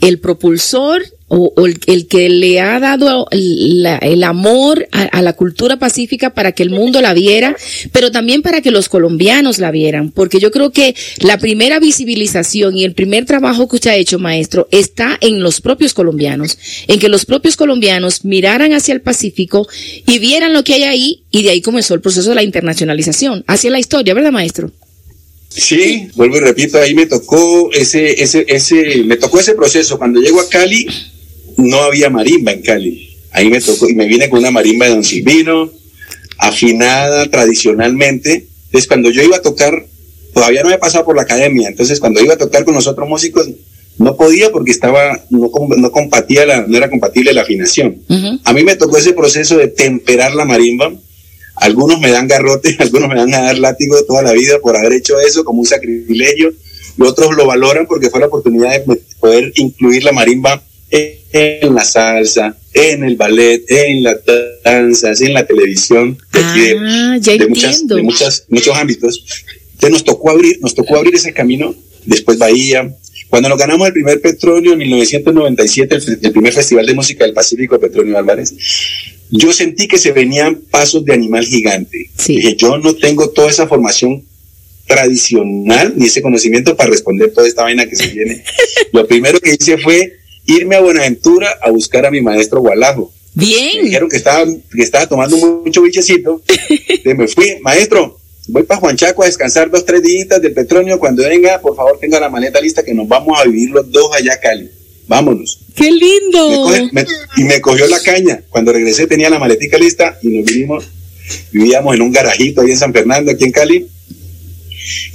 el 0.00 0.20
propulsor 0.20 1.02
o, 1.28 1.52
el, 1.66 2.06
que 2.06 2.28
le 2.28 2.60
ha 2.60 2.78
dado 2.80 3.26
el 3.30 4.24
amor 4.24 4.86
a, 4.92 5.02
a, 5.02 5.22
la 5.22 5.32
cultura 5.32 5.78
pacífica 5.78 6.34
para 6.34 6.52
que 6.52 6.62
el 6.62 6.70
mundo 6.70 7.00
la 7.00 7.14
viera, 7.14 7.56
pero 7.92 8.10
también 8.10 8.42
para 8.42 8.60
que 8.60 8.70
los 8.70 8.88
colombianos 8.88 9.58
la 9.58 9.70
vieran, 9.70 10.10
porque 10.10 10.38
yo 10.38 10.50
creo 10.50 10.70
que 10.70 10.94
la 11.20 11.38
primera 11.38 11.80
visibilización 11.80 12.76
y 12.76 12.84
el 12.84 12.94
primer 12.94 13.24
trabajo 13.24 13.68
que 13.68 13.76
usted 13.76 13.90
ha 13.90 13.96
hecho, 13.96 14.18
maestro, 14.18 14.68
está 14.70 15.18
en 15.20 15.42
los 15.42 15.60
propios 15.60 15.94
colombianos, 15.94 16.58
en 16.88 16.98
que 16.98 17.08
los 17.08 17.24
propios 17.24 17.56
colombianos 17.56 18.24
miraran 18.24 18.72
hacia 18.72 18.94
el 18.94 19.00
Pacífico 19.00 19.66
y 20.06 20.18
vieran 20.18 20.52
lo 20.52 20.62
que 20.62 20.74
hay 20.74 20.82
ahí, 20.84 21.22
y 21.30 21.42
de 21.42 21.50
ahí 21.50 21.62
comenzó 21.62 21.94
el 21.94 22.00
proceso 22.00 22.28
de 22.28 22.34
la 22.36 22.42
internacionalización, 22.42 23.44
hacia 23.46 23.70
la 23.70 23.78
historia, 23.78 24.14
¿verdad, 24.14 24.32
maestro? 24.32 24.70
Sí, 25.48 26.08
vuelvo 26.16 26.36
y 26.36 26.40
repito, 26.40 26.78
ahí 26.78 26.94
me 26.94 27.06
tocó 27.06 27.70
ese, 27.72 28.20
ese, 28.20 28.44
ese, 28.48 29.04
me 29.04 29.16
tocó 29.16 29.38
ese 29.38 29.54
proceso. 29.54 29.98
Cuando 29.98 30.20
llego 30.20 30.40
a 30.40 30.48
Cali, 30.48 30.88
no 31.56 31.78
había 31.78 32.10
marimba 32.10 32.52
en 32.52 32.62
Cali. 32.62 33.16
Ahí 33.32 33.48
me 33.48 33.60
tocó, 33.60 33.88
y 33.88 33.94
me 33.94 34.06
vine 34.06 34.28
con 34.28 34.40
una 34.40 34.50
marimba 34.50 34.86
de 34.86 34.92
Don 34.92 35.04
Silvino, 35.04 35.70
afinada 36.38 37.28
tradicionalmente. 37.30 38.46
Entonces, 38.66 38.88
cuando 38.88 39.10
yo 39.10 39.22
iba 39.22 39.36
a 39.36 39.42
tocar 39.42 39.86
todavía 40.34 40.62
no 40.62 40.68
había 40.68 40.80
pasado 40.80 41.04
por 41.04 41.16
la 41.16 41.22
academia, 41.22 41.68
entonces 41.68 42.00
cuando 42.00 42.20
iba 42.20 42.34
a 42.34 42.38
tocar 42.38 42.64
con 42.64 42.74
los 42.74 42.86
otros 42.86 43.08
músicos 43.08 43.48
no 43.96 44.16
podía 44.16 44.50
porque 44.50 44.72
estaba, 44.72 45.20
no, 45.30 45.50
no 45.76 45.92
compatía 45.92 46.44
la, 46.44 46.66
no 46.66 46.76
era 46.76 46.90
compatible 46.90 47.32
la 47.32 47.42
afinación. 47.42 48.02
A 48.42 48.52
mí 48.52 48.64
me 48.64 48.74
tocó 48.74 48.98
ese 48.98 49.12
proceso 49.12 49.56
de 49.56 49.68
temperar 49.68 50.34
la 50.34 50.44
marimba. 50.44 50.92
Algunos 51.54 52.00
me 52.00 52.10
dan 52.10 52.26
garrote, 52.26 52.76
algunos 52.80 53.08
me 53.08 53.14
dan 53.14 53.32
a 53.32 53.42
dar 53.42 53.58
látigo 53.58 53.96
toda 54.04 54.22
la 54.22 54.32
vida 54.32 54.58
por 54.58 54.76
haber 54.76 54.94
hecho 54.94 55.20
eso 55.20 55.44
como 55.44 55.60
un 55.60 55.66
sacrilegio, 55.66 56.52
y 56.98 57.02
otros 57.02 57.36
lo 57.36 57.46
valoran 57.46 57.86
porque 57.86 58.10
fue 58.10 58.18
la 58.18 58.26
oportunidad 58.26 58.72
de 58.72 59.00
poder 59.20 59.52
incluir 59.54 60.02
la 60.02 60.10
marimba 60.10 60.60
en 60.94 61.74
la 61.74 61.84
salsa, 61.84 62.56
en 62.72 63.04
el 63.04 63.16
ballet, 63.16 63.64
en 63.68 64.02
las 64.02 64.18
danzas, 64.64 65.20
en 65.20 65.34
la 65.34 65.44
televisión, 65.44 66.16
de, 66.32 66.78
ah, 66.80 67.16
ya 67.20 67.36
de, 67.36 67.48
muchas, 67.48 67.86
de 67.86 68.02
muchas, 68.02 68.46
muchos 68.48 68.76
ámbitos. 68.76 69.24
Entonces 69.72 69.90
nos 69.90 70.04
tocó 70.04 70.30
abrir, 70.30 70.58
nos 70.60 70.74
tocó 70.74 70.96
abrir 70.96 71.14
ese 71.14 71.32
camino, 71.32 71.74
después 72.04 72.38
Bahía. 72.38 72.94
Cuando 73.28 73.48
nos 73.48 73.58
ganamos 73.58 73.88
el 73.88 73.92
primer 73.92 74.20
Petróleo 74.20 74.72
en 74.74 74.78
1997, 74.78 75.98
el, 76.22 76.32
primer 76.32 76.52
Festival 76.52 76.86
de 76.86 76.94
Música 76.94 77.24
del 77.24 77.34
Pacífico, 77.34 77.80
Petronio 77.80 78.16
Álvarez, 78.16 78.54
yo 79.30 79.52
sentí 79.52 79.88
que 79.88 79.98
se 79.98 80.12
venían 80.12 80.56
pasos 80.70 81.04
de 81.04 81.14
animal 81.14 81.44
gigante. 81.44 82.10
Dije, 82.28 82.54
yo 82.54 82.78
no 82.78 82.94
tengo 82.94 83.30
toda 83.30 83.50
esa 83.50 83.66
formación 83.66 84.22
tradicional 84.86 85.94
ni 85.96 86.06
ese 86.06 86.22
conocimiento 86.22 86.76
para 86.76 86.90
responder 86.90 87.32
toda 87.32 87.48
esta 87.48 87.62
vaina 87.62 87.86
que 87.86 87.96
se 87.96 88.06
viene. 88.08 88.44
Lo 88.92 89.06
primero 89.08 89.40
que 89.40 89.56
hice 89.58 89.78
fue 89.78 90.23
irme 90.46 90.76
a 90.76 90.80
Buenaventura 90.80 91.58
a 91.62 91.70
buscar 91.70 92.06
a 92.06 92.10
mi 92.10 92.20
maestro 92.20 92.60
Gualajo. 92.60 93.12
Bien. 93.34 93.78
Me 93.78 93.84
dijeron 93.84 94.08
que 94.08 94.16
estaba, 94.16 94.44
que 94.46 94.82
estaba 94.82 95.06
tomando 95.06 95.36
mucho 95.36 95.82
bichecito. 95.82 96.42
me 97.04 97.26
fui, 97.28 97.56
maestro, 97.62 98.18
voy 98.48 98.62
para 98.62 98.80
Juan 98.80 98.96
Chaco 98.96 99.22
a 99.22 99.26
descansar 99.26 99.70
dos, 99.70 99.84
tres 99.84 100.02
días 100.02 100.40
del 100.40 100.52
petróleo. 100.52 100.98
Cuando 100.98 101.22
venga, 101.24 101.60
por 101.60 101.74
favor, 101.74 101.98
tenga 101.98 102.20
la 102.20 102.28
maleta 102.28 102.60
lista 102.60 102.82
que 102.82 102.94
nos 102.94 103.08
vamos 103.08 103.38
a 103.38 103.44
vivir 103.44 103.70
los 103.70 103.90
dos 103.90 104.10
allá 104.14 104.34
a 104.34 104.40
Cali. 104.40 104.70
Vámonos. 105.06 105.60
¡Qué 105.74 105.90
lindo! 105.90 106.70
y 107.36 107.44
me 107.44 107.60
cogió 107.60 107.86
la 107.88 108.00
caña. 108.00 108.42
Cuando 108.48 108.72
regresé 108.72 109.06
tenía 109.06 109.28
la 109.28 109.38
maletica 109.38 109.76
lista 109.76 110.18
y 110.22 110.28
nos 110.28 110.46
vinimos, 110.46 110.84
vivíamos 111.52 111.94
en 111.94 112.02
un 112.02 112.12
garajito 112.12 112.60
ahí 112.60 112.70
en 112.70 112.78
San 112.78 112.92
Fernando, 112.92 113.30
aquí 113.30 113.44
en 113.44 113.52
Cali. 113.52 113.88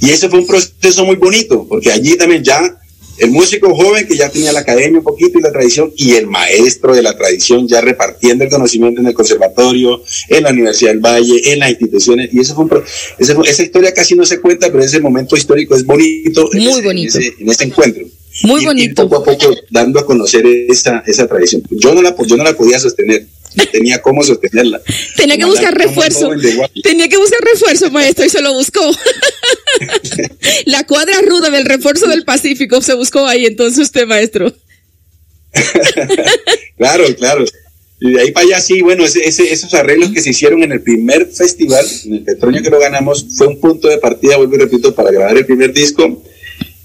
Y 0.00 0.10
ese 0.10 0.28
fue 0.28 0.40
un 0.40 0.46
proceso 0.46 1.04
muy 1.04 1.16
bonito, 1.16 1.66
porque 1.68 1.90
allí 1.90 2.16
también 2.16 2.42
ya 2.42 2.79
el 3.20 3.30
músico 3.30 3.74
joven 3.74 4.06
que 4.06 4.16
ya 4.16 4.28
tenía 4.28 4.52
la 4.52 4.60
academia 4.60 4.98
un 4.98 5.04
poquito 5.04 5.38
y 5.38 5.42
la 5.42 5.52
tradición, 5.52 5.92
y 5.96 6.14
el 6.14 6.26
maestro 6.26 6.94
de 6.94 7.02
la 7.02 7.16
tradición 7.16 7.68
ya 7.68 7.80
repartiendo 7.80 8.44
el 8.44 8.50
conocimiento 8.50 9.00
en 9.00 9.06
el 9.06 9.14
conservatorio, 9.14 10.02
en 10.28 10.42
la 10.42 10.50
Universidad 10.50 10.90
del 10.90 11.00
Valle, 11.00 11.52
en 11.52 11.58
las 11.58 11.70
instituciones, 11.70 12.30
y 12.32 12.40
eso 12.40 12.54
fue, 12.54 12.64
un, 12.64 13.46
esa 13.46 13.62
historia 13.62 13.92
casi 13.92 14.14
no 14.14 14.24
se 14.24 14.40
cuenta, 14.40 14.70
pero 14.72 14.82
ese 14.82 15.00
momento 15.00 15.36
histórico 15.36 15.76
es 15.76 15.84
bonito. 15.84 16.48
Muy 16.52 16.80
bonito. 16.82 17.18
En 17.18 17.50
ese, 17.50 17.64
encuentro. 17.64 18.04
Muy 18.42 18.64
bonito. 18.64 19.08
poco 19.08 19.30
a 19.30 19.36
poco 19.36 19.54
dando 19.70 20.00
a 20.00 20.06
conocer 20.06 20.46
esa, 20.46 21.02
esa 21.06 21.26
tradición. 21.26 21.62
Yo 21.70 21.94
no, 21.94 22.02
la, 22.02 22.16
yo 22.26 22.36
no 22.36 22.44
la 22.44 22.56
podía 22.56 22.78
sostener 22.78 23.26
no 23.54 23.66
tenía 23.66 24.00
cómo 24.00 24.22
sostenerla. 24.22 24.80
Tenía 25.16 25.36
que 25.36 25.44
buscar 25.44 25.76
refuerzo. 25.76 26.30
Tenía 26.82 27.08
que 27.08 27.16
buscar 27.16 27.40
refuerzo, 27.40 27.90
maestro, 27.90 28.24
y 28.24 28.28
se 28.28 28.40
lo 28.42 28.52
buscó. 28.54 28.80
la 30.66 30.86
cuadra 30.86 31.14
ruda 31.26 31.50
del 31.50 31.64
refuerzo 31.64 32.06
del 32.06 32.24
Pacífico 32.24 32.80
se 32.80 32.94
buscó 32.94 33.26
ahí 33.26 33.46
entonces 33.46 33.80
usted, 33.80 34.06
maestro. 34.06 34.52
claro, 36.76 37.04
claro. 37.16 37.44
Y 38.00 38.12
de 38.12 38.20
ahí 38.20 38.30
para 38.30 38.46
allá, 38.46 38.60
sí, 38.60 38.80
bueno, 38.80 39.04
esos 39.04 39.74
arreglos 39.74 40.10
que 40.10 40.22
se 40.22 40.30
hicieron 40.30 40.62
en 40.62 40.72
el 40.72 40.80
primer 40.80 41.26
festival, 41.26 41.84
en 42.06 42.14
el 42.14 42.22
petróleo 42.22 42.62
que 42.62 42.70
lo 42.70 42.78
ganamos, 42.78 43.26
fue 43.36 43.46
un 43.46 43.60
punto 43.60 43.88
de 43.88 43.98
partida, 43.98 44.38
vuelvo 44.38 44.54
y 44.54 44.58
repito, 44.58 44.94
para 44.94 45.10
grabar 45.10 45.36
el 45.36 45.44
primer 45.44 45.72
disco 45.72 46.22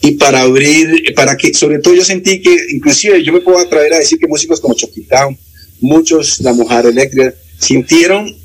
y 0.02 0.12
para 0.12 0.42
abrir, 0.42 1.14
para 1.16 1.38
que, 1.38 1.54
sobre 1.54 1.80
todo 1.80 1.94
yo 1.96 2.04
sentí 2.04 2.42
que, 2.42 2.56
inclusive 2.72 3.24
yo 3.24 3.32
me 3.32 3.40
puedo 3.40 3.60
atrever 3.60 3.94
a 3.94 4.00
decir 4.00 4.20
que 4.20 4.28
músicos 4.28 4.60
como 4.60 4.76
Choquitown, 4.76 5.38
muchos, 5.80 6.42
la 6.42 6.52
mujer 6.52 6.86
eléctrica, 6.86 7.34
sintieron 7.60 8.36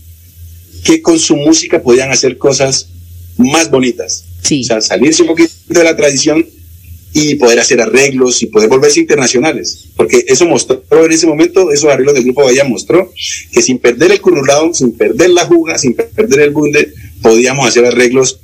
que 0.85 1.03
con 1.03 1.19
su 1.19 1.37
música 1.37 1.83
podían 1.83 2.11
hacer 2.11 2.39
cosas 2.39 2.89
más 3.37 3.69
bonitas. 3.69 4.25
Sí. 4.43 4.63
O 4.63 4.65
sea, 4.65 4.81
salirse 4.81 5.23
un 5.23 5.29
poquito 5.29 5.53
de 5.69 5.85
la 5.85 5.97
tradición 5.97 6.47
y 7.13 7.35
poder 7.35 7.59
hacer 7.59 7.81
arreglos 7.81 8.43
y 8.43 8.47
poder 8.47 8.69
volverse 8.69 9.01
internacionales. 9.01 9.89
Porque 9.97 10.25
eso 10.29 10.47
mostró 10.47 10.83
en 11.05 11.13
ese 11.13 11.27
momento, 11.27 11.73
esos 11.73 11.91
arreglos 11.91 12.15
del 12.15 12.25
Grupo 12.25 12.45
Bahía 12.45 12.65
mostró 12.65 13.13
que 13.53 13.63
sin 13.63 13.79
perder 13.79 14.13
el 14.13 14.21
curulado, 14.21 14.73
sin 14.75 14.93
perder 14.93 15.31
la 15.31 15.45
juga, 15.45 15.79
sin 15.79 15.95
perder 15.95 16.41
el 16.41 16.51
bunde, 16.51 16.93
podíamos 17.21 17.67
hacer 17.67 17.85
arreglos 17.85 18.41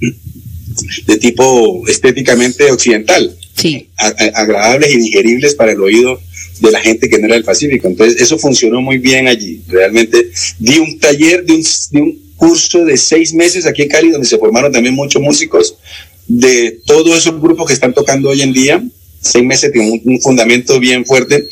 de 1.06 1.16
tipo 1.16 1.86
estéticamente 1.89 2.70
occidental. 2.70 3.36
Sí. 3.56 3.89
agradables 3.97 4.94
y 4.94 4.98
digeribles 4.98 5.55
para 5.55 5.73
el 5.73 5.81
oído 5.81 6.20
de 6.60 6.70
la 6.70 6.81
gente 6.81 7.09
que 7.09 7.18
no 7.18 7.27
era 7.27 7.36
del 7.36 7.44
Pacífico. 7.44 7.89
Entonces, 7.89 8.20
eso 8.20 8.39
funcionó 8.39 8.82
muy 8.82 8.98
bien 8.98 9.28
allí. 9.28 9.62
Realmente 9.68 10.31
di 10.59 10.78
un 10.78 10.98
taller, 10.98 11.44
de 11.44 11.55
un, 11.55 11.62
un 12.02 12.25
curso 12.36 12.84
de 12.84 12.96
seis 12.96 13.32
meses 13.32 13.66
aquí 13.66 13.82
en 13.82 13.88
Cali, 13.88 14.10
donde 14.10 14.26
se 14.26 14.38
formaron 14.38 14.72
también 14.72 14.94
muchos 14.94 15.22
músicos 15.22 15.76
de 16.28 16.80
todos 16.84 17.16
esos 17.16 17.40
grupos 17.40 17.66
que 17.66 17.72
están 17.72 17.94
tocando 17.94 18.30
hoy 18.30 18.42
en 18.42 18.52
día. 18.52 18.82
Seis 19.20 19.44
meses 19.44 19.72
tiene 19.72 19.90
un, 19.90 20.02
un 20.04 20.20
fundamento 20.20 20.78
bien 20.78 21.04
fuerte. 21.04 21.48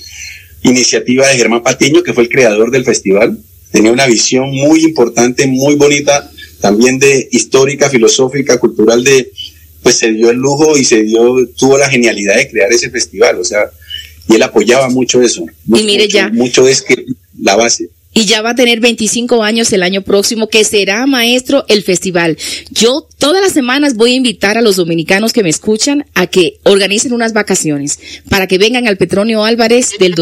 Iniciativa 0.63 1.29
de 1.29 1.37
Germán 1.37 1.63
Patiño, 1.63 2.03
que 2.03 2.13
fue 2.13 2.25
el 2.25 2.29
creador 2.29 2.71
del 2.71 2.85
festival. 2.85 3.39
Tenía 3.71 3.93
una 3.93 4.07
visión 4.07 4.51
muy 4.51 4.83
importante, 4.85 5.47
muy 5.47 5.75
bonita, 5.75 6.31
también 6.61 6.99
de 6.99 7.29
histórica, 7.33 7.91
filosófica, 7.91 8.59
cultural, 8.59 9.05
de 9.05 9.31
pues 9.83 9.99
se 9.99 10.11
dio 10.13 10.31
el 10.31 10.39
lujo 10.39 10.79
y 10.79 10.85
se 10.85 11.03
dio, 11.03 11.47
tuvo 11.57 11.77
la 11.77 11.91
genialidad 11.91 12.37
de 12.37 12.49
crear 12.49 12.73
ese 12.73 12.89
festival. 12.91 13.39
O 13.39 13.45
sea, 13.45 13.71
y 14.29 14.37
él 14.37 14.43
apoyaba 14.43 14.89
mucho 14.89 15.21
eso. 15.21 15.45
y 15.67 15.83
mire 15.83 16.09
ya. 16.09 16.31
Mucho 16.31 16.67
es 16.67 16.81
que 16.81 17.05
la 17.39 17.57
base 17.57 17.91
y 18.15 18.27
ya 18.27 18.43
va 18.43 18.51
a 18.51 18.55
tener 18.55 18.81
25 18.81 19.43
años 19.43 19.73
el 19.73 19.83
año 19.83 20.03
próximo, 20.03 20.49
que 20.49 20.65
será 20.65 21.05
maestro 21.07 21.65
el 21.69 21.83
festival. 21.83 22.39
Yo 22.71 23.09
todas 23.19 23.43
las 23.43 23.53
semanas 23.53 23.97
voy 23.97 24.13
a 24.13 24.17
invitar 24.17 24.57
a 24.57 24.63
los 24.63 24.77
dominicanos 24.77 25.33
que 25.33 25.43
me 25.43 25.51
escuchan 25.51 26.07
a 26.15 26.29
que 26.29 26.59
organicen 26.63 27.13
unas 27.13 27.33
vacaciones 27.33 27.99
para 28.31 28.47
que 28.47 28.59
vengan 28.59 28.87
al 28.87 28.97
Petronio 28.97 29.45
Álvarez 29.45 29.93
del 29.99 30.15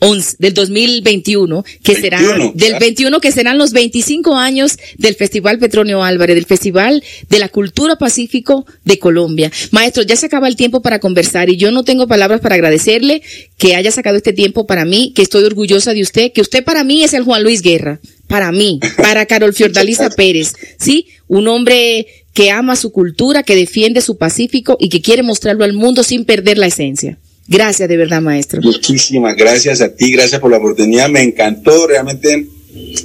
2011, 0.00 0.36
del 0.38 0.54
2021, 0.54 1.64
que 1.82 1.94
será 1.94 2.20
del 2.54 2.78
21 2.78 3.20
que 3.20 3.32
serán 3.32 3.58
los 3.58 3.72
25 3.72 4.34
años 4.36 4.78
del 4.96 5.14
Festival 5.14 5.58
Petronio 5.58 6.02
Álvarez, 6.02 6.34
del 6.34 6.46
Festival 6.46 7.02
de 7.28 7.38
la 7.38 7.48
Cultura 7.48 7.96
Pacífico 7.96 8.66
de 8.84 8.98
Colombia. 8.98 9.52
Maestro, 9.70 10.02
ya 10.02 10.16
se 10.16 10.26
acaba 10.26 10.48
el 10.48 10.56
tiempo 10.56 10.82
para 10.82 10.98
conversar 10.98 11.50
y 11.50 11.56
yo 11.56 11.70
no 11.70 11.84
tengo 11.84 12.06
palabras 12.08 12.40
para 12.40 12.54
agradecerle 12.54 13.22
que 13.56 13.76
haya 13.76 13.90
sacado 13.90 14.16
este 14.16 14.32
tiempo 14.32 14.66
para 14.66 14.84
mí, 14.84 15.12
que 15.14 15.22
estoy 15.22 15.44
orgullosa 15.44 15.92
de 15.92 16.02
usted, 16.02 16.32
que 16.32 16.40
usted 16.40 16.64
para 16.64 16.84
mí 16.84 17.04
es 17.04 17.12
el 17.14 17.24
Juan 17.24 17.42
Luis 17.42 17.62
Guerra, 17.62 18.00
para 18.26 18.52
mí, 18.52 18.80
para 18.96 19.26
Carol 19.26 19.52
Fiordaliza 19.52 20.10
Pérez, 20.10 20.54
¿sí? 20.78 21.08
Un 21.28 21.48
hombre 21.48 22.06
que 22.32 22.50
ama 22.50 22.76
su 22.76 22.92
cultura, 22.92 23.42
que 23.42 23.56
defiende 23.56 24.00
su 24.00 24.16
Pacífico 24.16 24.76
y 24.80 24.88
que 24.88 25.02
quiere 25.02 25.22
mostrarlo 25.22 25.64
al 25.64 25.72
mundo 25.72 26.02
sin 26.02 26.24
perder 26.24 26.58
la 26.58 26.66
esencia. 26.66 27.18
Gracias 27.50 27.88
de 27.88 27.96
verdad, 27.96 28.22
maestro. 28.22 28.62
Muchísimas 28.62 29.36
gracias 29.36 29.80
a 29.80 29.94
ti, 29.94 30.12
gracias 30.12 30.40
por 30.40 30.52
la 30.52 30.58
oportunidad, 30.58 31.08
me 31.08 31.20
encantó 31.20 31.88
realmente 31.88 32.46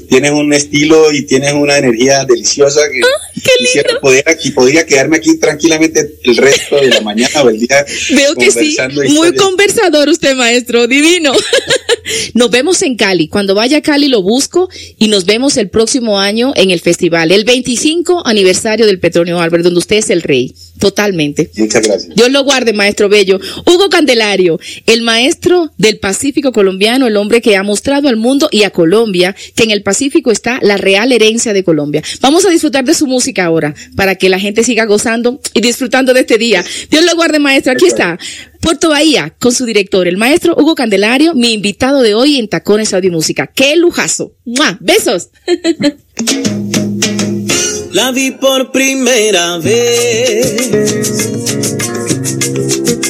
tienes 0.07 0.31
un 0.31 0.53
estilo 0.53 1.11
y 1.11 1.25
tienes 1.25 1.53
una 1.53 1.77
energía 1.77 2.23
deliciosa 2.25 2.81
que 2.91 3.01
ah, 3.01 3.99
poder 4.01 4.23
aquí, 4.27 4.51
podría 4.51 4.85
quedarme 4.85 5.17
aquí 5.17 5.37
tranquilamente 5.37 6.17
el 6.23 6.37
resto 6.37 6.75
de 6.75 6.89
la 6.89 7.01
mañana 7.01 7.41
o 7.41 7.49
el 7.49 7.59
día. 7.59 7.85
Veo 8.11 8.35
que 8.35 8.51
sí, 8.51 8.77
muy 9.09 9.35
conversador 9.35 10.09
usted, 10.09 10.35
maestro, 10.35 10.87
divino. 10.87 11.33
nos 12.33 12.49
vemos 12.49 12.81
en 12.81 12.95
Cali. 12.95 13.27
Cuando 13.27 13.55
vaya 13.55 13.77
a 13.77 13.81
Cali 13.81 14.07
lo 14.07 14.21
busco 14.21 14.69
y 14.97 15.07
nos 15.07 15.25
vemos 15.25 15.57
el 15.57 15.69
próximo 15.69 16.19
año 16.19 16.53
en 16.55 16.71
el 16.71 16.79
festival, 16.79 17.31
el 17.31 17.43
25 17.43 18.23
aniversario 18.25 18.85
del 18.85 18.99
Petróleo 18.99 19.39
Álvarez, 19.39 19.63
donde 19.63 19.79
usted 19.79 19.97
es 19.97 20.09
el 20.09 20.21
rey. 20.21 20.53
Totalmente. 20.79 21.49
Muchas 21.55 21.83
gracias. 21.83 22.15
Dios 22.15 22.31
lo 22.31 22.43
guarde, 22.43 22.73
maestro 22.73 23.09
Bello. 23.09 23.39
Hugo 23.65 23.89
Candelario, 23.89 24.59
el 24.85 25.01
maestro 25.01 25.71
del 25.77 25.99
Pacífico 25.99 26.51
colombiano, 26.51 27.07
el 27.07 27.17
hombre 27.17 27.41
que 27.41 27.55
ha 27.55 27.63
mostrado 27.63 28.09
al 28.09 28.17
mundo 28.17 28.49
y 28.51 28.63
a 28.63 28.69
Colombia 28.71 29.35
que 29.55 29.63
en 29.63 29.71
el 29.71 29.83
Pacífico 29.83 30.31
está 30.31 30.59
la 30.61 30.77
real 30.77 31.11
herencia 31.11 31.53
de 31.53 31.63
Colombia. 31.63 32.03
Vamos 32.21 32.45
a 32.45 32.49
disfrutar 32.49 32.83
de 32.83 32.93
su 32.93 33.07
música 33.07 33.45
ahora 33.45 33.73
para 33.95 34.15
que 34.15 34.29
la 34.29 34.39
gente 34.39 34.63
siga 34.63 34.85
gozando 34.85 35.39
y 35.53 35.61
disfrutando 35.61 36.13
de 36.13 36.21
este 36.21 36.37
día. 36.37 36.63
Dios 36.89 37.05
lo 37.05 37.15
guarde, 37.15 37.39
maestro. 37.39 37.71
Aquí 37.71 37.85
está. 37.85 38.17
Puerto 38.65 38.89
Bahía 38.89 39.33
con 39.39 39.53
su 39.53 39.63
director, 39.63 40.07
el 40.07 40.17
maestro 40.17 40.55
Hugo 40.57 40.73
Candelario, 40.73 41.35
mi 41.35 41.53
invitado 41.53 42.01
de 42.01 42.15
hoy 42.15 42.39
en 42.39 42.47
Tacones 42.47 42.95
Audio 42.95 43.11
Música. 43.11 43.45
¡Qué 43.45 43.75
lujazo! 43.75 44.33
¡Mua! 44.43 44.79
¡Besos! 44.81 45.29
La 47.91 48.09
vi 48.09 48.31
por 48.31 48.71
primera 48.71 49.59
vez 49.59 50.71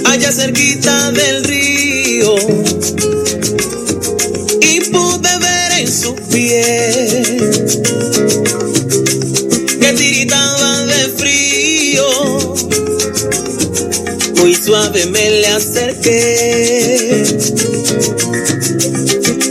allá 0.03 0.33
cerquita 0.33 1.13
del 1.13 1.45
río 1.45 2.35
y 4.59 4.81
pude 4.91 5.37
ver 5.39 5.71
en 5.79 5.89
su 5.89 6.13
piel 6.33 7.55
muy 14.45 14.53
suave 14.53 15.07
me 15.07 15.31
le 15.41 15.47
acerqué 15.47 17.25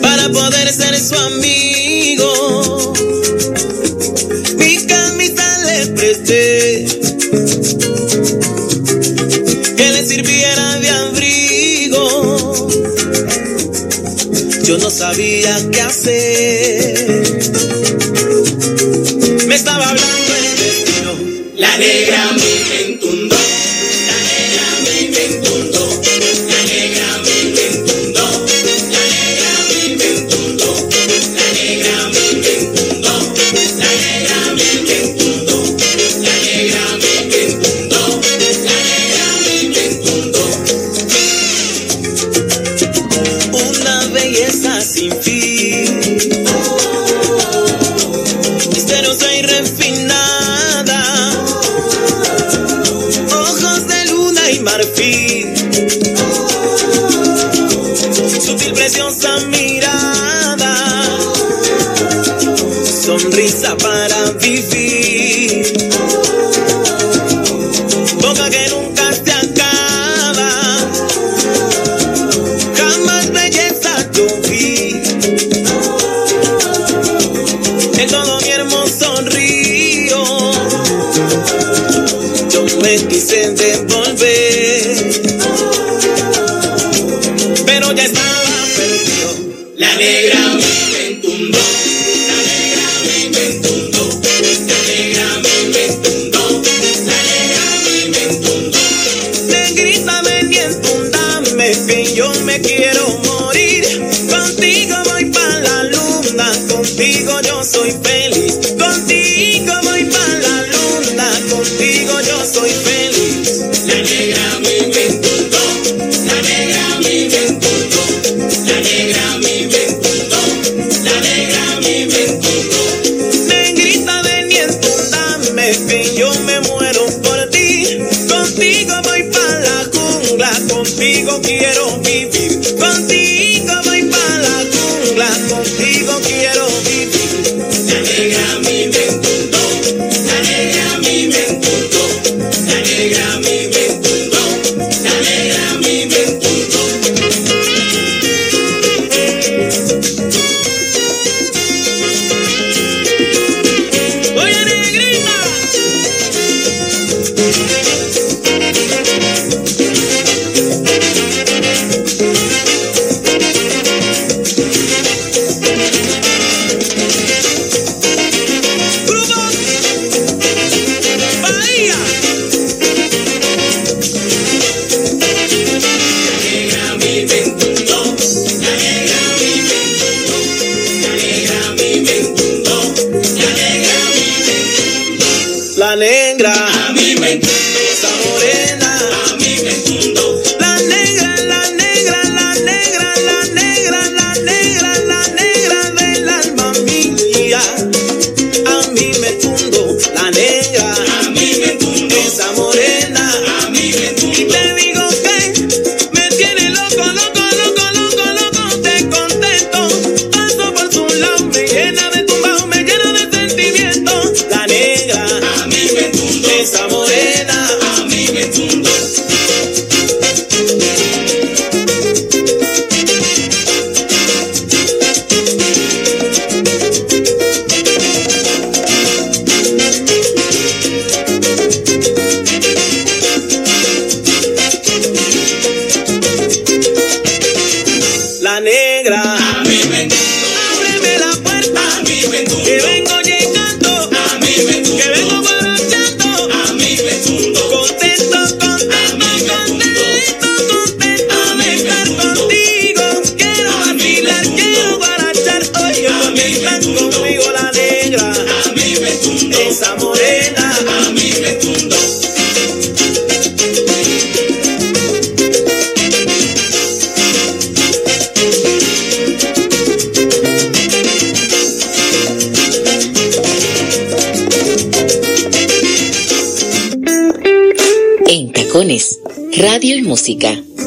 para 0.00 0.28
poder 0.28 0.72
ser 0.72 0.96
su 1.00 1.16
amigo. 1.16 2.92
Mi 4.56 4.86
camisa 4.86 5.58
le 5.66 5.86
presté 5.88 6.86
que 9.76 9.90
le 9.94 10.06
sirviera 10.06 10.78
de 10.78 10.88
abrigo. 10.90 12.68
Yo 14.62 14.78
no 14.78 14.90
sabía 14.90 15.56
qué 15.72 15.80
hacer. 15.80 17.34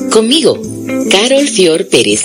Conmigo, 0.09 0.59
Carol 1.11 1.47
Fior 1.47 1.85
Pérez. 1.87 2.23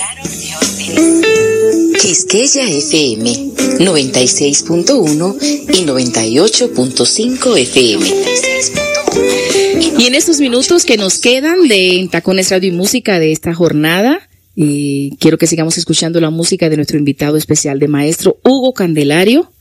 Quisqueya 2.01 2.67
FM 2.67 3.51
96.1 3.77 5.37
y 5.41 5.85
98.5 5.85 7.57
FM. 7.59 8.05
Y 9.99 10.07
en 10.07 10.15
estos 10.15 10.39
minutos 10.39 10.85
que 10.85 10.97
nos 10.97 11.19
quedan 11.19 11.67
de 11.67 12.09
Tacones 12.11 12.49
Radio 12.49 12.69
y 12.69 12.71
Música 12.71 13.19
de 13.19 13.31
esta 13.31 13.53
jornada, 13.53 14.27
eh, 14.55 15.11
quiero 15.19 15.37
que 15.37 15.45
sigamos 15.45 15.77
escuchando 15.77 16.19
la 16.19 16.31
música 16.31 16.67
de 16.67 16.77
nuestro 16.77 16.97
invitado 16.97 17.37
especial 17.37 17.77
de 17.77 17.89
maestro 17.89 18.39
Hugo 18.43 18.73
Candelario, 18.73 19.51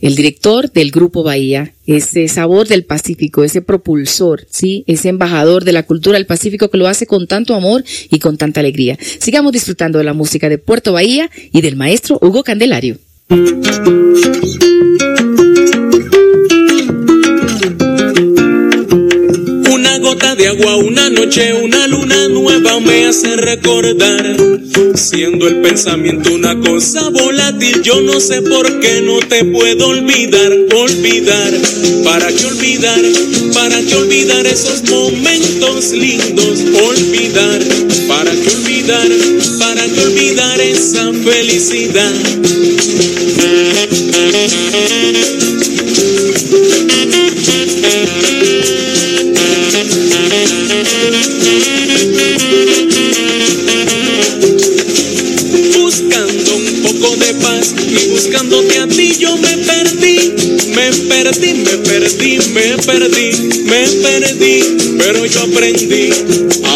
el 0.00 0.14
director 0.14 0.70
del 0.72 0.90
Grupo 0.90 1.22
Bahía, 1.22 1.74
ese 1.86 2.28
sabor 2.28 2.68
del 2.68 2.84
Pacífico, 2.84 3.44
ese 3.44 3.62
propulsor, 3.62 4.46
sí, 4.50 4.84
ese 4.86 5.08
embajador 5.08 5.64
de 5.64 5.72
la 5.72 5.82
cultura 5.84 6.18
del 6.18 6.26
Pacífico 6.26 6.68
que 6.68 6.78
lo 6.78 6.88
hace 6.88 7.06
con 7.06 7.26
tanto 7.26 7.54
amor 7.54 7.84
y 8.10 8.18
con 8.18 8.36
tanta 8.36 8.60
alegría. 8.60 8.98
Sigamos 9.18 9.52
disfrutando 9.52 9.98
de 9.98 10.04
la 10.04 10.12
música 10.12 10.48
de 10.48 10.58
Puerto 10.58 10.92
Bahía 10.92 11.30
y 11.52 11.60
del 11.60 11.76
maestro 11.76 12.18
Hugo 12.20 12.42
Candelario. 12.42 12.98
De 20.36 20.48
agua, 20.48 20.76
una 20.76 21.10
noche, 21.10 21.52
una 21.52 21.86
luna 21.86 22.28
nueva 22.28 22.80
me 22.80 23.06
hace 23.06 23.36
recordar. 23.36 24.36
Siendo 24.94 25.46
el 25.46 25.60
pensamiento 25.60 26.32
una 26.32 26.58
cosa 26.58 27.08
volátil, 27.10 27.82
yo 27.82 28.00
no 28.00 28.18
sé 28.18 28.42
por 28.42 28.80
qué 28.80 29.00
no 29.02 29.18
te 29.20 29.44
puedo 29.44 29.88
olvidar, 29.88 30.52
olvidar. 30.74 31.52
¿Para 32.02 32.28
qué 32.32 32.46
olvidar? 32.46 33.00
¿Para 33.52 33.80
qué 33.82 33.94
olvidar 33.94 34.46
esos 34.46 34.82
momentos 34.88 35.92
lindos? 35.92 36.60
Olvidar. 36.82 37.60
¿Para 38.08 38.30
qué 38.32 38.48
olvidar? 38.56 39.08
¿Para 39.58 39.84
qué 39.84 40.00
olvidar 40.00 40.60
esa 40.60 41.12
felicidad? 41.12 42.12
Perdí, 62.86 63.30
me 63.64 63.86
perdí, 64.02 64.62
pero 64.98 65.24
yo 65.26 65.40
aprendí, 65.42 66.10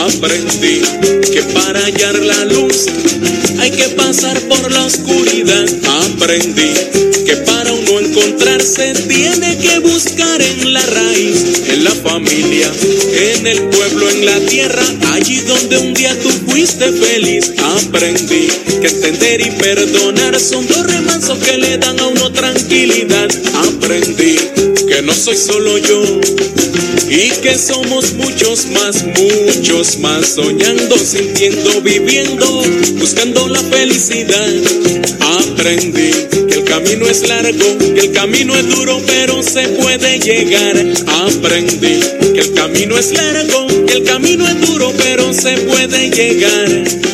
aprendí 0.06 0.80
que 1.30 1.42
para 1.54 1.80
hallar 1.80 2.14
la 2.24 2.44
luz 2.46 2.86
hay 3.58 3.70
que 3.70 3.88
pasar 3.90 4.38
por 4.48 4.70
la 4.72 4.86
oscuridad, 4.86 5.66
aprendí 6.04 6.72
que 7.26 7.36
para 7.44 7.72
uno 7.72 8.00
encontrarse 8.00 8.92
tiene 9.06 9.58
que 9.58 9.80
buscar 9.80 10.40
en 10.40 10.72
la 10.72 10.84
raíz, 10.86 11.62
en 11.68 11.84
la 11.84 11.90
familia, 11.90 12.70
en 13.12 13.46
el 13.46 13.62
pueblo, 13.68 14.08
en 14.08 14.24
la 14.24 14.40
tierra, 14.46 14.84
allí 15.12 15.40
donde 15.40 15.78
un 15.78 15.94
día 15.94 16.18
tú 16.22 16.30
fuiste 16.48 16.90
feliz. 16.92 17.52
Aprendí 17.58 18.48
que 18.80 18.88
entender 18.88 19.40
y 19.42 19.50
perdonar 19.50 20.40
son 20.40 20.66
dos 20.68 20.86
remansos 20.86 21.38
que 21.38 21.58
le 21.58 21.76
dan 21.76 21.98
a 22.00 22.06
uno 22.06 22.32
tranquilidad. 22.32 23.28
Aprendí 23.66 24.36
no 25.08 25.14
soy 25.14 25.38
solo 25.38 25.78
yo 25.78 26.02
y 27.08 27.30
que 27.40 27.56
somos 27.56 28.12
muchos 28.12 28.66
más, 28.66 29.02
muchos 29.02 29.98
más, 30.00 30.34
soñando, 30.34 30.98
sintiendo, 30.98 31.80
viviendo, 31.80 32.62
buscando 32.98 33.48
la 33.48 33.60
felicidad. 33.60 34.52
Aprendí 35.20 36.10
que 36.50 36.58
el 36.58 36.64
camino 36.64 37.06
es 37.06 37.26
largo, 37.26 37.78
que 37.78 38.00
el 38.00 38.12
camino 38.12 38.54
es 38.54 38.68
duro, 38.68 39.00
pero 39.06 39.42
se 39.42 39.66
puede 39.68 40.18
llegar. 40.18 40.76
Aprendí 41.06 42.00
que 42.34 42.40
el 42.40 42.52
camino 42.52 42.98
es 42.98 43.12
largo, 43.12 43.66
que 43.86 43.94
el 43.94 44.02
camino 44.04 44.46
es 44.46 44.60
duro, 44.68 44.92
pero 44.98 45.32
se 45.32 45.56
puede 45.56 46.10
llegar. 46.10 47.07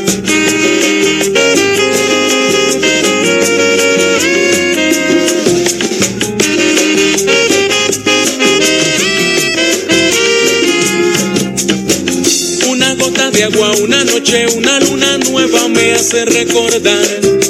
Recordar 16.23 17.45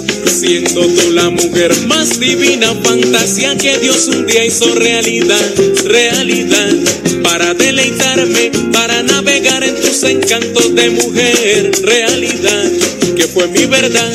siendo 0.44 0.86
tú 0.86 1.10
la 1.12 1.30
mujer 1.30 1.72
más 1.86 2.18
divina, 2.18 2.74
fantasía 2.82 3.56
que 3.56 3.78
Dios 3.78 4.08
un 4.08 4.26
día 4.26 4.44
hizo 4.44 4.74
realidad, 4.74 5.54
realidad, 5.84 6.72
para 7.22 7.54
deleitarme, 7.54 8.50
para 8.72 9.02
navegar 9.02 9.62
en 9.62 9.74
tus 9.76 10.02
encantos 10.02 10.74
de 10.74 10.90
mujer, 10.90 11.70
realidad, 11.82 12.70
que 13.16 13.26
fue 13.26 13.46
mi 13.48 13.66
verdad, 13.66 14.12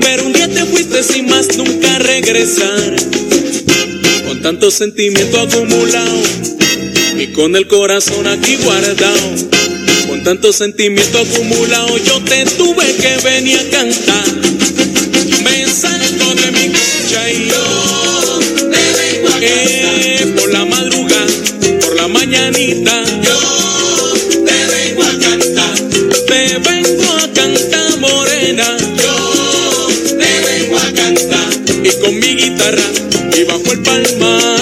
pero 0.00 0.26
un 0.26 0.32
día 0.32 0.48
te 0.48 0.64
fuiste 0.66 1.02
sin 1.02 1.28
más 1.28 1.56
nunca 1.56 1.98
regresar, 1.98 2.96
con 4.26 4.42
tanto 4.42 4.70
sentimiento 4.70 5.40
acumulado 5.40 6.22
y 7.16 7.28
con 7.28 7.56
el 7.56 7.68
corazón 7.68 8.26
aquí 8.26 8.56
guardado. 8.56 9.53
Tanto 10.24 10.52
sentimiento 10.52 11.18
acumulado 11.18 11.98
yo 11.98 12.20
te 12.24 12.44
tuve 12.46 12.96
que 12.96 13.16
venir 13.22 13.58
a 13.58 13.70
cantar 13.70 14.44
me 15.44 15.66
salgo 15.66 16.34
de 16.34 16.50
mi 16.52 16.72
coche 16.72 17.34
y 17.34 17.48
yo 17.48 18.38
te 18.70 18.84
vengo 18.98 19.28
a 19.28 19.40
cantar. 19.40 20.34
por 20.36 20.52
la 20.52 20.64
madrugada, 20.64 21.26
por 21.80 21.96
la 21.96 22.08
mañanita, 22.08 23.04
yo 23.22 23.38
te 24.48 24.58
vengo 24.74 25.02
a 25.02 25.18
cantar. 25.18 25.74
Te 26.28 26.58
vengo 26.58 27.12
a 27.22 27.32
cantar, 27.32 27.98
morena, 27.98 28.76
yo 29.02 29.88
te 30.18 30.32
vengo 30.46 30.78
a 30.78 30.92
cantar. 30.92 31.50
Y 31.84 31.90
con 32.00 32.14
mi 32.18 32.34
guitarra 32.34 32.88
y 33.36 33.44
bajo 33.44 33.72
el 33.72 33.82
palmar, 33.82 34.53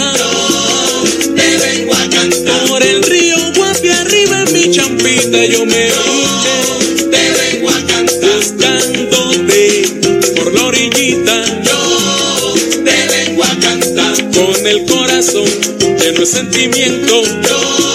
sentimiento. 16.25 17.92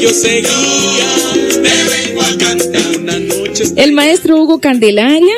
Yo 0.00 0.10
seguía. 0.10 0.50
Una 2.98 3.18
noche. 3.18 3.64
El 3.76 3.92
maestro 3.92 4.40
Hugo 4.40 4.60
Candelaria 4.60 5.34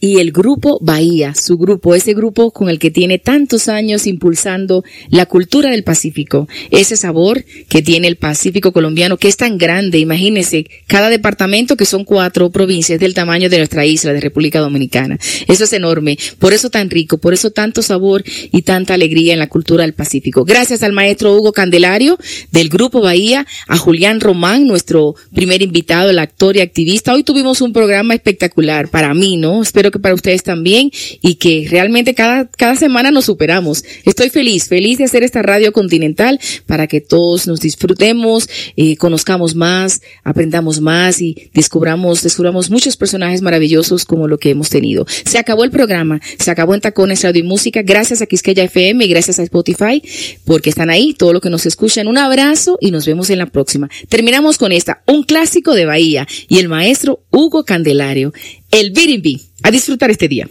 y 0.00 0.18
el 0.18 0.32
grupo 0.32 0.78
Bahía, 0.80 1.34
su 1.34 1.58
grupo, 1.58 1.94
ese 1.94 2.14
grupo 2.14 2.50
con 2.50 2.68
el 2.68 2.78
que 2.78 2.90
tiene 2.90 3.18
tantos 3.18 3.68
años 3.68 4.06
impulsando 4.06 4.84
la 5.10 5.26
cultura 5.26 5.70
del 5.70 5.84
Pacífico, 5.84 6.48
ese 6.70 6.96
sabor 6.96 7.44
que 7.68 7.82
tiene 7.82 8.06
el 8.08 8.16
Pacífico 8.16 8.72
colombiano, 8.72 9.16
que 9.16 9.28
es 9.28 9.36
tan 9.36 9.58
grande, 9.58 9.98
imagínense, 9.98 10.66
cada 10.86 11.10
departamento 11.10 11.76
que 11.76 11.84
son 11.84 12.04
cuatro 12.04 12.50
provincias 12.50 13.00
del 13.00 13.14
tamaño 13.14 13.48
de 13.50 13.58
nuestra 13.58 13.86
isla 13.86 14.12
de 14.12 14.20
República 14.20 14.60
Dominicana. 14.60 15.18
Eso 15.48 15.64
es 15.64 15.72
enorme, 15.72 16.18
por 16.38 16.52
eso 16.52 16.70
tan 16.70 16.90
rico, 16.90 17.18
por 17.18 17.34
eso 17.34 17.50
tanto 17.50 17.82
sabor 17.82 18.22
y 18.52 18.62
tanta 18.62 18.94
alegría 18.94 19.32
en 19.32 19.38
la 19.38 19.48
cultura 19.48 19.82
del 19.82 19.94
Pacífico. 19.94 20.44
Gracias 20.44 20.82
al 20.82 20.92
maestro 20.92 21.34
Hugo 21.34 21.52
Candelario 21.52 22.18
del 22.52 22.68
grupo 22.68 23.00
Bahía, 23.00 23.46
a 23.66 23.76
Julián 23.76 24.20
Román, 24.20 24.66
nuestro 24.66 25.16
primer 25.34 25.62
invitado, 25.62 26.10
el 26.10 26.18
actor 26.18 26.56
y 26.56 26.60
activista. 26.60 27.12
Hoy 27.14 27.24
tuvimos 27.24 27.60
un 27.60 27.72
programa 27.72 28.14
espectacular 28.14 28.88
para 28.88 29.12
mí, 29.14 29.36
¿no? 29.36 29.62
Espero 29.62 29.90
que 29.90 29.97
para 30.00 30.14
ustedes 30.14 30.42
también 30.42 30.90
y 31.20 31.36
que 31.36 31.66
realmente 31.70 32.14
cada, 32.14 32.48
cada 32.48 32.76
semana 32.76 33.10
nos 33.10 33.26
superamos. 33.26 33.84
Estoy 34.04 34.30
feliz, 34.30 34.68
feliz 34.68 34.98
de 34.98 35.04
hacer 35.04 35.22
esta 35.22 35.42
radio 35.42 35.72
continental 35.72 36.40
para 36.66 36.86
que 36.86 37.00
todos 37.00 37.46
nos 37.46 37.60
disfrutemos, 37.60 38.48
eh, 38.76 38.96
conozcamos 38.96 39.54
más, 39.54 40.02
aprendamos 40.24 40.80
más 40.80 41.20
y 41.20 41.50
descubramos, 41.54 42.22
descubramos 42.22 42.70
muchos 42.70 42.96
personajes 42.96 43.42
maravillosos 43.42 44.04
como 44.04 44.28
lo 44.28 44.38
que 44.38 44.50
hemos 44.50 44.70
tenido. 44.70 45.06
Se 45.24 45.38
acabó 45.38 45.64
el 45.64 45.70
programa, 45.70 46.20
se 46.38 46.50
acabó 46.50 46.74
en 46.74 46.80
Tacones 46.80 47.22
Radio 47.22 47.40
y 47.40 47.46
Música. 47.46 47.82
Gracias 47.82 48.22
a 48.22 48.26
Quisqueya 48.26 48.64
FM 48.64 49.04
y 49.04 49.08
gracias 49.08 49.38
a 49.38 49.42
Spotify 49.42 50.02
porque 50.44 50.70
están 50.70 50.90
ahí, 50.90 51.14
todo 51.14 51.32
lo 51.32 51.40
que 51.40 51.50
nos 51.50 51.66
escuchan. 51.66 52.08
Un 52.08 52.18
abrazo 52.18 52.78
y 52.80 52.90
nos 52.90 53.06
vemos 53.06 53.30
en 53.30 53.38
la 53.38 53.46
próxima. 53.46 53.88
Terminamos 54.08 54.58
con 54.58 54.72
esta, 54.72 55.02
un 55.06 55.22
clásico 55.22 55.74
de 55.74 55.86
Bahía 55.86 56.26
y 56.48 56.58
el 56.58 56.68
maestro 56.68 57.20
Hugo 57.30 57.64
Candelario, 57.64 58.32
el 58.70 58.90
Birimbi. 58.90 59.47
A 59.62 59.70
disfrutar 59.70 60.10
este 60.10 60.28
día. 60.28 60.48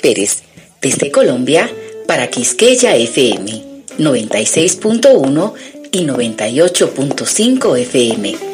Pérez, 0.00 0.42
desde 0.80 1.10
Colombia, 1.10 1.70
para 2.06 2.28
Quisqueya 2.28 2.96
FM 2.96 3.62
96.1 3.98 5.52
y 5.92 6.04
98.5 6.04 7.78
FM 7.78 8.53